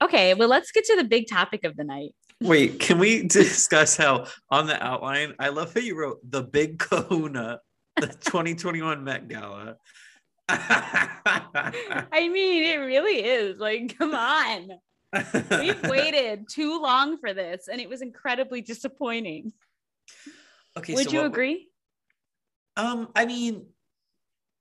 Okay, 0.00 0.34
well, 0.34 0.48
let's 0.48 0.70
get 0.70 0.84
to 0.84 0.96
the 0.96 1.04
big 1.04 1.26
topic 1.28 1.64
of 1.64 1.76
the 1.76 1.84
night. 1.84 2.14
Wait, 2.40 2.78
can 2.80 2.98
we 2.98 3.26
discuss 3.26 3.96
how 3.96 4.26
on 4.50 4.66
the 4.66 4.82
outline? 4.82 5.34
I 5.38 5.48
love 5.48 5.74
how 5.74 5.80
you 5.80 5.98
wrote 5.98 6.18
the 6.28 6.42
Big 6.42 6.78
Kahuna, 6.78 7.60
the 7.96 8.06
2021 8.24 9.02
Met 9.02 9.28
Gala. 9.28 9.76
I 10.50 12.28
mean, 12.32 12.64
it 12.64 12.76
really 12.76 13.22
is. 13.22 13.58
Like, 13.58 13.98
come 13.98 14.14
on. 14.14 14.70
We've 15.12 15.82
waited 15.88 16.48
too 16.48 16.80
long 16.80 17.18
for 17.18 17.32
this, 17.32 17.68
and 17.68 17.80
it 17.80 17.88
was 17.88 18.02
incredibly 18.02 18.60
disappointing. 18.60 19.52
Okay, 20.76 20.94
would 20.94 21.06
so 21.06 21.12
you 21.12 21.22
agree? 21.22 21.68
Um, 22.76 23.08
I 23.16 23.26
mean, 23.26 23.66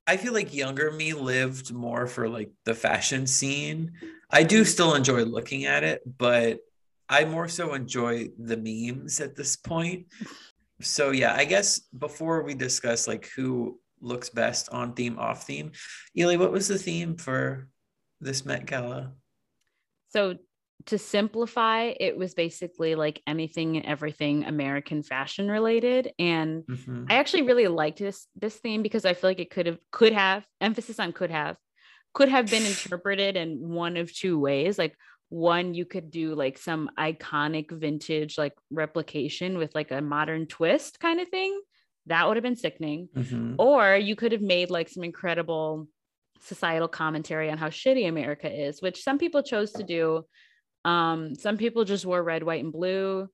I 0.07 0.17
feel 0.17 0.33
like 0.33 0.53
younger 0.53 0.89
me 0.91 1.13
lived 1.13 1.73
more 1.73 2.07
for 2.07 2.29
like 2.29 2.51
the 2.63 2.73
fashion 2.73 3.27
scene. 3.27 3.91
I 4.31 4.43
do 4.43 4.63
still 4.63 4.95
enjoy 4.95 5.23
looking 5.23 5.65
at 5.65 5.83
it, 5.83 6.01
but 6.17 6.59
I 7.09 7.25
more 7.25 7.47
so 7.47 7.73
enjoy 7.73 8.29
the 8.39 8.57
memes 8.57 9.19
at 9.19 9.35
this 9.35 9.55
point. 9.55 10.07
So 10.81 11.11
yeah, 11.11 11.33
I 11.35 11.45
guess 11.45 11.79
before 11.79 12.43
we 12.43 12.53
discuss 12.53 13.07
like 13.07 13.29
who 13.35 13.79
looks 13.99 14.29
best 14.29 14.69
on 14.69 14.93
theme, 14.93 15.19
off 15.19 15.45
theme, 15.45 15.71
Ely, 16.17 16.37
what 16.37 16.51
was 16.51 16.67
the 16.67 16.77
theme 16.77 17.17
for 17.17 17.67
this 18.21 18.45
Met 18.45 18.65
Gala? 18.65 19.11
So 20.09 20.37
to 20.85 20.97
simplify, 20.97 21.93
it 21.99 22.17
was 22.17 22.33
basically 22.33 22.95
like 22.95 23.21
anything 23.27 23.77
and 23.77 23.85
everything 23.85 24.45
American 24.45 25.03
fashion 25.03 25.49
related. 25.49 26.11
And 26.17 26.63
mm-hmm. 26.63 27.05
I 27.09 27.15
actually 27.15 27.43
really 27.43 27.67
liked 27.67 27.99
this 27.99 28.27
this 28.35 28.55
theme 28.55 28.83
because 28.83 29.05
I 29.05 29.13
feel 29.13 29.29
like 29.29 29.39
it 29.39 29.49
could 29.49 29.65
have 29.65 29.79
could 29.91 30.13
have 30.13 30.45
emphasis 30.61 30.99
on 30.99 31.11
could 31.13 31.31
have 31.31 31.57
could 32.13 32.29
have 32.29 32.49
been 32.49 32.65
interpreted 32.65 33.35
in 33.35 33.69
one 33.69 33.97
of 33.97 34.13
two 34.13 34.39
ways. 34.39 34.77
Like 34.77 34.95
one, 35.29 35.73
you 35.73 35.85
could 35.85 36.09
do 36.09 36.35
like 36.35 36.57
some 36.57 36.89
iconic 36.97 37.71
vintage 37.71 38.37
like 38.37 38.53
replication 38.71 39.57
with 39.57 39.75
like 39.75 39.91
a 39.91 40.01
modern 40.01 40.45
twist 40.47 40.99
kind 40.99 41.19
of 41.19 41.27
thing. 41.27 41.59
That 42.05 42.27
would 42.27 42.37
have 42.37 42.43
been 42.43 42.55
sickening. 42.55 43.09
Mm-hmm. 43.13 43.55
Or 43.57 43.97
you 43.97 44.15
could 44.15 44.31
have 44.31 44.41
made 44.41 44.69
like 44.69 44.87
some 44.87 45.03
incredible 45.03 45.89
societal 46.41 46.87
commentary 46.87 47.49
on 47.49 47.57
how 47.57 47.69
shitty 47.69 48.07
America 48.07 48.51
is, 48.51 48.81
which 48.81 49.03
some 49.03 49.17
people 49.17 49.43
chose 49.43 49.71
to 49.73 49.83
do. 49.83 50.25
Um, 50.85 51.35
some 51.35 51.57
people 51.57 51.83
just 51.83 52.05
wore 52.05 52.23
red, 52.23 52.43
white, 52.43 52.63
and 52.63 52.71
blue. 52.71 53.27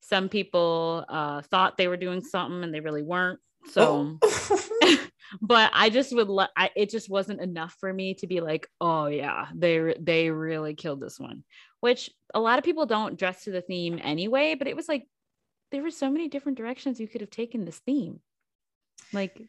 Some 0.00 0.28
people 0.28 1.04
uh, 1.08 1.42
thought 1.42 1.76
they 1.76 1.88
were 1.88 1.96
doing 1.96 2.20
something 2.20 2.62
and 2.62 2.74
they 2.74 2.80
really 2.80 3.02
weren't. 3.02 3.40
So, 3.70 4.18
oh. 4.22 4.98
but 5.40 5.70
I 5.72 5.90
just 5.90 6.14
would 6.14 6.28
let. 6.28 6.50
it 6.76 6.90
just 6.90 7.08
wasn't 7.08 7.40
enough 7.40 7.74
for 7.80 7.92
me 7.92 8.14
to 8.14 8.26
be 8.26 8.40
like, 8.40 8.68
oh 8.80 9.06
yeah, 9.06 9.46
they 9.54 9.94
they 9.98 10.30
really 10.30 10.74
killed 10.74 11.00
this 11.00 11.18
one. 11.18 11.44
Which 11.80 12.10
a 12.32 12.40
lot 12.40 12.58
of 12.58 12.64
people 12.64 12.86
don't 12.86 13.18
dress 13.18 13.44
to 13.44 13.50
the 13.50 13.62
theme 13.62 13.98
anyway. 14.02 14.54
But 14.54 14.68
it 14.68 14.76
was 14.76 14.88
like 14.88 15.06
there 15.70 15.82
were 15.82 15.90
so 15.90 16.10
many 16.10 16.28
different 16.28 16.58
directions 16.58 17.00
you 17.00 17.08
could 17.08 17.20
have 17.20 17.30
taken 17.30 17.64
this 17.64 17.78
theme. 17.78 18.20
Like 19.12 19.40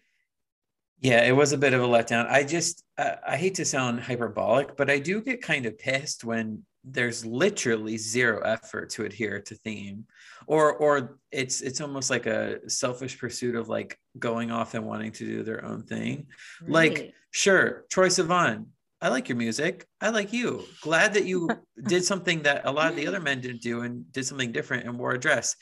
yeah, 0.99 1.23
it 1.23 1.33
was 1.33 1.51
a 1.51 1.57
bit 1.57 1.73
of 1.73 1.81
a 1.83 1.87
letdown. 1.87 2.29
I 2.29 2.43
just, 2.43 2.83
uh, 2.97 3.15
I 3.27 3.37
hate 3.37 3.55
to 3.55 3.65
sound 3.65 3.99
hyperbolic, 3.99 4.75
but 4.77 4.89
I 4.89 4.99
do 4.99 5.21
get 5.21 5.41
kind 5.41 5.65
of 5.65 5.77
pissed 5.77 6.23
when 6.23 6.63
there's 6.83 7.25
literally 7.25 7.97
zero 7.97 8.41
effort 8.41 8.91
to 8.91 9.05
adhere 9.05 9.41
to 9.41 9.55
theme 9.55 10.05
or 10.47 10.73
or 10.73 11.17
it's 11.31 11.61
it's 11.61 11.81
almost 11.81 12.09
like 12.09 12.27
a 12.27 12.69
selfish 12.69 13.17
pursuit 13.17 13.55
of 13.55 13.69
like 13.69 13.97
going 14.19 14.51
off 14.51 14.75
and 14.75 14.85
wanting 14.85 15.11
to 15.11 15.25
do 15.25 15.43
their 15.43 15.65
own 15.65 15.83
thing. 15.83 16.27
Right. 16.61 16.71
like 16.71 17.13
sure 17.31 17.85
troye 17.91 18.07
sivan 18.07 18.67
i 19.01 19.09
like 19.09 19.27
your 19.29 19.37
music. 19.37 19.85
I 19.99 20.09
like 20.09 20.31
you. 20.31 20.63
Glad 20.81 21.13
that 21.15 21.25
you 21.25 21.49
did 21.87 22.05
something 22.05 22.43
that 22.43 22.65
a 22.65 22.71
lot 22.71 22.89
of 22.89 22.95
the 22.95 23.07
other 23.07 23.19
men 23.27 23.41
didn't 23.41 23.61
do 23.61 23.81
and 23.81 24.11
did 24.11 24.25
something 24.25 24.51
different 24.51 24.85
and 24.87 24.97
wore 24.97 25.11
a 25.13 25.19
dress. 25.19 25.55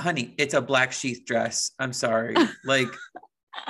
Honey 0.00 0.34
it's 0.38 0.54
a 0.54 0.62
black 0.62 0.92
sheath 0.92 1.24
dress. 1.26 1.72
I'm 1.78 1.92
sorry. 1.92 2.36
Like 2.64 2.88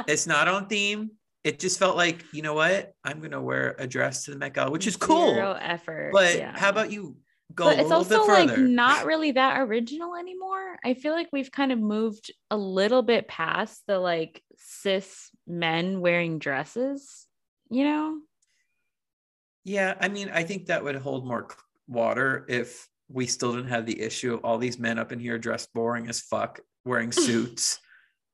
it's 0.08 0.26
not 0.26 0.48
on 0.48 0.66
theme. 0.66 1.10
It 1.42 1.58
just 1.58 1.78
felt 1.78 1.96
like, 1.96 2.24
you 2.32 2.40
know 2.42 2.54
what? 2.54 2.94
I'm 3.04 3.20
gonna 3.20 3.42
wear 3.42 3.76
a 3.78 3.86
dress 3.86 4.24
to 4.24 4.30
the 4.30 4.38
Met 4.38 4.54
Gala, 4.54 4.70
which 4.70 4.86
is 4.86 4.96
cool. 4.96 5.34
Zero 5.34 5.58
effort. 5.60 6.10
But 6.12 6.36
yeah. 6.36 6.56
how 6.56 6.70
about 6.70 6.90
you 6.90 7.16
go 7.54 7.64
but 7.64 7.78
it's 7.78 7.90
also 7.90 8.24
like 8.26 8.58
not 8.58 9.04
really 9.04 9.32
that 9.32 9.60
original 9.60 10.16
anymore. 10.16 10.78
I 10.84 10.94
feel 10.94 11.12
like 11.12 11.28
we've 11.32 11.52
kind 11.52 11.72
of 11.72 11.78
moved 11.78 12.32
a 12.50 12.56
little 12.56 13.02
bit 13.02 13.28
past 13.28 13.82
the 13.86 13.98
like 13.98 14.42
cis 14.56 15.30
men 15.46 16.00
wearing 16.00 16.38
dresses, 16.38 17.26
you 17.70 17.84
know? 17.84 18.18
Yeah, 19.64 19.94
I 20.00 20.08
mean, 20.08 20.30
I 20.32 20.42
think 20.42 20.66
that 20.66 20.84
would 20.84 20.96
hold 20.96 21.26
more 21.26 21.48
water 21.88 22.44
if 22.48 22.86
we 23.08 23.26
still 23.26 23.54
didn't 23.54 23.70
have 23.70 23.86
the 23.86 24.00
issue 24.00 24.34
of 24.34 24.44
all 24.44 24.58
these 24.58 24.78
men 24.78 24.98
up 24.98 25.12
in 25.12 25.18
here 25.18 25.38
dressed 25.38 25.72
boring 25.74 26.08
as 26.08 26.20
fuck 26.20 26.60
wearing 26.84 27.12
suits 27.12 27.78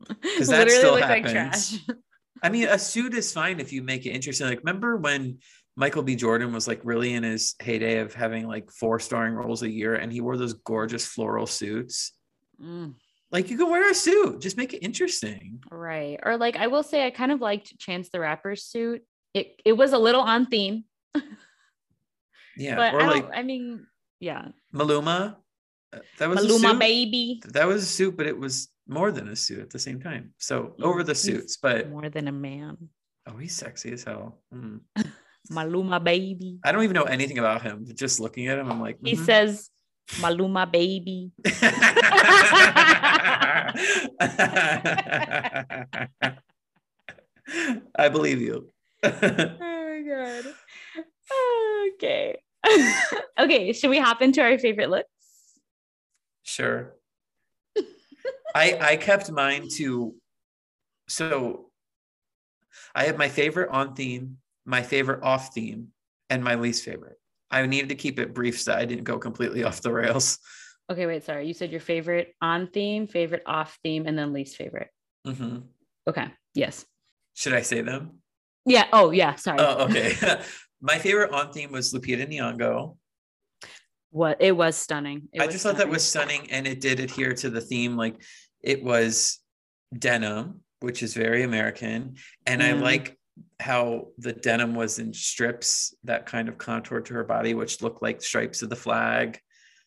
because 0.08 0.48
that 0.48 0.66
Literally 0.66 0.78
still 0.78 0.96
happens. 0.96 1.80
Like 1.86 1.96
I 2.42 2.48
mean, 2.48 2.68
a 2.68 2.78
suit 2.78 3.14
is 3.14 3.32
fine 3.32 3.60
if 3.60 3.72
you 3.72 3.82
make 3.82 4.06
it 4.06 4.10
interesting. 4.10 4.46
Like, 4.46 4.60
remember 4.60 4.96
when 4.96 5.38
Michael 5.76 6.02
B. 6.02 6.16
Jordan 6.16 6.52
was 6.52 6.66
like 6.66 6.80
really 6.84 7.12
in 7.12 7.22
his 7.22 7.54
heyday 7.60 7.98
of 7.98 8.14
having 8.14 8.46
like 8.46 8.70
four 8.70 8.98
starring 8.98 9.34
roles 9.34 9.62
a 9.62 9.70
year, 9.70 9.94
and 9.94 10.12
he 10.12 10.20
wore 10.20 10.36
those 10.36 10.54
gorgeous 10.54 11.04
floral 11.04 11.46
suits. 11.46 12.12
Mm. 12.62 12.94
Like, 13.30 13.50
you 13.50 13.58
can 13.58 13.70
wear 13.70 13.88
a 13.90 13.94
suit, 13.94 14.40
just 14.40 14.56
make 14.56 14.72
it 14.72 14.78
interesting. 14.78 15.62
Right. 15.70 16.18
Or 16.22 16.36
like, 16.36 16.56
I 16.56 16.66
will 16.66 16.82
say, 16.82 17.06
I 17.06 17.10
kind 17.10 17.30
of 17.30 17.40
liked 17.40 17.78
Chance 17.78 18.08
the 18.10 18.20
Rapper's 18.20 18.64
suit. 18.64 19.02
It 19.34 19.60
it 19.64 19.74
was 19.74 19.92
a 19.92 19.98
little 19.98 20.22
on 20.22 20.46
theme. 20.46 20.84
yeah. 22.56 22.74
But 22.74 22.94
or 22.94 23.02
I 23.02 23.06
like, 23.08 23.28
I 23.32 23.42
mean, 23.42 23.86
yeah. 24.18 24.48
Maluma. 24.74 25.36
That 26.18 26.28
was 26.28 26.40
Maluma 26.40 26.78
baby. 26.78 27.42
That 27.48 27.66
was 27.66 27.82
a 27.82 27.86
suit, 27.86 28.16
but 28.16 28.26
it 28.26 28.38
was 28.38 28.68
more 28.86 29.12
than 29.12 29.28
a 29.28 29.36
suit 29.36 29.60
at 29.60 29.70
the 29.70 29.78
same 29.78 30.00
time. 30.00 30.32
So 30.38 30.74
over 30.82 31.02
the 31.02 31.14
suits, 31.14 31.56
but 31.56 31.90
more 31.90 32.08
than 32.08 32.28
a 32.28 32.32
man. 32.32 32.76
Oh, 33.26 33.36
he's 33.36 33.54
sexy 33.54 33.92
as 33.92 34.04
hell. 34.04 34.38
Mm. 34.54 34.80
Maluma 35.50 36.02
baby. 36.02 36.58
I 36.64 36.72
don't 36.72 36.84
even 36.84 36.94
know 36.94 37.04
anything 37.04 37.38
about 37.38 37.62
him. 37.62 37.86
Just 37.94 38.20
looking 38.20 38.48
at 38.48 38.58
him, 38.58 38.70
I'm 38.70 38.80
like, 38.80 38.96
mm-hmm. 38.96 39.06
he 39.06 39.16
says 39.16 39.70
Maluma 40.18 40.70
baby. 40.70 41.32
I 47.96 48.08
believe 48.08 48.40
you. 48.40 48.68
oh 49.02 49.56
my 49.60 50.02
god. 50.06 50.44
Okay. 51.94 52.36
okay, 53.38 53.72
should 53.72 53.90
we 53.90 53.98
hop 53.98 54.22
into 54.22 54.42
our 54.42 54.58
favorite 54.58 54.90
looks? 54.90 55.08
Sure. 56.42 56.94
I 58.54 58.78
I 58.80 58.96
kept 58.96 59.30
mine 59.30 59.68
to 59.76 60.14
so 61.08 61.70
I 62.94 63.04
have 63.04 63.18
my 63.18 63.28
favorite 63.28 63.70
on 63.70 63.94
theme, 63.94 64.38
my 64.64 64.82
favorite 64.82 65.22
off 65.22 65.52
theme, 65.52 65.88
and 66.28 66.42
my 66.42 66.54
least 66.54 66.84
favorite. 66.84 67.18
I 67.50 67.66
needed 67.66 67.88
to 67.88 67.94
keep 67.96 68.18
it 68.18 68.34
brief 68.34 68.60
so 68.60 68.74
I 68.74 68.84
didn't 68.84 69.04
go 69.04 69.18
completely 69.18 69.64
off 69.64 69.80
the 69.80 69.92
rails. 69.92 70.38
Okay, 70.90 71.06
wait, 71.06 71.24
sorry. 71.24 71.46
You 71.46 71.54
said 71.54 71.70
your 71.70 71.80
favorite 71.80 72.34
on 72.40 72.68
theme, 72.68 73.06
favorite 73.06 73.42
off 73.46 73.78
theme, 73.82 74.06
and 74.06 74.18
then 74.18 74.32
least 74.32 74.56
favorite. 74.56 74.88
Mm-hmm. 75.26 75.58
Okay. 76.08 76.26
Yes. 76.54 76.84
Should 77.34 77.54
I 77.54 77.62
say 77.62 77.82
them? 77.82 78.18
Yeah. 78.66 78.86
Oh, 78.92 79.10
yeah. 79.10 79.36
Sorry. 79.36 79.58
Oh, 79.60 79.84
okay. 79.84 80.14
my 80.80 80.98
favorite 80.98 81.32
on 81.32 81.52
theme 81.52 81.72
was 81.72 81.92
Lupita 81.92 82.28
Nyong'o. 82.28 82.96
What 84.10 84.38
it 84.40 84.52
was 84.52 84.76
stunning. 84.76 85.28
It 85.32 85.40
I 85.42 85.46
was 85.46 85.54
just 85.54 85.64
thought 85.64 85.76
that 85.76 85.88
was 85.88 86.04
stunning, 86.04 86.50
and 86.50 86.66
it 86.66 86.80
did 86.80 87.00
adhere 87.00 87.32
to 87.34 87.50
the 87.50 87.60
theme. 87.60 87.96
Like 87.96 88.20
it 88.62 88.82
was 88.82 89.38
denim, 89.96 90.60
which 90.80 91.02
is 91.02 91.14
very 91.14 91.42
American, 91.42 92.16
and 92.46 92.62
I 92.62 92.72
Mm. 92.72 92.82
like 92.82 93.16
how 93.60 94.08
the 94.18 94.32
denim 94.32 94.74
was 94.74 94.98
in 94.98 95.12
strips 95.14 95.94
that 96.04 96.26
kind 96.26 96.48
of 96.48 96.58
contoured 96.58 97.06
to 97.06 97.14
her 97.14 97.24
body, 97.24 97.54
which 97.54 97.80
looked 97.82 98.02
like 98.02 98.20
stripes 98.20 98.62
of 98.62 98.68
the 98.70 98.76
flag. 98.76 99.38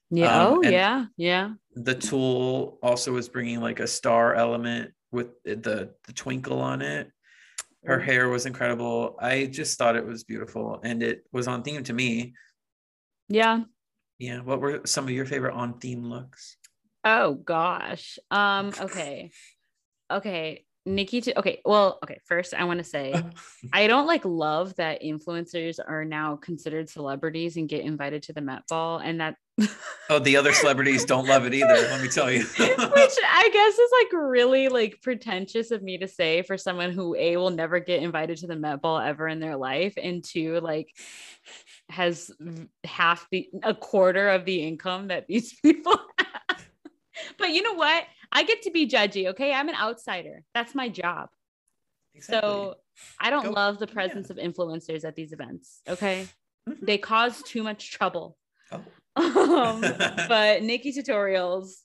Yeah. 0.09 0.45
um, 0.45 0.59
oh, 0.59 0.63
yeah. 0.69 1.05
Yeah. 1.17 1.53
The 1.76 1.95
tulle 1.95 2.78
also 2.84 3.11
was 3.11 3.30
bringing 3.30 3.59
like 3.61 3.80
a 3.80 3.88
star 3.88 4.36
element 4.36 4.91
with 5.11 5.30
the 5.43 5.93
the 6.07 6.13
twinkle 6.13 6.61
on 6.61 6.82
it. 6.82 7.11
Her 7.84 7.99
hair 7.99 8.30
was 8.30 8.45
incredible. 8.45 9.17
I 9.19 9.45
just 9.47 9.78
thought 9.78 9.95
it 9.97 10.05
was 10.05 10.24
beautiful, 10.24 10.80
and 10.84 11.03
it 11.03 11.26
was 11.34 11.47
on 11.47 11.63
theme 11.63 11.84
to 11.84 11.93
me. 11.93 12.34
Yeah. 13.28 13.63
Yeah. 14.18 14.41
What 14.41 14.61
were 14.61 14.82
some 14.86 15.05
of 15.05 15.11
your 15.11 15.26
favorite 15.26 15.53
on 15.53 15.80
theme 15.80 16.03
looks? 16.03 16.57
Oh 17.03 17.34
gosh. 17.34 18.20
Um, 18.32 18.72
okay. 18.80 19.32
Okay. 20.09 20.66
Nikki 20.86 21.22
to 21.22 21.40
okay. 21.40 21.62
Well, 21.64 22.00
okay. 22.04 22.20
First, 22.26 22.54
I 22.54 22.66
want 22.66 22.80
to 22.80 22.84
say 22.84 23.14
I 23.74 23.88
don't 23.88 24.08
like 24.08 24.26
love 24.26 24.76
that 24.76 25.02
influencers 25.02 25.80
are 25.86 26.04
now 26.04 26.36
considered 26.36 26.90
celebrities 26.90 27.56
and 27.56 27.70
get 27.70 27.86
invited 27.86 28.24
to 28.24 28.34
the 28.34 28.42
Met 28.42 28.68
Ball, 28.68 28.98
and 28.98 29.22
that 29.22 29.36
Oh, 30.10 30.20
the 30.20 30.36
other 30.36 30.52
celebrities 30.52 31.06
don't 31.06 31.28
love 31.28 31.46
it 31.46 31.54
either. 31.54 31.74
Let 31.74 32.02
me 32.02 32.10
tell 32.10 32.30
you. 32.30 32.40
which 32.58 32.58
I 32.68 33.50
guess 33.54 33.78
is 33.78 33.92
like 34.02 34.22
really 34.22 34.68
like 34.68 35.02
pretentious 35.02 35.72
of 35.72 35.82
me 35.82 35.98
to 36.00 36.08
say 36.08 36.42
for 36.42 36.58
someone 36.58 36.92
who 36.92 37.16
a 37.16 37.38
will 37.38 37.52
never 37.52 37.80
get 37.80 38.04
invited 38.04 38.38
to 38.40 38.48
the 38.48 38.56
Met 38.56 38.82
Ball 38.82 39.00
ever 39.00 39.28
in 39.28 39.40
their 39.40 39.56
life, 39.56 39.94
and 40.02 40.24
two 40.24 40.60
like 40.60 40.90
has 41.90 42.32
half 42.84 43.28
the 43.32 43.50
a 43.64 43.74
quarter 43.74 44.30
of 44.30 44.44
the 44.46 44.64
income 44.64 45.08
that 45.08 45.28
these 45.28 45.54
people 45.62 45.98
have. 46.18 46.68
but 47.38 47.52
you 47.52 47.62
know 47.62 47.76
what? 47.76 48.04
I 48.34 48.44
get 48.44 48.64
to 48.64 48.72
be 48.72 48.88
judgy. 48.88 49.28
Okay, 49.30 49.54
I'm 49.54 49.70
an 49.70 49.76
outsider. 49.76 50.44
That's 50.56 50.74
my 50.74 50.90
job. 50.90 51.30
So 52.20 52.76
I 53.20 53.30
don't 53.30 53.46
Go- 53.46 53.52
love 53.52 53.80
the 53.80 53.88
yeah. 53.88 53.94
presence 53.94 54.30
of 54.30 54.38
influencers 54.38 55.06
at 55.06 55.16
these 55.16 55.32
events. 55.34 55.82
Okay, 55.88 56.28
Mhm. 56.68 56.80
they 56.82 56.98
cause 56.98 57.42
too 57.44 57.64
much 57.64 57.92
trouble. 57.92 58.38
Oh. 58.72 58.84
Um, 59.16 59.82
but 60.28 60.64
Nikkie 60.64 60.96
tutorials 60.98 61.82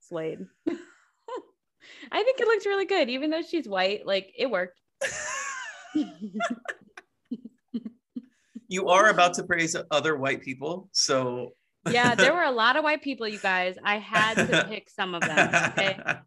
slayed. 0.00 0.40
I 0.66 2.22
think 2.22 2.40
it 2.40 2.46
looked 2.48 2.66
really 2.66 2.84
good, 2.84 3.08
even 3.08 3.30
though 3.30 3.42
she's 3.42 3.68
white. 3.68 4.04
Like 4.06 4.32
it 4.36 4.50
worked. 4.50 4.80
you 8.68 8.88
are 8.88 9.10
about 9.10 9.34
to 9.34 9.44
praise 9.44 9.76
other 9.92 10.16
white 10.16 10.42
people, 10.42 10.88
so 10.92 11.52
yeah, 11.90 12.14
there 12.14 12.34
were 12.34 12.42
a 12.42 12.50
lot 12.62 12.76
of 12.76 12.84
white 12.84 13.02
people, 13.02 13.26
you 13.28 13.38
guys. 13.38 13.76
I 13.82 13.98
had 13.98 14.34
to 14.34 14.66
pick 14.68 14.90
some 14.90 15.14
of 15.14 15.22
them. 15.22 15.54
Okay. 15.72 15.98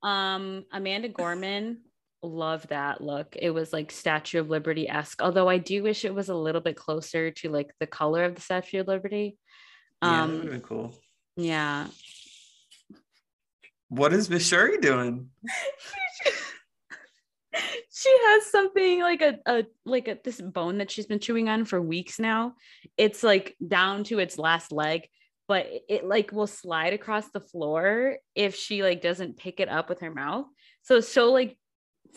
Um, 0.00 0.64
Amanda 0.72 1.08
Gorman, 1.08 1.78
love 2.22 2.68
that 2.68 3.00
look. 3.00 3.34
It 3.36 3.50
was 3.50 3.72
like 3.72 3.90
Statue 3.90 4.38
of 4.38 4.48
Liberty 4.48 4.88
esque, 4.88 5.20
although 5.20 5.48
I 5.48 5.58
do 5.58 5.82
wish 5.82 6.04
it 6.04 6.14
was 6.14 6.28
a 6.28 6.36
little 6.36 6.60
bit 6.60 6.76
closer 6.76 7.32
to 7.32 7.48
like 7.48 7.72
the 7.80 7.86
color 7.88 8.22
of 8.22 8.36
the 8.36 8.40
Statue 8.40 8.78
of 8.78 8.86
Liberty. 8.86 9.36
yeah, 10.00 10.08
that 10.10 10.22
Um, 10.22 10.38
would 10.38 10.50
been 10.50 10.60
cool. 10.60 10.94
yeah. 11.36 11.88
What 13.88 14.12
is 14.12 14.30
Miss 14.30 14.46
Sherry 14.46 14.78
doing? 14.78 15.30
she 17.98 18.16
has 18.26 18.46
something 18.46 19.00
like 19.00 19.22
a, 19.22 19.38
a 19.44 19.64
like 19.84 20.06
a 20.06 20.16
this 20.22 20.40
bone 20.40 20.78
that 20.78 20.88
she's 20.88 21.06
been 21.06 21.18
chewing 21.18 21.48
on 21.48 21.64
for 21.64 21.80
weeks 21.82 22.20
now. 22.20 22.54
It's 22.96 23.24
like 23.24 23.56
down 23.66 24.04
to 24.04 24.20
its 24.20 24.38
last 24.38 24.70
leg, 24.70 25.08
but 25.48 25.66
it, 25.66 25.82
it 25.88 26.04
like 26.04 26.30
will 26.30 26.46
slide 26.46 26.92
across 26.92 27.28
the 27.30 27.40
floor 27.40 28.18
if 28.36 28.54
she 28.54 28.84
like 28.84 29.02
doesn't 29.02 29.36
pick 29.36 29.58
it 29.58 29.68
up 29.68 29.88
with 29.88 30.00
her 30.00 30.12
mouth. 30.12 30.46
So 30.82 31.00
she'll 31.00 31.32
like 31.32 31.58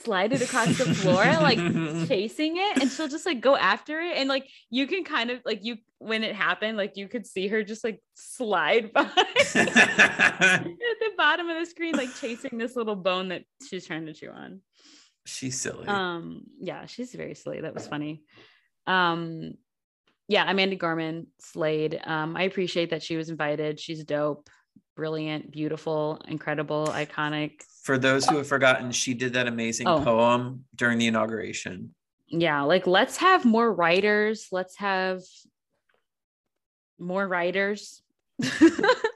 slide 0.03 0.33
it 0.33 0.43
across 0.43 0.77
the 0.77 0.93
floor, 0.93 1.23
like 1.23 1.57
chasing 2.07 2.57
it, 2.57 2.79
and 2.79 2.91
she'll 2.91 3.07
just 3.07 3.25
like 3.25 3.41
go 3.41 3.55
after 3.55 3.99
it. 4.01 4.17
And 4.17 4.29
like 4.29 4.47
you 4.69 4.85
can 4.85 5.03
kind 5.03 5.31
of 5.31 5.39
like 5.45 5.63
you 5.63 5.77
when 5.97 6.23
it 6.23 6.35
happened, 6.35 6.77
like 6.77 6.95
you 6.95 7.07
could 7.07 7.25
see 7.25 7.47
her 7.47 7.63
just 7.63 7.83
like 7.83 7.99
slide 8.13 8.93
by 8.93 9.01
at 9.55 10.63
the 10.63 11.11
bottom 11.17 11.49
of 11.49 11.57
the 11.57 11.65
screen, 11.65 11.95
like 11.95 12.13
chasing 12.13 12.59
this 12.59 12.75
little 12.75 12.95
bone 12.95 13.29
that 13.29 13.45
she's 13.67 13.87
trying 13.87 14.05
to 14.05 14.13
chew 14.13 14.29
on. 14.29 14.61
She's 15.25 15.59
silly. 15.59 15.87
Um, 15.87 16.43
yeah, 16.59 16.85
she's 16.85 17.13
very 17.13 17.35
silly. 17.35 17.61
That 17.61 17.73
was 17.73 17.87
funny. 17.87 18.23
Um, 18.87 19.53
yeah, 20.27 20.49
Amanda 20.49 20.75
Gorman 20.75 21.27
slayed. 21.39 21.99
Um, 22.03 22.35
I 22.35 22.43
appreciate 22.43 22.89
that 22.91 23.03
she 23.03 23.17
was 23.17 23.29
invited. 23.29 23.79
She's 23.79 24.03
dope, 24.03 24.49
brilliant, 24.95 25.51
beautiful, 25.51 26.21
incredible, 26.27 26.87
iconic. 26.87 27.61
For 27.83 27.97
those 27.97 28.25
who 28.27 28.37
have 28.37 28.47
forgotten, 28.47 28.91
she 28.91 29.13
did 29.13 29.33
that 29.33 29.47
amazing 29.47 29.87
Oh. 29.87 30.03
poem 30.03 30.65
during 30.75 30.97
the 30.97 31.07
inauguration. 31.07 31.93
Yeah, 32.27 32.61
like 32.61 32.87
let's 32.87 33.17
have 33.17 33.43
more 33.43 33.71
writers. 33.73 34.47
Let's 34.51 34.77
have 34.77 35.21
more 36.97 37.27
writers. 37.27 38.01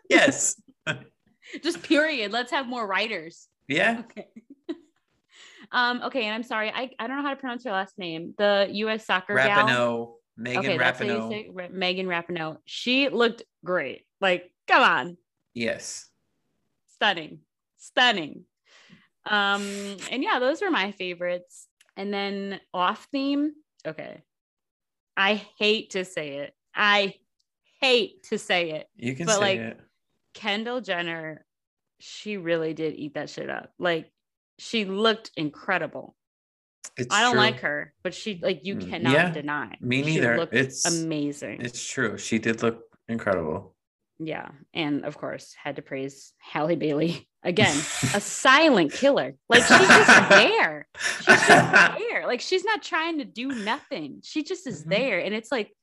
Yes. 0.09 0.61
Just 1.63 1.81
period. 1.83 2.31
Let's 2.31 2.51
have 2.51 2.67
more 2.67 2.85
writers. 2.85 3.47
Yeah. 3.67 4.01
Okay. 4.11 4.27
Um, 5.71 6.01
okay, 6.03 6.23
and 6.25 6.33
I'm 6.33 6.43
sorry, 6.43 6.71
I, 6.73 6.91
I 6.99 7.07
don't 7.07 7.17
know 7.17 7.23
how 7.23 7.31
to 7.33 7.39
pronounce 7.39 7.63
her 7.65 7.71
last 7.71 7.97
name. 7.97 8.33
The 8.37 8.67
US 8.71 9.05
soccer 9.05 9.35
gal. 9.35 9.67
Rapinoe. 9.67 10.13
Megan 10.37 10.65
okay, 10.65 10.77
that's 10.77 10.99
how 10.99 11.05
you 11.05 11.11
Rapinoe. 11.13 11.29
say 11.29 11.49
Ra- 11.53 11.67
Megan 11.71 12.07
Rapinoe. 12.07 12.57
She 12.65 13.07
looked 13.09 13.43
great. 13.63 14.05
Like, 14.19 14.51
come 14.67 14.83
on, 14.83 15.17
Yes. 15.53 16.09
stunning, 16.93 17.39
stunning. 17.77 18.43
Um, 19.25 19.97
and 20.11 20.21
yeah, 20.21 20.39
those 20.39 20.61
were 20.61 20.71
my 20.71 20.91
favorites. 20.91 21.67
And 21.97 22.13
then 22.13 22.59
off 22.73 23.07
theme. 23.11 23.53
Okay, 23.87 24.21
I 25.15 25.35
hate 25.57 25.91
to 25.91 26.03
say 26.03 26.39
it. 26.39 26.53
I 26.75 27.13
hate 27.79 28.23
to 28.23 28.37
say 28.37 28.71
it. 28.71 28.87
You 28.97 29.15
can 29.15 29.25
But, 29.27 29.35
say 29.35 29.39
like, 29.39 29.59
it. 29.59 29.79
Kendall 30.33 30.81
Jenner, 30.81 31.45
she 31.99 32.35
really 32.35 32.73
did 32.73 32.95
eat 32.95 33.13
that 33.13 33.29
shit 33.29 33.49
up. 33.49 33.71
Like, 33.79 34.11
she 34.59 34.85
looked 34.85 35.31
incredible. 35.35 36.15
It's 36.97 37.13
I 37.13 37.21
don't 37.21 37.31
true. 37.33 37.41
like 37.41 37.59
her, 37.61 37.93
but 38.03 38.13
she 38.13 38.39
like 38.41 38.61
you 38.63 38.75
Mm, 38.75 38.89
cannot 38.89 39.13
yeah, 39.13 39.31
deny. 39.31 39.75
me 39.81 40.01
neither. 40.01 40.35
It's- 40.51 40.85
amazing. 40.85 41.61
It's 41.61 41.85
true. 41.85 42.17
She 42.17 42.39
did 42.39 42.61
look 42.63 42.83
incredible. 43.09 43.75
Yeah. 44.17 44.49
And 44.73 45.03
of 45.03 45.17
course, 45.17 45.53
had 45.61 45.75
to 45.75 45.81
praise 45.81 46.31
Halle 46.37 46.75
Bailey 46.77 47.27
again, 47.43 47.75
a 48.13 48.21
silent 48.21 48.93
killer. 48.93 49.33
Like 49.49 49.63
she's 49.63 49.77
just 49.77 50.29
there. 50.29 50.87
She's 51.17 51.25
just 51.25 51.47
there. 51.97 52.25
Like 52.25 52.39
she's 52.39 52.63
not 52.63 52.81
trying 52.81 53.17
to 53.17 53.25
do 53.25 53.47
nothing. 53.49 54.21
She 54.23 54.43
just 54.43 54.65
is 54.67 54.85
Mhm. 54.85 54.89
there. 54.89 55.19
And 55.19 55.35
it's 55.35 55.51
like, 55.51 55.73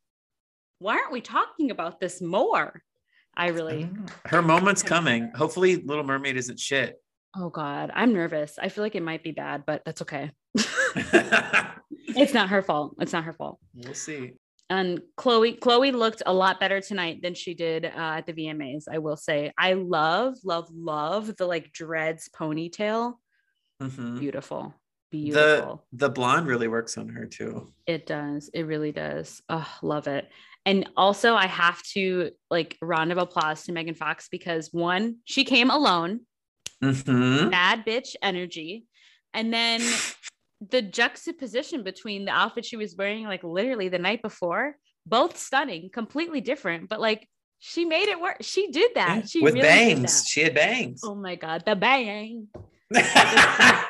why 0.78 0.94
aren't 0.94 1.12
we 1.12 1.20
talking 1.20 1.70
about 1.70 2.00
this 2.00 2.22
more? 2.22 2.82
I 3.36 3.48
really, 3.48 3.84
don't. 3.84 4.10
Her 4.26 4.40
moment's 4.42 4.82
coming. 4.82 5.30
Hopefully, 5.34 5.76
Little 5.76 6.04
Mermaid 6.04 6.36
isn't 6.36 6.58
shit. 6.60 7.01
Oh 7.36 7.50
God, 7.50 7.90
I'm 7.94 8.12
nervous. 8.12 8.58
I 8.60 8.68
feel 8.68 8.84
like 8.84 8.94
it 8.94 9.02
might 9.02 9.22
be 9.22 9.32
bad, 9.32 9.64
but 9.66 9.82
that's 9.84 10.02
okay. 10.02 10.30
it's 10.54 12.34
not 12.34 12.50
her 12.50 12.62
fault. 12.62 12.96
It's 13.00 13.12
not 13.12 13.24
her 13.24 13.32
fault. 13.32 13.58
we'll 13.74 13.94
see. 13.94 14.32
and 14.70 15.00
Chloe 15.16 15.52
Chloe 15.54 15.92
looked 15.92 16.22
a 16.26 16.32
lot 16.32 16.60
better 16.60 16.80
tonight 16.80 17.20
than 17.22 17.34
she 17.34 17.54
did 17.54 17.84
uh, 17.84 17.88
at 18.18 18.26
the 18.26 18.32
VMAs. 18.32 18.84
I 18.90 18.98
will 18.98 19.16
say, 19.16 19.52
I 19.58 19.74
love, 19.74 20.36
love, 20.44 20.68
love 20.72 21.36
the 21.36 21.46
like 21.46 21.72
dreads 21.72 22.28
ponytail. 22.34 23.14
Mhm. 23.82 24.18
Beautiful, 24.20 24.74
beautiful. 25.10 25.84
The 25.92 26.06
the 26.06 26.10
blonde 26.10 26.46
really 26.46 26.68
works 26.68 26.96
on 26.98 27.08
her 27.08 27.26
too. 27.26 27.72
It 27.86 28.06
does. 28.06 28.50
It 28.54 28.62
really 28.66 28.92
does. 28.92 29.42
Oh, 29.48 29.68
love 29.82 30.06
it. 30.06 30.28
And 30.64 30.88
also, 30.96 31.34
I 31.34 31.46
have 31.46 31.82
to 31.94 32.30
like 32.48 32.76
round 32.80 33.10
of 33.10 33.18
applause 33.18 33.64
to 33.64 33.72
Megan 33.72 33.94
Fox 33.96 34.28
because 34.30 34.68
one, 34.72 35.16
she 35.24 35.44
came 35.44 35.70
alone, 35.70 36.20
Mm-hmm. 36.82 37.50
bad 37.50 37.84
bitch 37.86 38.16
energy, 38.22 38.86
and 39.34 39.52
then 39.52 39.80
the 40.70 40.82
juxtaposition 40.82 41.82
between 41.82 42.24
the 42.24 42.32
outfit 42.32 42.64
she 42.64 42.76
was 42.76 42.96
wearing, 42.96 43.24
like 43.24 43.44
literally 43.44 43.88
the 43.88 43.98
night 43.98 44.22
before, 44.22 44.76
both 45.06 45.36
stunning, 45.36 45.90
completely 45.92 46.40
different, 46.40 46.88
but 46.88 47.00
like 47.00 47.28
she 47.58 47.84
made 47.84 48.08
it 48.08 48.20
work. 48.20 48.38
She 48.40 48.70
did 48.70 48.92
that. 48.96 49.28
She 49.28 49.40
With 49.40 49.54
really 49.54 49.66
bangs. 49.66 50.26
She 50.26 50.42
had 50.42 50.54
bangs. 50.54 51.00
Oh 51.04 51.14
my 51.14 51.36
god, 51.36 51.62
the 51.64 51.76
bang. 51.76 52.48
the 52.90 53.86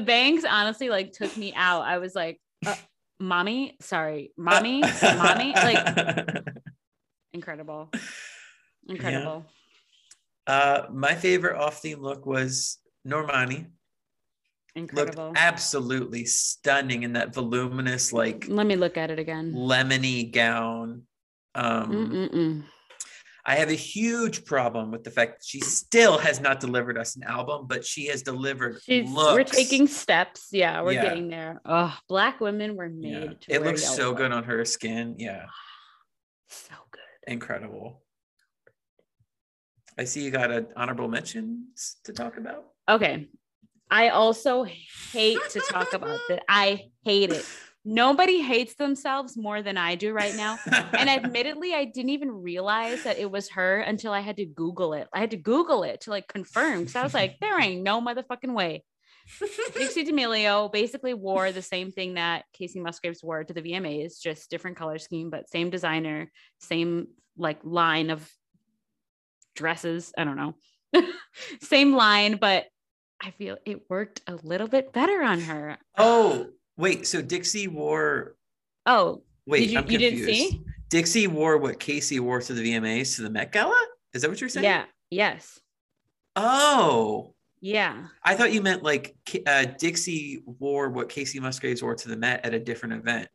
bangs 0.00 0.44
honestly 0.44 0.90
like 0.90 1.12
took 1.12 1.36
me 1.36 1.52
out. 1.54 1.82
I 1.82 1.98
was 1.98 2.14
like, 2.14 2.40
uh, 2.66 2.74
mommy, 3.18 3.76
sorry, 3.80 4.32
mommy, 4.36 4.82
mommy, 5.02 5.52
like 5.54 6.44
incredible. 7.32 7.90
Incredible. 8.86 9.46
Uh 10.46 10.82
my 10.92 11.14
favorite 11.14 11.58
off-theme 11.58 12.00
look 12.02 12.26
was 12.26 12.78
Normani. 13.06 13.66
Incredible. 14.76 15.26
Looked 15.28 15.38
absolutely 15.38 16.24
stunning 16.24 17.04
in 17.04 17.12
that 17.12 17.32
voluminous, 17.32 18.12
like 18.12 18.46
Let 18.48 18.66
me 18.66 18.76
look 18.76 18.96
at 18.96 19.10
it 19.10 19.18
again. 19.18 19.52
lemony 19.54 20.30
gown. 20.32 21.02
Um 21.54 21.92
Mm-mm-mm. 21.92 22.64
I 23.46 23.56
have 23.56 23.68
a 23.68 23.74
huge 23.74 24.46
problem 24.46 24.90
with 24.90 25.04
the 25.04 25.10
fact 25.10 25.32
that 25.40 25.44
she 25.44 25.60
still 25.60 26.16
has 26.16 26.40
not 26.40 26.60
delivered 26.60 26.96
us 26.96 27.14
an 27.14 27.24
album, 27.24 27.66
but 27.68 27.84
she 27.84 28.06
has 28.06 28.22
delivered 28.22 28.80
She's, 28.82 29.08
looks. 29.10 29.34
we're 29.34 29.44
taking 29.44 29.86
steps. 29.86 30.48
Yeah, 30.50 30.80
we're 30.80 30.92
Yeah. 30.92 31.02
getting 31.02 31.28
there. 31.28 31.60
Oh, 31.66 31.94
black 32.08 32.40
women 32.40 32.74
were 32.74 32.88
made 32.88 33.12
Yeah. 33.12 33.32
to 33.42 33.52
It 33.54 33.62
looks 33.62 33.84
so 33.84 34.14
good 34.14 34.32
on 34.32 34.44
her 34.44 34.64
skin. 34.64 35.16
Yeah, 35.18 35.44
So 36.48 36.74
good. 36.90 37.30
incredible. 37.32 38.02
I 39.98 40.04
see 40.04 40.22
you 40.22 40.30
got 40.30 40.50
an 40.50 40.66
honorable 40.76 41.08
mentions 41.08 41.96
to 42.04 42.12
talk 42.12 42.36
about. 42.36 42.64
Okay. 42.88 43.28
I 43.90 44.08
also 44.08 44.64
hate 45.12 45.38
to 45.50 45.60
talk 45.60 45.92
about 45.92 46.18
that. 46.28 46.42
I 46.48 46.90
hate 47.04 47.30
it. 47.30 47.46
Nobody 47.84 48.40
hates 48.40 48.74
themselves 48.76 49.36
more 49.36 49.62
than 49.62 49.76
I 49.76 49.94
do 49.94 50.14
right 50.14 50.34
now. 50.34 50.58
And 50.66 51.08
admittedly, 51.10 51.74
I 51.74 51.84
didn't 51.84 52.10
even 52.10 52.30
realize 52.30 53.04
that 53.04 53.18
it 53.18 53.30
was 53.30 53.50
her 53.50 53.80
until 53.80 54.12
I 54.12 54.20
had 54.20 54.38
to 54.38 54.46
Google 54.46 54.94
it. 54.94 55.06
I 55.12 55.20
had 55.20 55.30
to 55.32 55.36
Google 55.36 55.84
it 55.84 56.00
to 56.02 56.10
like 56.10 56.26
confirm 56.26 56.80
because 56.80 56.96
I 56.96 57.02
was 57.02 57.14
like, 57.14 57.38
there 57.40 57.60
ain't 57.60 57.82
no 57.82 58.00
motherfucking 58.00 58.54
way. 58.54 58.84
Dixie 59.74 60.04
D'Amelio 60.04 60.72
basically 60.72 61.14
wore 61.14 61.52
the 61.52 61.62
same 61.62 61.92
thing 61.92 62.14
that 62.14 62.44
Kacey 62.58 62.80
Musgraves 62.80 63.22
wore 63.22 63.44
to 63.44 63.52
the 63.52 63.62
VMAs, 63.62 64.20
just 64.20 64.50
different 64.50 64.76
color 64.76 64.98
scheme, 64.98 65.30
but 65.30 65.48
same 65.48 65.70
designer, 65.70 66.30
same 66.58 67.08
like 67.36 67.58
line 67.64 68.10
of 68.10 68.28
dresses. 69.54 70.12
I 70.16 70.24
don't 70.24 70.36
know. 70.36 70.54
same 71.60 71.94
line, 71.94 72.36
but 72.36 72.66
I 73.22 73.30
feel 73.32 73.56
it 73.64 73.82
worked 73.88 74.20
a 74.26 74.34
little 74.42 74.68
bit 74.68 74.92
better 74.92 75.22
on 75.22 75.40
her. 75.40 75.78
oh, 75.98 76.48
wait. 76.76 77.06
So 77.06 77.22
Dixie 77.22 77.68
wore. 77.68 78.36
Oh, 78.86 79.22
Wait, 79.46 79.60
did 79.60 79.70
you, 79.72 79.78
I'm 79.78 79.90
you 79.90 79.98
didn't 79.98 80.24
see? 80.24 80.62
Dixie 80.88 81.26
wore 81.26 81.58
what 81.58 81.78
Kacey 81.78 82.20
wore 82.20 82.40
to 82.40 82.52
the 82.52 82.62
VMAs 82.62 83.16
to 83.16 83.22
the 83.22 83.30
Met 83.30 83.52
Gala. 83.52 83.74
Is 84.12 84.22
that 84.22 84.30
what 84.30 84.40
you're 84.40 84.48
saying? 84.48 84.64
Yeah. 84.64 84.84
Yes. 85.10 85.60
Oh, 86.36 87.34
Yeah. 87.60 88.06
I 88.22 88.34
thought 88.34 88.52
you 88.52 88.60
meant 88.62 88.82
like 88.82 89.16
uh, 89.46 89.66
Dixie 89.78 90.42
wore 90.46 90.90
what 90.90 91.08
Kacey 91.08 91.40
Musgraves 91.40 91.82
wore 91.82 91.94
to 91.94 92.08
the 92.08 92.16
Met 92.16 92.44
at 92.44 92.54
a 92.54 92.58
different 92.58 92.94
event. 92.94 93.28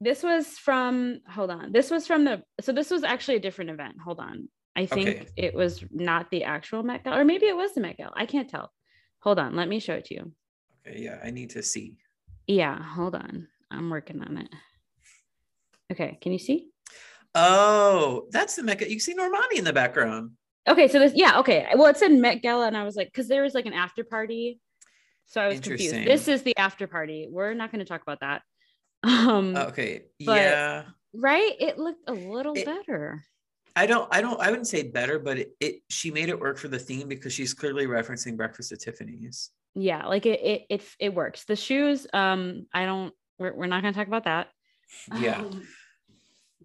This 0.00 0.22
was 0.22 0.58
from, 0.58 1.20
hold 1.28 1.50
on. 1.50 1.72
This 1.72 1.90
was 1.90 2.06
from 2.06 2.24
the, 2.24 2.42
so 2.60 2.72
this 2.72 2.90
was 2.90 3.04
actually 3.04 3.36
a 3.36 3.40
different 3.40 3.70
event. 3.70 3.96
Hold 4.04 4.18
on. 4.20 4.48
I 4.74 4.86
think 4.86 5.08
Okay. 5.08 5.26
it 5.36 5.54
was 5.54 5.84
not 5.90 6.30
the 6.30 6.44
actual 6.44 6.82
Met 6.82 7.04
Gala, 7.04 7.20
or 7.20 7.24
maybe 7.24 7.46
it 7.46 7.56
was 7.56 7.74
the 7.74 7.80
Met 7.80 7.98
Gala. 7.98 8.12
I 8.16 8.26
can't 8.26 8.48
tell. 8.48 8.72
Hold 9.20 9.38
on. 9.38 9.54
Let 9.54 9.68
me 9.68 9.80
show 9.80 9.94
it 9.94 10.06
to 10.06 10.14
you. 10.14 10.32
Okay, 10.86 11.00
yeah, 11.02 11.18
I 11.22 11.30
need 11.30 11.50
to 11.50 11.62
see. 11.62 11.96
Yeah. 12.46 12.82
Hold 12.82 13.14
on. 13.14 13.48
I'm 13.70 13.90
working 13.90 14.20
on 14.22 14.38
it. 14.38 14.48
Okay. 15.92 16.18
Can 16.20 16.32
you 16.32 16.38
see? 16.38 16.68
Oh, 17.34 18.26
that's 18.30 18.56
the 18.56 18.62
Mecca. 18.62 18.90
You 18.90 18.98
see 18.98 19.14
Normani 19.14 19.56
in 19.58 19.64
the 19.64 19.72
background. 19.72 20.32
Okay. 20.68 20.88
So 20.88 20.98
this, 20.98 21.12
yeah. 21.14 21.38
Okay. 21.40 21.66
Well, 21.76 21.86
it 21.88 21.96
said 21.98 22.12
Met 22.12 22.42
Gala, 22.42 22.66
and 22.66 22.76
I 22.76 22.84
was 22.84 22.96
like, 22.96 23.08
because 23.08 23.28
there 23.28 23.42
was 23.42 23.54
like 23.54 23.66
an 23.66 23.72
after 23.74 24.04
party. 24.04 24.58
So 25.26 25.40
I 25.40 25.48
was 25.48 25.60
confused. 25.60 25.94
This 25.94 26.28
is 26.28 26.42
the 26.42 26.56
after 26.56 26.86
party. 26.86 27.28
We're 27.30 27.54
not 27.54 27.70
going 27.72 27.78
to 27.84 27.88
talk 27.88 28.02
about 28.02 28.20
that. 28.20 28.42
Um, 29.04 29.56
Okay, 29.56 30.02
yeah. 30.20 30.84
right? 31.12 31.52
It 31.58 31.76
looked 31.78 32.08
a 32.08 32.12
little 32.12 32.54
It- 32.54 32.64
better. 32.66 33.24
I 33.74 33.86
don't. 33.86 34.08
I 34.14 34.20
don't. 34.20 34.40
I 34.40 34.50
wouldn't 34.50 34.66
say 34.68 34.82
better, 34.82 35.18
but 35.18 35.38
it, 35.38 35.52
it. 35.60 35.74
She 35.88 36.10
made 36.10 36.28
it 36.28 36.38
work 36.38 36.58
for 36.58 36.68
the 36.68 36.78
theme 36.78 37.08
because 37.08 37.32
she's 37.32 37.54
clearly 37.54 37.86
referencing 37.86 38.36
Breakfast 38.36 38.72
at 38.72 38.80
Tiffany's. 38.80 39.50
yeah 39.74 40.06
like 40.06 40.26
it 40.26 40.40
it 40.42 40.62
it, 40.68 40.82
it 41.00 41.14
works 41.14 41.44
the 41.44 41.56
shoes 41.56 42.06
um 42.12 42.66
i 42.74 42.84
don't 42.84 43.14
we're, 43.38 43.54
we're 43.54 43.66
not 43.66 43.80
going 43.80 43.94
to 43.94 43.98
talk 43.98 44.06
about 44.06 44.24
that 44.24 44.48
Yeah. 45.18 45.38
Um, 45.38 45.62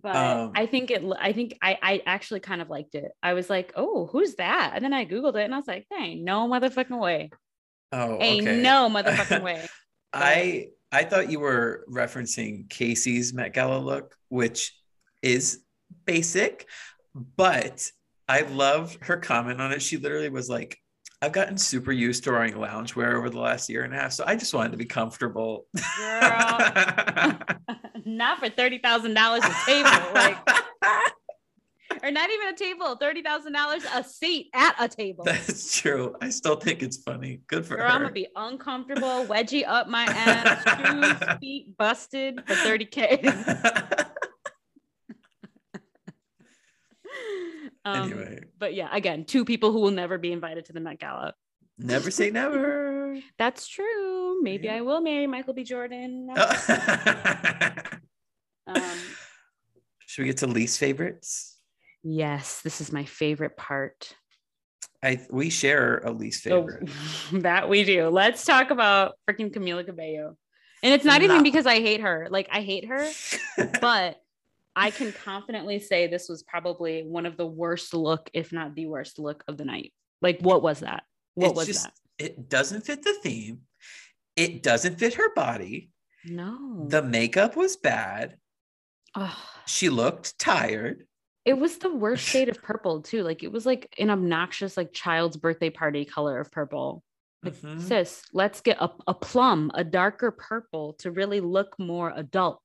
but 0.04 0.16
Um, 0.16 0.52
i 0.56 0.66
think 0.66 0.92
it 0.92 1.02
i 1.18 1.32
think 1.32 1.58
i 1.62 1.78
i 1.82 2.02
actually 2.06 2.42
kind 2.42 2.62
of 2.62 2.70
liked 2.70 2.96
it 2.96 3.10
i 3.24 3.32
was 3.34 3.50
like 3.50 3.72
oh 3.78 4.08
who's 4.12 4.36
that 4.36 4.72
and 4.76 4.84
then 4.84 4.94
i 4.94 5.06
googled 5.06 5.38
it 5.38 5.46
and 5.46 5.54
i 5.54 5.58
was 5.58 5.68
like 5.70 5.86
hey 5.90 6.16
no 6.16 6.48
motherfucking 6.50 7.00
way 7.00 7.32
Oh, 7.94 8.16
okay. 8.16 8.62
no 8.62 8.90
motherfucking 8.90 9.42
way 9.42 9.66
I 10.14 10.68
I 10.92 11.04
thought 11.06 11.32
you 11.32 11.40
were 11.40 11.86
referencing 11.90 12.68
Kacey's 12.68 13.34
Met 13.34 13.54
Gala 13.54 13.80
look, 13.80 14.16
which 14.28 14.74
is 15.22 15.60
basic, 16.06 16.68
but 17.36 17.90
I 18.28 18.42
loved 18.42 19.04
her 19.06 19.18
comment 19.18 19.62
on 19.62 19.72
it. 19.72 19.82
She 19.82 19.98
literally 19.98 20.30
was 20.30 20.50
like, 20.50 20.78
I've 21.22 21.32
gotten 21.32 21.58
super 21.58 21.92
used 21.92 22.24
to 22.26 22.32
wearing 22.32 22.54
loungewear 22.54 23.16
over 23.16 23.30
the 23.30 23.40
last 23.40 23.70
year 23.70 23.84
and 23.84 23.94
a 23.94 23.98
half, 23.98 24.12
so 24.12 24.24
I 24.28 24.36
just 24.36 24.54
wanted 24.54 24.72
to 24.72 24.78
be 24.78 24.86
comfortable. 24.86 25.66
Girl. 25.98 26.60
not 28.06 28.40
for 28.40 28.50
$30000 28.50 29.38
a 29.38 29.66
table 29.66 30.14
like 30.14 30.38
or 32.04 32.12
not 32.12 32.30
even 32.30 32.48
a 32.50 32.56
table 32.56 32.98
$30000 33.02 34.00
a 34.00 34.04
seat 34.04 34.50
at 34.54 34.76
a 34.80 34.88
table 34.88 35.24
That's 35.24 35.80
true. 35.80 36.16
I 36.22 36.30
still 36.30 36.58
think 36.58 36.84
it's 36.84 36.98
funny. 36.98 37.42
Good 37.48 37.66
for 37.66 37.78
Girl, 37.78 37.90
I'm 37.90 38.02
gonna 38.02 38.14
be 38.14 38.28
uncomfortable, 38.36 39.26
wedgie 39.26 39.68
up 39.68 39.88
my 39.88 40.04
ass, 40.04 41.18
shoes, 41.20 41.38
feet 41.40 41.78
busted 41.78 42.42
for 42.46 42.54
30k. 42.54 44.07
Um, 47.88 48.12
anyway, 48.12 48.40
but 48.58 48.74
yeah, 48.74 48.90
again, 48.92 49.24
two 49.26 49.46
people 49.46 49.72
who 49.72 49.80
will 49.80 49.92
never 49.92 50.18
be 50.18 50.32
invited 50.32 50.66
to 50.66 50.74
the 50.74 50.80
Met 50.80 51.00
Gala. 51.00 51.34
never 51.78 52.12
say 52.12 52.30
never. 52.32 53.18
That's 53.38 53.68
true. 53.68 54.42
Maybe 54.42 54.66
Yeah. 54.66 54.76
I 54.76 54.82
will 54.82 55.02
marry 55.02 55.28
Michael 55.28 55.54
B. 55.54 55.64
Jordan. 55.64 56.30
Um, 58.70 58.82
Should 60.06 60.24
we 60.24 60.28
get 60.28 60.38
to 60.38 60.48
least 60.48 60.78
favorites? 60.80 61.56
yes, 62.04 62.62
this 62.62 62.82
is 62.82 62.92
my 62.92 63.06
favorite 63.06 63.56
part. 63.58 64.14
I 65.04 65.22
we 65.30 65.50
share 65.50 66.00
a 66.00 66.12
least 66.12 66.44
So 66.44 66.64
favorite. 66.68 66.90
that 67.44 67.70
we 67.70 67.84
do. 67.86 68.10
Let's 68.10 68.44
talk 68.44 68.72
about 68.72 69.14
freaking 69.30 69.54
Camila 69.54 69.86
Cabello. 69.86 70.36
And 70.84 70.94
it's 70.94 71.06
not 71.06 71.22
even 71.22 71.44
because 71.44 71.66
I 71.66 71.76
hate 71.80 72.02
her. 72.02 72.28
Like 72.30 72.50
I 72.52 72.62
hate 72.62 72.86
her, 72.88 73.08
but 73.82 74.18
I 74.78 74.92
can 74.92 75.12
confidently 75.12 75.80
say 75.80 76.08
this 76.08 76.30
was 76.30 76.44
probably 76.44 77.02
one 77.04 77.26
of 77.26 77.36
the 77.36 77.46
worst 77.48 77.94
look, 77.94 78.30
if 78.34 78.54
not 78.54 78.76
the 78.76 78.86
worst 78.86 79.18
look 79.20 79.44
of 79.48 79.58
the 79.58 79.66
night. 79.66 79.94
Like, 80.22 80.40
what 80.42 80.62
was 80.62 80.80
that? 80.82 81.04
What 81.36 81.48
It's 81.50 81.56
was 81.58 81.68
just- 81.68 81.84
that? 81.86 81.94
It 82.20 82.48
doesn't 82.50 82.86
fit 82.86 83.04
the 83.04 83.14
theme. 83.22 83.62
It 84.36 84.64
doesn't 84.64 84.98
fit 85.00 85.16
her 85.16 85.34
body. 85.36 85.90
No. 86.26 86.86
The 86.90 87.02
makeup 87.04 87.56
was 87.56 87.76
bad. 87.78 88.38
Ugh. 89.16 89.36
She 89.66 89.90
looked 89.90 90.38
tired. 90.40 91.06
it 91.46 91.58
was 91.58 91.78
the 91.78 91.94
worst 91.94 92.24
shade 92.28 92.50
of 92.50 92.62
purple 92.62 93.02
too. 93.02 93.24
Like 93.24 93.42
it 93.44 93.52
was 93.52 93.66
like 93.66 93.94
an 93.98 94.10
obnoxious, 94.10 94.76
like 94.78 94.92
child's 94.94 95.38
birthday 95.38 95.70
party 95.70 96.04
color 96.06 96.40
of 96.40 96.52
purple. 96.52 97.04
Like, 97.44 97.54
Mhm. 97.56 97.82
sis, 97.82 98.22
let's 98.34 98.60
get 98.62 98.78
a, 98.82 98.90
a 99.08 99.14
plum, 99.14 99.72
a 99.76 99.84
darker 99.84 100.32
purple 100.32 100.94
to 101.00 101.12
really 101.12 101.40
look 101.40 101.78
more 101.80 102.12
adult. 102.16 102.62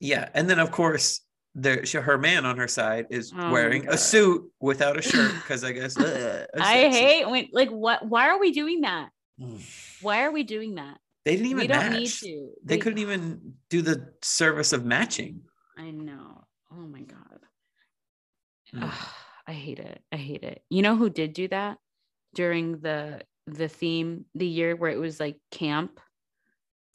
Yeah, 0.00 0.28
and 0.34 0.48
then 0.48 0.58
of 0.60 0.70
course, 0.70 1.20
there 1.54 1.84
she, 1.86 1.98
her 1.98 2.18
man 2.18 2.44
on 2.46 2.56
her 2.58 2.68
side 2.68 3.06
is 3.10 3.32
Oh 3.36 3.50
wearing 3.50 3.88
a 3.88 3.96
suit 3.96 4.50
without 4.60 4.96
a 4.98 5.02
shirt 5.02 5.32
because 5.42 5.64
I 5.64 5.72
guess 5.72 5.96
uh, 5.98 6.46
I 6.58 6.88
hate 6.88 7.28
when 7.28 7.48
like 7.52 7.70
what 7.70 8.06
why 8.06 8.28
are 8.28 8.38
we 8.38 8.52
doing 8.52 8.82
that? 8.82 9.10
Mm. 9.40 9.60
Why 10.02 10.22
are 10.24 10.30
we 10.32 10.42
doing 10.44 10.76
that? 10.76 10.98
They 11.24 11.32
didn't 11.36 11.46
even 11.46 11.60
we 11.62 11.66
don't 11.66 11.90
match. 11.90 11.98
need 11.98 12.08
to. 12.08 12.50
They 12.64 12.76
We- 12.76 12.80
couldn't 12.80 12.98
even 13.00 13.54
do 13.70 13.82
the 13.82 14.12
service 14.22 14.72
of 14.72 14.84
matching. 14.84 15.42
I 15.76 15.90
know. 15.90 16.44
Oh 16.72 16.86
my 16.86 17.02
god. 17.02 17.40
Mm. 18.74 18.84
Ugh, 18.84 19.08
I 19.46 19.52
hate 19.52 19.78
it. 19.78 20.00
I 20.12 20.16
hate 20.16 20.42
it. 20.42 20.62
You 20.70 20.82
know 20.82 20.96
who 20.96 21.08
did 21.10 21.32
do 21.32 21.48
that 21.48 21.78
during 22.34 22.80
the 22.80 23.22
the 23.46 23.68
theme 23.68 24.26
the 24.34 24.46
year 24.46 24.76
where 24.76 24.90
it 24.90 24.98
was 24.98 25.18
like 25.18 25.38
camp. 25.50 26.00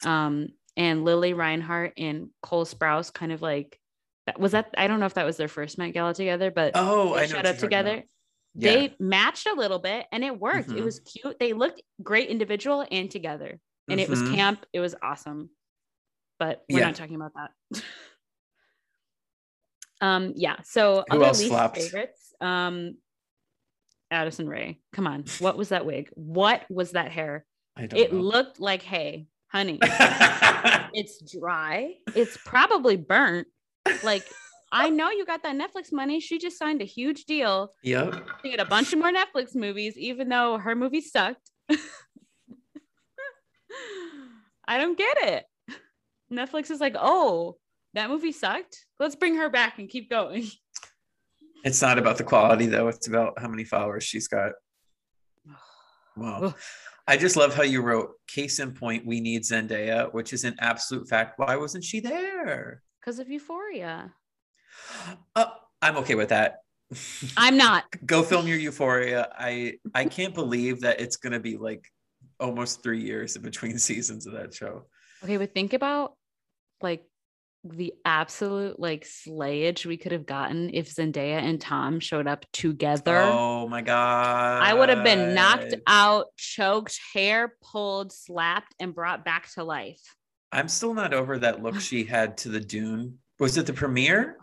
Um, 0.04 0.48
and 0.76 1.04
Lili 1.04 1.32
Reinhart 1.34 1.94
and 1.98 2.28
Cole 2.42 2.64
Sprouse 2.66 3.12
kind 3.12 3.32
of 3.32 3.40
like 3.42 3.70
that 3.70 3.78
was 4.38 4.52
that 4.52 4.74
I 4.76 4.86
don't 4.86 5.00
know 5.00 5.06
if 5.06 5.14
that 5.14 5.26
was 5.26 5.36
their 5.36 5.48
first 5.48 5.78
Met 5.78 5.92
Gala 5.92 6.14
together, 6.14 6.50
but 6.50 6.72
oh, 6.74 7.14
I 7.14 7.26
showed 7.26 7.46
up 7.46 7.58
together. 7.58 8.02
Yeah. 8.54 8.72
They 8.72 8.96
matched 9.00 9.46
a 9.46 9.54
little 9.54 9.78
bit 9.78 10.06
and 10.12 10.24
it 10.24 10.38
worked. 10.38 10.68
Mm-hmm. 10.68 10.78
It 10.78 10.84
was 10.84 11.00
cute. 11.00 11.38
They 11.38 11.52
looked 11.52 11.82
great 12.02 12.28
individual 12.28 12.86
and 12.90 13.10
together. 13.10 13.58
And 13.88 13.98
mm-hmm. 13.98 14.04
it 14.04 14.08
was 14.08 14.22
mm-hmm. 14.22 14.34
camp. 14.34 14.66
It 14.72 14.80
was 14.80 14.94
awesome. 15.02 15.50
But 16.38 16.62
we're 16.70 16.80
yeah. 16.80 16.86
not 16.86 16.94
talking 16.94 17.16
about 17.16 17.32
that. 17.34 17.82
um, 20.06 20.32
yeah. 20.36 20.56
So 20.62 21.04
Who 21.10 21.24
else 21.24 21.44
flopped? 21.46 21.78
favorites. 21.78 22.32
Um, 22.40 22.96
Addison 24.10 24.48
Rae. 24.48 24.78
Come 24.92 25.06
on. 25.06 25.24
What 25.40 25.56
was 25.56 25.70
that 25.70 25.84
wig? 25.84 26.08
What 26.14 26.62
was 26.70 26.92
that 26.92 27.10
hair? 27.10 27.44
it 27.76 28.12
know. 28.12 28.20
looked 28.20 28.60
like 28.60 28.82
hay, 28.82 29.26
honey. 29.48 29.78
it's 29.82 31.20
dry. 31.32 31.94
It's 32.14 32.36
probably 32.44 32.96
burnt. 32.96 33.48
Like 34.02 34.24
I 34.72 34.90
know 34.90 35.10
you 35.10 35.24
got 35.24 35.42
that 35.44 35.56
Netflix 35.56 35.92
money. 35.92 36.18
She 36.18 36.38
just 36.38 36.58
signed 36.58 36.82
a 36.82 36.84
huge 36.84 37.26
deal. 37.26 37.70
Yep. 37.84 38.12
To 38.42 38.48
get 38.50 38.58
a 38.58 38.64
bunch 38.64 38.92
of 38.92 38.98
more 38.98 39.12
Netflix 39.12 39.54
movies, 39.54 39.96
even 39.96 40.28
though 40.28 40.58
her 40.58 40.74
movie 40.74 41.00
sucked. 41.00 41.50
I 44.66 44.78
don't 44.78 44.98
get 44.98 45.16
it. 45.22 45.44
Netflix 46.32 46.70
is 46.70 46.80
like, 46.80 46.96
oh, 46.98 47.56
that 47.92 48.10
movie 48.10 48.32
sucked. 48.32 48.84
Let's 48.98 49.14
bring 49.14 49.36
her 49.36 49.48
back 49.48 49.78
and 49.78 49.88
keep 49.88 50.10
going. 50.10 50.48
It's 51.64 51.80
not 51.80 51.96
about 51.96 52.18
the 52.18 52.24
quality 52.24 52.66
though. 52.66 52.88
It's 52.88 53.06
about 53.06 53.38
how 53.38 53.48
many 53.48 53.64
followers 53.64 54.04
she's 54.04 54.28
got. 54.28 54.52
Wow. 56.16 56.54
I 57.08 57.16
just 57.16 57.34
love 57.36 57.56
how 57.56 57.64
you 57.64 57.82
wrote 57.82 58.12
case 58.28 58.60
in 58.60 58.72
point, 58.72 59.04
we 59.04 59.20
need 59.20 59.42
Zendaya, 59.42 60.14
which 60.14 60.32
is 60.32 60.44
an 60.44 60.54
absolute 60.60 61.08
fact. 61.08 61.40
Why 61.40 61.56
wasn't 61.56 61.82
she 61.82 61.98
there? 61.98 62.82
Because 63.04 63.18
of 63.18 63.28
Euphoria. 63.28 64.14
Uh, 65.36 65.44
I'm 65.82 65.98
okay 65.98 66.14
with 66.14 66.30
that. 66.30 66.60
I'm 67.36 67.58
not. 67.58 67.84
Go 68.06 68.22
film 68.22 68.46
your 68.46 68.56
Euphoria. 68.56 69.28
I 69.38 69.74
I 69.94 70.06
can't 70.06 70.32
believe 70.32 70.80
that 70.80 71.00
it's 71.00 71.16
gonna 71.16 71.40
be 71.40 71.58
like 71.58 71.84
almost 72.40 72.82
three 72.82 73.00
years 73.00 73.36
in 73.36 73.42
between 73.42 73.78
seasons 73.90 74.26
of 74.26 74.32
that 74.32 74.54
show. 74.54 74.86
Okay, 75.22 75.36
but 75.36 75.52
think 75.52 75.74
about 75.74 76.14
like 76.80 77.04
the 77.62 77.92
absolute 78.06 78.80
like 78.80 79.04
slayage 79.04 79.84
we 79.84 79.98
could 79.98 80.12
have 80.12 80.24
gotten 80.24 80.70
if 80.72 80.94
Zendaya 80.94 81.42
and 81.42 81.60
Tom 81.60 82.00
showed 82.00 82.26
up 82.26 82.46
together. 82.52 83.18
Oh 83.18 83.68
my 83.68 83.82
god. 83.82 84.62
I 84.62 84.72
would 84.72 84.88
have 84.88 85.04
been 85.04 85.34
knocked 85.34 85.74
out, 85.86 86.28
choked, 86.38 86.98
hair 87.12 87.54
pulled, 87.62 88.12
slapped, 88.12 88.74
and 88.80 88.94
brought 88.94 89.26
back 89.26 89.50
to 89.52 89.64
life. 89.64 90.00
I'm 90.54 90.68
still 90.68 90.94
not 90.94 91.12
over 91.12 91.38
that 91.38 91.62
look 91.62 91.80
she 91.80 92.04
had 92.04 92.36
to 92.38 92.48
the 92.48 92.60
Dune. 92.60 93.18
Was 93.38 93.56
it 93.56 93.66
the 93.66 93.72
premiere? 93.72 94.36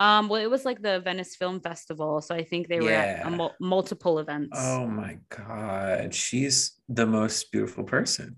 Um, 0.00 0.28
well, 0.28 0.42
it 0.42 0.50
was 0.50 0.64
like 0.64 0.82
the 0.82 1.00
Venice 1.00 1.36
Film 1.36 1.60
Festival, 1.60 2.20
so 2.20 2.34
I 2.34 2.42
think 2.42 2.66
they 2.68 2.80
were 2.80 2.90
yeah. 2.90 3.22
at 3.24 3.32
mul- 3.32 3.54
multiple 3.60 4.18
events. 4.18 4.58
Oh 4.60 4.86
my 4.86 5.18
god, 5.28 6.12
she's 6.12 6.72
the 6.88 7.06
most 7.06 7.52
beautiful 7.52 7.84
person. 7.84 8.36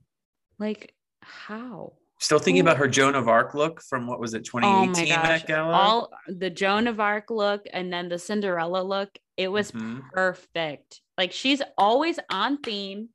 Like, 0.59 0.95
how? 1.23 1.95
Still 2.19 2.39
thinking 2.39 2.63
Ooh. 2.63 2.69
about 2.69 2.79
her 2.79 2.89
Joan 2.89 3.15
of 3.15 3.29
Arc 3.29 3.55
look 3.55 3.83
from 3.83 4.07
what 4.07 4.21
was 4.21 4.35
it, 4.35 4.45
2018 4.45 5.13
oh 5.13 5.23
Met 5.23 5.47
Gala? 5.47 5.73
All 5.73 6.11
the 6.29 6.51
Joan 6.51 6.87
of 6.87 6.99
Arc 6.99 7.31
look 7.31 7.63
and 7.73 7.93
then 7.93 8.09
the 8.09 8.19
Cinderella 8.19 8.83
look. 8.83 9.11
It 9.37 9.49
was 9.49 9.71
mm-hmm. 9.71 10.01
perfect. 10.13 11.03
Like 11.19 11.33
she's 11.33 11.61
always 11.77 12.19
on 12.31 12.59
theme 12.59 13.11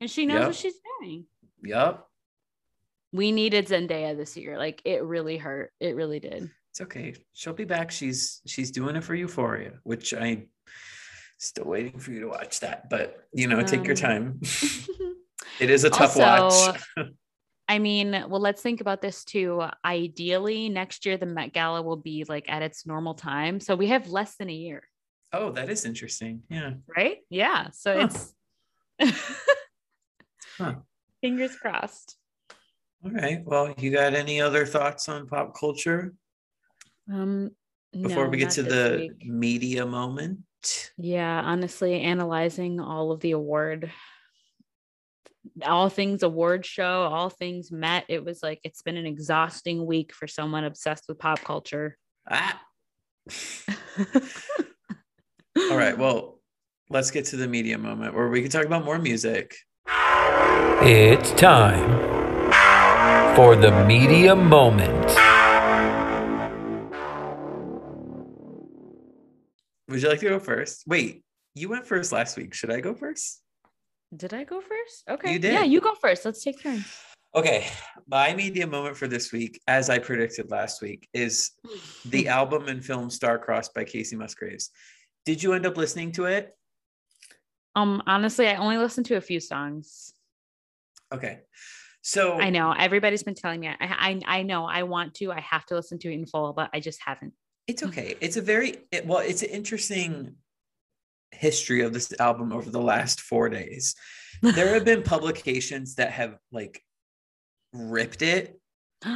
and 0.00 0.08
she 0.08 0.26
knows 0.26 0.38
yep. 0.38 0.46
what 0.46 0.56
she's 0.56 0.74
doing. 1.00 1.26
Yep. 1.64 2.06
We 3.14 3.30
needed 3.30 3.68
Zendaya 3.68 4.16
this 4.16 4.36
year. 4.36 4.58
Like 4.58 4.82
it 4.84 5.04
really 5.04 5.36
hurt. 5.36 5.70
It 5.78 5.94
really 5.94 6.18
did. 6.18 6.50
It's 6.70 6.80
okay. 6.80 7.14
She'll 7.32 7.52
be 7.52 7.64
back. 7.64 7.92
She's 7.92 8.42
she's 8.44 8.72
doing 8.72 8.96
it 8.96 9.04
for 9.04 9.14
Euphoria, 9.14 9.74
which 9.84 10.12
I'm 10.12 10.48
still 11.38 11.66
waiting 11.66 12.00
for 12.00 12.10
you 12.10 12.18
to 12.22 12.26
watch 12.26 12.58
that. 12.58 12.90
But 12.90 13.28
you 13.32 13.46
know, 13.46 13.60
um, 13.60 13.66
take 13.66 13.84
your 13.84 13.92
um, 13.92 13.96
time. 13.96 14.40
it 15.60 15.70
is 15.70 15.84
a 15.84 15.90
tough 15.90 16.18
also, 16.18 16.72
watch. 16.72 17.08
I 17.68 17.78
mean, 17.78 18.10
well, 18.10 18.40
let's 18.40 18.60
think 18.60 18.80
about 18.80 19.00
this 19.00 19.22
too. 19.22 19.62
Ideally, 19.84 20.68
next 20.68 21.06
year 21.06 21.16
the 21.16 21.26
Met 21.26 21.52
Gala 21.52 21.82
will 21.82 21.96
be 21.96 22.24
like 22.28 22.46
at 22.48 22.62
its 22.62 22.84
normal 22.84 23.14
time. 23.14 23.60
So 23.60 23.76
we 23.76 23.86
have 23.86 24.08
less 24.08 24.34
than 24.34 24.50
a 24.50 24.52
year. 24.52 24.82
Oh, 25.32 25.52
that 25.52 25.70
is 25.70 25.84
interesting. 25.84 26.42
Yeah. 26.50 26.72
Right? 26.96 27.18
Yeah. 27.30 27.68
So 27.70 27.96
huh. 27.96 28.08
it's 28.98 29.24
huh. 30.58 30.74
fingers 31.20 31.54
crossed. 31.54 32.16
All 33.04 33.10
right. 33.10 33.44
Well, 33.44 33.74
you 33.78 33.90
got 33.90 34.14
any 34.14 34.40
other 34.40 34.64
thoughts 34.64 35.08
on 35.08 35.26
pop 35.26 35.54
culture? 35.58 36.14
Um 37.12 37.50
before 37.92 38.24
no, 38.24 38.30
we 38.30 38.38
get 38.38 38.50
to 38.52 38.62
the 38.62 38.96
week. 38.98 39.26
media 39.28 39.86
moment. 39.86 40.40
Yeah, 40.96 41.42
honestly, 41.44 42.00
analyzing 42.00 42.80
all 42.80 43.12
of 43.12 43.20
the 43.20 43.32
award 43.32 43.92
all 45.64 45.88
things 45.88 46.22
award 46.22 46.64
show, 46.64 47.02
all 47.02 47.28
things 47.28 47.70
met. 47.70 48.04
It 48.08 48.24
was 48.24 48.42
like 48.42 48.60
it's 48.64 48.82
been 48.82 48.96
an 48.96 49.06
exhausting 49.06 49.84
week 49.84 50.12
for 50.14 50.26
someone 50.26 50.64
obsessed 50.64 51.04
with 51.08 51.18
pop 51.18 51.40
culture. 51.40 51.98
Ah. 52.28 52.60
all 55.70 55.76
right. 55.76 55.96
Well, 55.98 56.40
let's 56.88 57.10
get 57.10 57.26
to 57.26 57.36
the 57.36 57.46
media 57.46 57.78
moment 57.78 58.14
where 58.14 58.28
we 58.28 58.40
can 58.40 58.50
talk 58.50 58.64
about 58.64 58.84
more 58.84 58.98
music. 58.98 59.54
It's 59.86 61.32
time 61.32 62.23
for 63.36 63.56
the 63.56 63.84
media 63.86 64.34
moment. 64.36 65.06
Would 69.88 70.02
you 70.02 70.08
like 70.08 70.20
to 70.20 70.28
go 70.28 70.38
first? 70.38 70.84
Wait, 70.86 71.24
you 71.54 71.68
went 71.68 71.86
first 71.86 72.12
last 72.12 72.36
week. 72.36 72.54
Should 72.54 72.70
I 72.70 72.80
go 72.80 72.94
first? 72.94 73.40
Did 74.16 74.34
I 74.34 74.44
go 74.44 74.60
first? 74.60 75.04
Okay. 75.08 75.32
You 75.32 75.38
did. 75.38 75.52
Yeah, 75.52 75.64
you 75.64 75.80
go 75.80 75.94
first. 75.94 76.24
Let's 76.24 76.42
take 76.42 76.62
turns. 76.62 76.86
Okay. 77.34 77.66
My 78.06 78.34
media 78.34 78.66
moment 78.66 78.96
for 78.96 79.08
this 79.08 79.32
week, 79.32 79.60
as 79.66 79.90
I 79.90 79.98
predicted 79.98 80.50
last 80.50 80.80
week, 80.82 81.08
is 81.12 81.50
the 82.04 82.28
album 82.38 82.68
and 82.68 82.84
film 82.84 83.10
Star-Crossed 83.10 83.74
by 83.74 83.84
Kacey 83.84 84.16
Musgraves. 84.16 84.70
Did 85.24 85.42
you 85.42 85.52
end 85.52 85.66
up 85.66 85.76
listening 85.76 86.12
to 86.12 86.26
it? 86.26 86.56
Um, 87.74 88.02
honestly, 88.06 88.46
I 88.46 88.56
only 88.56 88.78
listened 88.78 89.06
to 89.06 89.16
a 89.16 89.20
few 89.20 89.40
songs. 89.40 90.12
Okay. 91.12 91.40
So 92.06 92.38
I 92.38 92.50
know 92.50 92.70
everybody's 92.72 93.22
been 93.22 93.34
telling 93.34 93.60
me 93.60 93.68
I, 93.68 93.76
I 93.80 94.20
I 94.26 94.42
know 94.42 94.66
I 94.66 94.82
want 94.82 95.14
to, 95.14 95.32
I 95.32 95.40
have 95.40 95.64
to 95.66 95.74
listen 95.74 95.98
to 96.00 96.10
it 96.10 96.14
in 96.14 96.26
full, 96.26 96.52
but 96.52 96.68
I 96.74 96.80
just 96.80 97.00
haven't. 97.02 97.32
It's 97.66 97.82
okay. 97.82 98.14
It's 98.20 98.36
a 98.36 98.42
very 98.42 98.76
it, 98.92 99.06
well, 99.06 99.20
it's 99.20 99.42
an 99.42 99.48
interesting 99.48 100.34
history 101.32 101.80
of 101.80 101.94
this 101.94 102.12
album 102.20 102.52
over 102.52 102.68
the 102.68 102.80
last 102.80 103.22
four 103.22 103.48
days. 103.48 103.94
There 104.42 104.74
have 104.74 104.84
been 104.84 105.02
publications 105.14 105.94
that 105.94 106.10
have 106.10 106.36
like 106.52 106.82
ripped 107.72 108.22
it. 108.22 108.60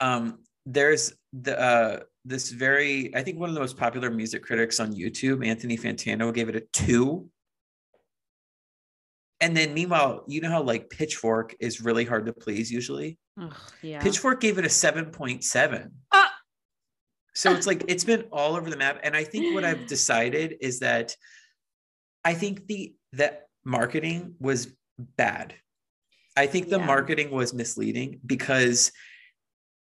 Um, 0.00 0.40
there's 0.66 1.12
the 1.32 1.56
uh, 1.60 2.00
this 2.24 2.50
very, 2.50 3.14
I 3.14 3.22
think 3.22 3.38
one 3.38 3.50
of 3.50 3.54
the 3.54 3.60
most 3.60 3.76
popular 3.76 4.10
music 4.10 4.42
critics 4.42 4.80
on 4.80 4.92
YouTube, 4.92 5.46
Anthony 5.46 5.76
Fantano, 5.76 6.34
gave 6.34 6.48
it 6.48 6.56
a 6.56 6.60
two. 6.72 7.28
And 9.42 9.56
then 9.56 9.74
meanwhile, 9.74 10.24
you 10.28 10.40
know 10.40 10.50
how 10.50 10.62
like 10.62 10.88
Pitchfork 10.88 11.56
is 11.58 11.80
really 11.80 12.04
hard 12.04 12.26
to 12.26 12.32
please 12.32 12.70
usually? 12.70 13.18
Ugh, 13.38 13.54
yeah. 13.82 14.00
Pitchfork 14.00 14.40
gave 14.40 14.56
it 14.56 14.64
a 14.64 14.68
7.7. 14.68 15.90
Uh- 16.12 16.24
so 17.34 17.50
it's 17.52 17.66
like 17.66 17.84
it's 17.88 18.04
been 18.04 18.24
all 18.30 18.56
over 18.56 18.70
the 18.70 18.76
map. 18.76 19.00
And 19.02 19.16
I 19.16 19.24
think 19.24 19.54
what 19.54 19.64
I've 19.64 19.86
decided 19.86 20.56
is 20.60 20.80
that 20.80 21.16
I 22.24 22.34
think 22.34 22.66
the 22.66 22.94
that 23.14 23.46
marketing 23.64 24.34
was 24.38 24.72
bad. 24.98 25.54
I 26.36 26.46
think 26.46 26.68
the 26.68 26.78
yeah. 26.78 26.86
marketing 26.86 27.30
was 27.30 27.54
misleading 27.54 28.20
because 28.24 28.92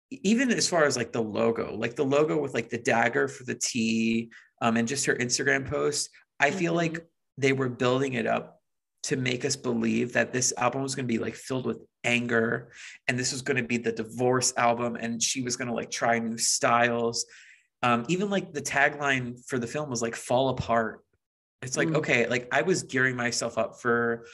even 0.09 0.51
as 0.51 0.69
far 0.69 0.85
as 0.85 0.95
like 0.95 1.11
the 1.11 1.21
logo, 1.21 1.75
like 1.75 1.95
the 1.95 2.05
logo 2.05 2.37
with 2.37 2.53
like 2.53 2.69
the 2.69 2.77
dagger 2.77 3.27
for 3.27 3.43
the 3.43 3.55
T, 3.55 4.31
um, 4.61 4.77
and 4.77 4.87
just 4.87 5.05
her 5.05 5.15
Instagram 5.15 5.69
post, 5.69 6.09
I 6.39 6.49
mm-hmm. 6.49 6.59
feel 6.59 6.73
like 6.73 7.05
they 7.37 7.51
were 7.51 7.69
building 7.69 8.13
it 8.13 8.25
up 8.25 8.62
to 9.03 9.17
make 9.17 9.43
us 9.45 9.55
believe 9.55 10.13
that 10.13 10.31
this 10.31 10.53
album 10.57 10.81
was 10.81 10.95
going 10.95 11.07
to 11.07 11.13
be 11.13 11.19
like 11.19 11.35
filled 11.35 11.65
with 11.65 11.79
anger 12.03 12.71
and 13.07 13.19
this 13.19 13.31
was 13.31 13.41
going 13.41 13.57
to 13.57 13.63
be 13.63 13.77
the 13.77 13.91
divorce 13.91 14.53
album 14.57 14.95
and 14.95 15.21
she 15.21 15.41
was 15.41 15.57
going 15.57 15.67
to 15.67 15.73
like 15.73 15.91
try 15.91 16.19
new 16.19 16.37
styles. 16.37 17.25
Um, 17.81 18.05
even 18.07 18.29
like 18.29 18.53
the 18.53 18.61
tagline 18.61 19.45
for 19.45 19.59
the 19.59 19.67
film 19.67 19.89
was 19.89 20.01
like 20.01 20.15
fall 20.15 20.49
apart 20.49 21.03
it's 21.63 21.77
like, 21.77 21.87
mm. 21.87 21.95
okay, 21.95 22.27
like 22.27 22.47
I 22.51 22.61
was 22.61 22.83
gearing 22.83 23.15
myself 23.15 23.57
up 23.57 23.79
for 23.81 24.25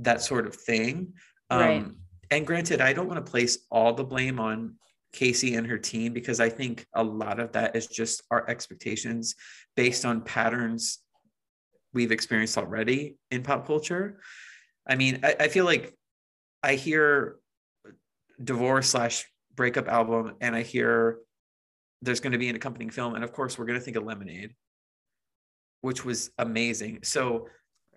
that 0.00 0.22
sort 0.22 0.46
of 0.46 0.56
thing. 0.56 1.12
Um, 1.50 1.60
right. 1.60 1.86
And 2.30 2.46
granted, 2.46 2.80
I 2.80 2.92
don't 2.92 3.08
want 3.08 3.24
to 3.24 3.30
place 3.30 3.58
all 3.70 3.92
the 3.92 4.04
blame 4.04 4.40
on 4.40 4.74
Kacey 5.14 5.56
and 5.56 5.66
her 5.66 5.78
team 5.78 6.12
because 6.12 6.40
I 6.40 6.48
think 6.48 6.86
a 6.94 7.02
lot 7.02 7.40
of 7.40 7.52
that 7.52 7.76
is 7.76 7.86
just 7.86 8.22
our 8.30 8.48
expectations 8.48 9.34
based 9.76 10.04
on 10.04 10.22
patterns 10.22 10.98
we've 11.92 12.12
experienced 12.12 12.58
already 12.58 13.16
in 13.30 13.42
pop 13.42 13.66
culture. 13.66 14.20
I 14.86 14.96
mean, 14.96 15.20
I, 15.22 15.36
I 15.40 15.48
feel 15.48 15.64
like 15.64 15.94
I 16.62 16.74
hear 16.74 17.36
divorce 18.42 18.90
slash 18.90 19.26
breakup 19.54 19.88
album 19.88 20.34
and 20.40 20.54
I 20.54 20.62
hear 20.62 21.18
there's 22.02 22.20
going 22.20 22.32
to 22.32 22.38
be 22.38 22.48
an 22.48 22.56
accompanying 22.56 22.90
film. 22.90 23.14
And 23.14 23.24
of 23.24 23.32
course, 23.32 23.58
we're 23.58 23.66
going 23.66 23.78
to 23.78 23.84
think 23.84 23.96
of 23.96 24.04
Lemonade, 24.04 24.54
which 25.80 26.04
was 26.04 26.30
amazing. 26.38 27.00
So, 27.02 27.48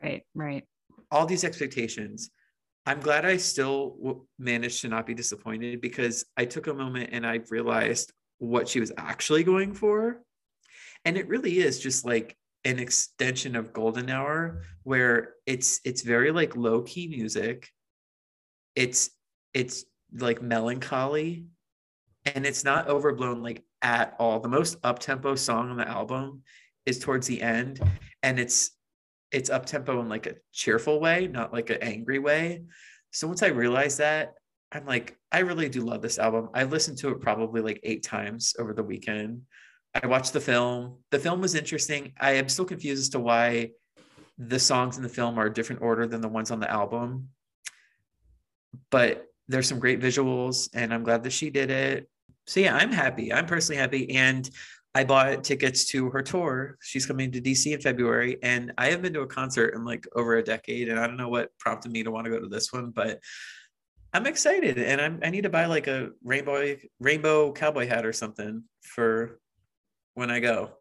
right, 0.01 0.23
right. 0.33 0.63
All 1.11 1.25
these 1.25 1.43
expectations. 1.43 2.31
I'm 2.85 2.99
glad 2.99 3.25
I 3.25 3.37
still 3.37 4.25
managed 4.39 4.81
to 4.81 4.87
not 4.87 5.05
be 5.05 5.13
disappointed 5.13 5.81
because 5.81 6.25
I 6.35 6.45
took 6.45 6.65
a 6.65 6.73
moment 6.73 7.11
and 7.13 7.27
I 7.27 7.41
realized 7.51 8.11
what 8.39 8.67
she 8.67 8.79
was 8.79 8.91
actually 8.97 9.43
going 9.43 9.73
for. 9.73 10.23
And 11.05 11.15
it 11.15 11.27
really 11.27 11.59
is 11.59 11.79
just 11.79 12.05
like 12.05 12.35
an 12.63 12.79
extension 12.79 13.55
of 13.55 13.73
Golden 13.73 14.09
Hour 14.09 14.61
where 14.83 15.33
it's 15.45 15.79
it's 15.83 16.01
very 16.01 16.31
like 16.31 16.55
low 16.55 16.81
key 16.81 17.07
music. 17.07 17.69
It's 18.75 19.09
it's 19.53 19.85
like 20.13 20.41
melancholy 20.41 21.45
and 22.25 22.45
it's 22.45 22.63
not 22.63 22.87
overblown 22.87 23.41
like 23.41 23.63
at 23.81 24.15
all. 24.19 24.39
The 24.39 24.49
most 24.49 24.77
up 24.83 24.99
tempo 24.99 25.35
song 25.35 25.71
on 25.71 25.77
the 25.77 25.87
album 25.87 26.43
is 26.85 26.99
towards 26.99 27.27
the 27.27 27.41
end 27.41 27.79
and 28.23 28.39
it's 28.39 28.71
it's 29.31 29.49
up 29.49 29.65
tempo 29.65 29.99
in 30.01 30.09
like 30.09 30.27
a 30.27 30.35
cheerful 30.51 30.99
way, 30.99 31.27
not 31.27 31.53
like 31.53 31.69
an 31.69 31.77
angry 31.81 32.19
way. 32.19 32.63
So 33.11 33.27
once 33.27 33.43
I 33.43 33.47
realized 33.47 33.99
that, 33.99 34.33
I'm 34.71 34.85
like, 34.85 35.17
I 35.31 35.39
really 35.39 35.69
do 35.69 35.81
love 35.81 36.01
this 36.01 36.19
album. 36.19 36.49
I 36.53 36.63
listened 36.63 36.97
to 36.99 37.09
it 37.09 37.21
probably 37.21 37.61
like 37.61 37.79
eight 37.83 38.03
times 38.03 38.55
over 38.59 38.73
the 38.73 38.83
weekend. 38.83 39.41
I 39.93 40.07
watched 40.07 40.33
the 40.33 40.39
film. 40.39 40.97
The 41.09 41.19
film 41.19 41.41
was 41.41 41.55
interesting. 41.55 42.13
I 42.19 42.33
am 42.33 42.47
still 42.49 42.65
confused 42.65 43.01
as 43.01 43.09
to 43.09 43.19
why 43.19 43.71
the 44.37 44.59
songs 44.59 44.97
in 44.97 45.03
the 45.03 45.09
film 45.09 45.37
are 45.37 45.47
a 45.47 45.53
different 45.53 45.81
order 45.81 46.07
than 46.07 46.21
the 46.21 46.29
ones 46.29 46.51
on 46.51 46.59
the 46.59 46.71
album. 46.71 47.29
But 48.89 49.27
there's 49.47 49.67
some 49.67 49.79
great 49.79 49.99
visuals, 49.99 50.69
and 50.73 50.93
I'm 50.93 51.03
glad 51.03 51.23
that 51.23 51.33
she 51.33 51.49
did 51.49 51.69
it. 51.69 52.09
So 52.47 52.61
yeah, 52.61 52.75
I'm 52.75 52.91
happy. 52.91 53.33
I'm 53.33 53.45
personally 53.45 53.79
happy. 53.79 54.09
And 54.15 54.49
I 54.93 55.03
bought 55.03 55.43
tickets 55.43 55.85
to 55.87 56.09
her 56.09 56.21
tour. 56.21 56.77
She's 56.81 57.05
coming 57.05 57.31
to 57.31 57.41
DC 57.41 57.73
in 57.73 57.79
February, 57.79 58.37
and 58.43 58.73
I 58.77 58.87
have 58.87 59.01
been 59.01 59.13
to 59.13 59.21
a 59.21 59.27
concert 59.27 59.73
in 59.73 59.85
like 59.85 60.05
over 60.15 60.37
a 60.37 60.43
decade, 60.43 60.89
and 60.89 60.99
I 60.99 61.07
don't 61.07 61.17
know 61.17 61.29
what 61.29 61.57
prompted 61.59 61.91
me 61.91 62.03
to 62.03 62.11
want 62.11 62.25
to 62.25 62.31
go 62.31 62.39
to 62.39 62.47
this 62.47 62.73
one, 62.73 62.91
but 62.91 63.19
I'm 64.13 64.25
excited, 64.25 64.77
and 64.77 64.99
I'm 64.99 65.19
I 65.23 65.29
need 65.29 65.43
to 65.43 65.49
buy 65.49 65.65
like 65.67 65.87
a 65.87 66.09
rainbow 66.23 66.75
rainbow 66.99 67.53
cowboy 67.53 67.87
hat 67.87 68.05
or 68.05 68.11
something 68.11 68.63
for 68.81 69.39
when 70.13 70.31
I 70.31 70.39
go. 70.39 70.71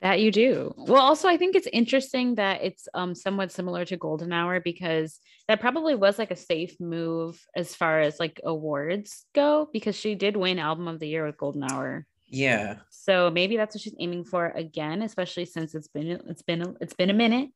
That 0.00 0.20
you 0.20 0.30
do. 0.30 0.74
Well, 0.76 1.00
also 1.00 1.28
I 1.28 1.38
think 1.38 1.56
it's 1.56 1.68
interesting 1.72 2.34
that 2.34 2.62
it's 2.62 2.88
um 2.92 3.14
somewhat 3.14 3.52
similar 3.52 3.86
to 3.86 3.96
Golden 3.96 4.32
Hour 4.32 4.60
because 4.60 5.18
that 5.48 5.60
probably 5.60 5.94
was 5.94 6.18
like 6.18 6.30
a 6.30 6.36
safe 6.36 6.78
move 6.78 7.40
as 7.56 7.74
far 7.74 8.00
as 8.00 8.20
like 8.20 8.40
awards 8.44 9.24
go 9.34 9.68
because 9.72 9.96
she 9.96 10.14
did 10.14 10.36
win 10.36 10.58
album 10.58 10.88
of 10.88 11.00
the 11.00 11.08
year 11.08 11.24
with 11.24 11.38
Golden 11.38 11.64
Hour. 11.64 12.06
Yeah. 12.26 12.80
So 12.90 13.30
maybe 13.30 13.56
that's 13.56 13.74
what 13.74 13.82
she's 13.82 13.94
aiming 13.98 14.24
for 14.24 14.46
again, 14.48 15.02
especially 15.02 15.46
since 15.46 15.74
it's 15.74 15.88
been 15.88 16.20
it's 16.28 16.42
been 16.42 16.76
it's 16.80 16.94
been 16.94 17.10
a 17.10 17.14
minute. 17.14 17.50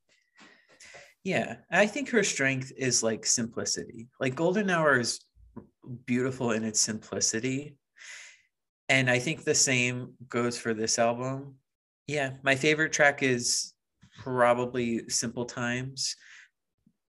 Yeah, 1.24 1.56
I 1.70 1.86
think 1.86 2.08
her 2.10 2.24
strength 2.24 2.72
is 2.76 3.02
like 3.02 3.26
simplicity. 3.26 4.08
Like 4.20 4.34
Golden 4.34 4.70
Hour 4.70 5.00
is 5.00 5.20
beautiful 6.06 6.52
in 6.52 6.64
its 6.64 6.80
simplicity. 6.80 7.76
And 8.88 9.10
I 9.10 9.18
think 9.18 9.44
the 9.44 9.54
same 9.54 10.14
goes 10.28 10.58
for 10.58 10.72
this 10.74 10.98
album. 10.98 11.56
Yeah, 12.06 12.32
my 12.42 12.54
favorite 12.54 12.92
track 12.92 13.22
is 13.22 13.74
probably 14.18 15.08
Simple 15.08 15.44
Times. 15.44 16.16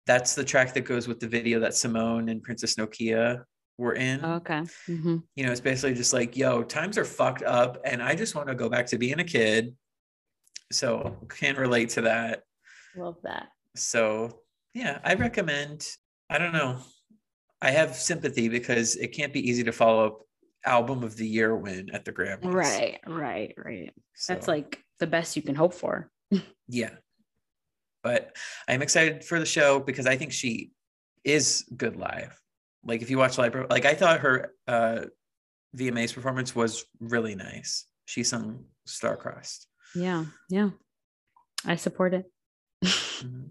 That's 0.07 0.35
the 0.35 0.45
track 0.45 0.75
that 0.75 0.81
goes 0.81 1.07
with 1.07 1.21
the 1.21 1.29
video 1.29 1.61
that 1.61 1.75
Simone 1.75 2.29
and 2.29 2.43
Princess 2.43 2.75
Nokia 2.75 3.45
were 3.79 3.95
in. 3.95 4.25
Okay. 4.25 4.63
Mm-hmm. 4.89 5.19
You 5.37 5.45
know, 5.45 5.53
it's 5.53 5.61
basically 5.61 5.95
just 5.95 6.13
like, 6.13 6.37
yo, 6.37 6.63
times 6.63 6.99
are 6.99 7.05
fucked 7.05 7.43
up 7.43 7.79
and 7.85 8.03
I 8.03 8.15
just 8.15 8.35
want 8.35 8.49
to 8.49 8.55
go 8.55 8.69
back 8.69 8.87
to 8.87 8.99
being 8.99 9.21
a 9.21 9.25
kid. 9.25 9.75
So 10.73 11.17
can 11.29 11.57
relate 11.57 11.91
to 11.91 12.03
that. 12.03 12.43
Love 12.97 13.17
that. 13.23 13.49
So 13.77 14.41
yeah, 14.75 14.99
I 15.05 15.15
recommend. 15.15 15.87
I 16.29 16.39
don't 16.39 16.53
know. 16.53 16.79
I 17.63 17.71
have 17.71 17.95
sympathy 17.95 18.49
because 18.49 18.97
it 18.97 19.09
can't 19.09 19.33
be 19.33 19.49
easy 19.49 19.65
to 19.65 19.73
follow 19.73 20.07
up 20.07 20.21
album 20.65 21.03
of 21.03 21.16
the 21.16 21.27
year 21.27 21.57
win 21.57 21.91
at 21.93 22.05
the 22.05 22.12
Grammys. 22.12 22.53
Right, 22.53 23.01
right, 23.07 23.55
right. 23.57 23.93
So, 24.15 24.35
That's 24.35 24.49
like 24.49 24.82
the 24.99 25.07
best 25.07 25.37
you 25.37 25.43
can 25.43 25.55
hope 25.55 25.74
for. 25.74 26.11
yeah. 26.69 26.91
But 28.03 28.37
I'm 28.69 28.82
excited 28.82 29.24
for 29.24 29.39
the 29.39 29.47
show 29.47 29.81
because 29.81 30.07
I 30.07 30.16
think 30.16 30.32
she 30.32 30.70
is 31.24 31.65
good 31.77 31.97
live. 31.97 32.39
Like 32.85 33.03
if 33.03 33.11
you 33.11 33.19
watch 33.19 33.37
live, 33.37 33.55
like 33.69 33.85
I 33.85 33.95
thought 33.95 34.20
her 34.20 34.55
uh 34.66 35.01
VMA's 35.77 36.12
performance 36.12 36.55
was 36.55 36.85
really 36.99 37.35
nice. 37.35 37.87
She 38.07 38.24
sung 38.24 38.65
Star-Crossed. 38.87 39.69
Yeah, 39.95 40.24
yeah. 40.49 40.70
I 41.65 41.77
support 41.77 42.15
it. 42.15 42.24
mm-hmm. 42.85 43.47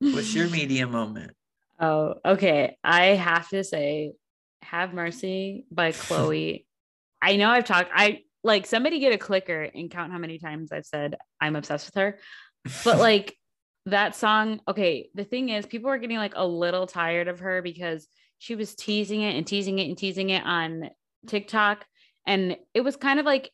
What's 0.14 0.34
your 0.34 0.48
media 0.48 0.86
moment? 0.86 1.32
Oh, 1.80 2.14
okay. 2.24 2.76
I 2.84 3.06
have 3.06 3.48
to 3.48 3.64
say 3.64 4.12
have 4.64 4.94
Mercy 4.94 5.66
by 5.70 5.92
Chloe. 5.92 6.66
I 7.22 7.36
know 7.36 7.50
I've 7.50 7.64
talked, 7.64 7.90
I 7.94 8.22
like 8.42 8.66
somebody 8.66 9.00
get 9.00 9.14
a 9.14 9.18
clicker 9.18 9.62
and 9.62 9.90
count 9.90 10.12
how 10.12 10.18
many 10.18 10.38
times 10.38 10.70
I've 10.70 10.86
said 10.86 11.16
I'm 11.40 11.56
obsessed 11.56 11.86
with 11.86 11.94
her. 11.94 12.18
But 12.84 12.98
like 13.10 13.36
that 13.86 14.14
song, 14.14 14.60
okay, 14.68 15.08
the 15.14 15.24
thing 15.24 15.48
is, 15.48 15.66
people 15.66 15.90
are 15.90 15.98
getting 15.98 16.18
like 16.18 16.34
a 16.36 16.46
little 16.46 16.86
tired 16.86 17.28
of 17.28 17.40
her 17.40 17.62
because 17.62 18.06
she 18.38 18.54
was 18.54 18.74
teasing 18.74 19.22
it 19.22 19.36
and 19.36 19.46
teasing 19.46 19.78
it 19.78 19.88
and 19.88 19.96
teasing 19.96 20.30
it 20.30 20.44
on 20.44 20.90
TikTok. 21.26 21.84
And 22.26 22.56
it 22.74 22.82
was 22.82 22.96
kind 22.96 23.18
of 23.18 23.26
like 23.26 23.50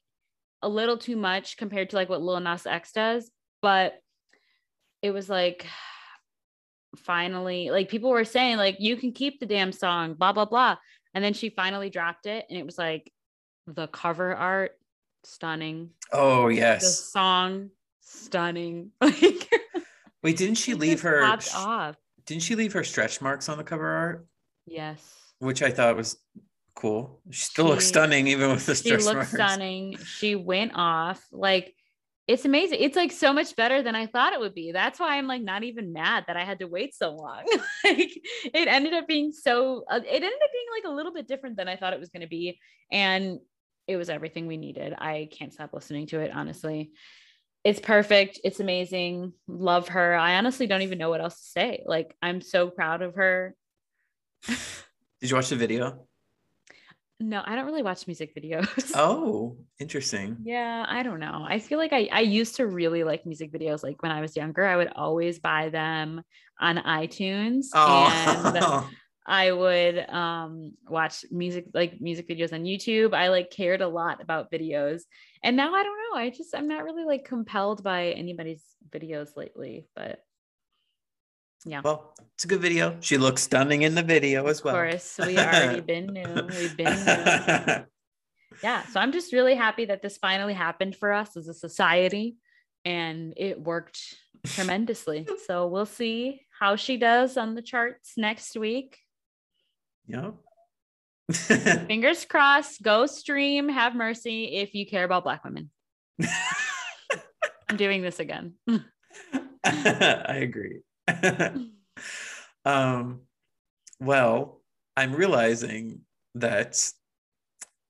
a 0.63 0.69
little 0.69 0.99
too 0.99 1.17
much 1.17 1.57
compared 1.57 1.91
to 1.91 1.97
like 1.97 2.09
what 2.09 2.23
Lil 2.23 2.41
Nas 2.41 2.67
X 2.67 2.93
does. 2.93 3.31
But 3.63 3.95
it 5.03 5.13
was 5.13 5.29
like, 5.29 5.67
finally, 6.97 7.71
like 7.71 7.89
people 7.89 8.11
were 8.11 8.25
saying, 8.25 8.57
like, 8.57 8.77
you 8.81 8.97
can 8.97 9.13
keep 9.13 9.39
the 9.39 9.47
damn 9.47 9.73
song, 9.73 10.15
blah, 10.15 10.33
blah, 10.33 10.45
blah. 10.45 10.77
And 11.15 11.25
then 11.25 11.33
she 11.33 11.51
finally 11.51 11.91
dropped 11.91 12.27
it, 12.27 12.47
and 12.49 12.59
it 12.59 12.65
was 12.65 12.79
like 12.79 13.13
the 13.67 13.89
cover 13.89 14.35
art, 14.35 14.73
stunning. 15.25 15.91
Oh 16.13 16.49
yes, 16.49 16.83
the 16.83 16.91
song, 16.91 17.71
stunning. 18.01 18.91
Wait, 19.01 20.37
didn't 20.37 20.57
she 20.57 20.75
leave 20.75 21.01
her? 21.03 21.25
Off. 21.25 21.97
Didn't 22.27 22.43
she 22.43 22.55
leave 22.55 22.73
her 22.75 22.85
stretch 22.85 23.21
marks 23.21 23.49
on 23.49 23.59
the 23.59 23.65
cover 23.65 23.89
art? 23.89 24.27
Yes. 24.67 25.17
Which 25.39 25.63
I 25.63 25.71
thought 25.71 25.97
was 25.97 26.19
cool. 26.75 27.21
She 27.31 27.41
still 27.41 27.67
she, 27.67 27.71
looks 27.71 27.87
stunning 27.87 28.27
even 28.29 28.51
with 28.51 28.67
the 28.67 28.75
stretch 28.75 29.05
marks. 29.05 29.05
She 29.05 29.15
looks 29.15 29.31
stunning. 29.31 29.97
She 29.97 30.37
went 30.37 30.73
off 30.75 31.25
like 31.33 31.75
it's 32.31 32.45
amazing. 32.45 32.79
It's 32.81 32.95
like 32.95 33.11
so 33.11 33.33
much 33.33 33.57
better 33.57 33.83
than 33.83 33.97
I 33.97 34.07
thought 34.07 34.33
it 34.33 34.39
would 34.39 34.55
be. 34.55 34.71
That's 34.71 35.01
why 35.01 35.19
I'm 35.19 35.27
like 35.27 35.43
not 35.43 35.65
even 35.65 35.93
mad 35.93 36.25
that 36.29 36.37
I 36.37 36.45
had 36.45 36.61
to 36.61 36.69
wait 36.69 36.95
so 36.95 37.11
long. 37.11 37.43
like 37.85 38.21
it 38.45 38.69
ended 38.69 38.95
up 38.95 39.09
being 39.09 39.33
so 39.33 39.85
uh, 39.91 39.97
it 39.97 40.07
ended 40.07 40.33
up 40.33 40.51
being 40.53 40.67
like 40.73 40.85
a 40.93 40.95
little 40.95 41.13
bit 41.13 41.27
different 41.27 41.57
than 41.57 41.67
I 41.67 41.75
thought 41.75 41.93
it 41.93 41.99
was 41.99 42.11
going 42.11 42.21
to 42.21 42.29
be 42.29 42.61
and 42.93 43.41
it 43.89 43.97
was 43.97 44.09
everything 44.09 44.47
we 44.47 44.59
needed. 44.59 44.95
I 44.97 45.29
can't 45.33 45.53
stop 45.53 45.73
listening 45.73 46.07
to 46.09 46.21
it 46.21 46.31
honestly. 46.33 46.93
It's 47.65 47.81
perfect. 47.81 48.39
It's 48.45 48.61
amazing. 48.61 49.33
Love 49.49 49.89
her. 49.89 50.15
I 50.15 50.37
honestly 50.37 50.69
don't 50.69 50.83
even 50.83 50.99
know 50.99 51.11
what 51.11 51.21
else 51.21 51.35
to 51.35 51.49
say. 51.49 51.83
Like 51.85 52.15
I'm 52.23 52.41
so 52.41 52.71
proud 52.71 53.03
of 53.03 53.17
her. 53.17 53.57
Did 54.47 55.31
you 55.31 55.35
watch 55.35 55.49
the 55.49 55.57
video? 55.57 56.07
No, 57.21 57.43
I 57.45 57.55
don't 57.55 57.67
really 57.67 57.83
watch 57.83 58.07
music 58.07 58.35
videos. 58.35 58.93
Oh, 58.97 59.59
interesting. 59.79 60.39
Yeah, 60.43 60.87
I 60.89 61.03
don't 61.03 61.21
know. 61.21 61.45
I 61.47 61.59
feel 61.59 61.79
like 61.79 61.93
I, 61.93 62.09
I 62.11 62.21
used 62.21 62.57
to 62.57 62.67
really 62.67 63.05
like 63.05 63.27
music 63.27 63.53
videos. 63.53 63.83
Like 63.83 64.03
when 64.03 64.11
I 64.11 64.23
was 64.23 64.37
younger, 64.37 64.65
I 64.65 64.77
would 64.77 64.91
always 64.97 65.39
buy 65.39 65.69
them 65.69 66.23
on 66.59 66.77
iTunes. 66.77 67.67
Oh. 67.75 68.11
And 68.47 68.87
I 69.27 69.53
would 69.53 70.09
um, 70.09 70.73
watch 70.89 71.25
music 71.31 71.67
like 71.75 72.01
music 72.01 72.27
videos 72.27 72.55
on 72.55 72.65
YouTube. 72.65 73.15
I 73.15 73.29
like 73.29 73.51
cared 73.51 73.83
a 73.83 73.89
lot 73.89 74.23
about 74.23 74.51
videos. 74.51 75.03
And 75.45 75.57
now 75.57 75.75
I 75.75 75.83
don't 75.83 75.99
know. 75.99 76.19
I 76.19 76.31
just 76.31 76.55
I'm 76.55 76.69
not 76.69 76.85
really 76.85 77.05
like 77.05 77.27
compelled 77.27 77.83
by 77.83 78.09
anybody's 78.13 78.65
videos 78.91 79.37
lately, 79.37 79.87
but 79.95 80.21
yeah. 81.65 81.81
Well, 81.85 82.15
it's 82.35 82.45
a 82.45 82.49
good 82.49 82.61
video. 82.61 82.97
She 83.01 83.19
looks 83.19 83.43
stunning 83.43 83.83
in 83.83 83.95
the 83.95 84.03
video 84.03 84.47
as 84.47 84.65
well. 84.65 84.75
Of 84.75 84.91
course, 84.91 85.19
we 85.19 85.39
already 85.39 85.81
been 85.93 86.07
new. 86.07 86.49
We've 86.49 86.77
been 86.77 86.87
new. 86.87 87.85
yeah. 88.63 88.83
So 88.87 89.01
I'm 89.01 89.13
just 89.13 89.33
really 89.33 89.55
happy 89.55 89.87
that 89.87 90.03
this 90.03 90.17
finally 90.17 90.55
happened 90.55 90.97
for 90.97 91.13
us 91.13 91.37
as 91.37 91.49
a 91.49 91.55
society 91.55 92.37
and 92.85 93.35
it 93.37 93.61
worked 93.61 94.01
tremendously. 94.47 95.29
so 95.47 95.67
we'll 95.67 95.87
see 95.87 96.41
how 96.59 96.77
she 96.77 96.97
does 96.97 97.37
on 97.37 97.55
the 97.55 97.63
charts 97.63 98.13
next 98.17 98.57
week. 98.57 98.99
Yeah. 100.07 100.31
Fingers 101.31 102.25
crossed. 102.25 102.83
Go 102.83 103.07
stream, 103.07 103.69
have 103.69 103.95
mercy 103.95 104.57
if 104.57 104.75
you 104.75 104.87
care 104.87 105.05
about 105.05 105.25
Black 105.25 105.45
women. 105.45 105.71
I'm 107.69 107.77
doing 107.77 108.03
this 108.03 108.19
again. 108.19 108.55
I 109.65 110.41
agree. 110.43 110.81
Um, 112.65 113.21
well, 114.01 114.61
I'm 114.97 115.15
realizing 115.15 116.01
that 116.35 116.79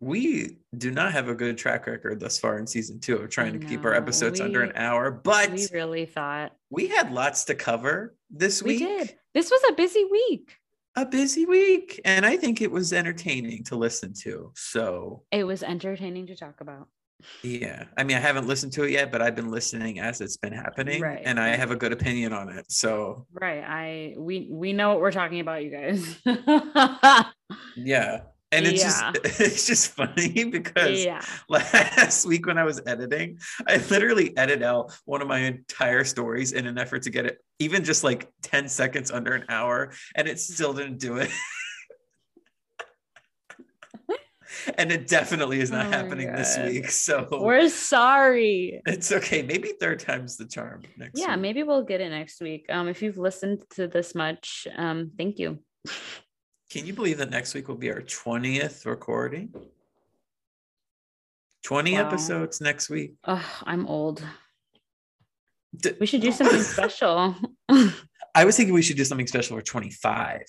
we 0.01 0.59
do 0.77 0.91
not 0.91 1.13
have 1.13 1.29
a 1.29 1.35
good 1.35 1.59
track 1.59 1.87
record 1.87 2.21
thus 2.21 2.39
far 2.39 2.59
in 2.59 2.67
season 2.67 3.01
two 3.01 3.17
of 3.17 3.31
trying 3.31 3.59
to 3.59 3.67
keep 3.67 3.85
our 3.85 3.95
episodes 3.95 4.41
we, 4.41 4.47
under 4.47 4.63
an 4.63 4.73
hour, 4.75 5.11
but 5.11 5.53
we 5.53 5.67
really 5.73 6.07
thought 6.07 6.53
we 6.71 6.89
had 6.89 7.13
lots 7.13 7.45
to 7.45 7.55
cover 7.55 8.17
this 8.31 8.63
we 8.63 8.79
week. 8.79 8.79
did. 8.79 9.17
This 9.35 9.51
was 9.51 9.61
a 9.69 9.75
busy 9.75 10.05
week. 10.11 10.57
A 10.97 11.05
busy 11.05 11.47
week. 11.47 12.01
And 12.05 12.25
I 12.25 12.37
think 12.37 12.61
it 12.61 12.71
was 12.71 12.93
entertaining 12.93 13.65
to 13.65 13.77
listen 13.77 14.13
to. 14.23 14.53
So 14.55 15.25
it 15.31 15.45
was 15.45 15.63
entertaining 15.63 16.29
to 16.29 16.37
talk 16.37 16.61
about. 16.61 16.89
Yeah. 17.43 17.85
I 17.97 18.05
mean, 18.05 18.17
I 18.17 18.21
haven't 18.21 18.47
listened 18.47 18.73
to 18.75 18.85
it 18.85 18.91
yet, 18.91 19.13
but 19.13 19.23
I've 19.23 19.35
been 19.35 19.51
listening 19.51 20.01
as 20.01 20.21
it's 20.21 20.37
been 20.37 20.53
happening. 20.53 21.01
Right. 21.03 21.23
And 21.25 21.39
I 21.39 21.57
have 21.57 21.71
a 21.71 21.77
good 21.77 21.93
opinion 21.93 22.33
on 22.33 22.49
it. 22.51 22.71
So 22.71 23.27
Right. 23.33 23.63
I 23.67 24.15
we 24.19 24.49
we 24.51 24.73
know 24.73 24.91
what 24.91 25.01
we're 25.01 25.13
talking 25.13 25.41
about, 25.41 25.65
you 25.65 25.71
guys. 25.71 26.19
yeah 27.77 28.21
and 28.53 28.67
it's 28.67 28.83
yeah. 28.83 29.13
just 29.13 29.41
it's 29.41 29.67
just 29.67 29.93
funny 29.93 30.45
because 30.45 31.05
yeah. 31.05 31.25
last 31.49 32.27
week 32.27 32.47
when 32.47 32.59
I 32.59 32.65
was 32.65 32.81
editing, 32.87 33.39
I 33.67 33.77
literally 33.77 34.37
edited 34.37 34.63
out 34.63 34.93
one 35.05 35.23
of 35.23 35.29
my 35.29 35.39
entire 35.39 36.05
stories 36.05 36.53
in 36.53 36.67
an 36.67 36.79
effort 36.79 37.03
to 37.03 37.11
get 37.11 37.27
it 37.27 37.39
even 37.59 37.85
just 37.85 38.03
like 38.03 38.29
10 38.43 38.69
seconds 38.69 39.11
under 39.11 39.35
an 39.35 39.45
hour, 39.49 39.93
and 40.17 40.27
it 40.27 40.41
still 40.41 40.73
didn't 40.73 40.99
do 40.99 41.19
it. 41.19 41.31
and 44.79 44.91
it 44.93 45.07
definitely 45.07 45.61
is 45.61 45.71
not 45.71 45.87
oh 45.87 45.91
happening 45.91 46.33
this 46.33 46.59
week. 46.59 46.91
So 46.91 47.29
we're 47.31 47.69
sorry. 47.69 48.81
It's 48.87 49.13
okay. 49.13 49.43
Maybe 49.43 49.73
third 49.81 50.01
time's 50.01 50.37
the 50.37 50.47
charm 50.47 50.83
next 50.97 51.19
Yeah, 51.19 51.33
week. 51.35 51.41
maybe 51.41 51.63
we'll 51.63 51.85
get 51.85 52.01
it 52.01 52.11
next 52.11 52.41
week. 52.41 52.67
Um, 52.69 52.89
if 52.89 53.03
you've 53.03 53.19
listened 53.19 53.65
to 53.71 53.87
this 53.87 54.15
much, 54.15 54.67
um, 54.77 55.13
thank 55.17 55.39
you. 55.39 55.59
Can 56.71 56.87
you 56.87 56.93
believe 56.93 57.19
that 57.19 57.31
next 57.31 57.55
week 57.55 57.69
will 57.69 57.77
be 57.77 57.91
our 57.91 58.01
20th 58.01 58.87
recording? 58.87 59.53
20 61.65 61.93
wow. 61.95 62.07
episodes 62.07 62.61
next 62.61 62.89
week. 62.91 63.15
Oh, 63.25 63.45
I'm 63.65 63.87
old. 63.87 64.23
D- 65.77 65.93
we 66.01 66.07
should 66.07 66.23
do 66.23 66.33
something 66.33 66.63
special. 66.63 67.37
I 68.35 68.45
was 68.45 68.57
thinking 68.57 68.75
we 68.75 68.83
should 68.83 68.97
do 68.97 69.05
something 69.05 69.27
special 69.27 69.57
for 69.57 69.63
25. 69.63 70.43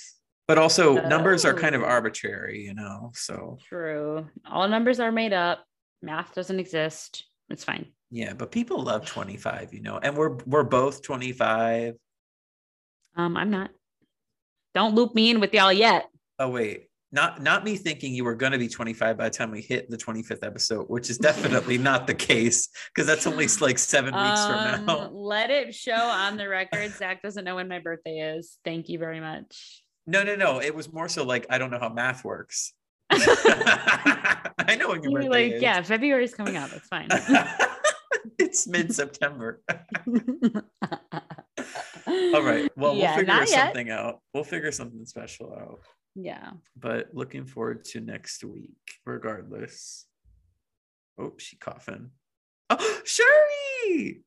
But 0.52 0.58
also 0.58 0.98
oh. 0.98 1.08
numbers 1.08 1.46
are 1.46 1.54
kind 1.54 1.76
of 1.76 1.82
oh. 1.82 1.86
arbitrary, 1.86 2.66
you 2.66 2.74
know. 2.74 3.14
So 3.16 3.58
true. 3.70 4.28
All 4.46 4.68
numbers 4.68 5.00
are 5.00 5.10
made 5.10 5.32
up. 5.32 5.64
Math 6.02 6.36
doesn't 6.36 6.60
exist. 6.60 7.24
It's 7.50 7.64
fine. 7.64 7.86
Yeah, 8.10 8.34
but 8.34 8.52
people 8.52 8.84
love 8.84 9.06
25, 9.06 9.74
you 9.74 9.82
know. 9.82 9.98
And 10.04 10.18
we're 10.18 10.36
we're 10.46 10.66
both 10.66 11.04
25. 11.04 11.94
Um, 13.16 13.38
I'm 13.38 13.50
not. 13.50 13.70
Don't 14.76 14.94
loop 14.94 15.16
me 15.16 15.30
in 15.30 15.40
with 15.40 15.54
y'all 15.54 15.72
yet. 15.72 16.10
Oh 16.38 16.50
wait, 16.50 16.90
not 17.14 17.42
not 17.42 17.64
me 17.64 17.78
thinking 17.78 18.14
you 18.14 18.26
were 18.26 18.36
going 18.36 18.52
to 18.52 18.58
be 18.58 18.68
25 18.68 19.18
by 19.18 19.24
the 19.24 19.30
time 19.30 19.52
we 19.52 19.62
hit 19.62 19.90
the 19.90 19.96
25th 19.96 20.46
episode, 20.46 20.90
which 20.90 21.10
is 21.10 21.18
definitely 21.18 21.78
not 21.92 22.08
the 22.08 22.14
case 22.14 22.68
because 22.94 23.08
that's 23.08 23.26
only 23.26 23.48
like 23.62 23.80
seven 23.80 24.14
weeks 24.14 24.42
um, 24.42 24.52
from 24.52 24.86
now. 24.86 25.10
Let 25.14 25.50
it 25.50 25.74
show 25.74 25.94
on 25.94 26.36
the 26.36 26.50
record. 26.50 26.92
Zach 26.92 27.22
doesn't 27.22 27.46
know 27.46 27.56
when 27.56 27.70
my 27.70 27.80
birthday 27.80 28.36
is. 28.36 28.58
Thank 28.66 28.90
you 28.90 29.00
very 29.00 29.22
much. 29.22 29.82
No, 30.12 30.24
no, 30.24 30.36
no. 30.36 30.60
It 30.60 30.76
was 30.76 30.92
more 30.92 31.08
so 31.08 31.24
like 31.24 31.46
I 31.50 31.58
don't 31.58 31.72
know 31.72 31.80
how 31.80 31.88
math 31.88 32.26
works. 32.26 32.74
I 33.12 34.76
know 34.78 34.90
when 34.90 35.02
your 35.04 35.12
You're 35.12 35.22
birthday 35.22 35.30
like, 35.30 35.54
is. 35.54 35.62
Yeah, 35.62 35.82
February 35.82 36.26
is 36.26 36.34
coming 36.34 36.58
up. 36.58 36.70
It's 36.74 36.88
fine. 36.88 37.08
it's 38.38 38.68
mid 38.68 38.94
September. 38.94 39.62
All 42.08 42.44
right. 42.44 42.70
Well, 42.76 42.96
yeah, 42.96 43.16
we'll 43.16 43.20
figure 43.20 43.46
something 43.46 43.88
yet. 43.88 44.00
out. 44.00 44.20
We'll 44.34 44.44
figure 44.44 44.72
something 44.74 45.06
special 45.06 45.54
out. 45.54 45.80
Yeah. 46.16 46.52
But 46.78 47.12
looking 47.14 47.46
forward 47.46 47.86
to 47.86 48.02
next 48.02 48.44
week, 48.44 48.76
regardless. 49.06 50.08
Oh, 51.18 51.34
she 51.38 51.56
coughing. 51.56 52.12
Oh, 52.74 53.02
Shuri! 53.04 54.24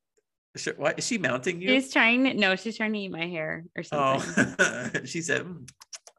Sure, 0.57 0.75
what 0.77 0.99
is 0.99 1.07
she 1.07 1.19
mounting 1.19 1.61
you? 1.61 1.69
She's 1.69 1.93
trying 1.93 2.23
no, 2.37 2.55
she's 2.55 2.77
trying 2.77 2.93
to 2.93 2.99
eat 2.99 3.11
my 3.11 3.27
hair 3.27 3.65
or 3.77 3.83
oh. 3.93 4.19
something. 4.21 4.55
Oh, 4.59 4.91
she 5.05 5.21
said, 5.21 5.43
mm, 5.43 5.69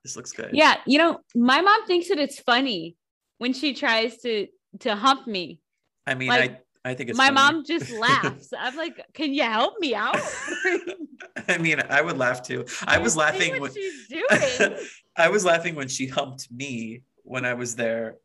"This 0.03 0.17
looks 0.17 0.33
good." 0.33 0.49
Yeah, 0.51 0.75
you 0.85 0.97
know, 0.97 1.19
my 1.33 1.61
mom 1.61 1.85
thinks 1.87 2.09
that 2.09 2.19
it's 2.19 2.39
funny 2.39 2.97
when 3.37 3.53
she 3.53 3.73
tries 3.73 4.17
to 4.19 4.47
to 4.81 4.95
hump 4.95 5.25
me. 5.25 5.61
I 6.05 6.15
mean, 6.15 6.27
like, 6.27 6.51
I 6.51 6.91
I 6.91 6.93
think 6.93 7.09
it's 7.09 7.17
my 7.17 7.27
funny. 7.27 7.35
mom 7.35 7.65
just 7.65 7.89
laughs. 7.91 8.49
I'm 8.57 8.75
like, 8.75 9.01
"Can 9.13 9.33
you 9.33 9.43
help 9.43 9.79
me 9.79 9.95
out?" 9.95 10.19
I 11.47 11.57
mean, 11.57 11.81
I 11.89 12.01
would 12.01 12.17
laugh 12.17 12.43
too. 12.43 12.65
I 12.87 12.97
was 12.97 13.15
laughing 13.15 13.59
when 13.61 13.73
she's 13.73 14.07
doing. 14.07 14.77
I 15.17 15.29
was 15.29 15.45
laughing 15.45 15.75
when 15.75 15.87
she 15.87 16.07
humped 16.07 16.51
me 16.51 17.03
when 17.23 17.45
I 17.45 17.53
was 17.53 17.75
there, 17.75 18.17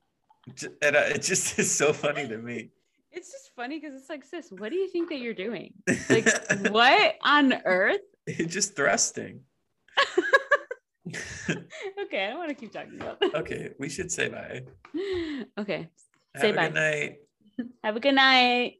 and 0.82 0.96
it 0.96 1.22
just 1.22 1.58
is 1.58 1.74
so 1.74 1.92
funny 1.92 2.26
to 2.28 2.36
me. 2.36 2.70
It's 3.12 3.32
just 3.32 3.50
funny 3.56 3.80
because 3.80 3.94
it's 4.00 4.08
like, 4.08 4.24
sis, 4.24 4.50
what 4.50 4.70
do 4.70 4.76
you 4.76 4.88
think 4.88 5.08
that 5.08 5.18
you're 5.18 5.34
doing? 5.34 5.74
Like, 6.08 6.26
what 6.70 7.16
on 7.22 7.54
earth? 7.64 8.00
It's 8.26 8.52
just 8.52 8.76
thrusting. 8.76 9.40
okay, 12.04 12.26
I 12.26 12.30
don't 12.30 12.38
want 12.38 12.50
to 12.50 12.54
keep 12.54 12.72
talking 12.72 13.00
about 13.00 13.20
that. 13.20 13.34
Okay, 13.34 13.70
we 13.78 13.88
should 13.88 14.12
say 14.12 14.28
bye. 14.28 14.62
Okay, 15.58 15.88
say 16.36 16.48
Have 16.48 16.56
bye. 16.56 16.66
Good 16.66 16.74
night. 16.74 17.16
Have 17.82 17.96
a 17.96 18.00
good 18.00 18.14
night. 18.14 18.76